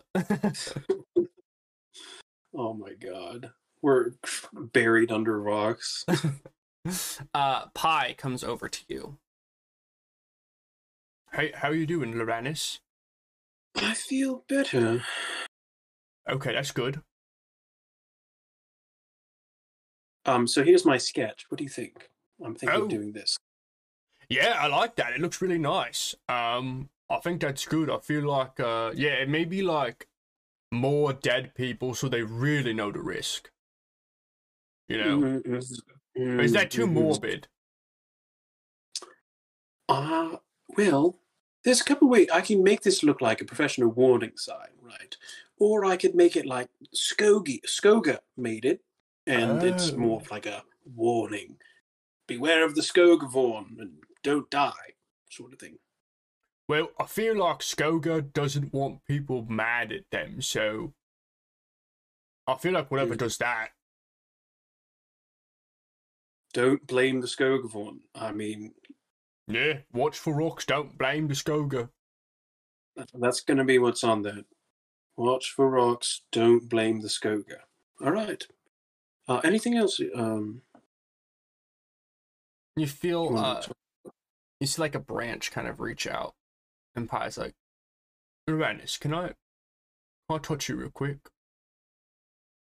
Oh 2.56 2.72
my 2.74 2.94
god. 2.94 3.50
We're 3.82 4.12
buried 4.52 5.12
under 5.12 5.40
rocks. 5.40 6.04
uh, 7.34 7.66
Pye 7.74 8.14
comes 8.18 8.42
over 8.42 8.68
to 8.68 8.80
you. 8.88 9.18
Hey, 11.32 11.52
how 11.54 11.70
you 11.70 11.86
doing, 11.86 12.14
Loranes? 12.14 12.80
I 13.80 13.94
feel 13.94 14.44
better. 14.48 15.02
Okay, 16.28 16.52
that's 16.52 16.70
good. 16.72 17.00
Um, 20.26 20.46
so 20.46 20.62
here's 20.62 20.84
my 20.84 20.98
sketch. 20.98 21.46
What 21.48 21.58
do 21.58 21.64
you 21.64 21.70
think? 21.70 22.08
I'm 22.44 22.54
thinking 22.54 22.78
Oh. 22.80 22.84
of 22.84 22.90
doing 22.90 23.12
this. 23.12 23.36
Yeah, 24.28 24.58
I 24.60 24.66
like 24.66 24.96
that. 24.96 25.14
It 25.14 25.20
looks 25.20 25.40
really 25.40 25.58
nice. 25.58 26.14
Um, 26.28 26.90
I 27.08 27.18
think 27.20 27.40
that's 27.40 27.64
good. 27.64 27.88
I 27.88 27.98
feel 27.98 28.24
like, 28.28 28.60
uh, 28.60 28.92
yeah, 28.94 29.14
it 29.14 29.28
may 29.28 29.46
be 29.46 29.62
like 29.62 30.06
more 30.70 31.14
dead 31.14 31.54
people, 31.54 31.94
so 31.94 32.08
they 32.08 32.22
really 32.22 32.74
know 32.74 32.92
the 32.92 33.00
risk. 33.00 33.50
You 34.88 34.98
know, 34.98 35.18
Mm, 35.18 35.42
mm, 36.16 36.40
is 36.42 36.52
that 36.52 36.70
too 36.70 36.86
mm, 36.86 36.90
mm. 36.90 36.92
morbid? 36.92 37.48
Uh, 39.88 40.36
well, 40.76 41.18
there's 41.64 41.80
a 41.80 41.84
couple 41.84 42.06
of 42.08 42.12
ways. 42.12 42.28
I 42.32 42.40
can 42.40 42.62
make 42.62 42.82
this 42.82 43.02
look 43.02 43.20
like 43.20 43.40
a 43.40 43.44
professional 43.44 43.90
warning 43.90 44.32
sign, 44.36 44.68
right? 44.80 45.16
Or 45.58 45.84
I 45.84 45.96
could 45.96 46.14
make 46.14 46.36
it 46.36 46.46
like 46.46 46.68
Skogie, 46.94 47.60
Skoga 47.66 48.18
made 48.36 48.64
it, 48.64 48.80
and 49.26 49.62
it's 49.62 49.92
more 49.92 50.18
Oh. 50.18 50.24
of 50.24 50.30
like 50.30 50.46
a 50.46 50.62
warning. 50.94 51.56
Beware 52.26 52.64
of 52.64 52.74
the 52.74 52.82
Skogavorn 52.82 53.78
and 53.80 54.02
don't 54.22 54.48
die, 54.50 54.94
sort 55.30 55.52
of 55.52 55.58
thing. 55.58 55.78
Well, 56.68 56.90
I 57.00 57.06
feel 57.06 57.36
like 57.36 57.60
Skoga 57.60 58.32
doesn't 58.32 58.72
want 58.72 59.04
people 59.06 59.46
mad 59.46 59.90
at 59.92 60.10
them, 60.10 60.42
so 60.42 60.92
I 62.46 62.56
feel 62.56 62.72
like 62.72 62.90
whatever 62.90 63.14
Mm. 63.14 63.18
does 63.18 63.38
that. 63.38 63.70
Don't 66.52 66.86
blame 66.86 67.20
the 67.20 67.26
Skogavorn. 67.26 68.00
I 68.14 68.32
mean, 68.32 68.74
Yeah, 69.48 69.78
watch 69.92 70.18
for 70.18 70.34
rocks. 70.34 70.64
Don't 70.66 70.96
blame 70.98 71.28
the 71.28 71.34
Skoga. 71.34 71.88
that's 73.14 73.40
going 73.40 73.58
to 73.58 73.64
be 73.64 73.78
what's 73.78 74.04
on 74.04 74.22
there. 74.22 74.42
Watch 75.16 75.50
for 75.50 75.68
rocks. 75.70 76.22
Don't 76.32 76.68
blame 76.68 77.00
the 77.00 77.08
Skoga. 77.08 77.60
All 78.04 78.12
right. 78.12 78.46
Uh, 79.26 79.40
anything 79.44 79.76
else? 79.76 80.00
Um, 80.14 80.62
You 82.76 82.82
you 82.82 82.86
feel, 82.86 83.36
uh, 83.36 83.62
you 84.60 84.66
see 84.66 84.80
like 84.80 84.94
a 84.94 85.00
branch 85.00 85.50
kind 85.50 85.66
of 85.66 85.80
reach 85.80 86.06
out, 86.06 86.34
and 86.94 87.08
Pye's 87.08 87.36
like, 87.36 87.54
Loranes, 88.48 88.98
can 89.00 89.12
I, 89.12 89.26
can 89.28 89.34
I 90.30 90.38
touch 90.38 90.68
you 90.68 90.76
real 90.76 90.90
quick? 90.90 91.18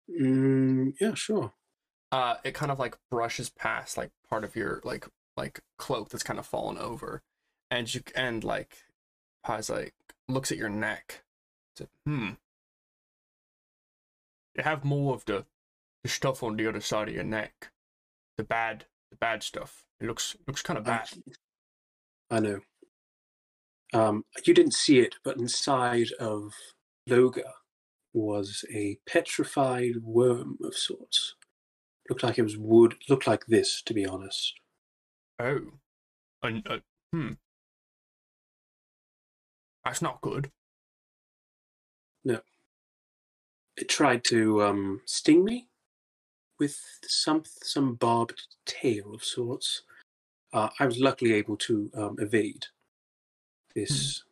Mm, 0.09 0.93
yeah, 0.99 1.13
sure. 1.13 1.53
uh 2.11 2.35
it 2.43 2.55
kind 2.55 2.71
of 2.71 2.79
like 2.79 2.97
brushes 3.11 3.49
past 3.51 3.95
like 3.97 4.09
part 4.27 4.43
of 4.43 4.55
your 4.55 4.81
like 4.83 5.07
like 5.39 5.61
cloak 5.77 6.09
that's 6.09 6.23
kind 6.23 6.39
of 6.39 6.45
fallen 6.45 6.77
over 6.77 7.21
and 7.71 7.93
you 7.93 8.01
and 8.15 8.43
like 8.43 8.77
Pye's 9.43 9.69
like 9.69 9.93
looks 10.27 10.51
at 10.51 10.57
your 10.57 10.69
neck 10.69 11.23
said, 11.75 11.87
hmm 12.05 12.31
you 14.55 14.63
have 14.63 14.83
more 14.83 15.13
of 15.13 15.25
the 15.25 15.45
the 16.03 16.09
stuff 16.09 16.43
on 16.43 16.57
the 16.57 16.67
other 16.67 16.81
side 16.81 17.07
of 17.07 17.15
your 17.15 17.23
neck 17.23 17.71
the 18.37 18.43
bad 18.43 18.85
the 19.09 19.17
bad 19.17 19.41
stuff 19.41 19.83
it 19.99 20.05
looks 20.05 20.35
looks 20.47 20.61
kind 20.61 20.77
of 20.77 20.85
bad 20.85 21.09
I 22.31 22.39
know. 22.39 22.59
Um, 23.93 24.25
you 24.45 24.53
didn't 24.53 24.73
see 24.75 24.99
it, 24.99 25.15
but 25.23 25.37
inside 25.37 26.11
of 26.19 26.53
Loga 27.09 27.51
was 28.13 28.63
a 28.71 28.99
petrified 29.07 29.97
worm 30.03 30.57
of 30.63 30.75
sorts. 30.75 31.35
Looked 32.07 32.23
like 32.23 32.37
it 32.37 32.43
was 32.43 32.57
wood. 32.57 32.95
Looked 33.09 33.25
like 33.27 33.47
this, 33.47 33.81
to 33.83 33.93
be 33.93 34.05
honest. 34.05 34.53
Oh 35.39 35.61
and 36.43 36.67
uh, 36.67 36.79
hmm 37.11 37.31
that's 39.83 40.01
not 40.01 40.21
good 40.21 40.51
No. 42.23 42.41
It 43.77 43.87
tried 43.89 44.23
to 44.25 44.63
um, 44.63 45.01
sting 45.05 45.43
me 45.43 45.67
with 46.59 46.77
some 47.03 47.43
some 47.63 47.95
barbed 47.95 48.41
tail 48.65 49.13
of 49.13 49.23
sorts. 49.23 49.83
Uh, 50.51 50.69
I 50.79 50.85
was 50.85 50.99
luckily 50.99 51.33
able 51.33 51.57
to 51.57 51.89
um, 51.95 52.17
evade 52.19 52.65
this. 53.75 54.23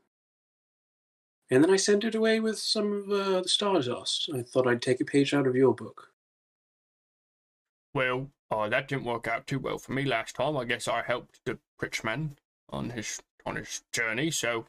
And 1.50 1.64
then 1.64 1.72
I 1.72 1.78
sent 1.78 2.04
it 2.04 2.16
away 2.16 2.42
with 2.42 2.60
some 2.60 2.92
of 2.92 3.10
uh, 3.10 3.42
the 3.42 3.48
Stardust. 3.48 4.30
I 4.34 4.42
thought 4.42 4.68
I'd 4.68 4.82
take 4.82 5.00
a 5.00 5.06
page 5.06 5.34
out 5.34 5.48
of 5.48 5.56
your 5.56 5.74
book. 5.74 6.12
Well, 7.94 8.30
uh, 8.52 8.70
that 8.70 8.88
didn't 8.88 9.06
work 9.06 9.28
out 9.28 9.48
too 9.48 9.60
well 9.60 9.78
for 9.78 9.94
me 9.94 10.06
last 10.06 10.36
time. 10.36 10.58
I 10.58 10.66
guess 10.66 10.88
I 10.88 11.04
helped 11.04 11.40
the 11.46 11.60
rich 11.82 12.04
man 12.04 12.38
on 12.70 12.92
his 12.92 13.22
on 13.46 13.56
his 13.56 13.84
journey. 13.94 14.32
So 14.32 14.66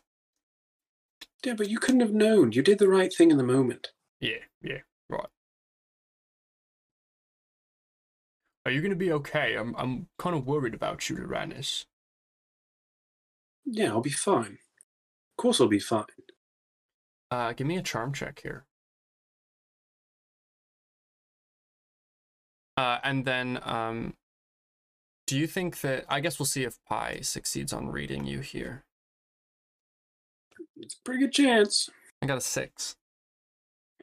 Yeah, 1.44 1.54
but 1.54 1.68
you 1.68 1.78
couldn't 1.78 2.00
have 2.00 2.12
known. 2.14 2.52
You 2.52 2.62
did 2.62 2.78
the 2.78 2.88
right 2.88 3.12
thing 3.12 3.30
in 3.30 3.36
the 3.38 3.44
moment. 3.44 3.92
yeah, 4.20 4.44
yeah, 4.62 4.80
right. 5.08 5.28
Are 8.64 8.70
you 8.70 8.80
gonna 8.82 8.94
be 8.96 9.12
okay? 9.12 9.54
I'm 9.56 9.74
I'm 9.76 10.08
kind 10.18 10.36
of 10.36 10.46
worried 10.46 10.74
about 10.74 11.08
you, 11.08 11.16
Loranes. 11.16 11.86
Yeah, 13.64 13.90
I'll 13.90 14.00
be 14.00 14.10
fine. 14.10 14.58
Of 15.32 15.36
course, 15.36 15.60
I'll 15.60 15.68
be 15.68 15.78
fine. 15.78 16.06
Uh, 17.30 17.52
give 17.52 17.66
me 17.66 17.76
a 17.76 17.82
charm 17.82 18.12
check 18.12 18.40
here. 18.42 18.64
Uh, 22.78 23.00
and 23.02 23.24
then 23.24 23.58
um, 23.64 24.14
do 25.26 25.36
you 25.36 25.48
think 25.48 25.80
that 25.80 26.04
I 26.08 26.20
guess 26.20 26.38
we'll 26.38 26.46
see 26.46 26.62
if 26.62 26.78
Pye 26.88 27.18
succeeds 27.22 27.72
on 27.72 27.88
reading 27.88 28.24
you 28.24 28.38
here. 28.38 28.84
It's 30.76 30.94
a 30.94 31.02
pretty 31.04 31.18
good 31.20 31.32
chance. 31.32 31.90
I 32.22 32.26
got 32.26 32.38
a 32.38 32.40
six. 32.40 32.94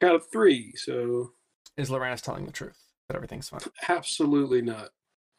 I 0.02 0.08
got 0.08 0.16
a 0.16 0.20
three, 0.20 0.74
so 0.76 1.32
Is 1.78 1.90
Loranes 1.90 2.22
telling 2.22 2.46
the 2.46 2.52
truth 2.52 2.78
that 3.08 3.16
everything's 3.16 3.48
fine? 3.48 3.62
absolutely 3.88 4.62
not. 4.62 4.90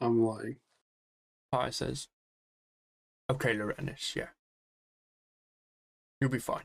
I'm 0.01 0.23
lying. 0.23 0.57
Pye 1.53 1.69
says, 1.71 2.09
Okay, 3.31 3.53
Loranes, 3.55 4.17
yeah. 4.17 4.29
You'll 6.23 6.31
be 6.31 6.39
fine. 6.39 6.65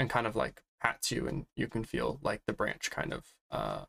And 0.00 0.08
kind 0.08 0.26
of 0.26 0.34
like 0.34 0.62
pats 0.80 1.12
you, 1.12 1.28
and 1.28 1.44
you 1.56 1.68
can 1.68 1.84
feel 1.84 2.18
like 2.22 2.40
the 2.46 2.52
branch 2.54 2.90
kind 2.90 3.12
of, 3.12 3.24
uh, 3.50 3.84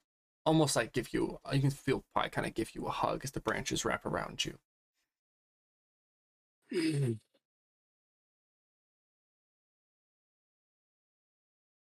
almost 0.48 0.76
like 0.76 0.94
give 0.94 1.14
you, 1.14 1.40
you 1.53 1.61
can 1.61 1.69
feel 1.72 2.06
Pye 2.15 2.30
kind 2.30 2.48
of 2.48 2.53
give 2.56 2.74
you 2.74 2.86
a 2.88 2.91
hug 2.91 3.22
as 3.24 3.32
the 3.32 3.41
branches 3.41 3.86
wrap 3.86 4.06
around 4.06 4.45
you. 4.45 4.57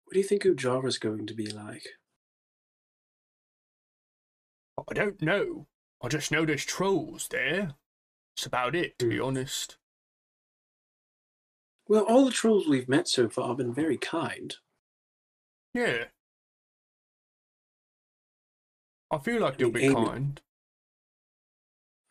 What 0.06 0.14
do 0.14 0.20
you 0.20 0.24
think 0.26 0.44
Ujara's 0.44 0.98
going 0.98 1.28
to 1.28 1.34
be 1.34 1.48
like? 1.48 1.86
I 4.88 4.94
don't 4.94 5.22
know. 5.22 5.68
I 6.02 6.08
just 6.10 6.32
know 6.32 6.46
there's 6.46 6.66
trolls 6.66 7.28
there. 7.30 7.76
That's 8.36 8.46
about 8.46 8.76
it, 8.76 9.00
to 9.00 9.08
be 9.08 9.18
Hmm. 9.18 9.24
honest. 9.24 9.78
Well, 11.88 12.04
all 12.04 12.26
the 12.26 12.32
trolls 12.32 12.68
we've 12.68 12.90
met 12.90 13.08
so 13.08 13.30
far 13.30 13.48
have 13.48 13.58
been 13.58 13.74
very 13.74 13.98
kind. 13.98 14.58
Yeah. 15.74 16.06
I 19.14 19.20
feel 19.20 19.42
like 19.42 19.58
they'll 19.58 19.70
be 19.70 19.84
Amy- 19.84 19.94
kind. 19.94 20.42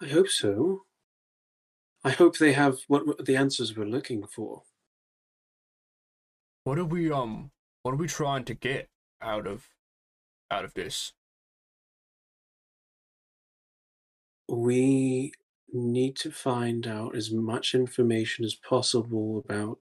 I 0.01 0.07
hope 0.07 0.29
so. 0.29 0.83
I 2.05 2.11
hope 2.11 2.39
they 2.39 2.53
have 2.53 2.79
what 2.87 3.07
what 3.07 3.24
the 3.24 3.37
answers 3.37 3.77
we're 3.77 3.85
looking 3.85 4.24
for. 4.27 4.62
What 6.65 6.79
are 6.79 6.85
we 6.85 7.11
um 7.11 7.51
what 7.83 7.93
are 7.93 7.97
we 7.97 8.07
trying 8.07 8.45
to 8.45 8.55
get 8.55 8.89
out 9.20 9.47
of 9.47 9.69
out 10.51 10.65
of 10.65 10.74
this? 10.74 11.12
We 14.49 15.33
need 15.73 16.16
to 16.16 16.31
find 16.31 16.87
out 16.87 17.16
as 17.16 17.33
much 17.33 17.74
information 17.74 18.45
as 18.45 18.55
possible 18.55 19.43
about 19.45 19.79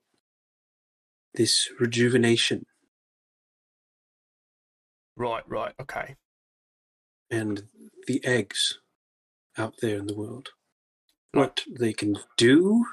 this 1.34 1.70
rejuvenation 1.80 2.66
Right, 5.18 5.44
right, 5.48 5.74
okay. 5.80 6.16
And 7.32 7.64
the 8.08 8.24
eggs 8.26 8.80
out 9.58 9.76
there 9.82 9.98
in 9.98 10.06
the 10.06 10.16
world. 10.16 10.50
Hmm. 11.34 11.40
What 11.40 11.64
they 11.68 11.94
can 11.94 12.20
do 12.38 12.86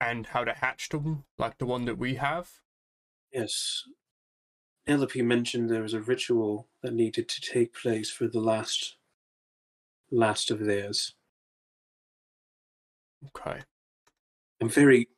And 0.00 0.26
how 0.26 0.44
to 0.44 0.54
hatch 0.54 0.88
them, 0.88 1.24
like 1.38 1.58
the 1.58 1.66
one 1.66 1.84
that 1.84 1.98
we 1.98 2.14
have? 2.14 2.48
Yes. 3.32 3.84
Penelope 4.86 5.20
mentioned 5.20 5.68
there 5.68 5.82
was 5.82 5.92
a 5.92 6.00
ritual 6.00 6.68
that 6.82 6.94
needed 6.94 7.28
to 7.28 7.40
take 7.40 7.74
place 7.74 8.10
for 8.10 8.26
the 8.26 8.40
last 8.40 8.96
last 10.10 10.50
of 10.50 10.60
theirs. 10.60 11.14
Okay. 13.26 13.60
I'm 14.60 14.70
very 14.70 15.08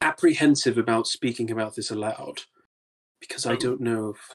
apprehensive 0.00 0.78
about 0.78 1.06
speaking 1.06 1.50
about 1.50 1.76
this 1.76 1.90
aloud 1.90 2.40
because 3.20 3.46
I 3.46 3.52
Oh. 3.52 3.56
don't 3.56 3.80
know 3.80 4.10
if 4.10 4.34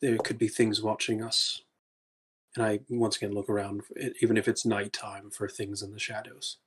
there 0.00 0.18
could 0.18 0.38
be 0.38 0.48
things 0.48 0.80
watching 0.82 1.22
us. 1.22 1.62
And 2.56 2.64
I 2.64 2.80
once 2.88 3.16
again 3.16 3.32
look 3.32 3.48
around, 3.48 3.82
even 4.20 4.36
if 4.36 4.48
it's 4.48 4.64
nighttime, 4.64 5.30
for 5.30 5.48
things 5.48 5.82
in 5.82 5.92
the 5.92 5.98
shadows. 5.98 6.58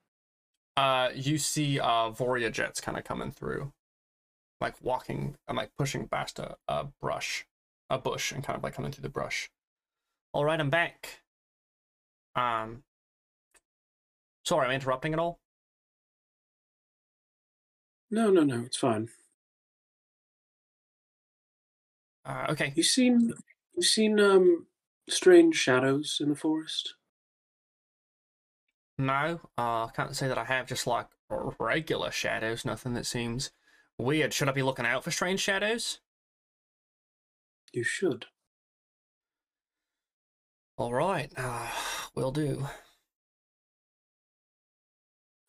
Uh, 0.77 1.10
you 1.14 1.38
see 1.38 1.80
uh 1.80 2.11
Voria 2.11 2.52
jets 2.52 2.80
kind 2.80 2.98
of 2.98 3.03
coming 3.03 3.31
through, 3.31 3.73
like 4.61 4.81
walking 4.81 5.35
and 5.48 5.57
like 5.57 5.72
pushing 5.77 6.07
past 6.07 6.39
a, 6.39 6.56
a 6.68 6.85
brush, 7.02 7.45
a 7.89 7.98
bush, 7.98 8.31
and 8.31 8.43
kind 8.43 8.56
of 8.57 8.64
like 8.64 8.73
coming 8.73 8.91
through 8.91 9.02
the 9.02 9.10
brush. 9.10 9.49
All 10.34 10.45
right, 10.45 10.60
I'm 10.60 10.69
back. 10.69 11.23
Um, 12.35 12.84
sorry, 14.45 14.68
I'm 14.68 14.72
interrupting 14.73 15.11
at 15.14 15.19
all. 15.19 15.39
No, 18.10 18.30
no, 18.30 18.43
no, 18.43 18.61
it's 18.65 18.77
fine. 18.77 19.10
Uh, 22.31 22.45
okay. 22.49 22.71
You 22.75 22.83
seen 22.83 23.33
you 23.75 23.83
seen 23.83 24.19
um 24.19 24.67
strange 25.09 25.55
shadows 25.55 26.19
in 26.21 26.29
the 26.29 26.35
forest? 26.35 26.95
No, 28.97 29.41
uh, 29.57 29.85
I 29.85 29.89
can't 29.95 30.15
say 30.15 30.27
that 30.27 30.37
I 30.37 30.45
have 30.45 30.67
just 30.67 30.87
like 30.87 31.07
regular 31.59 32.11
shadows. 32.11 32.63
Nothing 32.63 32.93
that 32.93 33.05
seems 33.05 33.51
weird. 33.97 34.33
Should 34.33 34.47
I 34.47 34.53
be 34.53 34.63
looking 34.63 34.85
out 34.85 35.03
for 35.03 35.11
strange 35.11 35.41
shadows? 35.41 35.99
You 37.73 37.83
should. 37.83 38.27
All 40.77 40.93
right, 40.93 41.31
uh, 41.35 41.67
will 42.15 42.31
do. 42.31 42.67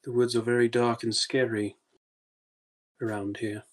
The 0.04 0.12
woods 0.12 0.34
are 0.34 0.42
very 0.42 0.68
dark 0.68 1.04
and 1.04 1.14
scary 1.14 1.76
around 3.00 3.36
here. 3.36 3.64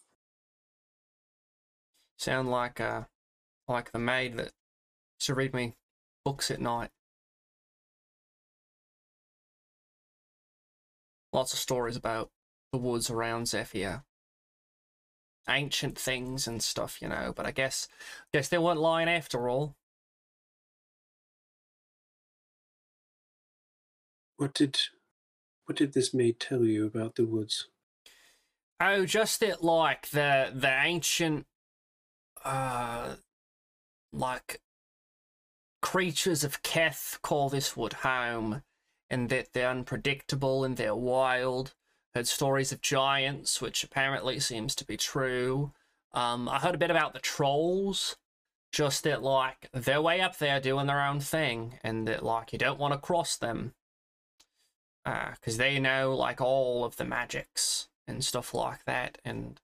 Sound 2.20 2.52
like 2.52 2.82
uh, 2.82 3.04
like 3.70 3.94
the 3.94 3.98
maid 3.98 4.36
that 4.36 4.52
used 5.20 5.28
to 5.28 5.36
read 5.36 5.54
me 5.54 5.76
books 6.26 6.52
at 6.52 6.60
night. 6.60 6.90
Lots 11.32 11.54
of 11.54 11.60
stories 11.60 11.96
about 11.96 12.30
the 12.74 12.78
woods 12.78 13.10
around 13.10 13.48
Zephyr. 13.48 14.04
Ancient 15.48 15.98
things 15.98 16.46
and 16.46 16.62
stuff, 16.62 17.02
you 17.02 17.08
know, 17.08 17.32
but 17.34 17.46
I 17.46 17.52
guess 17.52 17.88
guess 18.34 18.50
they 18.50 18.58
weren't 18.58 18.82
lying 18.82 19.08
after 19.08 19.48
all. 19.48 19.78
What 24.36 24.54
did 24.54 24.78
what 25.68 25.78
did 25.78 25.94
this 25.94 26.14
maid 26.14 26.41
tell 26.41 26.66
you 26.66 26.86
about 26.86 27.16
the 27.16 27.26
woods? 27.26 27.70
Oh, 28.82 29.06
just 29.06 29.40
that 29.40 29.64
like 29.64 30.10
the 30.10 30.52
the 30.54 30.82
ancient 30.84 31.46
uh 32.44 33.16
like 34.11 34.61
creatures 35.82 36.44
of 36.44 36.61
Keth 36.64 37.20
call 37.22 37.49
this 37.49 37.78
wood 37.78 37.94
home, 37.94 38.64
and 39.10 39.30
that 39.30 39.53
they're 39.53 39.70
unpredictable 39.70 40.64
and 40.64 40.78
they're 40.78 40.95
wild. 40.95 41.74
Heard 42.16 42.28
stories 42.28 42.72
of 42.72 42.82
giants, 42.82 43.61
which 43.61 43.84
apparently 43.84 44.40
seems 44.40 44.74
to 44.76 44.86
be 44.86 44.98
true. 44.98 45.74
Um, 46.11 46.49
I 46.49 46.57
heard 46.57 46.74
a 46.74 46.80
bit 46.80 46.90
about 46.90 47.14
the 47.14 47.20
trolls, 47.20 48.18
just 48.72 49.03
that 49.03 49.22
like 49.22 49.70
they're 49.72 50.02
way 50.02 50.20
up 50.22 50.38
there 50.38 50.60
doing 50.60 50.88
their 50.88 51.02
own 51.03 51.20
thing, 51.20 51.76
and 51.84 52.07
that 52.07 52.24
like 52.24 52.52
you 52.52 52.57
don't 52.60 52.80
want 52.80 52.94
to 52.94 52.99
cross 52.99 53.38
them, 53.38 53.74
because 55.06 55.57
they 55.57 55.80
know 55.80 56.16
like 56.16 56.41
all 56.41 56.84
of 56.84 56.98
the 56.98 57.06
magics 57.06 57.90
and 58.07 58.26
stuff 58.26 58.53
like 58.56 58.86
that, 58.86 59.20
and 59.24 59.61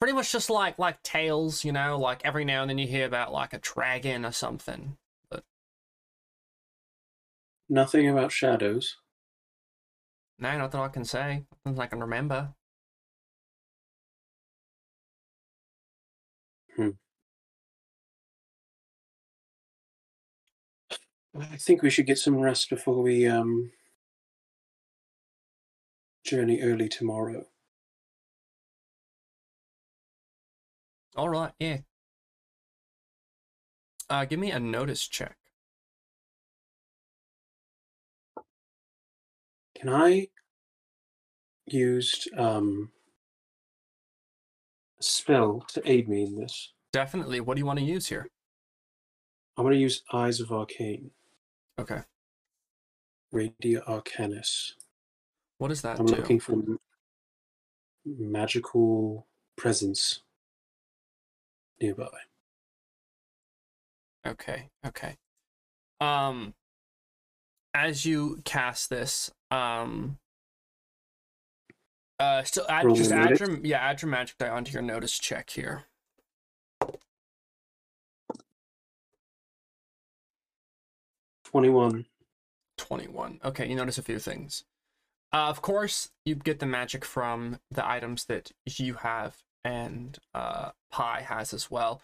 pretty 0.00 0.12
much 0.14 0.32
just 0.32 0.50
like 0.50 0.78
like 0.78 1.02
tales, 1.02 1.64
you 1.64 1.72
know, 1.72 1.98
like 1.98 2.24
every 2.24 2.44
now 2.44 2.62
and 2.62 2.70
then 2.70 2.78
you 2.78 2.86
hear 2.86 3.06
about 3.06 3.32
like 3.32 3.52
a 3.52 3.58
dragon 3.58 4.24
or 4.24 4.32
something. 4.32 4.96
But 5.30 5.44
nothing 7.68 8.08
about 8.08 8.32
shadows. 8.32 8.96
No, 10.38 10.56
not 10.58 10.72
that 10.72 10.80
I 10.80 10.88
can 10.88 11.04
say. 11.04 11.44
Nothing 11.64 11.80
I 11.80 11.86
can 11.86 12.00
remember. 12.00 12.54
Hmm. 16.76 16.90
I 21.38 21.56
think 21.56 21.82
we 21.82 21.90
should 21.90 22.06
get 22.06 22.18
some 22.18 22.36
rest 22.38 22.68
before 22.70 23.02
we 23.02 23.26
um 23.26 23.72
journey 26.24 26.60
early 26.62 26.88
tomorrow. 26.88 27.46
All 31.18 31.28
right, 31.28 31.50
yeah. 31.58 31.78
Uh, 34.08 34.24
give 34.24 34.38
me 34.38 34.52
a 34.52 34.60
notice 34.60 35.08
check. 35.08 35.36
Can 39.76 39.88
I 39.88 40.28
use 41.66 42.28
um 42.36 42.92
a 45.00 45.02
spell 45.02 45.64
to 45.72 45.82
aid 45.90 46.08
me 46.08 46.22
in 46.22 46.36
this? 46.38 46.72
Definitely. 46.92 47.40
What 47.40 47.56
do 47.56 47.58
you 47.60 47.66
want 47.66 47.80
to 47.80 47.84
use 47.84 48.06
here? 48.06 48.28
I'm 49.56 49.64
going 49.64 49.74
to 49.74 49.80
use 49.80 50.04
Eyes 50.12 50.38
of 50.38 50.52
Arcane, 50.52 51.10
Okay. 51.80 52.02
Radia 53.34 53.84
Arcanis. 53.88 54.74
What 55.58 55.68
does 55.68 55.82
that 55.82 55.98
I'm 55.98 56.06
do? 56.06 56.14
looking 56.14 56.38
for 56.38 56.62
magical 58.06 59.26
presence 59.56 60.20
nearby. 61.80 62.08
Okay, 64.26 64.68
okay. 64.86 65.16
Um 66.00 66.54
as 67.74 68.04
you 68.04 68.40
cast 68.44 68.90
this, 68.90 69.30
um 69.50 70.18
uh 72.18 72.42
still 72.42 72.66
add 72.68 72.84
Roll 72.84 72.94
just 72.94 73.12
add 73.12 73.38
your 73.38 73.58
yeah, 73.64 73.78
add 73.78 74.02
your 74.02 74.10
magic 74.10 74.38
die 74.38 74.48
onto 74.48 74.72
your 74.72 74.82
notice 74.82 75.18
check 75.18 75.50
here. 75.50 75.84
Twenty-one. 81.44 82.06
21. 82.78 83.40
Okay, 83.44 83.68
you 83.68 83.74
notice 83.74 83.98
a 83.98 84.02
few 84.02 84.18
things. 84.18 84.64
Uh, 85.32 85.48
of 85.48 85.60
course, 85.60 86.10
you 86.24 86.34
get 86.34 86.58
the 86.58 86.66
magic 86.66 87.04
from 87.04 87.58
the 87.70 87.86
items 87.86 88.24
that 88.26 88.52
you 88.64 88.94
have 88.94 89.36
and 89.68 90.18
uh, 90.34 90.70
Pye 90.90 91.20
has 91.22 91.52
as 91.52 91.70
well. 91.70 92.00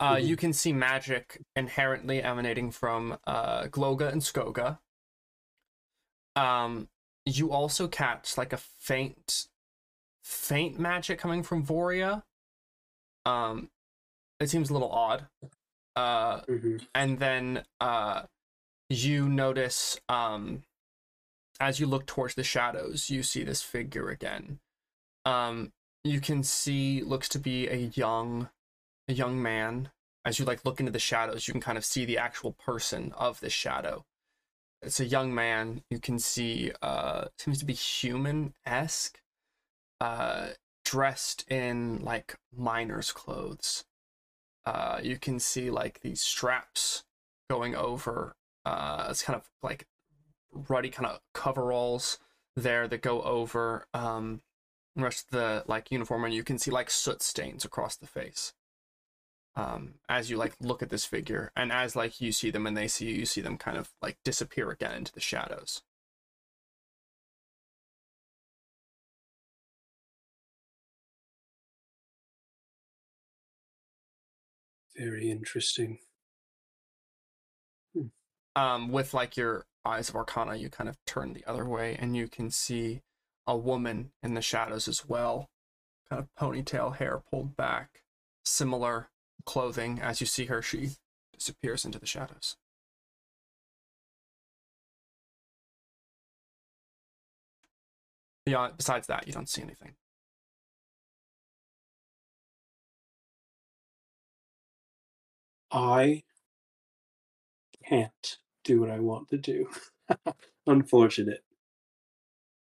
Uh, 0.00 0.14
Mhm. 0.16 0.26
You 0.26 0.36
can 0.36 0.52
see 0.52 0.72
magic 0.72 1.42
inherently 1.56 2.22
emanating 2.22 2.70
from 2.70 3.18
uh, 3.26 3.62
Gloga 3.64 4.12
and 4.12 4.22
Skoga. 4.22 4.78
Um, 6.36 6.88
you 7.24 7.50
also 7.50 7.88
catch 7.88 8.36
like 8.38 8.52
a 8.52 8.58
faint, 8.58 9.48
faint 10.22 10.78
magic 10.78 11.18
coming 11.18 11.42
from 11.42 11.64
Voria. 11.66 12.22
Um, 13.24 13.70
it 14.40 14.48
seems 14.50 14.70
a 14.70 14.72
little 14.72 14.90
odd. 14.92 15.26
Uh, 15.96 16.42
hmm 16.42 16.76
and 16.94 17.18
then 17.18 17.64
uh 17.80 18.22
you 18.88 19.28
notice 19.28 19.98
um 20.08 20.62
as 21.58 21.80
you 21.80 21.86
look 21.88 22.06
towards 22.06 22.34
the 22.36 22.44
shadows 22.44 23.10
you 23.10 23.22
see 23.24 23.42
this 23.42 23.62
figure 23.62 24.08
again 24.08 24.60
um 25.24 25.72
you 26.04 26.20
can 26.20 26.42
see 26.42 27.02
looks 27.02 27.28
to 27.30 27.38
be 27.38 27.68
a 27.68 27.90
young 27.94 28.48
a 29.08 29.12
young 29.12 29.40
man. 29.42 29.90
As 30.24 30.38
you 30.38 30.44
like 30.44 30.64
look 30.64 30.80
into 30.80 30.92
the 30.92 30.98
shadows 30.98 31.48
you 31.48 31.52
can 31.52 31.60
kind 31.60 31.78
of 31.78 31.84
see 31.84 32.04
the 32.04 32.18
actual 32.18 32.52
person 32.52 33.12
of 33.16 33.40
the 33.40 33.50
shadow. 33.50 34.04
It's 34.82 35.00
a 35.00 35.06
young 35.06 35.34
man. 35.34 35.82
You 35.90 35.98
can 35.98 36.18
see 36.18 36.72
uh 36.82 37.26
seems 37.38 37.58
to 37.58 37.64
be 37.64 37.72
human-esque 37.74 39.20
uh 40.00 40.48
dressed 40.84 41.44
in 41.50 41.98
like 42.04 42.36
miner's 42.56 43.12
clothes. 43.12 43.84
Uh 44.66 45.00
you 45.02 45.18
can 45.18 45.38
see 45.38 45.70
like 45.70 46.00
these 46.00 46.20
straps 46.20 47.04
going 47.50 47.74
over 47.74 48.36
uh 48.64 49.06
it's 49.10 49.22
kind 49.22 49.36
of 49.36 49.48
like 49.62 49.86
ruddy 50.52 50.90
kind 50.90 51.06
of 51.06 51.20
coveralls 51.34 52.18
there 52.56 52.88
that 52.88 53.02
go 53.02 53.22
over 53.22 53.86
um 53.94 54.40
rest 55.04 55.26
of 55.26 55.30
the 55.38 55.64
like 55.66 55.90
uniform 55.90 56.24
and 56.24 56.34
you 56.34 56.44
can 56.44 56.58
see 56.58 56.70
like 56.70 56.90
soot 56.90 57.22
stains 57.22 57.64
across 57.64 57.96
the 57.96 58.06
face. 58.06 58.54
Um, 59.56 59.94
as 60.08 60.30
you 60.30 60.36
like 60.36 60.54
look 60.60 60.82
at 60.82 60.90
this 60.90 61.04
figure 61.04 61.50
and 61.56 61.72
as 61.72 61.96
like 61.96 62.20
you 62.20 62.32
see 62.32 62.50
them 62.50 62.66
and 62.66 62.76
they 62.76 62.88
see 62.88 63.06
you 63.06 63.14
you 63.16 63.26
see 63.26 63.40
them 63.40 63.58
kind 63.58 63.76
of 63.76 63.90
like 64.00 64.18
disappear 64.24 64.70
again 64.70 64.94
into 64.94 65.12
the 65.12 65.20
shadows. 65.20 65.82
Very 74.96 75.30
interesting. 75.30 75.98
Hmm. 77.94 78.08
um, 78.56 78.88
with 78.92 79.14
like 79.14 79.36
your 79.36 79.66
eyes 79.84 80.08
of 80.08 80.16
arcana 80.16 80.56
you 80.56 80.68
kind 80.70 80.88
of 80.88 80.96
turn 81.06 81.32
the 81.32 81.44
other 81.46 81.64
way 81.66 81.96
and 81.98 82.16
you 82.16 82.28
can 82.28 82.50
see 82.50 83.02
a 83.48 83.56
woman 83.56 84.12
in 84.22 84.34
the 84.34 84.42
shadows 84.42 84.86
as 84.88 85.08
well. 85.08 85.48
Kind 86.10 86.22
of 86.22 86.28
ponytail 86.40 86.96
hair 86.96 87.22
pulled 87.30 87.56
back. 87.56 88.02
Similar 88.44 89.08
clothing. 89.46 90.00
As 90.00 90.20
you 90.20 90.26
see 90.26 90.46
her 90.46 90.62
she 90.62 90.90
disappears 91.32 91.84
into 91.84 91.98
the 91.98 92.06
shadows. 92.06 92.56
Beyond 98.44 98.74
besides 98.76 99.06
that 99.08 99.26
you 99.26 99.32
don't 99.32 99.48
see 99.48 99.62
anything. 99.62 99.94
I 105.70 106.22
can't 107.84 108.38
do 108.64 108.80
what 108.80 108.90
I 108.90 109.00
want 109.00 109.28
to 109.30 109.38
do. 109.38 109.68
Unfortunate. 110.66 111.42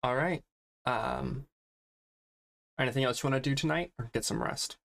all 0.03 0.15
right 0.15 0.43
um 0.87 1.45
anything 2.79 3.03
else 3.03 3.21
you 3.21 3.29
want 3.29 3.43
to 3.43 3.49
do 3.49 3.55
tonight 3.55 3.91
or 3.99 4.09
get 4.13 4.23
some 4.25 4.41
rest 4.41 4.77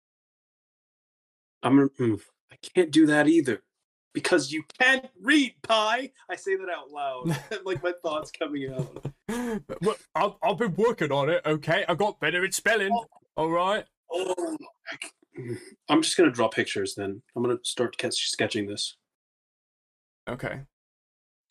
I'm. 1.63 1.89
mm, 1.89 2.21
I 2.51 2.55
can't 2.75 2.91
do 2.91 3.05
that 3.05 3.27
either 3.27 3.61
because 4.13 4.51
you 4.51 4.63
can't 4.79 5.07
read 5.21 5.55
Pye. 5.63 6.11
I 6.29 6.35
say 6.35 6.55
that 6.55 6.69
out 6.69 6.91
loud, 6.91 7.37
like 7.65 7.83
my 7.83 7.93
thoughts 8.01 8.31
coming 8.31 8.73
out. 8.73 9.05
well, 9.81 9.95
I've, 10.15 10.33
I've 10.43 10.57
been 10.57 10.75
working 10.75 11.11
on 11.11 11.29
it, 11.29 11.41
okay? 11.45 11.85
I 11.87 11.95
got 11.95 12.19
better 12.19 12.43
at 12.43 12.53
spelling, 12.53 12.97
all 13.35 13.49
right? 13.49 13.85
Oh, 14.11 14.57
mm. 15.39 15.57
I'm 15.87 16.01
just 16.01 16.17
gonna 16.17 16.31
draw 16.31 16.49
pictures 16.49 16.95
then. 16.95 17.21
I'm 17.35 17.43
gonna 17.43 17.59
start 17.63 17.95
sketching 18.11 18.67
this. 18.67 18.97
Okay. 20.29 20.61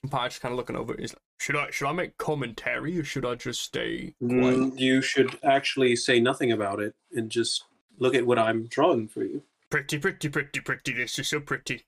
And 0.02 0.10
just 0.10 0.40
kind 0.40 0.52
of 0.52 0.56
looking 0.56 0.76
over 0.76 0.94
it. 0.94 1.00
He's 1.00 1.12
like, 1.12 1.22
should 1.38 1.56
I, 1.56 1.70
should 1.70 1.86
I 1.86 1.92
make 1.92 2.16
commentary 2.16 2.98
or 2.98 3.04
should 3.04 3.26
I 3.26 3.34
just 3.34 3.60
stay 3.62 4.14
quiet? 4.18 4.56
Mm, 4.56 4.78
You 4.78 5.02
should 5.02 5.38
actually 5.42 5.94
say 5.96 6.20
nothing 6.20 6.52
about 6.52 6.80
it 6.80 6.94
and 7.12 7.30
just 7.30 7.64
look 7.98 8.14
at 8.14 8.24
what 8.26 8.38
I'm 8.38 8.66
drawing 8.66 9.08
for 9.08 9.22
you. 9.22 9.42
Pretty, 9.68 9.98
pretty, 9.98 10.28
pretty, 10.30 10.60
pretty. 10.60 10.92
This 10.94 11.18
is 11.18 11.28
so 11.28 11.38
pretty. 11.40 11.84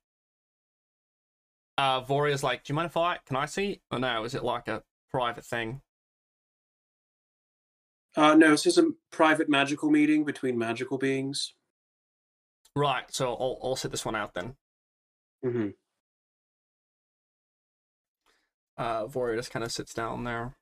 Uh, 1.79 2.03
Voria's 2.03 2.43
like, 2.43 2.65
do 2.65 2.73
you 2.73 2.75
mind 2.77 2.87
if 2.87 2.97
I, 2.99 3.17
can 3.27 3.37
I 3.37 3.47
see? 3.47 3.81
Or 3.91 3.99
no, 3.99 4.25
is 4.25 4.35
it 4.35 4.45
like 4.45 4.69
a 4.69 4.83
private 5.11 5.45
thing? 5.47 5.81
Uh, 8.15 8.35
no, 8.35 8.51
this 8.51 8.67
is 8.67 8.77
a 8.77 8.91
private 9.11 9.49
magical 9.49 9.91
meeting 9.91 10.23
between 10.23 10.59
magical 10.59 10.99
beings. 10.99 11.55
Right, 12.77 13.05
so 13.09 13.33
I'll, 13.35 13.59
I'll 13.63 13.77
sit 13.77 13.91
this 13.91 14.05
one 14.05 14.15
out 14.17 14.35
then. 14.35 14.55
hmm 15.43 15.69
Uh, 18.83 19.07
just 19.37 19.53
kind 19.53 19.65
of 19.65 19.71
sits 19.71 19.95
down 19.95 20.25
there. 20.25 20.57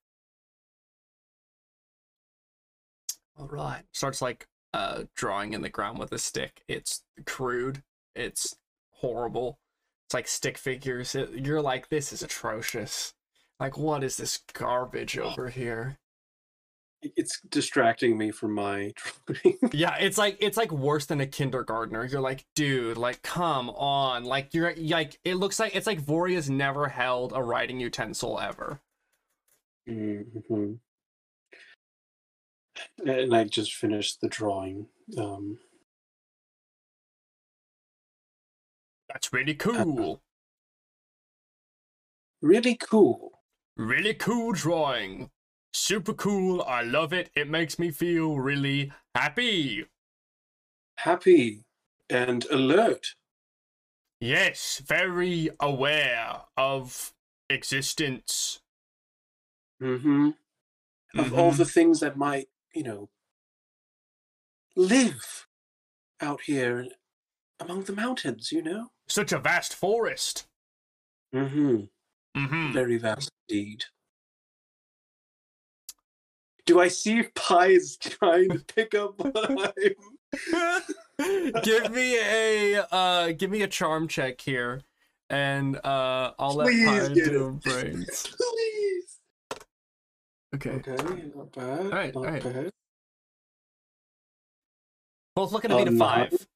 All 3.38 3.46
right. 3.46 3.84
Starts 3.94 4.20
like 4.20 4.46
uh 4.74 5.04
drawing 5.16 5.54
in 5.54 5.62
the 5.62 5.70
ground 5.70 5.98
with 5.98 6.12
a 6.12 6.18
stick. 6.18 6.62
It's 6.68 7.02
crude. 7.24 7.82
It's 8.14 8.56
horrible. 8.90 9.58
It's 10.06 10.12
like 10.12 10.28
stick 10.28 10.58
figures. 10.58 11.14
It, 11.14 11.30
you're 11.30 11.62
like, 11.62 11.88
this 11.88 12.12
is 12.12 12.22
atrocious. 12.22 13.14
Like, 13.58 13.78
what 13.78 14.04
is 14.04 14.18
this 14.18 14.40
garbage 14.52 15.16
over 15.16 15.48
here? 15.48 15.96
It's 17.02 17.40
distracting 17.48 18.18
me 18.18 18.30
from 18.30 18.52
my 18.54 18.92
drawing. 19.26 19.58
Yeah, 19.72 19.96
it's 19.96 20.18
like 20.18 20.36
it's 20.40 20.56
like 20.56 20.70
worse 20.72 21.06
than 21.06 21.20
a 21.20 21.26
kindergartner. 21.26 22.04
You're 22.04 22.20
like, 22.20 22.44
dude, 22.54 22.96
like 22.98 23.22
come 23.22 23.70
on. 23.70 24.24
Like 24.24 24.52
you're 24.54 24.74
like 24.76 25.18
it 25.24 25.36
looks 25.36 25.58
like 25.58 25.74
it's 25.74 25.86
like 25.86 26.00
Voria's 26.00 26.50
never 26.50 26.88
held 26.88 27.32
a 27.34 27.42
writing 27.42 27.80
utensil 27.80 28.38
ever. 28.38 28.80
hmm 29.86 30.74
And 33.04 33.34
I 33.34 33.44
just 33.44 33.74
finished 33.74 34.20
the 34.20 34.28
drawing. 34.28 34.86
Um, 35.18 35.58
That's 39.08 39.32
really 39.32 39.54
cool. 39.54 40.22
really 42.42 42.76
cool. 42.76 43.40
Really 43.76 44.14
cool 44.14 44.52
drawing. 44.52 45.30
Super 45.72 46.14
cool. 46.14 46.62
I 46.62 46.82
love 46.82 47.12
it. 47.12 47.30
It 47.34 47.48
makes 47.48 47.78
me 47.78 47.90
feel 47.90 48.38
really 48.38 48.92
happy. 49.14 49.86
Happy 50.98 51.64
and 52.08 52.44
alert. 52.44 53.14
Yes, 54.20 54.78
very 54.78 55.50
aware 55.60 56.42
of 56.56 57.12
existence. 57.48 58.60
hmm 59.80 60.30
Of 61.16 61.32
all 61.34 61.52
Mhm. 61.52 61.56
the 61.58 61.64
things 61.64 62.00
that 62.00 62.16
might, 62.16 62.48
you 62.74 62.82
know, 62.84 63.10
live 64.76 65.46
out 66.20 66.42
here 66.42 66.86
among 67.60 67.84
the 67.84 67.92
mountains, 67.94 68.52
you 68.52 68.62
know? 68.62 68.92
Such 69.08 69.32
a 69.32 69.38
vast 69.38 69.74
forest. 69.74 70.48
hmm 71.32 71.84
Mm-hmm. 72.36 72.72
Very 72.72 72.96
vast 72.98 73.30
indeed. 73.48 73.84
Do 76.70 76.78
I 76.78 76.86
see 76.86 77.18
if 77.18 77.34
Pye 77.34 77.66
is 77.66 77.96
trying 77.96 78.48
to 78.50 78.60
pick 78.60 78.94
up 78.94 79.18
what 79.18 79.50
I'm 79.50 79.56
give 81.64 81.90
me 81.92 82.16
a 82.16 82.80
uh 82.92 83.32
give 83.32 83.50
me 83.50 83.62
a 83.62 83.66
charm 83.66 84.06
check 84.06 84.40
here 84.40 84.80
and 85.28 85.76
uh 85.84 86.32
i'll 86.38 86.54
let 86.54 86.66
Pye 86.68 87.12
do 87.12 87.60
it. 87.60 87.68
brains 87.68 88.28
Please. 88.38 89.18
okay 90.54 90.70
Okay, 90.70 90.96
not 91.34 91.50
bad. 91.50 91.80
Alright, 91.80 92.14
not 92.14 92.24
alright. 92.24 92.44
bad. 92.44 92.70
both 95.34 95.50
looking 95.50 95.70
to 95.70 95.76
beat 95.78 95.88
Uh, 95.88 95.92
a 95.92 95.96
five 95.98 96.46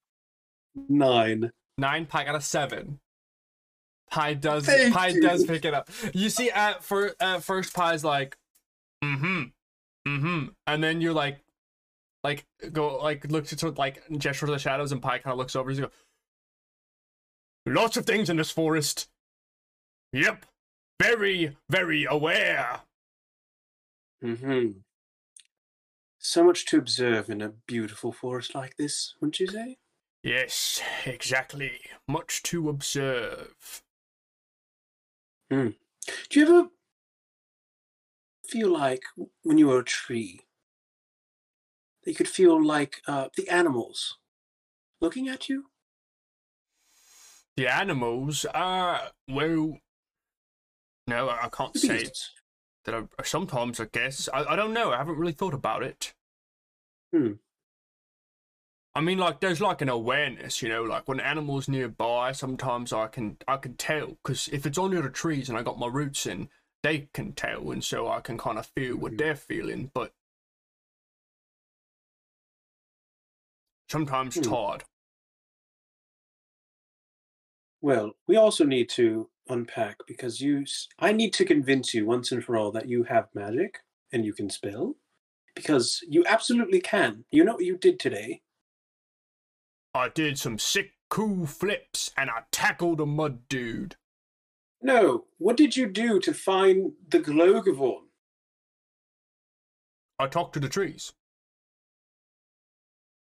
Nine. 0.89 1.51
nine 1.77 2.07
Pye 2.07 2.23
got 2.23 2.37
a 2.37 2.41
seven 2.41 3.01
Pye 4.09 4.35
does 4.35 4.67
Thank 4.67 4.95
Pye 4.95 5.09
you. 5.09 5.21
does 5.21 5.45
pick 5.45 5.65
it 5.65 5.75
up 5.75 5.91
you 6.13 6.31
see 6.31 6.49
at 6.53 6.85
for 6.85 7.17
at 7.19 7.43
first 7.43 7.75
Pye's 7.75 8.05
like 8.05 8.37
mm-hmm 9.03 9.47
mm-hmm 10.07 10.47
and 10.67 10.85
then 10.85 11.01
you're 11.01 11.13
like 11.13 11.39
like 12.23 12.45
go 12.73 12.97
like 12.99 13.25
look 13.31 13.47
to 13.47 13.71
like 13.71 14.03
gesture 14.19 14.47
to 14.47 14.53
the 14.53 14.59
shadows 14.59 14.93
and 14.93 15.03
Pye 15.03 15.19
kind 15.19 15.33
of 15.33 15.39
looks 15.39 15.57
over 15.57 15.71
and 15.71 15.79
you 15.79 15.85
go 15.87 15.91
Lots 17.67 17.97
of 17.97 18.05
things 18.05 18.29
in 18.29 18.37
this 18.37 18.51
forest. 18.51 19.09
Yep. 20.13 20.45
Very, 21.01 21.57
very 21.71 22.05
aware. 22.05 22.81
Mm 24.23 24.39
hmm 24.39 24.71
So 26.19 26.45
much 26.45 26.67
to 26.67 26.79
observe 26.79 27.31
in 27.31 27.41
a 27.41 27.53
beautiful 27.67 28.13
forest 28.13 28.55
like 28.55 28.77
this, 28.77 29.15
wouldn't 29.21 29.41
you 29.41 29.47
say? 29.47 29.79
Yes, 30.23 30.83
exactly. 31.05 31.81
Much 32.07 32.43
to 32.45 32.69
observe. 32.69 33.83
Mm. 35.53 35.75
Do 36.31 36.41
you 36.41 36.47
ever 36.47 36.69
feel 38.49 38.69
like 38.69 39.03
when 39.43 39.59
you 39.59 39.69
were 39.69 39.81
a 39.81 39.85
tree, 39.85 40.41
that 42.03 42.11
you 42.11 42.17
could 42.17 42.29
feel 42.29 42.63
like 42.65 43.01
uh, 43.07 43.29
the 43.37 43.49
animals 43.49 44.19
looking 45.01 45.29
at 45.29 45.49
you? 45.49 45.67
The 47.57 47.69
animals 47.69 48.45
are, 48.53 49.01
well, 49.29 49.79
no, 51.07 51.29
I 51.29 51.49
can't 51.53 51.77
say 51.77 51.99
beasts. 51.99 52.33
that 52.85 52.95
I, 52.95 53.23
sometimes, 53.23 53.79
I 53.79 53.87
guess. 53.93 54.29
I, 54.33 54.45
I 54.45 54.57
don't 54.57 54.73
know. 54.73 54.93
I 54.93 54.99
haven't 54.99 55.19
really 55.19 55.33
thought 55.33 55.55
about 55.55 55.83
it. 55.83 56.15
Hmm. 57.13 57.33
I 58.97 59.01
mean, 59.01 59.19
like, 59.19 59.41
there's 59.41 59.61
like 59.61 59.83
an 59.83 59.89
awareness, 59.89 60.63
you 60.63 60.69
know, 60.69 60.83
like 60.83 61.09
when 61.09 61.21
animals 61.21 61.69
nearby, 61.69 62.33
sometimes 62.33 62.93
I 62.93 63.09
can, 63.09 63.37
I 63.49 63.57
can 63.57 63.75
tell, 63.75 64.19
because 64.23 64.49
if 64.49 64.67
it's 64.67 64.79
under 64.79 65.03
the 65.03 65.11
trees 65.11 65.49
and 65.49 65.59
I 65.59 65.63
got 65.63 65.79
my 65.79 65.89
roots 65.89 66.27
in, 66.27 66.49
they 66.85 67.09
can 67.13 67.33
tell, 67.33 67.73
and 67.73 67.83
so 67.83 68.09
I 68.09 68.21
can 68.21 68.39
kind 68.39 68.59
of 68.59 68.67
feel 68.67 68.97
what 68.97 69.13
Mhm. 69.13 69.19
they're 69.19 69.37
feeling, 69.37 69.91
but 69.93 70.13
sometimes 73.91 74.37
it's 74.37 74.47
Hmm. 74.47 74.53
hard. 74.53 74.85
Well, 77.81 78.13
we 78.27 78.37
also 78.37 78.65
need 78.65 78.89
to 78.91 79.31
unpack 79.49 79.99
because 80.07 80.41
you, 80.41 80.65
I 80.99 81.13
need 81.13 81.35
to 81.35 81.45
convince 81.45 81.93
you 81.93 82.07
once 82.07 82.33
and 82.33 82.43
for 82.45 82.57
all 82.57 82.71
that 82.73 82.89
you 82.89 83.05
have 83.05 83.35
magic 83.35 83.81
and 84.13 84.25
you 84.25 84.33
can 84.33 84.49
spell, 84.49 84.97
because 85.55 86.03
you 86.09 86.25
absolutely 86.27 86.81
can. 86.81 87.25
You 87.31 87.45
know 87.45 87.55
what 87.55 87.65
you 87.65 87.77
did 87.77 88.01
today. 88.01 88.43
I 89.95 90.09
did 90.09 90.39
some 90.39 90.59
sick, 90.59 90.93
cool 91.09 91.47
flips, 91.47 92.11
and 92.17 92.31
I 92.31 92.45
tackled 92.51 93.01
a 93.01 93.07
mud 93.07 93.49
dude. 93.49 93.97
No, 94.85 95.25
what 95.39 95.57
did 95.57 95.77
you 95.77 95.89
do 95.89 96.21
to 96.21 96.35
find 96.35 96.93
the 97.09 97.19
Glogavorn? 97.19 98.03
I 100.19 100.27
talked 100.29 100.53
to 100.53 100.61
the 100.61 100.69
trees. 100.69 101.15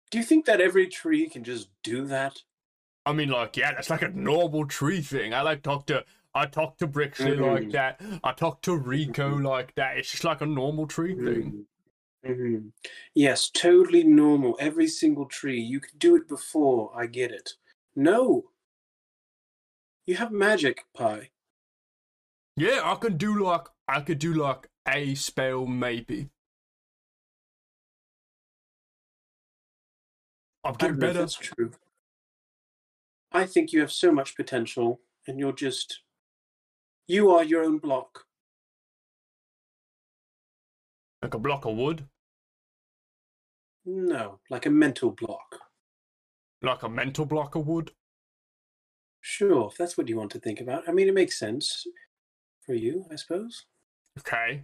Do 0.10 0.18
you 0.18 0.24
think 0.24 0.46
that 0.46 0.62
every 0.62 0.88
tree 0.88 1.28
can 1.30 1.44
just 1.44 1.68
do 1.84 2.06
that? 2.06 2.42
I 3.06 3.12
mean, 3.12 3.28
like, 3.30 3.58
yeah, 3.58 3.74
that's 3.74 3.90
like 3.90 4.02
a 4.04 4.08
normal 4.08 4.66
tree 4.68 5.02
thing. 5.02 5.34
I 5.34 5.42
like 5.42 5.62
talk 5.62 5.86
to, 5.88 6.06
I 6.34 6.46
talk 6.46 6.78
to 6.78 6.88
Brixley 6.88 7.38
like 7.40 7.64
Mhm. 7.66 7.72
that. 7.74 8.02
I 8.24 8.32
talk 8.32 8.62
to 8.62 8.78
Rico 8.78 9.36
Mhm. 9.36 9.46
like 9.46 9.76
that. 9.76 9.98
It's 9.98 10.10
just 10.12 10.24
like 10.24 10.40
a 10.42 10.46
normal 10.46 10.88
tree 10.88 11.14
thing. 11.14 11.68
Mhm. 12.26 12.72
Yes, 13.14 13.50
totally 13.50 14.04
normal. 14.04 14.56
Every 14.62 14.88
single 14.88 15.26
tree. 15.26 15.60
You 15.60 15.82
could 15.82 16.00
do 16.00 16.16
it 16.16 16.28
before. 16.28 16.92
I 16.98 17.06
get 17.08 17.32
it. 17.32 17.56
No. 17.96 18.52
You 20.06 20.16
have 20.16 20.32
magic, 20.32 20.86
Pye. 20.94 21.32
Yeah, 22.60 22.82
I 22.84 22.96
can 22.96 23.16
do 23.18 23.42
like, 23.42 23.68
I 23.88 24.02
could 24.02 24.20
do 24.20 24.34
like 24.34 24.68
a 24.86 25.16
spell 25.16 25.66
maybe. 25.66 26.30
I'm 30.64 30.76
I 30.82 30.90
getting 30.90 31.00
if 31.00 31.00
better. 31.00 31.14
that's 31.14 31.36
true. 31.36 31.72
I 33.32 33.46
think 33.46 33.72
you 33.74 33.80
have 33.82 33.92
so 33.92 34.12
much 34.12 34.36
potential, 34.36 35.02
and 35.28 35.40
you're 35.40 35.54
just. 35.54 36.02
You 37.08 37.32
are 37.32 37.44
your 37.44 37.64
own 37.64 37.80
block. 37.80 38.26
Like 41.22 41.34
a 41.34 41.40
block 41.40 41.64
of 41.66 41.78
wood, 41.78 42.10
No, 43.86 44.40
like 44.50 44.66
a 44.66 44.70
mental 44.70 45.12
block. 45.12 45.60
like 46.62 46.84
a 46.84 46.90
mental 46.90 47.26
block 47.26 47.56
of 47.56 47.68
wood. 47.68 47.92
Sure, 49.22 49.70
if 49.72 49.78
that's 49.78 49.98
what 49.98 50.10
you 50.10 50.18
want 50.18 50.32
to 50.32 50.40
think 50.40 50.60
about. 50.60 50.88
I 50.88 50.92
mean, 50.92 51.08
it 51.08 51.14
makes 51.14 51.40
sense 51.40 51.86
for 52.70 52.76
you, 52.76 53.04
I 53.12 53.16
suppose. 53.16 53.66
Okay. 54.20 54.64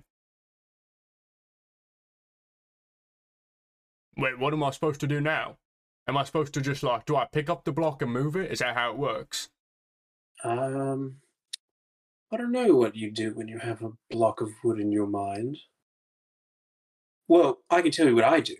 Wait, 4.15 4.37
what 4.37 4.53
am 4.53 4.61
I 4.63 4.69
supposed 4.69 4.99
to 4.99 5.07
do 5.07 5.19
now? 5.19 5.57
Am 6.07 6.15
I 6.15 6.23
supposed 6.23 6.53
to 6.53 6.61
just 6.61 6.83
like, 6.83 7.07
do 7.07 7.15
I 7.15 7.25
pick 7.31 7.49
up 7.49 7.63
the 7.65 7.71
block 7.71 8.03
and 8.03 8.11
move 8.11 8.35
it? 8.35 8.51
Is 8.51 8.59
that 8.59 8.75
how 8.75 8.91
it 8.91 8.97
works? 8.99 9.49
Um, 10.43 11.15
I 12.31 12.37
don't 12.37 12.51
know 12.51 12.75
what 12.75 12.95
you 12.95 13.09
do 13.09 13.33
when 13.33 13.47
you 13.47 13.57
have 13.57 13.81
a 13.81 13.93
block 14.11 14.39
of 14.39 14.51
wood 14.63 14.79
in 14.79 14.91
your 14.91 15.07
mind. 15.07 15.57
Well, 17.27 17.57
I 17.71 17.81
can 17.81 17.89
tell 17.89 18.07
you 18.07 18.13
what 18.13 18.23
I 18.23 18.39
do. 18.39 18.57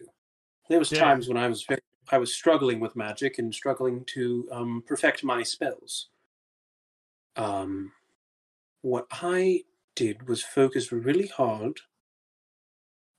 There 0.69 0.79
was 0.79 0.91
Yeah. 0.91 1.01
times 1.01 1.27
when 1.27 1.37
I 1.37 1.47
was 1.47 1.67
I 2.11 2.17
was 2.17 2.33
struggling 2.33 2.79
with 2.79 2.95
magic 2.95 3.37
and 3.37 3.53
struggling 3.53 4.05
to 4.15 4.49
um, 4.51 4.83
perfect 4.87 5.23
my 5.23 5.43
spells. 5.43 6.09
Um, 7.35 7.91
what 8.85 9.07
I 9.11 9.63
did 9.95 10.29
was 10.29 10.43
focus 10.43 10.91
really 10.91 11.25
hard, 11.25 11.79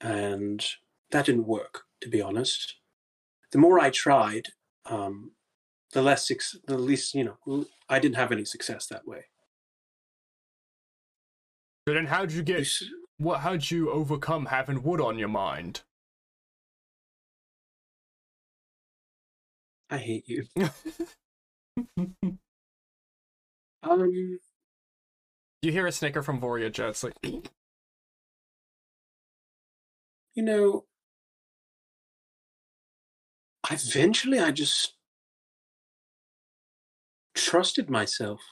and 0.00 0.64
that 1.10 1.26
didn't 1.26 1.48
work. 1.48 1.82
To 2.02 2.08
be 2.08 2.22
honest, 2.22 2.76
the 3.50 3.58
more 3.58 3.80
I 3.80 3.90
tried, 3.90 4.44
um, 4.84 5.32
the 5.92 6.02
less 6.02 6.30
the 6.68 6.78
least 6.78 7.14
you 7.14 7.24
know 7.24 7.66
I 7.88 7.98
didn't 7.98 8.14
have 8.14 8.30
any 8.30 8.44
success 8.44 8.86
that 8.86 9.08
way. 9.08 9.24
So 11.88 11.94
then 11.94 12.06
how'd 12.06 12.30
you 12.30 12.38
You 12.38 12.44
get, 12.44 12.68
what, 13.18 13.40
how'd 13.40 13.68
you 13.68 13.90
overcome 13.90 14.46
having 14.46 14.84
wood 14.84 15.00
on 15.00 15.18
your 15.18 15.28
mind? 15.28 15.82
I 19.90 19.98
hate 19.98 20.28
you. 20.28 20.44
Um, 23.82 24.38
You 25.66 25.72
hear 25.72 25.88
a 25.88 25.90
snicker 25.90 26.22
from 26.22 26.40
Voria 26.40 26.70
Jets 26.70 27.02
like 27.02 27.14
you 27.24 27.42
know, 30.36 30.84
eventually 33.68 34.38
I 34.38 34.52
just 34.52 34.94
trusted 37.34 37.90
myself, 37.90 38.42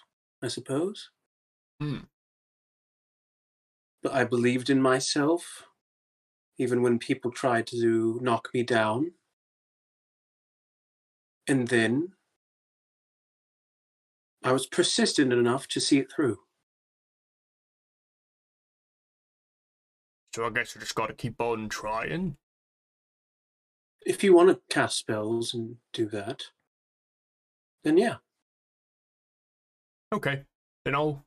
I 0.43 0.49
suppose. 0.49 1.11
Hmm. 1.81 1.99
But 4.03 4.13
I 4.13 4.25
believed 4.25 4.69
in 4.69 4.83
myself, 4.83 5.69
even 6.59 6.83
when 6.83 6.99
people 6.99 7.31
tried 7.31 7.69
to 7.69 8.19
knock 8.23 8.49
me 8.53 8.65
down. 8.65 9.13
And 11.47 11.69
then 11.69 12.15
I 14.43 14.51
was 14.51 14.67
persistent 14.67 15.33
enough 15.33 15.69
to 15.69 15.81
see 15.81 15.99
it 15.99 16.11
through. 16.11 16.41
So 20.35 20.45
I 20.45 20.51
guess 20.51 20.75
you 20.75 20.81
just 20.81 20.97
gotta 20.97 21.15
keep 21.15 21.41
on 21.41 21.69
trying. 21.69 22.37
If 24.05 24.25
you 24.25 24.35
want 24.35 24.49
to 24.49 24.61
cast 24.69 24.99
spells 24.99 25.55
and 25.55 25.77
do 25.93 26.07
that, 26.07 26.47
then 27.85 27.97
yeah. 27.97 28.17
Okay. 30.13 30.43
Then 30.85 30.97
I'll, 30.97 31.25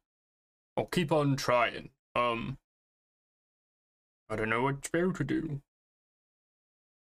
I'll 0.75 0.87
keep 0.87 1.13
on 1.13 1.37
trying. 1.37 1.91
Um, 2.17 2.57
I 4.29 4.35
don't 4.35 4.49
know 4.49 4.63
what 4.63 4.85
spell 4.85 5.13
to 5.13 5.23
do. 5.23 5.61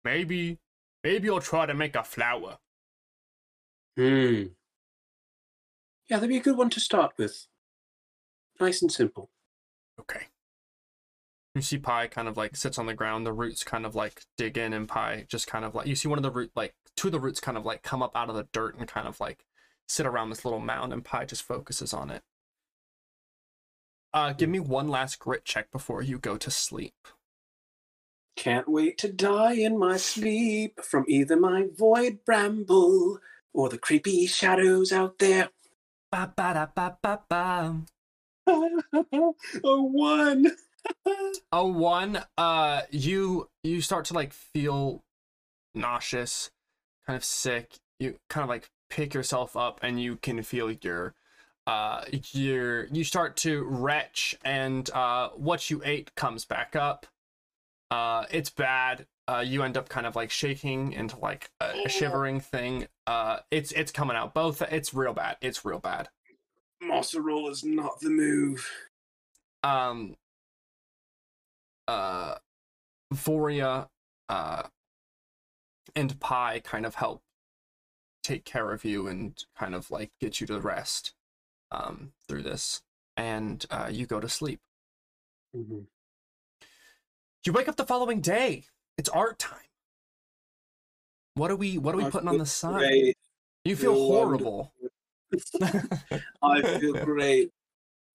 Maybe, 0.05 0.57
maybe 1.03 1.29
I'll 1.29 1.41
try 1.41 1.65
to 1.65 1.73
make 1.73 1.97
a 1.97 2.03
flower. 2.05 2.59
Hmm. 3.97 4.43
Yeah, 6.09 6.15
that'd 6.15 6.29
be 6.29 6.37
a 6.37 6.41
good 6.41 6.57
one 6.57 6.69
to 6.69 6.79
start 6.79 7.11
with. 7.17 7.47
Nice 8.57 8.81
and 8.81 8.89
simple. 8.89 9.29
Okay. 9.99 10.28
You 11.55 11.61
see 11.61 11.77
Pye 11.77 12.07
kind 12.07 12.27
of 12.27 12.37
like 12.37 12.55
sits 12.55 12.77
on 12.77 12.85
the 12.85 12.93
ground, 12.93 13.25
the 13.25 13.33
roots 13.33 13.63
kind 13.63 13.85
of 13.85 13.95
like 13.95 14.23
dig 14.37 14.57
in 14.57 14.73
and 14.73 14.87
Pye 14.87 15.25
just 15.27 15.47
kind 15.47 15.65
of 15.65 15.73
like 15.73 15.87
you 15.87 15.95
see 15.95 16.07
one 16.07 16.19
of 16.19 16.23
the 16.23 16.31
root 16.31 16.51
like 16.55 16.75
two 16.95 17.07
of 17.07 17.11
the 17.11 17.19
roots 17.19 17.39
kind 17.39 17.57
of 17.57 17.65
like 17.65 17.81
come 17.81 18.03
up 18.03 18.15
out 18.15 18.29
of 18.29 18.35
the 18.35 18.47
dirt 18.53 18.77
and 18.77 18.87
kind 18.87 19.07
of 19.07 19.19
like 19.19 19.45
sit 19.87 20.05
around 20.05 20.29
this 20.29 20.45
little 20.45 20.59
mound 20.59 20.93
and 20.93 21.03
Pye 21.03 21.25
just 21.25 21.43
focuses 21.43 21.93
on 21.93 22.11
it. 22.11 22.21
Uh 24.13 24.33
give 24.33 24.49
me 24.49 24.59
one 24.59 24.87
last 24.87 25.17
grit 25.17 25.43
check 25.43 25.71
before 25.71 26.03
you 26.03 26.19
go 26.19 26.37
to 26.37 26.51
sleep. 26.51 26.93
Can't 28.35 28.69
wait 28.69 28.97
to 28.99 29.11
die 29.11 29.53
in 29.53 29.77
my 29.77 29.97
sleep 29.97 30.79
from 30.81 31.03
either 31.07 31.35
my 31.35 31.67
void 31.75 32.19
bramble 32.25 33.19
or 33.53 33.69
the 33.69 33.77
creepy 33.77 34.27
shadows 34.27 34.91
out 34.91 35.17
there. 35.19 35.49
Ba 36.11 36.31
ba 36.35 36.53
da 36.53 36.67
ba 36.73 36.97
ba 37.01 37.19
ba. 37.27 37.75
a 38.47 39.33
one. 39.63 40.45
A 41.51 41.65
one, 41.65 42.23
uh, 42.37 42.81
you 42.91 43.49
you 43.63 43.81
start 43.81 44.05
to 44.05 44.13
like 44.13 44.33
feel 44.33 45.03
nauseous, 45.73 46.51
kind 47.05 47.17
of 47.17 47.23
sick. 47.23 47.79
You 47.99 48.17
kind 48.29 48.43
of 48.43 48.49
like 48.49 48.69
pick 48.89 49.13
yourself 49.13 49.55
up, 49.55 49.79
and 49.81 50.01
you 50.01 50.15
can 50.17 50.41
feel 50.43 50.71
your, 50.71 51.15
uh, 51.67 52.05
your 52.31 52.85
you 52.85 53.03
start 53.03 53.35
to 53.37 53.63
retch, 53.63 54.35
and 54.43 54.89
uh, 54.91 55.29
what 55.29 55.69
you 55.69 55.81
ate 55.83 56.13
comes 56.15 56.45
back 56.45 56.75
up. 56.75 57.07
Uh, 57.91 58.25
it's 58.31 58.49
bad. 58.49 59.07
Uh, 59.27 59.43
you 59.45 59.63
end 59.63 59.77
up 59.77 59.89
kind 59.89 60.05
of 60.07 60.15
like 60.15 60.31
shaking 60.31 60.91
into 60.93 61.17
like 61.19 61.51
a, 61.59 61.71
a 61.85 61.89
shivering 61.89 62.39
thing. 62.39 62.87
Uh, 63.07 63.39
it's 63.51 63.71
it's 63.71 63.91
coming 63.91 64.15
out. 64.15 64.33
Both. 64.33 64.61
It's 64.61 64.93
real 64.93 65.13
bad. 65.13 65.37
It's 65.41 65.65
real 65.65 65.79
bad. 65.79 66.09
Mozzarella 66.81 67.49
is 67.51 67.63
not 67.63 67.99
the 67.99 68.09
move. 68.09 68.69
um 69.63 70.15
uh 71.89 72.35
Voria 73.13 73.87
uh 74.29 74.63
and 75.95 76.19
Pye 76.19 76.59
kind 76.63 76.85
of 76.85 76.95
help 76.95 77.23
take 78.21 78.45
care 78.45 78.71
of 78.71 78.85
you 78.85 79.07
and 79.07 79.43
kind 79.57 79.73
of 79.73 79.89
like 79.89 80.11
get 80.21 80.39
you 80.39 80.45
to 80.47 80.59
rest 80.59 81.13
um 81.71 82.11
through 82.27 82.43
this 82.43 82.81
and 83.17 83.65
uh 83.71 83.89
you 83.91 84.05
go 84.05 84.19
to 84.19 84.29
sleep. 84.29 84.59
Mhm. 85.55 85.87
You 87.45 87.53
wake 87.53 87.67
up 87.67 87.77
the 87.77 87.85
following 87.85 88.21
day. 88.21 88.65
It's 88.97 89.09
art 89.09 89.39
time. 89.39 89.59
What 91.33 91.49
are 91.49 91.55
we 91.55 91.79
what 91.79 91.95
are 91.95 91.97
we 91.97 92.03
I 92.05 92.09
putting 92.11 92.27
on 92.29 92.37
the? 92.37 92.67
Great. 92.77 93.17
You 93.65 93.75
feel 93.75 93.95
feel 93.95 94.07
horrible. 94.07 94.73
I 96.43 96.79
feel 96.79 96.93
great. 97.05 97.51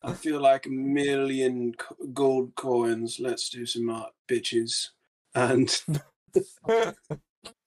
I 0.04 0.12
feel 0.12 0.40
like 0.40 0.66
a 0.66 0.70
million 0.70 1.74
gold 2.12 2.54
coins. 2.56 3.18
Let's 3.20 3.48
do 3.48 3.64
some 3.66 3.88
art, 3.90 4.12
bitches. 4.28 4.88
And 5.34 5.68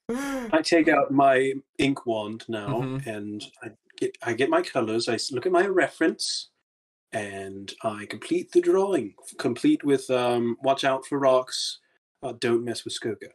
I 0.09 0.61
take 0.61 0.87
out 0.87 1.11
my 1.11 1.53
ink 1.77 2.05
wand 2.05 2.45
now, 2.47 2.79
Mhm. 2.81 3.05
and 3.07 3.43
I 3.61 3.71
get 3.97 4.17
I 4.21 4.33
get 4.33 4.49
my 4.49 4.61
colors. 4.61 5.09
I 5.09 5.17
look 5.31 5.45
at 5.45 5.51
my 5.51 5.65
reference, 5.65 6.49
and 7.11 7.73
I 7.83 8.05
complete 8.05 8.51
the 8.51 8.61
drawing. 8.61 9.15
Complete 9.37 9.83
with 9.83 10.09
um, 10.09 10.57
watch 10.61 10.83
out 10.83 11.05
for 11.05 11.19
rocks. 11.19 11.79
Uh, 12.23 12.33
don't 12.39 12.63
mess 12.63 12.83
with 12.85 12.93
Skoga. 12.99 13.31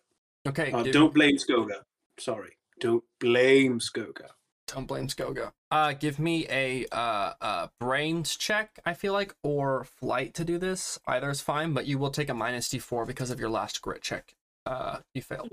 okay, 0.48 0.72
Uh, 0.72 0.82
give- 0.82 0.92
don't 0.94 1.14
blame 1.14 1.36
Skoga. 1.36 1.82
Sorry, 2.18 2.56
don't 2.80 3.04
blame 3.20 3.78
Skoga. 3.78 4.28
Don't 4.72 4.86
blame 4.86 5.08
Skoga. 5.08 5.52
Uh, 5.70 5.92
give 5.92 6.18
me 6.18 6.46
a 6.48 6.86
uh, 6.92 7.34
uh 7.40 7.68
brains 7.78 8.36
check. 8.36 8.78
I 8.86 8.94
feel 8.94 9.12
like, 9.12 9.34
or 9.42 9.84
flight 9.84 10.34
to 10.34 10.44
do 10.44 10.58
this. 10.58 10.98
Either 11.06 11.30
is 11.30 11.40
fine, 11.40 11.72
but 11.74 11.86
you 11.86 11.98
will 11.98 12.10
take 12.10 12.28
a 12.28 12.34
minus 12.34 12.68
d4 12.68 13.06
because 13.06 13.30
of 13.30 13.38
your 13.38 13.50
last 13.50 13.82
grit 13.82 14.02
check. 14.02 14.34
Uh, 14.64 14.98
you 15.14 15.22
failed. 15.22 15.50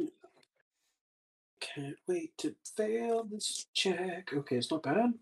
Can't 1.59 1.97
wait 2.07 2.37
to 2.37 2.55
fail 2.75 3.25
this 3.29 3.65
check. 3.73 4.31
Okay, 4.33 4.55
it's 4.57 4.71
not 4.71 4.83
bad. 4.83 5.13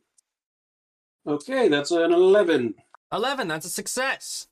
Okay, 1.25 1.67
that's 1.67 1.91
an 1.91 2.13
11. 2.13 2.75
11 3.11 3.47
that's 3.47 3.65
a 3.65 3.69
success 3.69 4.47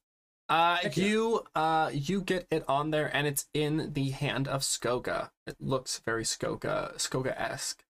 uh 0.47 0.77
Heck 0.77 0.95
yeah. 0.97 1.05
you 1.05 1.43
uh 1.55 1.89
you 1.91 2.21
get 2.21 2.47
it 2.49 2.63
on 2.67 2.91
there 2.91 3.13
and 3.15 3.27
it's 3.27 3.47
in 3.53 3.91
the 3.93 4.11
hand 4.11 4.47
of 4.47 4.61
skoga 4.61 5.31
it 5.45 5.57
looks 5.59 5.99
very 5.99 6.23
skoga 6.23 6.95
skoga-esque 6.95 7.83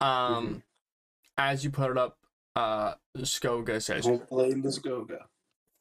um 0.00 0.08
Mhm. 0.46 0.62
As 1.38 1.64
you 1.64 1.70
put 1.70 1.90
it 1.90 1.98
up 1.98 2.18
uh 2.56 2.94
skoga 3.18 3.82
says 3.82 4.04
Don't 4.04 4.28
blame 4.28 4.62
the 4.62 4.68
Skoga. 4.68 5.18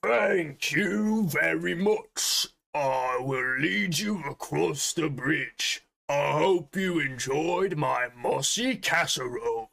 Thank 0.04 0.72
you 0.72 1.28
very 1.28 1.76
much. 1.76 2.48
I 2.74 3.20
will 3.22 3.58
lead 3.60 3.98
you 4.00 4.22
across 4.28 4.92
the 4.94 5.10
bridge. 5.10 5.86
I 6.10 6.32
hope 6.34 6.76
you 6.76 7.00
enjoyed 7.00 7.78
my 7.78 8.10
mossy 8.16 8.76
casserole. 8.76 9.70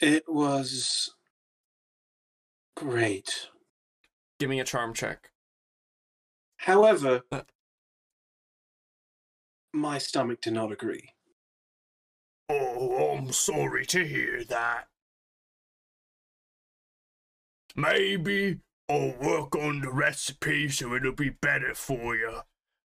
It 0.00 0.24
was 0.28 1.14
great. 2.76 3.48
give 4.40 4.50
me 4.50 4.58
a 4.60 4.64
charm 4.64 4.92
check 4.92 5.30
However, 6.58 7.22
Uh. 7.30 7.42
my 9.72 9.98
stomach 9.98 10.40
did 10.40 10.52
not 10.52 10.70
agree. 10.72 11.10
Oh, 12.54 13.16
I'm 13.16 13.32
sorry 13.32 13.86
to 13.86 14.06
hear 14.06 14.44
that. 14.44 14.88
Maybe 17.74 18.58
I'll 18.90 19.14
work 19.18 19.56
on 19.56 19.80
the 19.80 19.90
recipe 19.90 20.68
so 20.68 20.94
it'll 20.94 21.12
be 21.12 21.30
better 21.30 21.74
for 21.74 22.14
you. 22.14 22.40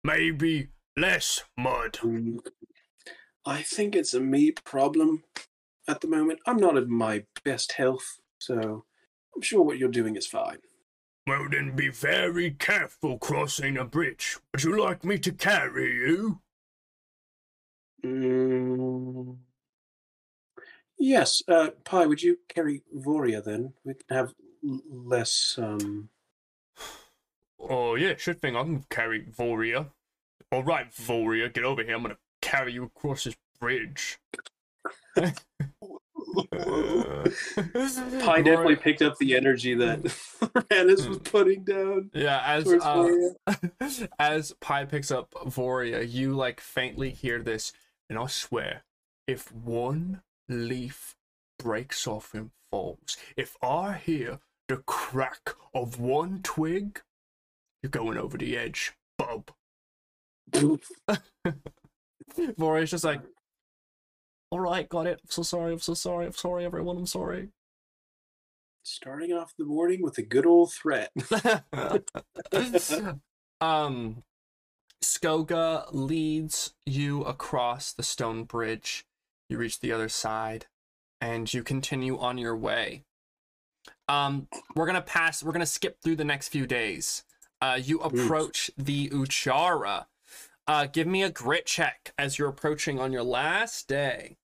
Maybe 0.03 0.68
less 0.98 1.45
mud. 1.57 1.99
I 3.45 3.61
think 3.61 3.95
it's 3.95 4.14
a 4.14 4.19
me 4.19 4.52
problem 4.52 5.23
at 5.88 6.02
the 6.02 6.10
moment. 6.10 6.40
I'm 6.45 6.57
not 6.57 6.76
in 6.76 6.91
my 6.91 7.23
best 7.45 7.73
health, 7.73 8.19
so 8.40 8.84
I'm 9.34 9.41
sure 9.41 9.64
what 9.64 9.77
you're 9.77 9.90
doing 9.90 10.18
is 10.18 10.27
fine. 10.27 10.57
Well, 11.26 11.48
then 11.49 11.73
be 11.73 11.88
very 11.88 12.52
careful 12.52 13.18
crossing 13.18 13.77
a 13.77 13.85
bridge. 13.85 14.38
Would 14.52 14.65
you 14.65 14.77
like 14.77 15.06
me 15.06 15.18
to 15.19 15.31
carry 15.31 15.95
you? 15.95 16.41
Mm. 18.03 19.38
Yes, 20.98 21.44
uh, 21.48 21.70
Pye, 21.84 22.06
would 22.06 22.22
you 22.22 22.38
carry 22.48 22.84
Voria 22.95 23.44
then? 23.44 23.74
We 23.84 23.95
can 23.95 24.15
have 24.15 24.34
l- 24.65 24.82
less. 24.90 25.57
Um... 25.57 26.10
Oh, 27.60 27.95
yeah, 27.95 28.15
sure 28.18 28.34
thing. 28.34 28.56
I 28.56 28.64
can 28.64 28.86
carry 28.90 29.26
Voria. 29.26 29.88
All 30.52 30.64
right, 30.64 30.91
Voria, 30.91 31.52
get 31.52 31.64
over 31.64 31.84
here. 31.84 31.95
I'm 31.95 32.03
gonna 32.03 32.18
carry 32.41 32.74
you 32.74 32.84
across 32.84 33.24
this 33.24 33.36
bridge. 33.60 34.20
Pye 38.22 38.41
definitely 38.41 38.76
picked 38.76 39.02
up 39.02 39.18
the 39.18 39.36
energy 39.36 39.76
that 39.76 40.03
Rannis 40.41 41.07
was 41.07 41.20
putting 41.20 41.64
down 41.64 42.10
yeah 42.14 42.41
as 42.45 42.68
uh, 42.68 43.10
as 44.20 44.53
Pye 44.60 44.86
picks 44.86 45.11
up 45.11 45.34
Voria, 45.45 46.07
you 46.10 46.34
like 46.34 46.60
faintly 46.60 47.11
hear 47.11 47.41
this, 47.41 47.72
and 48.10 48.18
I 48.18 48.28
swear, 48.28 48.84
if 49.28 49.52
one 49.52 50.22
leaf 50.53 51.15
breaks 51.59 52.07
off 52.07 52.34
and 52.34 52.51
falls, 52.71 53.17
if 53.35 53.55
I 53.61 53.93
hear 53.93 54.39
the 54.67 54.77
crack 54.77 55.55
of 55.73 55.99
one 55.99 56.41
twig, 56.43 57.01
you're 57.81 57.89
going 57.89 58.17
over 58.17 58.38
the 58.38 58.57
edge, 58.57 58.93
bub. 59.17 59.51
Voria's 62.57 62.91
just 62.91 63.03
like, 63.03 63.21
all 64.53 64.59
right, 64.59 64.88
got 64.88 65.07
it. 65.07 65.19
I'm 65.23 65.30
so 65.30 65.41
sorry. 65.41 65.73
I'm 65.73 65.80
so 65.80 65.95
sorry. 65.95 66.27
I'm 66.27 66.34
sorry, 66.34 66.63
everyone. 66.63 66.97
I'm 66.97 67.07
sorry. 67.07 67.49
Starting 68.84 69.34
off 69.34 69.53
the 69.57 69.65
morning 69.65 70.03
with 70.03 70.17
a 70.19 70.21
good 70.21 70.45
old 70.45 70.71
threat. 70.71 71.09
um 73.61 74.23
Skoga 75.03 75.88
leads 75.91 76.73
you 76.85 77.23
across 77.23 77.93
the 77.93 78.03
stone 78.03 78.43
bridge. 78.43 79.05
You 79.49 79.57
reach 79.57 79.80
the 79.80 79.91
other 79.91 80.10
side 80.10 80.68
and 81.22 81.52
you 81.53 81.64
continue 81.64 82.18
on 82.18 82.38
your 82.38 82.56
way. 82.56 83.03
Um 84.07 84.48
we're 84.76 84.86
going 84.86 84.95
to 84.95 85.02
pass 85.02 85.44
we're 85.44 85.52
to 85.61 85.65
skip 85.65 86.02
through 86.02 86.18
the 86.18 86.24
next 86.24 86.49
few 86.49 86.65
days. 86.65 87.24
Uh 87.61 87.80
you 87.82 87.99
approach 87.99 88.72
the 88.78 89.10
Ujara. 89.10 90.06
Uh 90.68 90.88
give 90.91 91.07
me 91.07 91.24
a 91.24 91.30
grit 91.30 91.65
check 91.65 92.14
as 92.18 92.38
you're 92.38 92.49
approaching 92.49 92.99
on 92.99 93.11
your 93.11 93.24
last 93.24 93.88
day. 93.88 94.38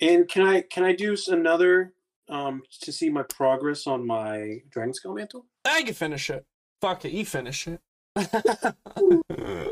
And 0.00 0.28
can 0.28 0.46
I 0.46 0.62
can 0.62 0.84
I 0.84 0.94
do 0.94 1.16
another 1.28 1.92
um 2.28 2.62
to 2.82 2.92
see 2.92 3.08
my 3.08 3.22
progress 3.22 3.86
on 3.86 4.06
my 4.06 4.62
Dragon 4.70 4.94
Scale 4.94 5.14
Mantle? 5.14 5.46
I 5.64 5.82
can 5.82 5.94
finish 5.94 6.30
it. 6.30 6.46
Fuck 6.80 7.04
it, 7.04 7.12
you 7.12 7.24
finish 7.24 7.66
it. 7.66 7.80
Woohoo! 8.16 9.22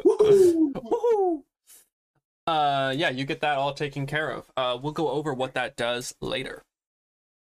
Woohoo! 0.04 1.42
Uh, 2.46 2.94
yeah, 2.96 3.10
you 3.10 3.24
get 3.24 3.40
that 3.40 3.58
all 3.58 3.74
taken 3.74 4.06
care 4.06 4.30
of. 4.30 4.44
Uh, 4.56 4.78
we'll 4.80 4.92
go 4.92 5.10
over 5.10 5.34
what 5.34 5.54
that 5.54 5.76
does 5.76 6.14
later. 6.20 6.62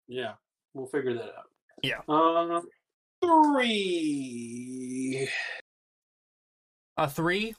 Yeah, 0.07 0.33
we'll 0.73 0.85
figure 0.85 1.13
that 1.13 1.33
out. 1.37 1.49
Yeah. 1.83 1.99
Uh, 2.07 2.61
three. 3.21 5.27
Uh, 6.97 7.07
three. 7.07 7.55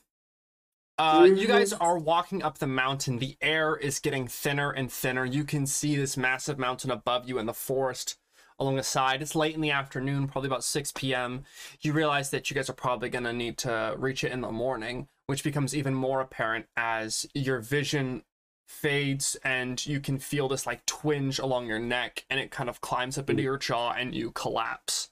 Uh, 0.97 1.29
you 1.31 1.47
guys 1.47 1.73
are 1.73 1.99
walking 1.99 2.41
up 2.41 2.57
the 2.57 2.65
mountain. 2.65 3.19
The 3.19 3.37
air 3.39 3.75
is 3.75 3.99
getting 3.99 4.27
thinner 4.27 4.71
and 4.71 4.91
thinner. 4.91 5.25
You 5.25 5.43
can 5.43 5.67
see 5.67 5.95
this 5.95 6.17
massive 6.17 6.57
mountain 6.57 6.89
above 6.89 7.29
you 7.29 7.37
and 7.37 7.47
the 7.47 7.53
forest 7.53 8.17
along 8.57 8.77
the 8.77 8.83
side. 8.83 9.21
It's 9.21 9.35
late 9.35 9.53
in 9.53 9.61
the 9.61 9.69
afternoon, 9.69 10.27
probably 10.27 10.47
about 10.47 10.63
6 10.63 10.91
p.m. 10.93 11.43
You 11.81 11.93
realize 11.93 12.31
that 12.31 12.49
you 12.49 12.55
guys 12.55 12.67
are 12.67 12.73
probably 12.73 13.09
going 13.09 13.25
to 13.25 13.33
need 13.33 13.59
to 13.59 13.93
reach 13.95 14.23
it 14.23 14.31
in 14.31 14.41
the 14.41 14.51
morning, 14.51 15.07
which 15.27 15.43
becomes 15.43 15.75
even 15.75 15.93
more 15.93 16.21
apparent 16.21 16.65
as 16.75 17.25
your 17.33 17.59
vision 17.59 18.23
fades 18.67 19.37
and 19.45 19.85
you 19.85 19.99
can 19.99 20.19
feel 20.19 20.49
this 20.49 20.65
like 20.65 20.85
twinge 20.85 21.39
along 21.39 21.67
your 21.67 21.79
neck 21.79 22.25
and 22.29 22.39
it 22.39 22.51
kind 22.51 22.69
of 22.69 22.81
climbs 22.81 23.17
up 23.17 23.29
into 23.29 23.41
your 23.41 23.57
jaw 23.57 23.91
and 23.91 24.13
you 24.13 24.31
collapse 24.31 25.09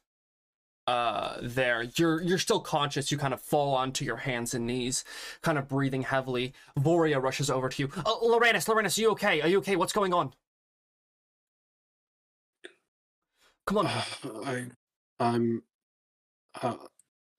uh 0.88 1.38
there. 1.42 1.84
You're 1.96 2.22
you're 2.22 2.38
still 2.38 2.60
conscious. 2.60 3.12
You 3.12 3.18
kind 3.18 3.34
of 3.34 3.42
fall 3.42 3.74
onto 3.74 4.06
your 4.06 4.18
hands 4.18 4.54
and 4.54 4.68
knees 4.68 5.04
kind 5.42 5.58
of 5.58 5.68
breathing 5.68 6.04
heavily. 6.04 6.54
Voria 6.78 7.22
rushes 7.22 7.50
over 7.50 7.70
to 7.70 7.84
you. 7.84 7.90
Oh 8.06 8.20
Loranes 8.24 8.66
Loranes 8.68 8.98
are 8.98 9.02
you 9.02 9.12
okay? 9.12 9.42
Are 9.42 9.48
you 9.48 9.58
okay? 9.60 9.76
What's 9.76 9.94
going 9.94 10.14
on? 10.14 10.34
Come 13.66 13.80
on. 13.80 13.88
I, 14.46 14.66
I'm. 15.20 15.64
Uh, 16.62 16.76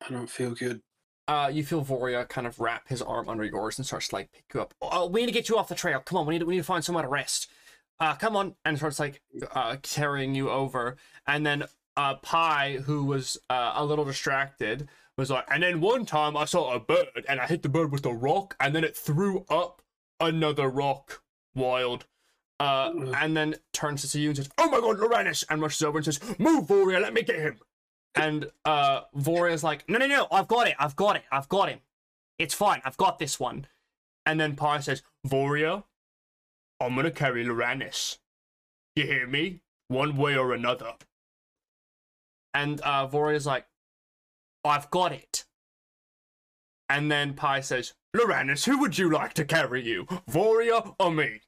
I 0.06 0.10
don't 0.10 0.28
feel 0.30 0.54
good. 0.54 0.82
Uh 1.28 1.50
you 1.52 1.64
feel 1.64 1.84
voria 1.84 2.28
kind 2.28 2.46
of 2.46 2.60
wrap 2.60 2.88
his 2.88 3.02
arm 3.02 3.28
under 3.28 3.44
yours 3.44 3.78
and 3.78 3.86
starts 3.86 4.08
to 4.08 4.14
like 4.14 4.32
pick 4.32 4.44
you 4.54 4.60
up. 4.60 4.74
Oh 4.80 5.06
we 5.06 5.20
need 5.20 5.26
to 5.26 5.32
get 5.32 5.48
you 5.48 5.58
off 5.58 5.68
the 5.68 5.74
trail. 5.74 6.00
Come 6.00 6.18
on 6.18 6.26
we 6.26 6.34
need 6.34 6.40
to, 6.40 6.46
we 6.46 6.54
need 6.54 6.60
to 6.60 6.64
find 6.64 6.84
somewhere 6.84 7.04
to 7.04 7.08
rest. 7.10 7.48
Uh 7.98 8.14
come 8.14 8.36
on 8.36 8.54
and 8.64 8.76
starts 8.76 9.00
like 9.00 9.22
uh 9.52 9.76
carrying 9.82 10.34
you 10.34 10.50
over. 10.50 10.96
And 11.26 11.44
then 11.46 11.64
uh 11.96 12.14
Pye 12.16 12.78
who 12.84 13.04
was 13.04 13.38
uh, 13.50 13.72
a 13.76 13.84
little 13.84 14.04
distracted 14.04 14.88
was 15.16 15.30
like 15.30 15.46
and 15.50 15.62
then 15.62 15.80
one 15.80 16.04
time 16.04 16.36
i 16.36 16.44
saw 16.44 16.74
a 16.74 16.78
bird 16.78 17.24
and 17.26 17.40
i 17.40 17.46
hit 17.46 17.62
the 17.62 17.70
bird 17.70 17.90
with 17.90 18.04
a 18.04 18.12
rock 18.12 18.54
and 18.60 18.74
then 18.74 18.84
it 18.84 18.94
threw 18.94 19.46
up 19.48 19.80
another 20.20 20.68
rock 20.68 21.22
wild. 21.54 22.04
Uh 22.60 22.92
and 23.16 23.36
then 23.36 23.54
turns 23.72 24.02
to 24.02 24.08
see 24.08 24.20
you 24.20 24.28
and 24.30 24.36
says 24.36 24.48
oh 24.58 24.70
my 24.70 24.80
god 24.80 24.98
Loranes 24.98 25.44
and 25.48 25.60
rushes 25.62 25.82
over 25.82 25.98
and 25.98 26.04
says 26.04 26.20
move 26.38 26.66
voria 26.66 27.00
let 27.00 27.14
me 27.14 27.22
get 27.22 27.36
him 27.38 27.58
and 28.16 28.50
uh 28.64 29.02
Voria's 29.16 29.62
like, 29.62 29.88
no, 29.88 29.98
no, 29.98 30.06
no, 30.06 30.26
I've 30.32 30.48
got 30.48 30.66
it, 30.66 30.74
I've 30.78 30.96
got 30.96 31.16
it, 31.16 31.22
I've 31.30 31.48
got 31.48 31.68
him. 31.68 31.80
It's 32.38 32.54
fine, 32.54 32.80
I've 32.84 32.96
got 32.96 33.18
this 33.18 33.38
one. 33.38 33.66
And 34.24 34.40
then 34.40 34.56
Pye 34.56 34.80
says, 34.80 35.02
Voria, 35.26 35.84
I'm 36.80 36.96
gonna 36.96 37.10
carry 37.10 37.44
Loranes. 37.44 38.18
You 38.96 39.04
hear 39.04 39.26
me? 39.26 39.60
One 39.88 40.16
way 40.16 40.36
or 40.36 40.52
another. 40.52 40.94
And 42.54 42.80
uh 42.80 43.06
Voria's 43.06 43.46
like, 43.46 43.66
I've 44.64 44.90
got 44.90 45.12
it. 45.12 45.44
And 46.88 47.10
then 47.10 47.34
Pye 47.34 47.60
says, 47.60 47.94
Loranes, 48.16 48.64
who 48.64 48.78
would 48.80 48.96
you 48.96 49.10
like 49.10 49.34
to 49.34 49.44
carry 49.44 49.84
you? 49.84 50.06
Voria 50.30 50.94
or 50.98 51.10
me? 51.10 51.40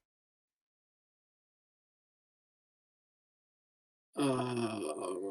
Uh, 4.17 5.28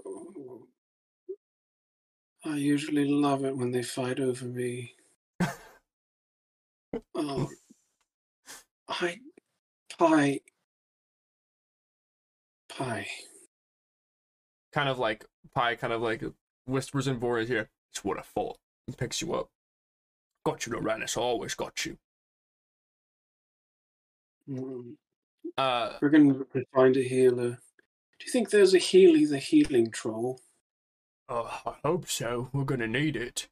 I 2.47 2.55
usually 2.55 3.05
love 3.05 3.43
it 3.43 3.57
when 3.57 3.71
they 3.71 3.83
fight 3.83 4.19
over 4.21 4.45
me. 4.45 4.93
um, 7.13 7.49
I, 8.87 9.19
Pye, 9.97 10.39
Pye. 12.69 13.07
Kind 14.71 14.87
of 14.87 14.97
like 14.97 15.25
Pye 15.53 15.75
kind 15.75 15.91
of 15.91 16.01
like 16.01 16.23
whispers 16.65 17.07
in 17.07 17.19
Voria's 17.19 17.51
ear, 17.51 17.69
it's 17.91 18.03
what 18.05 18.17
I 18.17 18.21
thought, 18.21 18.57
and 18.87 18.97
picks 18.97 19.21
you 19.21 19.33
up. 19.33 19.49
Got 20.45 20.65
you, 20.65 20.73
Loranes, 20.73 21.17
I 21.17 21.21
always 21.21 21.53
got 21.53 21.85
you. 21.85 21.97
Mm, 24.49 24.95
Uh, 25.57 25.97
We're 26.01 26.09
going 26.09 26.45
to 26.53 26.65
find 26.73 26.95
a 26.95 27.03
healer. 27.03 27.49
Do 28.19 28.25
you 28.25 28.31
think 28.31 28.49
there's 28.49 28.73
a 28.73 28.79
Healy 28.79 29.25
the 29.25 29.37
healing 29.37 29.91
troll? 29.91 30.39
Oh, 31.29 31.61
I 31.65 31.73
hope 31.83 32.07
so. 32.09 32.49
We're 32.53 32.63
gonna 32.63 32.87
need 32.87 33.15
it. 33.15 33.47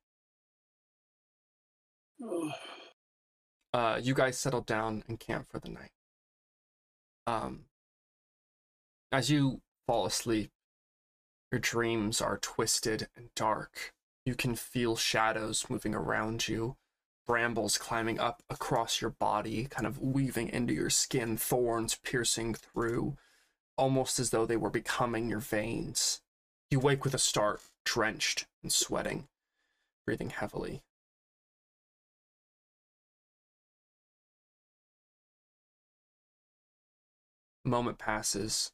Uh, 3.74 4.00
you 4.02 4.14
guys 4.14 4.38
settle 4.38 4.62
down 4.62 5.04
and 5.10 5.20
camp 5.20 5.50
for 5.50 5.60
the 5.60 5.68
night. 5.68 5.92
Um, 7.28 7.66
as 9.12 9.30
you 9.30 9.60
fall 9.86 10.06
asleep, 10.06 10.52
your 11.52 11.60
dreams 11.60 12.22
are 12.22 12.38
twisted 12.38 13.10
and 13.18 13.36
dark. 13.36 13.94
You 14.26 14.34
can 14.34 14.56
feel 14.56 14.96
shadows 14.96 15.66
moving 15.70 15.94
around 15.94 16.48
you, 16.48 16.78
brambles 17.28 17.78
climbing 17.78 18.18
up 18.18 18.44
across 18.50 19.02
your 19.02 19.12
body, 19.12 19.66
kind 19.66 19.86
of 19.86 20.00
weaving 20.00 20.48
into 20.50 20.74
your 20.74 20.90
skin, 20.90 21.36
thorns 21.36 21.96
piercing 21.96 22.54
through, 22.54 23.18
almost 23.78 24.20
as 24.20 24.30
though 24.30 24.46
they 24.46 24.56
were 24.56 24.70
becoming 24.70 25.30
your 25.30 25.40
veins. 25.40 26.22
You 26.76 26.82
wake 26.82 27.06
with 27.06 27.14
a 27.14 27.18
start, 27.18 27.62
drenched 27.86 28.48
and 28.62 28.70
sweating, 28.70 29.30
breathing 30.06 30.30
heavily. 30.30 30.82
A 37.64 37.70
moment 37.70 37.98
passes. 37.98 38.74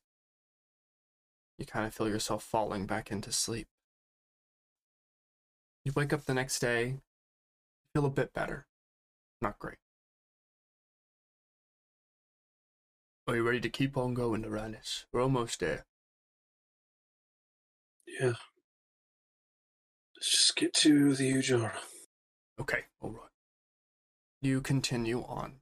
You 1.60 1.68
kind 1.68 1.86
of 1.86 1.94
feel 1.94 2.10
yourself 2.10 2.44
falling 2.44 2.88
back 2.88 3.12
into 3.12 3.32
sleep. 3.32 3.68
You 5.86 5.92
wake 5.96 6.12
up 6.12 6.26
the 6.26 6.34
next 6.34 6.58
day, 6.58 7.02
feel 7.94 8.08
a 8.08 8.10
bit 8.10 8.34
better. 8.34 8.66
Not 9.44 9.60
great. 9.60 9.78
Are 13.28 13.36
you 13.36 13.44
ready 13.44 13.62
to 13.62 13.70
keep 13.70 13.96
on 13.96 14.16
going, 14.16 14.42
Loranes? 14.42 15.06
We're 15.14 15.22
almost 15.22 15.60
there. 15.60 15.86
Yeah. 18.20 18.34
Let's 20.16 20.32
just 20.32 20.56
get 20.56 20.74
to 20.76 21.16
the 21.16 21.34
Ujara. 21.34 21.72
Okay, 22.60 22.84
alright. 23.04 23.30
You 24.42 24.62
continue 24.62 25.24
on. 25.24 25.62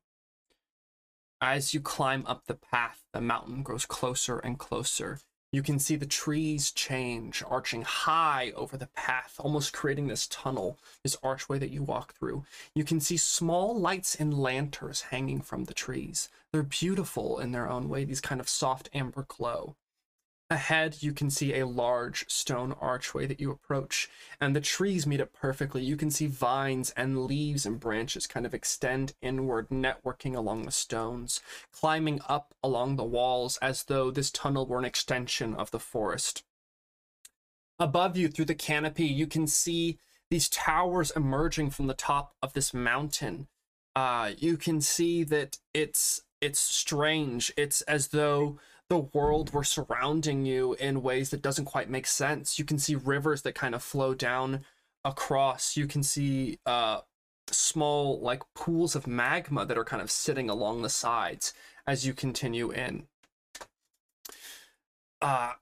As 1.41 1.73
you 1.73 1.79
climb 1.79 2.25
up 2.27 2.45
the 2.45 2.55
path, 2.55 3.03
the 3.13 3.21
mountain 3.21 3.63
grows 3.63 3.85
closer 3.85 4.39
and 4.39 4.59
closer. 4.59 5.19
You 5.51 5.63
can 5.63 5.79
see 5.79 5.95
the 5.95 6.05
trees 6.05 6.71
change, 6.71 7.41
arching 7.47 7.81
high 7.81 8.51
over 8.55 8.77
the 8.77 8.89
path, 8.95 9.35
almost 9.39 9.73
creating 9.73 10.07
this 10.07 10.27
tunnel, 10.27 10.77
this 11.03 11.17
archway 11.23 11.57
that 11.57 11.71
you 11.71 11.81
walk 11.81 12.13
through. 12.13 12.43
You 12.75 12.83
can 12.83 12.99
see 12.99 13.17
small 13.17 13.79
lights 13.79 14.13
and 14.13 14.37
lanterns 14.37 15.01
hanging 15.01 15.41
from 15.41 15.63
the 15.63 15.73
trees. 15.73 16.29
They're 16.51 16.61
beautiful 16.61 17.39
in 17.39 17.51
their 17.51 17.69
own 17.69 17.89
way, 17.89 18.03
these 18.03 18.21
kind 18.21 18.39
of 18.39 18.49
soft 18.49 18.89
amber 18.93 19.25
glow. 19.27 19.75
Ahead, 20.51 21.03
you 21.03 21.13
can 21.13 21.29
see 21.29 21.53
a 21.53 21.67
large 21.67 22.27
stone 22.27 22.73
archway 22.81 23.27
that 23.27 23.39
you 23.39 23.51
approach, 23.51 24.09
and 24.41 24.55
the 24.55 24.61
trees 24.61 25.05
meet 25.05 25.21
up 25.21 25.31
perfectly. 25.31 25.83
You 25.83 25.95
can 25.95 26.09
see 26.09 26.25
vines 26.25 26.89
and 26.97 27.25
leaves 27.25 27.67
and 27.67 27.79
branches 27.79 28.25
kind 28.25 28.47
of 28.47 28.55
extend 28.55 29.13
inward, 29.21 29.69
networking 29.69 30.35
along 30.35 30.63
the 30.63 30.71
stones, 30.71 31.39
climbing 31.71 32.19
up 32.27 32.55
along 32.63 32.95
the 32.95 33.03
walls 33.03 33.57
as 33.61 33.83
though 33.83 34.09
this 34.09 34.31
tunnel 34.31 34.65
were 34.65 34.79
an 34.79 34.85
extension 34.85 35.53
of 35.53 35.69
the 35.69 35.79
forest. 35.79 36.43
Above 37.77 38.17
you, 38.17 38.27
through 38.27 38.45
the 38.45 38.55
canopy, 38.55 39.05
you 39.05 39.27
can 39.27 39.45
see 39.45 39.99
these 40.31 40.49
towers 40.49 41.11
emerging 41.11 41.69
from 41.69 41.85
the 41.85 41.93
top 41.93 42.33
of 42.41 42.53
this 42.53 42.73
mountain. 42.73 43.47
Uh, 43.95 44.31
you 44.37 44.57
can 44.57 44.81
see 44.81 45.23
that 45.23 45.59
it's 45.75 46.23
it's 46.41 46.59
strange. 46.59 47.51
It's 47.57 47.81
as 47.81 48.09
though 48.09 48.59
the 48.89 48.97
world 48.97 49.53
were 49.53 49.63
surrounding 49.63 50.45
you 50.45 50.73
in 50.73 51.03
ways 51.03 51.29
that 51.29 51.43
doesn't 51.43 51.65
quite 51.65 51.89
make 51.89 52.07
sense. 52.07 52.57
You 52.57 52.65
can 52.65 52.79
see 52.79 52.95
rivers 52.95 53.43
that 53.43 53.55
kind 53.55 53.75
of 53.75 53.83
flow 53.83 54.13
down 54.15 54.65
across. 55.05 55.77
You 55.77 55.87
can 55.87 56.01
see 56.03 56.59
uh, 56.65 57.01
small 57.49 58.19
like 58.19 58.41
pools 58.55 58.95
of 58.95 59.07
magma 59.07 59.65
that 59.65 59.77
are 59.77 59.85
kind 59.85 60.01
of 60.01 60.11
sitting 60.11 60.49
along 60.49 60.81
the 60.81 60.89
sides 60.89 61.53
as 61.85 62.05
you 62.05 62.13
continue 62.13 62.71
in. 62.71 63.07
Uh, 65.21 65.53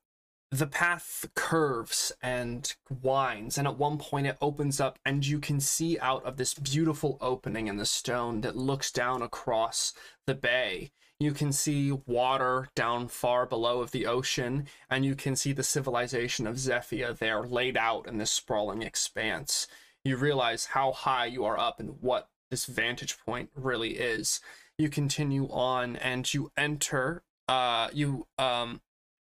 the 0.50 0.68
path 0.68 1.26
curves 1.36 2.14
and 2.22 2.74
winds, 3.02 3.58
and 3.58 3.68
at 3.68 3.78
one 3.78 3.98
point 3.98 4.28
it 4.28 4.38
opens 4.42 4.80
up, 4.80 4.98
and 5.06 5.26
you 5.26 5.40
can 5.40 5.60
see 5.60 6.00
out 6.00 6.24
of 6.24 6.38
this 6.38 6.54
beautiful 6.54 7.18
opening 7.20 7.68
in 7.68 7.76
the 7.76 7.86
stone 7.86 8.42
that 8.42 8.56
looks 8.56 8.90
down 8.92 9.22
across 9.22 9.94
the 10.26 10.36
bay. 10.36 10.92
You 11.20 11.32
can 11.32 11.52
see 11.52 11.92
water 11.92 12.70
down 12.76 13.08
far 13.08 13.48
below 13.48 13.82
of 13.82 13.92
the 13.92 14.06
ocean, 14.06 14.68
and 14.90 15.04
you 15.04 15.16
can 15.16 15.36
see 15.36 15.52
the 15.52 15.64
civilization 15.64 16.46
of 16.46 16.58
Zephia 16.58 17.18
there 17.18 17.42
laid 17.42 17.76
out 17.76 18.08
in 18.08 18.18
this 18.18 18.30
sprawling 18.30 18.84
expanse. 18.84 19.68
You 20.04 20.16
realize 20.18 20.66
how 20.66 20.92
high 20.92 21.26
you 21.26 21.44
are 21.44 21.58
up 21.58 21.80
and 21.80 22.02
what 22.02 22.30
this 22.52 22.66
vantage 22.66 23.18
point 23.20 23.50
really 23.56 23.98
is. 23.98 24.42
You 24.78 24.90
continue 24.90 25.48
on 25.50 25.96
and 25.96 26.32
you 26.34 26.52
enter 26.56 27.24
uh 27.48 27.90
you 27.94 28.28
um 28.38 28.82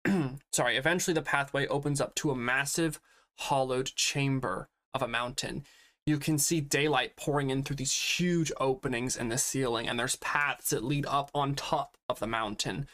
sorry, 0.51 0.77
eventually 0.77 1.13
the 1.13 1.21
pathway 1.21 1.67
opens 1.67 1.99
up 1.99 2.15
to 2.15 2.31
a 2.31 2.35
massive 2.35 2.99
hollowed 3.37 3.91
chamber 3.95 4.69
of 4.93 5.01
a 5.01 5.07
mountain. 5.07 5.63
You 6.11 6.19
can 6.19 6.37
see 6.37 6.59
daylight 6.59 7.15
pouring 7.15 7.51
in 7.51 7.63
through 7.63 7.77
these 7.77 7.93
huge 7.93 8.51
openings 8.59 9.15
in 9.15 9.29
the 9.29 9.37
ceiling, 9.37 9.87
and 9.87 9.97
there's 9.97 10.17
paths 10.17 10.71
that 10.71 10.83
lead 10.83 11.05
up 11.05 11.31
on 11.33 11.55
top 11.55 11.95
of 12.09 12.19
the 12.19 12.27
mountain. 12.27 12.85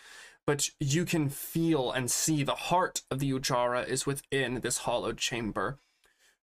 But 0.46 0.70
you 0.80 1.04
can 1.04 1.30
feel 1.30 1.92
and 1.92 2.12
see 2.12 2.44
the 2.44 2.54
heart 2.54 3.02
of 3.10 3.18
the 3.18 3.32
Ujara 3.32 3.88
is 3.88 4.06
within 4.06 4.60
this 4.60 4.78
hollowed 4.78 5.18
chamber. 5.18 5.80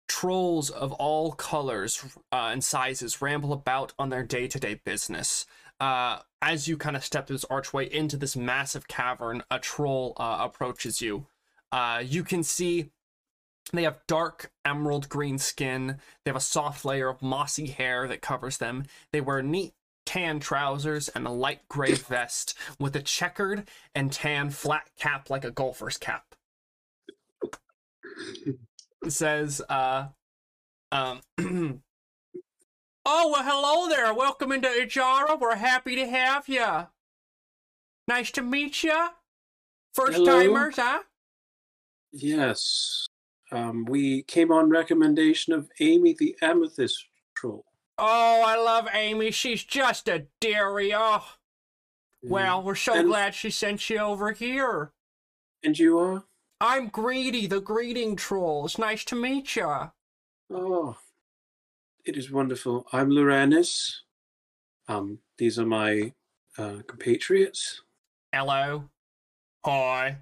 Trolls 0.07 0.69
of 0.69 0.93
all 0.93 1.33
colors 1.33 2.05
uh, 2.31 2.47
and 2.53 2.63
sizes 2.63 3.21
ramble 3.21 3.51
about 3.51 3.91
on 3.99 4.07
their 4.07 4.23
day 4.23 4.47
to 4.47 4.57
day 4.57 4.75
business. 4.75 5.45
Uh, 5.81 6.19
as 6.41 6.69
you 6.69 6.77
kind 6.77 6.95
of 6.95 7.03
step 7.03 7.27
through 7.27 7.35
this 7.35 7.45
archway 7.49 7.85
into 7.93 8.15
this 8.15 8.37
massive 8.37 8.87
cavern, 8.87 9.43
a 9.51 9.59
troll 9.59 10.13
uh, 10.15 10.37
approaches 10.39 11.01
you. 11.01 11.25
Uh, 11.69 12.01
you 12.01 12.23
can 12.23 12.43
see 12.43 12.91
they 13.73 13.83
have 13.83 14.01
dark 14.07 14.51
emerald 14.65 15.09
green 15.09 15.37
skin. 15.37 15.97
They 16.23 16.29
have 16.29 16.35
a 16.35 16.41
soft 16.41 16.85
layer 16.85 17.09
of 17.09 17.21
mossy 17.21 17.67
hair 17.67 18.07
that 18.07 18.21
covers 18.21 18.57
them. 18.57 18.85
They 19.11 19.21
wear 19.21 19.41
neat 19.41 19.73
tan 20.05 20.39
trousers 20.39 21.09
and 21.09 21.25
a 21.25 21.31
light 21.31 21.67
gray 21.69 21.93
vest 22.09 22.57
with 22.79 22.95
a 22.95 23.01
checkered 23.01 23.69
and 23.95 24.11
tan 24.11 24.49
flat 24.49 24.89
cap 24.97 25.29
like 25.29 25.45
a 25.45 25.51
golfer's 25.51 25.97
cap. 25.97 26.35
It 29.03 29.11
says, 29.11 29.61
uh, 29.69 30.07
um, 30.91 31.21
Oh, 33.03 33.31
well, 33.31 33.43
hello 33.43 33.89
there. 33.89 34.13
Welcome 34.13 34.51
into 34.51 34.67
Ujara. 34.67 35.39
We're 35.39 35.55
happy 35.55 35.95
to 35.95 36.07
have 36.07 36.47
you. 36.47 36.87
Nice 38.07 38.29
to 38.31 38.43
meet 38.43 38.83
you. 38.83 39.07
First 39.95 40.17
Hello. 40.17 40.39
timers, 40.39 40.75
huh? 40.75 41.01
Yes. 42.11 43.07
Um, 43.51 43.85
we 43.85 44.23
came 44.23 44.51
on 44.51 44.69
recommendation 44.69 45.53
of 45.53 45.69
Amy 45.79 46.15
the 46.17 46.35
Amethyst 46.41 47.05
Troll. 47.35 47.65
Oh, 47.97 48.43
I 48.45 48.55
love 48.55 48.87
Amy. 48.93 49.31
She's 49.31 49.63
just 49.63 50.07
a 50.07 50.27
dearie. 50.39 50.93
Oh, 50.95 51.23
well, 52.23 52.63
we're 52.63 52.75
so 52.75 52.93
And- 52.93 53.07
glad 53.07 53.35
she 53.35 53.49
sent 53.49 53.89
you 53.89 53.97
over 53.99 54.31
here. 54.31 54.93
And 55.63 55.77
you 55.77 55.99
are? 55.99 56.23
I'm 56.59 56.87
Greedy, 56.87 57.47
the 57.47 57.59
greeting 57.61 58.15
troll. 58.15 58.65
It's 58.65 58.77
nice 58.77 59.03
to 59.05 59.15
meet 59.15 59.55
you. 59.55 59.91
Oh, 60.49 60.97
it 62.05 62.17
is 62.17 62.31
wonderful. 62.31 62.87
I'm 62.93 63.09
Loranes. 63.09 64.01
Um, 64.87 65.19
these 65.37 65.57
are 65.59 65.65
my 65.65 66.13
uh, 66.57 66.81
compatriots. 66.87 67.81
Hello. 68.33 68.89
Hi. 69.65 70.17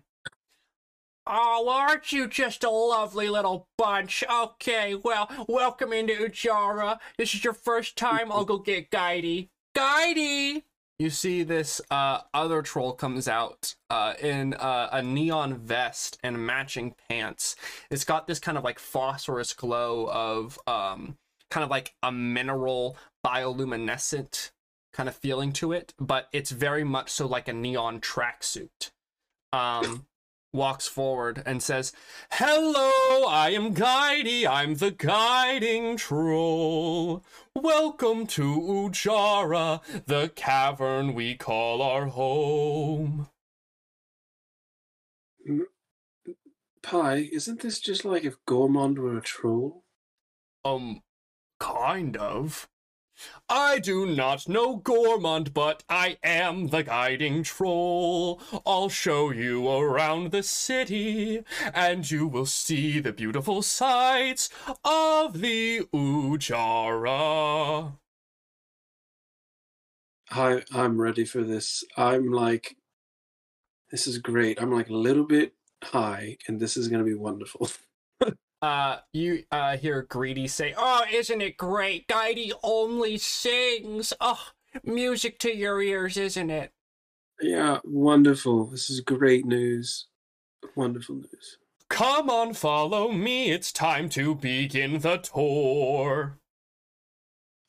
Oh, 1.32 1.70
aren't 1.70 2.12
you 2.12 2.28
just 2.28 2.64
a 2.64 2.72
lovely 2.72 3.30
little 3.30 3.68
bunch? 3.78 4.24
Okay, 4.28 4.96
well, 4.96 5.30
welcome 5.48 5.94
into 5.94 6.14
Ujara. 6.14 6.98
This 7.20 7.36
is 7.36 7.44
your 7.44 7.54
first 7.54 7.96
time. 7.96 8.32
I'll 8.32 8.46
go 8.46 8.58
get 8.58 8.90
Guidey. 8.90 9.50
Guidey! 9.78 10.64
You 10.98 11.12
see 11.12 11.44
this 11.44 11.82
uh, 11.92 12.22
other 12.34 12.64
troll 12.64 12.94
comes 12.94 13.28
out 13.28 13.76
uh, 13.92 14.16
in 14.20 14.56
uh, 14.56 14.90
a 14.92 15.04
neon 15.04 15.60
vest 15.60 16.18
and 16.24 16.44
matching 16.44 16.96
pants. 17.08 17.56
It's 17.92 18.04
got 18.04 18.26
this 18.26 18.40
kind 18.40 18.58
of 18.58 18.64
like 18.64 18.80
phosphorus 18.80 19.54
glow 19.54 20.10
of 20.12 20.58
um, 20.66 21.16
kind 21.52 21.64
of 21.64 21.70
like 21.70 21.94
a 22.02 22.12
mineral 22.12 22.98
bioluminescent 23.24 24.50
kind 24.94 25.08
of 25.08 25.16
feeling 25.16 25.54
to 25.54 25.74
it, 25.74 25.94
but 26.00 26.28
it's 26.34 26.50
very 26.50 26.84
much 26.84 27.12
so 27.12 27.28
like 27.28 27.48
a 27.48 27.54
neon 27.54 28.02
tracksuit. 28.02 28.90
Um, 29.54 30.08
walks 30.52 30.88
forward 30.88 31.44
and 31.46 31.62
says, 31.62 31.94
Hello, 32.32 33.28
I 33.28 33.52
am 33.52 33.74
Guidey. 33.74 34.48
I'm 34.48 34.76
the 34.76 34.92
guiding 34.92 35.98
troll. 35.98 37.24
Welcome 37.56 38.26
to 38.28 38.44
Ujara, 38.44 39.82
the 40.06 40.32
cavern 40.36 41.14
we 41.14 41.36
call 41.36 41.82
our 41.82 42.08
home. 42.08 43.28
Pye, 46.82 47.30
isn't 47.32 47.62
this 47.62 47.80
just 47.80 48.06
like 48.06 48.24
if 48.24 48.38
Gormond 48.48 48.98
were 48.98 49.18
a 49.18 49.22
troll? 49.22 49.84
Um, 50.66 51.02
kind 51.60 52.18
of. 52.18 52.68
I 53.50 53.80
do 53.80 54.06
not 54.06 54.48
know 54.48 54.80
Gormond, 54.80 55.54
but 55.54 55.84
I 55.90 56.18
am 56.24 56.68
the 56.68 56.84
guiding 56.84 57.44
troll. 57.44 58.42
I'll 58.66 58.90
show 58.90 59.32
you 59.32 59.68
around 59.70 60.32
the 60.32 60.44
city, 60.44 61.44
and 61.74 62.10
you 62.10 62.28
will 62.28 62.46
see 62.46 63.00
the 63.00 63.14
beautiful 63.14 63.62
sights 63.62 64.50
of 64.84 65.42
the 65.42 65.82
Ujara. 65.94 67.94
I 70.32 70.64
I'm 70.72 71.02
ready 71.02 71.26
for 71.26 71.44
this. 71.44 71.84
I'm 71.98 72.32
like, 72.32 72.78
this 73.92 74.08
is 74.08 74.20
great. 74.20 74.62
I'm 74.62 74.72
like 74.72 74.90
a 74.90 74.94
little 74.94 75.26
bit 75.26 75.54
high, 75.84 76.38
and 76.48 76.60
this 76.60 76.78
is 76.78 76.88
gonna 76.88 77.04
be 77.04 77.16
wonderful. 77.16 77.70
Uh, 78.62 78.98
you 79.14 79.44
uh 79.52 79.78
hear 79.78 80.02
Greedy 80.04 80.48
say, 80.48 80.74
"Oh, 80.78 81.06
isn't 81.12 81.42
it 81.42 81.58
great? 81.58 82.08
Guidey 82.08 82.52
only 82.64 83.18
sings. 83.18 84.14
Oh, 84.20 84.48
music 84.84 85.40
to 85.40 85.56
your 85.56 85.82
ears, 85.82 86.18
isn't 86.18 86.50
it?" 86.50 86.72
yeah, 87.42 87.80
wonderful. 87.84 88.66
This 88.66 88.90
is 88.90 89.02
great 89.02 89.46
news. 89.46 90.08
Wonderful 90.76 91.16
news. 91.16 91.58
Come 91.90 92.30
on, 92.30 92.54
follow 92.54 93.12
me. 93.12 93.52
It's 93.52 93.72
time 93.72 94.10
to 94.10 94.36
begin 94.36 95.00
the 95.00 95.18
tour. 95.18 96.38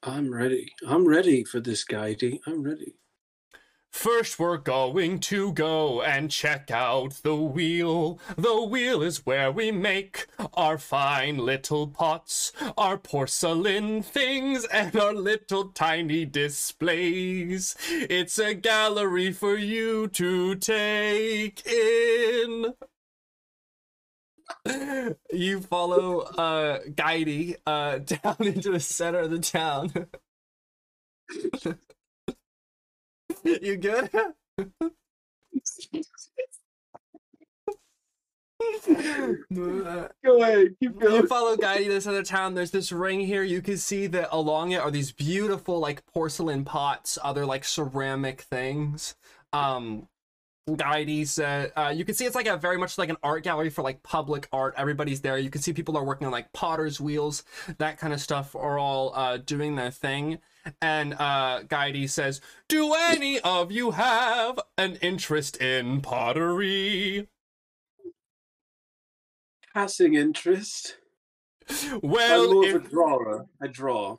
I'm 0.02 0.32
ready. 0.32 0.72
I'm 0.86 1.06
ready 1.06 1.44
for 1.44 1.60
this, 1.60 1.84
Guidey. 1.84 2.40
I'm 2.46 2.62
ready. 2.62 2.94
First, 3.90 4.38
we're 4.38 4.56
going 4.56 5.18
to 5.20 5.52
go 5.52 6.00
and 6.00 6.30
check 6.30 6.70
out 6.70 7.14
the 7.22 7.34
wheel. 7.36 8.18
The 8.36 8.62
wheel 8.62 9.02
is 9.02 9.26
where 9.26 9.50
we 9.52 9.72
make 9.72 10.26
our 10.54 10.78
fine 10.78 11.38
little 11.38 11.88
pots, 11.88 12.52
our 12.78 12.96
porcelain 12.96 14.02
things, 14.02 14.64
and 14.66 14.96
our 14.96 15.12
little 15.12 15.66
tiny 15.70 16.24
displays. 16.24 17.76
It's 17.90 18.38
a 18.38 18.54
gallery 18.54 19.32
for 19.32 19.56
you 19.56 20.08
to 20.08 20.54
take 20.54 21.66
in. 21.66 22.74
You 25.32 25.60
follow 25.60 26.20
uh 26.20 26.80
Guidey 26.90 27.56
uh 27.66 27.98
down 27.98 28.36
into 28.40 28.72
the 28.72 28.80
center 28.80 29.20
of 29.20 29.30
the 29.30 29.38
town. 29.38 29.92
you 33.62 33.76
good? 33.76 34.10
Go 40.24 40.42
ahead. 40.42 40.74
Keep 40.80 41.02
you 41.02 41.26
follow 41.26 41.56
Guidey 41.56 41.84
to 41.84 41.90
this 41.90 42.06
other 42.06 42.22
town. 42.22 42.54
There's 42.54 42.70
this 42.70 42.92
ring 42.92 43.20
here. 43.20 43.42
You 43.42 43.62
can 43.62 43.76
see 43.78 44.06
that 44.08 44.28
along 44.30 44.72
it 44.72 44.80
are 44.80 44.90
these 44.90 45.12
beautiful 45.12 45.78
like 45.78 46.04
porcelain 46.06 46.64
pots, 46.64 47.18
other 47.22 47.46
like 47.46 47.64
ceramic 47.64 48.42
things. 48.42 49.14
Um 49.52 50.08
Guidey 50.68 51.26
said 51.26 51.72
uh, 51.76 51.92
you 51.94 52.04
can 52.04 52.14
see 52.14 52.26
it's 52.26 52.36
like 52.36 52.46
a 52.46 52.56
very 52.56 52.76
much 52.76 52.96
like 52.98 53.08
an 53.08 53.16
art 53.22 53.42
gallery 53.42 53.70
for 53.70 53.82
like 53.82 54.02
public 54.02 54.48
art. 54.52 54.74
Everybody's 54.76 55.20
there. 55.20 55.38
You 55.38 55.50
can 55.50 55.62
see 55.62 55.72
people 55.72 55.96
are 55.96 56.04
working 56.04 56.26
on 56.26 56.32
like 56.32 56.52
potter's 56.52 57.00
wheels, 57.00 57.42
that 57.78 57.98
kind 57.98 58.12
of 58.12 58.20
stuff 58.20 58.54
are 58.54 58.78
all 58.78 59.12
uh 59.14 59.38
doing 59.38 59.76
their 59.76 59.90
thing. 59.90 60.38
And 60.80 61.14
uh 61.14 61.62
Guidey 61.66 62.08
says, 62.08 62.40
Do 62.68 62.94
any 62.94 63.40
of 63.40 63.72
you 63.72 63.92
have 63.92 64.58
an 64.76 64.96
interest 64.96 65.56
in 65.56 66.00
pottery? 66.00 67.28
Passing 69.74 70.14
interest. 70.14 70.96
Well, 72.02 72.44
I'm 72.48 72.54
more 72.54 72.64
if- 72.64 72.74
of 72.74 72.84
a 72.84 72.88
drawer. 72.88 73.46
I 73.62 73.66
draw. 73.68 74.18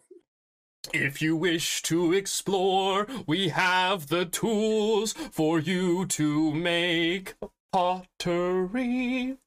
If 0.93 1.21
you 1.21 1.35
wish 1.35 1.83
to 1.83 2.11
explore, 2.13 3.05
we 3.27 3.49
have 3.49 4.07
the 4.07 4.25
tools 4.25 5.13
for 5.13 5.59
you 5.59 6.07
to 6.07 6.53
make 6.55 7.35
pottery. 7.71 9.37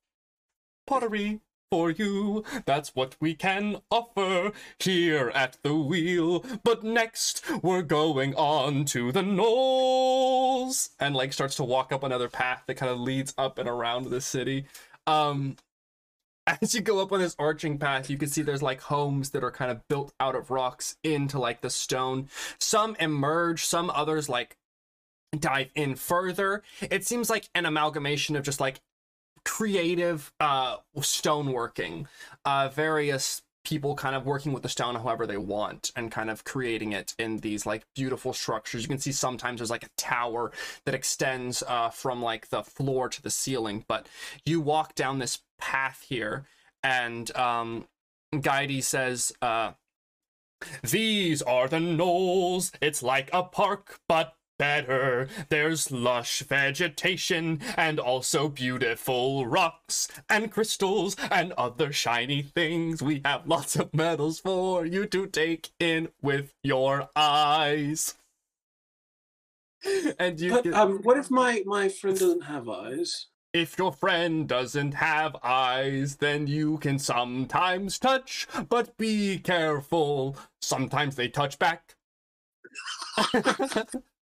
Pottery 0.86 1.40
for 1.74 1.90
you. 1.90 2.44
That's 2.66 2.94
what 2.94 3.16
we 3.18 3.34
can 3.34 3.78
offer 3.90 4.52
here 4.78 5.32
at 5.34 5.59
the 5.64 5.74
wheel. 5.74 6.44
But 6.62 6.84
next, 6.84 7.42
we're 7.64 7.82
going 7.82 8.32
on 8.36 8.84
to 8.86 9.10
the 9.10 9.22
knolls. 9.22 10.90
And 11.01 11.16
like 11.16 11.32
starts 11.32 11.56
to 11.56 11.64
walk 11.64 11.90
up 11.90 12.05
another 12.05 12.28
path 12.28 12.62
that 12.68 12.76
kind 12.76 12.92
of 12.92 13.01
leads 13.01 13.34
up 13.36 13.59
and 13.59 13.68
around 13.68 14.10
the 14.10 14.20
city. 14.20 14.66
Um, 15.09 15.56
as 16.46 16.76
you 16.76 16.80
go 16.80 17.01
up 17.01 17.10
on 17.10 17.18
this 17.18 17.34
arching 17.40 17.76
path, 17.76 18.09
you 18.09 18.18
can 18.18 18.28
see 18.28 18.42
there's 18.42 18.62
like 18.62 18.82
homes 18.82 19.30
that 19.30 19.42
are 19.42 19.51
kind 19.51 19.72
of 19.72 19.80
built 19.88 20.12
out 20.20 20.36
of 20.36 20.52
rocks 20.52 20.96
into 21.02 21.40
like 21.40 21.60
the 21.60 21.70
stone. 21.70 22.28
Some 22.60 22.94
emerge, 23.01 23.64
some 23.64 23.90
others 23.90 24.28
like 24.28 24.56
dive 25.36 25.70
in 25.74 25.96
further. 25.96 26.62
It 26.80 27.05
seems 27.05 27.28
like 27.28 27.48
an 27.52 27.66
amalgamation 27.66 28.36
of 28.36 28.44
just 28.44 28.60
like 28.60 28.80
creative 29.44 30.32
uh 30.40 30.76
stoneworking. 30.98 32.06
Uh 32.44 32.68
various 32.68 33.42
people 33.64 33.94
kind 33.94 34.14
of 34.14 34.26
working 34.26 34.52
with 34.52 34.62
the 34.62 34.68
stone 34.68 34.94
however 34.94 35.26
they 35.26 35.38
want 35.38 35.90
and 35.96 36.12
kind 36.12 36.28
of 36.28 36.44
creating 36.44 36.92
it 36.92 37.14
in 37.18 37.38
these 37.38 37.64
like 37.64 37.84
beautiful 37.94 38.32
structures. 38.32 38.82
You 38.82 38.88
can 38.88 38.98
see 38.98 39.12
sometimes 39.12 39.58
there's 39.58 39.70
like 39.70 39.84
a 39.84 39.90
tower 39.96 40.52
that 40.84 40.94
extends 40.94 41.62
uh 41.66 41.90
from 41.90 42.22
like 42.22 42.48
the 42.48 42.62
floor 42.62 43.08
to 43.08 43.22
the 43.22 43.30
ceiling, 43.30 43.84
but 43.88 44.06
you 44.44 44.60
walk 44.60 44.94
down 44.94 45.18
this 45.18 45.40
path 45.58 46.04
here 46.08 46.44
and 46.82 47.34
um 47.36 47.86
Guidey 48.34 48.82
says 48.82 49.32
uh 49.40 49.72
these 50.82 51.42
are 51.42 51.68
the 51.68 51.80
knolls. 51.80 52.72
It's 52.80 53.02
like 53.02 53.30
a 53.32 53.42
park, 53.42 53.98
but 54.08 54.34
better. 54.59 55.28
There's 55.48 55.90
lush 55.90 56.40
vegetation 56.43 57.60
and 57.76 57.98
also 58.01 58.48
beautiful 58.48 59.47
rocks 59.47 60.09
and 60.28 60.51
crystals 60.51 61.16
and 61.31 61.52
other 61.52 61.93
shiny 61.93 62.43
things. 62.43 63.02
We 63.02 63.20
have 63.24 63.47
lots 63.47 63.76
of 63.76 63.94
metals 63.94 64.40
for 64.40 64.85
you 64.86 65.06
to 65.06 65.26
take 65.26 65.70
in 65.78 66.09
with 66.22 66.55
your 66.62 67.09
eyes. 67.16 68.14
And 70.18 70.40
you 70.40 70.51
But 70.51 70.62
can- 70.64 70.74
um, 70.74 70.98
what 71.02 71.18
if 71.18 71.31
my 71.31 71.62
my 71.66 71.89
friend 71.89 72.18
doesn't 72.18 72.44
have 72.44 72.68
eyes? 72.68 73.26
If 73.52 73.78
your 73.78 73.93
friend 73.93 74.48
doesn't 74.48 74.93
have 74.94 75.36
eyes, 75.44 76.16
then 76.16 76.48
you 76.48 76.78
can 76.78 76.98
sometimes 76.98 77.98
touch, 78.01 78.48
but 78.68 78.97
be 78.97 79.39
careful. 79.39 80.36
Sometimes 80.60 81.14
they 81.14 81.28
touch 81.28 81.59
back. 81.59 81.94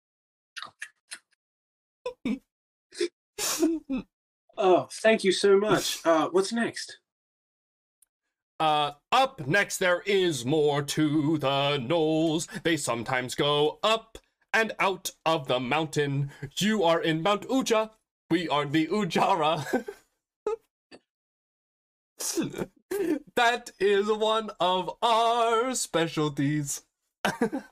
Oh, 4.56 4.86
thank 4.92 5.24
you 5.24 5.32
so 5.32 5.58
much. 5.58 6.04
Uh, 6.04 6.28
what's 6.30 6.52
next? 6.52 6.98
Uh, 8.60 8.92
up 9.10 9.44
next, 9.46 9.78
there 9.78 10.02
is 10.06 10.44
more 10.44 10.82
to 10.82 11.38
the 11.38 11.78
knolls. 11.78 12.46
They 12.62 12.76
sometimes 12.76 13.34
go 13.34 13.78
up 13.82 14.18
and 14.52 14.72
out 14.78 15.10
of 15.26 15.48
the 15.48 15.58
mountain. 15.58 16.30
You 16.58 16.84
are 16.84 17.00
in 17.00 17.22
Mount 17.22 17.48
Uja. 17.48 17.90
We 18.30 18.48
are 18.48 18.66
the 18.66 18.86
Ujara. 18.86 19.84
that 23.36 23.70
is 23.80 24.06
one 24.06 24.50
of 24.60 24.96
our 25.02 25.74
specialties. 25.74 26.82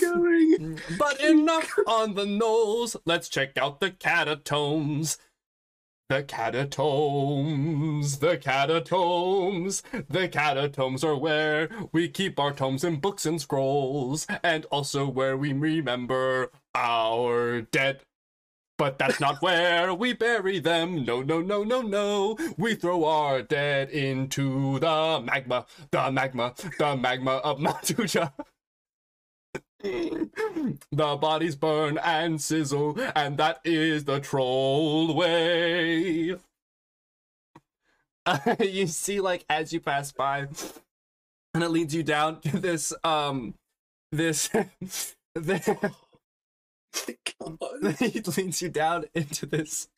Going. 0.00 0.80
But 0.98 1.20
enough 1.20 1.72
on 1.86 2.14
the 2.14 2.26
knolls. 2.26 2.96
Let's 3.04 3.28
check 3.28 3.56
out 3.56 3.80
the 3.80 3.90
catacombs. 3.90 5.18
The 6.08 6.22
catacombs, 6.22 8.18
the 8.18 8.38
catacombs, 8.38 9.82
the 10.08 10.28
catacombs 10.28 11.02
are 11.02 11.16
where 11.16 11.68
we 11.90 12.08
keep 12.08 12.38
our 12.38 12.52
tomes 12.52 12.84
and 12.84 13.00
books 13.00 13.26
and 13.26 13.40
scrolls, 13.40 14.24
and 14.44 14.66
also 14.66 15.08
where 15.08 15.36
we 15.36 15.52
remember 15.52 16.52
our 16.76 17.62
dead. 17.62 18.02
But 18.78 19.00
that's 19.00 19.18
not 19.18 19.42
where 19.42 19.92
we 19.94 20.12
bury 20.12 20.60
them. 20.60 21.04
No, 21.04 21.22
no, 21.22 21.40
no, 21.40 21.64
no, 21.64 21.82
no. 21.82 22.38
We 22.56 22.76
throw 22.76 23.04
our 23.04 23.42
dead 23.42 23.90
into 23.90 24.78
the 24.78 25.20
magma, 25.24 25.66
the 25.90 26.12
magma, 26.12 26.54
the 26.78 26.96
magma 26.96 27.32
of 27.42 27.58
Mount. 27.58 27.90
the 29.80 30.78
bodies 31.20 31.56
burn 31.56 31.98
and 31.98 32.40
sizzle, 32.40 32.98
and 33.14 33.36
that 33.38 33.60
is 33.64 34.04
the 34.04 34.20
troll 34.20 35.14
way. 35.14 36.36
Uh, 38.24 38.56
you 38.60 38.86
see, 38.86 39.20
like 39.20 39.44
as 39.48 39.72
you 39.72 39.80
pass 39.80 40.12
by, 40.12 40.48
and 41.54 41.62
it 41.62 41.70
leads 41.70 41.94
you 41.94 42.02
down 42.02 42.40
to 42.40 42.58
this, 42.58 42.92
um, 43.04 43.54
this, 44.12 44.50
this 45.34 45.68
it 47.08 48.36
leads 48.36 48.62
you 48.62 48.68
down 48.68 49.04
into 49.14 49.46
this 49.46 49.88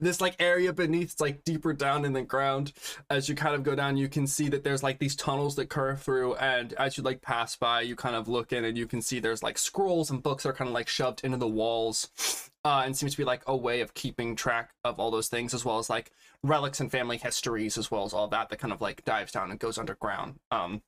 this 0.00 0.20
like 0.20 0.36
area 0.38 0.72
beneath 0.72 1.12
it's 1.12 1.20
like 1.20 1.44
deeper 1.44 1.72
down 1.72 2.04
in 2.04 2.12
the 2.12 2.22
ground. 2.22 2.72
As 3.10 3.28
you 3.28 3.34
kind 3.34 3.54
of 3.54 3.62
go 3.62 3.74
down 3.74 3.96
you 3.96 4.08
can 4.08 4.26
see 4.26 4.48
that 4.48 4.64
there's 4.64 4.82
like 4.82 4.98
these 4.98 5.16
tunnels 5.16 5.56
that 5.56 5.68
curve 5.68 6.02
through 6.02 6.34
and 6.36 6.72
as 6.74 6.96
you 6.96 7.02
like 7.02 7.22
pass 7.22 7.56
by 7.56 7.80
you 7.80 7.96
kind 7.96 8.16
of 8.16 8.28
look 8.28 8.52
in 8.52 8.64
and 8.64 8.76
you 8.76 8.86
can 8.86 9.02
see 9.02 9.20
there's 9.20 9.42
like 9.42 9.58
scrolls 9.58 10.10
and 10.10 10.22
books 10.22 10.42
that 10.42 10.50
are 10.50 10.54
kind 10.54 10.68
of 10.68 10.74
like 10.74 10.88
shoved 10.88 11.22
into 11.24 11.36
the 11.36 11.48
walls 11.48 12.50
uh, 12.64 12.82
and 12.84 12.96
seems 12.96 13.12
to 13.12 13.18
be 13.18 13.24
like 13.24 13.42
a 13.46 13.56
way 13.56 13.80
of 13.80 13.94
keeping 13.94 14.36
track 14.36 14.70
of 14.84 14.98
all 14.98 15.10
those 15.10 15.28
things 15.28 15.54
as 15.54 15.64
well 15.64 15.78
as 15.78 15.88
like 15.88 16.10
relics 16.42 16.80
and 16.80 16.90
family 16.90 17.16
histories 17.16 17.78
as 17.78 17.90
well 17.90 18.04
as 18.04 18.12
all 18.12 18.28
that 18.28 18.48
that 18.48 18.58
kind 18.58 18.72
of 18.72 18.80
like 18.80 19.04
dives 19.04 19.32
down 19.32 19.50
and 19.50 19.60
goes 19.60 19.78
underground. 19.78 20.38
Um 20.50 20.82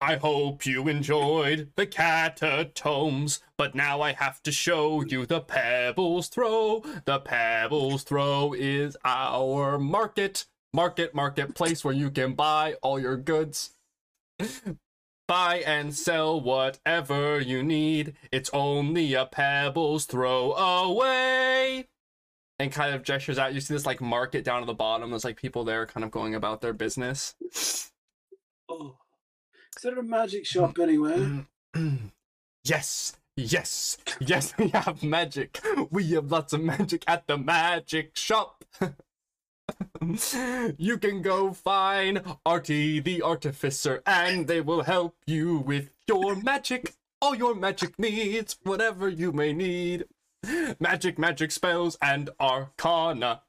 I 0.00 0.16
hope 0.16 0.66
you 0.66 0.88
enjoyed 0.88 1.70
the 1.76 1.86
catacombs, 1.86 3.40
but 3.56 3.74
now 3.74 4.02
I 4.02 4.12
have 4.12 4.42
to 4.42 4.52
show 4.52 5.02
you 5.02 5.24
the 5.24 5.40
Pebbles 5.40 6.28
Throw. 6.28 6.82
The 7.04 7.20
Pebbles 7.20 8.02
Throw 8.02 8.52
is 8.52 8.96
our 9.04 9.78
market, 9.78 10.46
market, 10.74 11.14
marketplace 11.14 11.84
where 11.84 11.94
you 11.94 12.10
can 12.10 12.34
buy 12.34 12.74
all 12.82 13.00
your 13.00 13.16
goods. 13.16 13.70
buy 15.28 15.62
and 15.66 15.94
sell 15.94 16.40
whatever 16.40 17.40
you 17.40 17.62
need. 17.62 18.14
It's 18.30 18.50
only 18.52 19.14
a 19.14 19.26
Pebbles 19.26 20.04
Throw 20.04 20.52
away. 20.52 21.86
And 22.58 22.70
kind 22.70 22.94
of 22.94 23.02
gestures 23.02 23.38
out. 23.38 23.54
You 23.54 23.60
see 23.60 23.74
this 23.74 23.86
like 23.86 24.00
market 24.00 24.44
down 24.44 24.60
at 24.60 24.66
the 24.66 24.74
bottom. 24.74 25.10
There's 25.10 25.24
like 25.24 25.36
people 25.36 25.64
there 25.64 25.86
kind 25.86 26.04
of 26.04 26.10
going 26.10 26.34
about 26.34 26.60
their 26.60 26.72
business. 26.72 27.34
Oh. 28.68 28.96
Is 29.84 29.90
there 29.90 29.98
a 29.98 30.02
magic 30.02 30.46
shop 30.46 30.78
anywhere? 30.78 31.18
Mm, 31.18 31.46
mm. 31.76 31.98
yes, 32.64 33.18
yes, 33.36 33.98
yes, 34.18 34.54
we 34.56 34.68
have 34.68 35.02
magic. 35.02 35.60
We 35.90 36.06
have 36.12 36.32
lots 36.32 36.54
of 36.54 36.62
magic 36.62 37.04
at 37.06 37.26
the 37.26 37.36
magic 37.36 38.16
shop. 38.16 38.64
you 40.78 40.96
can 40.96 41.20
go 41.20 41.52
find 41.52 42.22
Artie 42.46 43.00
the 43.00 43.20
artificer, 43.20 44.02
and 44.06 44.46
they 44.46 44.62
will 44.62 44.84
help 44.84 45.16
you 45.26 45.58
with 45.58 45.90
your 46.08 46.34
magic. 46.34 46.94
All 47.20 47.34
your 47.34 47.54
magic 47.54 47.98
needs, 47.98 48.56
whatever 48.62 49.10
you 49.10 49.32
may 49.32 49.52
need. 49.52 50.06
Magic, 50.80 51.18
magic 51.18 51.52
spells, 51.52 51.98
and 52.00 52.30
arcana. 52.40 53.42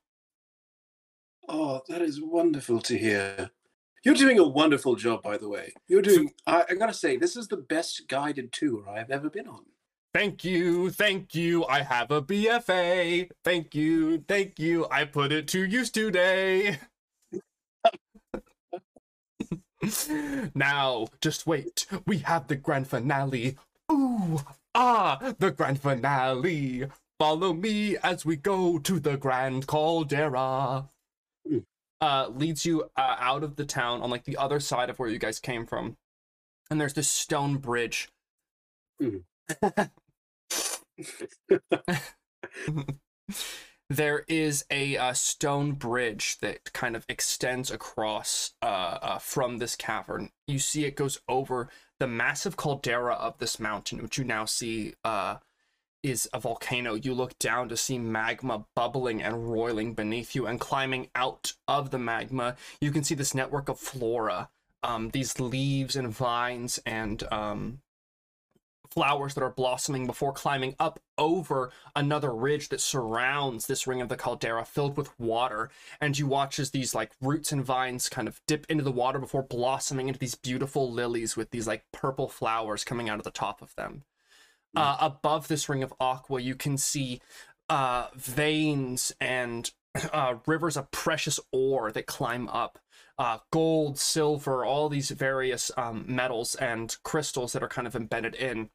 Oh, 1.47 1.79
that 1.87 2.01
is 2.01 2.19
wonderful 2.19 2.81
to 2.81 2.97
hear. 2.97 3.51
You're 4.06 4.14
doing 4.14 4.38
a 4.38 4.48
wonderful 4.48 4.95
job, 4.95 5.23
by 5.23 5.38
the 5.38 5.49
way. 5.49 5.73
You're 5.88 6.03
doing. 6.03 6.32
I, 6.45 6.64
I 6.69 6.76
gotta 6.76 6.94
say, 6.94 7.18
this 7.18 7.36
is 7.36 7.48
the 7.48 7.57
best 7.57 8.07
guided 8.07 8.52
tour 8.53 8.88
I've 8.88 9.10
ever 9.10 9.32
been 9.32 9.48
on. 9.48 9.65
Thank 10.14 10.45
you, 10.45 10.91
thank 10.91 11.34
you. 11.34 11.65
I 11.65 11.82
have 11.82 12.11
a 12.11 12.22
BFA. 12.22 13.32
Thank 13.44 13.73
you, 13.73 14.23
thank 14.27 14.60
you. 14.60 14.86
I 14.91 15.06
put 15.06 15.32
it 15.32 15.48
to 15.49 15.65
use 15.65 15.90
today. 15.90 16.77
now, 20.53 21.07
just 21.19 21.48
wait. 21.48 21.88
We 22.06 22.19
have 22.19 22.48
the 22.48 22.57
grand 22.57 22.88
finale. 22.88 23.57
Ooh, 23.91 24.40
ah, 24.76 25.34
the 25.40 25.49
grand 25.49 25.82
finale. 25.82 26.86
Follow 27.18 27.53
me 27.53 27.98
as 28.03 28.23
we 28.23 28.36
go 28.36 28.77
to 28.77 28.99
the 28.99 29.18
grand 29.18 29.65
caldera. 29.65 30.90
Uh, 32.06 32.30
leads 32.36 32.68
you 32.68 32.84
uh, 32.95 33.15
out 33.19 33.44
of 33.44 33.56
the 33.56 33.65
town 33.65 34.03
on 34.03 34.11
like 34.11 34.26
the 34.26 34.38
other 34.38 34.60
side 34.60 34.91
of 34.91 34.99
where 34.99 35.10
you 35.10 35.18
guys 35.18 35.40
came 35.40 35.65
from, 35.65 35.98
and 36.69 36.80
there's 36.80 36.94
this 36.94 37.10
stone 37.10 37.57
bridge. 37.57 38.10
There 43.90 44.23
is 44.27 44.65
a 44.69 44.98
uh, 44.98 45.14
stone 45.14 45.72
bridge 45.72 46.38
that 46.41 46.73
kind 46.73 46.95
of 46.95 47.07
extends 47.10 47.72
across 47.72 48.53
uh, 48.61 48.99
uh, 49.02 49.18
from 49.18 49.57
this 49.57 49.76
cavern. 49.76 50.30
You 50.48 50.60
see 50.60 50.86
it 50.86 50.95
goes 50.95 51.19
over 51.27 51.69
the 51.99 52.07
massive 52.07 52.56
caldera 52.56 53.15
of 53.15 53.40
this 53.40 53.60
mountain, 53.60 54.03
which 54.03 54.19
you 54.19 54.26
now 54.26 54.45
see 54.45 54.94
uh, 55.03 55.38
is 56.06 56.30
a 56.34 56.40
volcano. 56.40 56.94
You 56.94 57.15
look 57.15 57.38
down 57.40 57.68
to 57.69 57.77
see 57.77 57.98
magma 57.98 58.65
bubbling 58.76 59.23
and 59.23 59.52
roiling 59.52 59.95
beneath 59.95 60.36
you, 60.36 60.45
and 60.45 60.60
climbing 60.60 61.10
out 61.15 61.53
of 61.68 61.90
the 61.90 61.98
magma, 61.98 62.56
you 62.80 62.91
can 62.91 63.03
see 63.03 63.15
this 63.15 63.34
network 63.34 63.69
of 63.69 63.80
flora. 63.80 64.49
Um, 64.84 65.10
these 65.10 65.40
leaves 65.40 65.95
and 65.95 66.10
vines 66.10 66.80
and 66.86 67.23
um, 67.34 67.80
flowers 68.91 69.34
that 69.34 69.44
are 69.44 69.49
blossoming 69.49 70.06
before 70.06 70.32
climbing 70.32 70.76
up 70.80 70.99
over 71.18 71.72
another 71.95 72.34
ridge 72.34 72.69
that 72.69 72.80
surrounds 72.80 73.65
this 73.65 73.88
ring 73.88 73.99
of 73.99 74.10
the 74.10 74.15
caldera 74.15 74.64
filled 74.64 74.95
with 74.95 75.19
water 75.19 75.72
and 75.99 76.19
you 76.19 76.27
watch 76.27 76.60
as 76.60 76.69
these 76.69 76.94
like 76.94 77.11
roots 77.19 77.52
and 77.52 77.65
vines 77.65 78.10
kind 78.10 78.27
of 78.27 78.40
dip 78.48 78.64
into 78.69 78.84
the 78.84 78.91
water 78.91 79.18
before 79.18 79.41
blossoming 79.41 80.07
into 80.07 80.19
these 80.19 80.36
beautiful 80.36 80.91
lilies 80.91 81.36
with 81.36 81.49
these 81.49 81.65
like 81.68 81.84
purple 81.91 82.30
flowers 82.30 82.84
coming 82.84 83.10
out 83.10 83.18
of 83.18 83.23
the 83.23 83.32
top 83.32 83.61
of 83.61 83.73
them 83.76 84.03
uh, 84.76 84.97
above 84.99 85.47
this 85.47 85.69
ring 85.69 85.84
of 85.84 85.93
aqua 85.99 86.41
you 86.41 86.56
can 86.56 86.77
see 86.77 87.22
uh, 87.69 88.07
veins 88.15 89.11
and 89.19 89.72
uh, 90.14 90.35
rivers 90.45 90.77
of 90.77 90.91
precious 90.91 91.39
ore 91.52 91.91
that 91.91 92.06
climb 92.06 92.47
up 92.49 92.80
uh, 93.18 93.39
gold, 93.52 93.97
silver, 93.97 94.65
all 94.65 94.89
these 94.89 95.11
various 95.11 95.72
um, 95.77 96.03
metals 96.07 96.56
and 96.56 96.97
crystals 97.03 97.53
that 97.53 97.64
are 97.64 97.68
kind 97.68 97.88
of 97.88 97.95
embedded 97.95 98.35
in. 98.35 98.69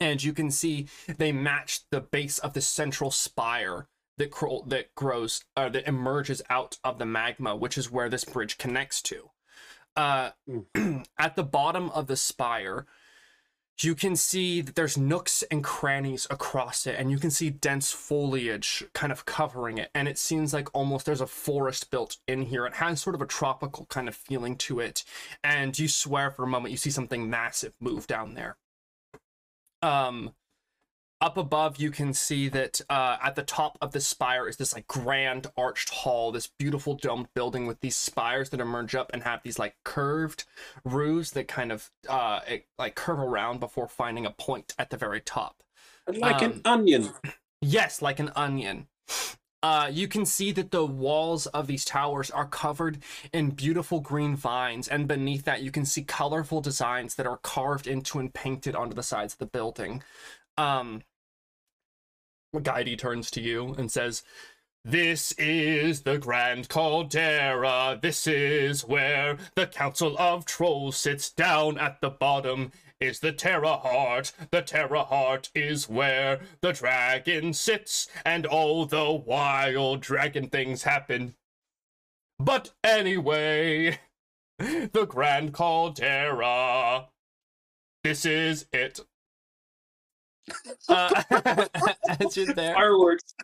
And 0.00 0.22
you 0.22 0.32
can 0.32 0.50
see 0.50 0.88
they 1.16 1.32
match 1.32 1.80
the 1.90 2.00
base 2.00 2.38
of 2.38 2.52
the 2.52 2.60
central 2.60 3.10
spire 3.10 3.88
that 4.16 4.30
cro- 4.30 4.64
that 4.66 4.94
grows 4.94 5.44
uh, 5.56 5.68
that 5.70 5.88
emerges 5.88 6.42
out 6.48 6.78
of 6.84 6.98
the 6.98 7.06
magma, 7.06 7.56
which 7.56 7.76
is 7.76 7.90
where 7.90 8.08
this 8.08 8.24
bridge 8.24 8.58
connects 8.58 9.02
to. 9.02 9.30
Uh, 9.96 10.30
at 11.18 11.34
the 11.34 11.42
bottom 11.42 11.90
of 11.90 12.06
the 12.06 12.16
spire, 12.16 12.86
you 13.82 13.94
can 13.94 14.16
see 14.16 14.60
that 14.60 14.74
there's 14.74 14.98
nooks 14.98 15.42
and 15.50 15.62
crannies 15.62 16.26
across 16.30 16.86
it 16.86 16.96
and 16.98 17.10
you 17.10 17.18
can 17.18 17.30
see 17.30 17.50
dense 17.50 17.92
foliage 17.92 18.84
kind 18.92 19.12
of 19.12 19.24
covering 19.24 19.78
it 19.78 19.90
and 19.94 20.08
it 20.08 20.18
seems 20.18 20.52
like 20.52 20.68
almost 20.74 21.06
there's 21.06 21.20
a 21.20 21.26
forest 21.26 21.90
built 21.90 22.16
in 22.26 22.42
here. 22.42 22.66
It 22.66 22.74
has 22.74 23.00
sort 23.00 23.14
of 23.14 23.22
a 23.22 23.26
tropical 23.26 23.86
kind 23.86 24.08
of 24.08 24.14
feeling 24.14 24.56
to 24.56 24.80
it 24.80 25.04
and 25.44 25.78
you 25.78 25.88
swear 25.88 26.30
for 26.30 26.42
a 26.42 26.48
moment 26.48 26.72
you 26.72 26.78
see 26.78 26.90
something 26.90 27.30
massive 27.30 27.74
move 27.80 28.06
down 28.06 28.34
there. 28.34 28.56
Um 29.82 30.34
up 31.20 31.36
above 31.36 31.78
you 31.78 31.90
can 31.90 32.12
see 32.12 32.48
that 32.48 32.80
uh, 32.88 33.16
at 33.22 33.34
the 33.34 33.42
top 33.42 33.76
of 33.80 33.92
the 33.92 34.00
spire 34.00 34.48
is 34.48 34.56
this 34.56 34.74
like 34.74 34.86
grand 34.86 35.46
arched 35.56 35.90
hall 35.90 36.30
this 36.30 36.46
beautiful 36.46 36.94
domed 36.94 37.26
building 37.34 37.66
with 37.66 37.80
these 37.80 37.96
spires 37.96 38.50
that 38.50 38.60
emerge 38.60 38.94
up 38.94 39.10
and 39.12 39.22
have 39.24 39.42
these 39.42 39.58
like 39.58 39.74
curved 39.84 40.44
roofs 40.84 41.30
that 41.32 41.48
kind 41.48 41.72
of 41.72 41.90
uh 42.08 42.40
it, 42.46 42.66
like 42.78 42.94
curve 42.94 43.18
around 43.18 43.58
before 43.60 43.88
finding 43.88 44.24
a 44.24 44.30
point 44.30 44.74
at 44.78 44.90
the 44.90 44.96
very 44.96 45.20
top 45.20 45.62
Like 46.06 46.42
Um, 46.42 46.52
an 46.52 46.60
onion. 46.64 47.10
yes 47.60 48.00
like 48.00 48.20
an 48.20 48.30
onion 48.36 48.86
uh, 49.60 49.90
you 49.92 50.06
can 50.06 50.24
see 50.24 50.52
that 50.52 50.70
the 50.70 50.86
walls 50.86 51.46
of 51.48 51.66
these 51.66 51.84
towers 51.84 52.30
are 52.30 52.46
covered 52.46 52.98
in 53.32 53.50
beautiful 53.50 53.98
green 53.98 54.36
vines, 54.36 54.86
and 54.86 55.08
beneath 55.08 55.44
that, 55.44 55.62
you 55.62 55.72
can 55.72 55.84
see 55.84 56.04
colorful 56.04 56.60
designs 56.60 57.16
that 57.16 57.26
are 57.26 57.38
carved 57.38 57.88
into 57.88 58.20
and 58.20 58.32
painted 58.32 58.76
onto 58.76 58.94
the 58.94 59.02
sides 59.02 59.32
of 59.32 59.40
the 59.40 59.46
building. 59.46 60.02
Um, 60.58 61.02
Guidey 62.54 62.98
turns 62.98 63.30
to 63.30 63.40
you 63.40 63.74
and 63.78 63.90
says, 63.90 64.24
This 64.84 65.32
is 65.32 66.02
the 66.02 66.18
Grand 66.18 66.68
Caldera. 66.68 67.98
This 68.02 68.26
is 68.26 68.84
where 68.84 69.38
the 69.54 69.68
Council 69.68 70.16
of 70.18 70.44
Trolls 70.44 70.96
sits 70.96 71.30
down 71.30 71.78
at 71.78 72.00
the 72.00 72.10
bottom. 72.10 72.72
Is 73.00 73.20
the 73.20 73.30
Terra 73.30 73.76
Heart. 73.76 74.32
The 74.50 74.60
Terra 74.60 75.04
Heart 75.04 75.50
is 75.54 75.88
where 75.88 76.40
the 76.60 76.72
dragon 76.72 77.52
sits, 77.52 78.08
and 78.24 78.44
all 78.44 78.86
the 78.86 79.12
wild 79.12 80.00
dragon 80.00 80.48
things 80.48 80.82
happen. 80.82 81.36
But 82.40 82.72
anyway, 82.82 84.00
the 84.58 85.06
Grand 85.08 85.54
Caldera. 85.54 87.06
This 88.02 88.24
is 88.24 88.66
it. 88.72 88.98
Uh, 90.88 91.22
as 92.20 92.36
you're 92.36 92.54
there, 92.54 92.74
Fireworks. 92.74 93.34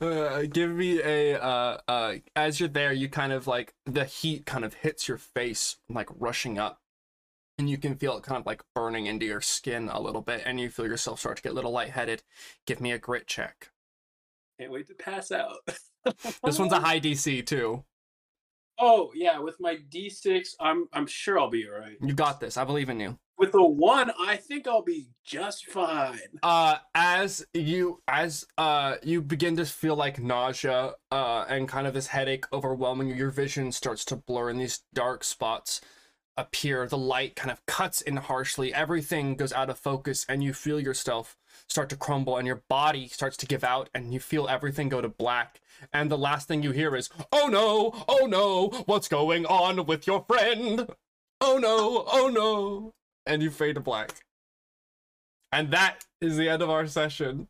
uh, 0.00 0.42
give 0.50 0.70
me 0.70 1.00
a 1.02 1.40
uh, 1.40 1.78
uh, 1.88 2.14
as 2.34 2.60
you're 2.60 2.68
there, 2.68 2.92
you 2.92 3.08
kind 3.08 3.32
of 3.32 3.46
like 3.46 3.74
the 3.84 4.04
heat 4.04 4.46
kind 4.46 4.64
of 4.64 4.74
hits 4.74 5.08
your 5.08 5.18
face, 5.18 5.76
like 5.88 6.08
rushing 6.18 6.58
up, 6.58 6.80
and 7.58 7.70
you 7.70 7.78
can 7.78 7.96
feel 7.96 8.16
it 8.16 8.22
kind 8.22 8.40
of 8.40 8.46
like 8.46 8.62
burning 8.74 9.06
into 9.06 9.26
your 9.26 9.40
skin 9.40 9.88
a 9.92 10.00
little 10.00 10.22
bit, 10.22 10.42
and 10.44 10.60
you 10.60 10.70
feel 10.70 10.86
yourself 10.86 11.20
start 11.20 11.36
to 11.36 11.42
get 11.42 11.52
a 11.52 11.54
little 11.54 11.72
lightheaded. 11.72 12.22
Give 12.66 12.80
me 12.80 12.92
a 12.92 12.98
grit 12.98 13.26
check. 13.26 13.70
Can't 14.58 14.72
wait 14.72 14.86
to 14.88 14.94
pass 14.94 15.30
out. 15.30 15.58
This 16.44 16.58
one's 16.58 16.72
a 16.72 16.80
high 16.80 17.00
DC 17.00 17.44
too. 17.46 17.84
Oh 18.78 19.10
yeah, 19.14 19.38
with 19.38 19.56
my 19.60 19.76
D6, 19.90 20.48
I'm 20.60 20.88
I'm 20.92 21.06
sure 21.06 21.38
I'll 21.38 21.50
be 21.50 21.66
alright. 21.68 21.96
You 22.02 22.14
got 22.14 22.40
this. 22.40 22.56
I 22.56 22.64
believe 22.64 22.88
in 22.88 23.00
you. 23.00 23.18
With 23.38 23.54
a 23.54 23.62
one, 23.62 24.10
I 24.18 24.36
think 24.36 24.66
I'll 24.66 24.82
be 24.82 25.08
just 25.24 25.66
fine. 25.66 26.18
uh 26.42 26.76
as 26.94 27.44
you 27.52 28.00
as 28.08 28.46
uh 28.56 28.96
you 29.02 29.20
begin 29.22 29.56
to 29.56 29.64
feel 29.66 29.94
like 29.96 30.18
nausea 30.20 30.92
uh 31.10 31.44
and 31.48 31.68
kind 31.68 31.86
of 31.86 31.92
this 31.94 32.06
headache 32.08 32.44
overwhelming 32.52 33.08
you 33.08 33.14
your 33.14 33.30
vision 33.30 33.72
starts 33.72 34.04
to 34.06 34.16
blur 34.16 34.48
in 34.50 34.58
these 34.58 34.80
dark 34.94 35.24
spots 35.24 35.80
appear 36.36 36.86
the 36.86 36.98
light 36.98 37.34
kind 37.34 37.50
of 37.50 37.64
cuts 37.66 38.00
in 38.00 38.16
harshly 38.16 38.72
everything 38.74 39.36
goes 39.36 39.52
out 39.52 39.70
of 39.70 39.78
focus 39.78 40.26
and 40.28 40.44
you 40.44 40.52
feel 40.52 40.78
yourself 40.78 41.36
start 41.68 41.88
to 41.88 41.96
crumble 41.96 42.36
and 42.36 42.46
your 42.46 42.62
body 42.68 43.08
starts 43.08 43.36
to 43.36 43.46
give 43.46 43.64
out 43.64 43.88
and 43.94 44.12
you 44.12 44.20
feel 44.20 44.48
everything 44.48 44.88
go 44.88 45.00
to 45.00 45.08
black 45.08 45.60
and 45.92 46.10
the 46.10 46.18
last 46.18 46.46
thing 46.46 46.62
you 46.62 46.72
hear 46.72 46.94
is 46.94 47.08
oh 47.32 47.46
no 47.46 48.04
oh 48.08 48.26
no 48.26 48.68
what's 48.86 49.08
going 49.08 49.46
on 49.46 49.86
with 49.86 50.06
your 50.06 50.24
friend 50.28 50.88
oh 51.40 51.58
no 51.58 52.04
oh 52.12 52.28
no 52.28 52.92
and 53.24 53.42
you 53.42 53.50
fade 53.50 53.74
to 53.74 53.80
black 53.80 54.22
and 55.52 55.70
that 55.70 56.04
is 56.20 56.36
the 56.36 56.48
end 56.48 56.62
of 56.62 56.70
our 56.70 56.86
session. 56.86 57.48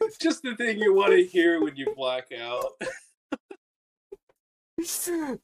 It's 0.00 0.18
just 0.18 0.42
the 0.42 0.54
thing 0.54 0.78
you 0.78 0.94
want 0.94 1.12
to 1.12 1.24
hear 1.24 1.60
when 1.60 1.74
you 1.76 1.92
black 1.96 2.28
out. 2.32 2.80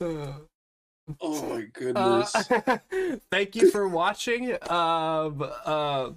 Oh 1.21 1.43
my 1.49 1.63
Uh, 1.63 1.67
goodness. 1.73 3.21
thank 3.31 3.57
you 3.57 3.71
for 3.71 3.89
watching. 3.89 4.53
Um, 4.71 5.45
uh, 5.65 6.11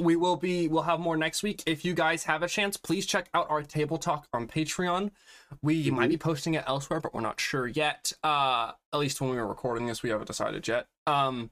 we 0.00 0.14
will 0.14 0.36
be 0.36 0.68
we'll 0.68 0.82
have 0.82 1.00
more 1.00 1.16
next 1.16 1.42
week. 1.42 1.62
If 1.66 1.84
you 1.84 1.94
guys 1.94 2.24
have 2.24 2.42
a 2.44 2.48
chance, 2.48 2.76
please 2.76 3.06
check 3.06 3.28
out 3.34 3.50
our 3.50 3.62
table 3.62 3.98
talk 3.98 4.28
on 4.32 4.46
Patreon. 4.46 5.10
We 5.62 5.90
might 5.90 6.10
be 6.10 6.16
posting 6.16 6.54
it 6.54 6.62
elsewhere, 6.66 7.00
but 7.00 7.12
we're 7.12 7.20
not 7.22 7.40
sure 7.40 7.66
yet. 7.66 8.12
Uh, 8.22 8.72
at 8.92 8.98
least 9.00 9.20
when 9.20 9.30
we 9.30 9.36
were 9.36 9.46
recording 9.48 9.86
this, 9.86 10.02
we 10.02 10.10
haven't 10.10 10.26
decided 10.28 10.68
yet. 10.68 10.86
Um, 11.08 11.50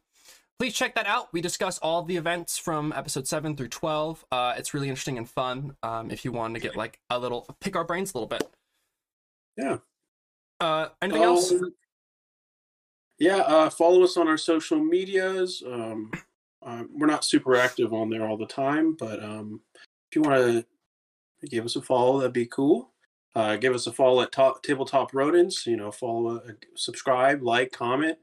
please 0.60 0.72
check 0.74 0.94
that 0.94 1.06
out. 1.06 1.32
We 1.32 1.40
discuss 1.40 1.78
all 1.78 2.02
the 2.02 2.16
events 2.16 2.58
from 2.58 2.92
episode 2.92 3.26
seven 3.26 3.56
through 3.56 3.68
twelve. 3.70 4.24
Uh, 4.30 4.54
it's 4.56 4.72
really 4.72 4.88
interesting 4.88 5.18
and 5.18 5.28
fun. 5.28 5.76
Um, 5.82 6.12
if 6.12 6.24
you 6.24 6.30
want 6.30 6.54
to 6.54 6.60
get 6.60 6.76
like 6.76 7.00
a 7.10 7.18
little 7.18 7.44
pick 7.60 7.74
our 7.74 7.84
brains 7.84 8.14
a 8.14 8.18
little 8.18 8.28
bit. 8.28 8.48
Yeah. 9.56 9.78
Uh, 10.60 10.88
anything 11.02 11.24
else? 11.24 11.52
Yeah, 13.18 13.38
uh, 13.38 13.70
follow 13.70 14.04
us 14.04 14.16
on 14.16 14.28
our 14.28 14.36
social 14.36 14.78
medias. 14.78 15.62
Um, 15.66 16.10
uh, 16.64 16.84
we're 16.92 17.06
not 17.06 17.24
super 17.24 17.56
active 17.56 17.92
on 17.92 18.10
there 18.10 18.26
all 18.26 18.36
the 18.36 18.46
time, 18.46 18.96
but 18.98 19.22
um, 19.22 19.60
if 19.74 20.16
you 20.16 20.22
want 20.22 20.36
to 20.36 21.48
give 21.48 21.64
us 21.64 21.76
a 21.76 21.82
follow, 21.82 22.18
that'd 22.18 22.32
be 22.32 22.46
cool. 22.46 22.92
Uh, 23.34 23.56
give 23.56 23.74
us 23.74 23.86
a 23.86 23.92
follow 23.92 24.22
at 24.22 24.32
top, 24.32 24.62
Tabletop 24.62 25.12
Rodents. 25.12 25.66
You 25.66 25.76
know, 25.76 25.90
follow, 25.90 26.38
uh, 26.38 26.52
subscribe, 26.74 27.42
like, 27.42 27.72
comment 27.72 28.18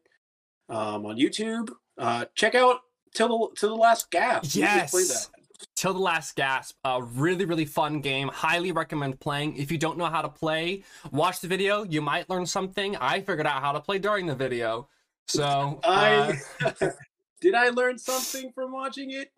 um, 0.70 1.06
on 1.06 1.18
YouTube. 1.18 1.70
Uh, 1.98 2.26
check 2.36 2.56
out 2.56 2.82
till 3.14 3.28
the, 3.28 3.56
till 3.56 3.70
the 3.70 3.76
last 3.76 4.12
gasp. 4.12 4.56
We 4.56 4.62
just 4.62 4.92
played 4.92 5.08
Yes. 5.08 5.30
Till 5.76 5.94
the 5.94 6.00
Last 6.00 6.36
Gasp. 6.36 6.76
A 6.86 7.02
really, 7.04 7.46
really 7.46 7.66
fun 7.66 8.00
game. 8.02 8.30
Highly 8.30 8.72
recommend 8.72 9.20
playing. 9.20 9.58
If 9.58 9.72
you 9.72 9.78
don't 9.78 9.98
know 9.98 10.06
how 10.06 10.22
to 10.22 10.30
play, 10.30 10.84
watch 11.12 11.42
the 11.42 11.48
video. 11.48 11.84
You 11.84 12.02
might 12.02 12.30
learn 12.30 12.46
something. 12.46 12.96
I 12.98 13.20
figured 13.20 13.46
out 13.46 13.62
how 13.62 13.74
to 13.74 13.82
play 13.82 14.00
during 14.00 14.26
the 14.26 14.36
video. 14.36 14.88
So, 15.28 15.44
uh, 15.84 16.34
I 16.62 16.72
did 17.42 17.56
I 17.56 17.70
learn 17.70 17.98
something 17.98 18.52
from 18.54 18.72
watching 18.72 19.12
it? 19.12 19.32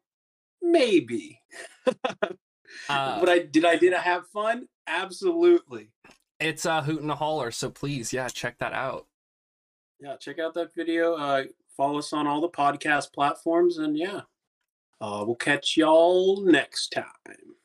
Maybe. 0.61 1.41
uh, 1.85 3.19
but 3.19 3.30
I 3.30 3.39
did 3.39 3.65
I 3.65 3.76
did 3.76 3.93
I 3.93 3.99
have 4.01 4.27
fun? 4.27 4.68
Absolutely. 4.88 5.89
it's 6.39 6.65
a 6.65 6.81
hoot 6.84 7.01
and 7.01 7.11
a 7.11 7.15
holler. 7.15 7.51
So 7.51 7.69
please, 7.69 8.14
yeah, 8.14 8.27
check 8.30 8.57
that 8.59 8.73
out. 8.73 9.07
Yeah, 9.99 10.15
check 10.18 10.39
out 10.39 10.53
that 10.53 10.73
video. 10.76 11.15
Uh 11.15 11.43
follow 11.76 11.99
us 11.99 12.11
on 12.14 12.26
all 12.27 12.41
the 12.41 12.49
podcast 12.49 13.14
platforms 13.14 13.77
and 13.77 13.97
yeah. 13.97 14.22
Uh 14.99 15.24
we'll 15.26 15.36
catch 15.36 15.78
y'all 15.78 16.41
next 16.44 16.90
time. 16.90 17.06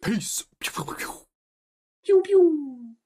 Peace. 0.02 0.44
Pew 2.04 2.22
pew. 2.22 2.96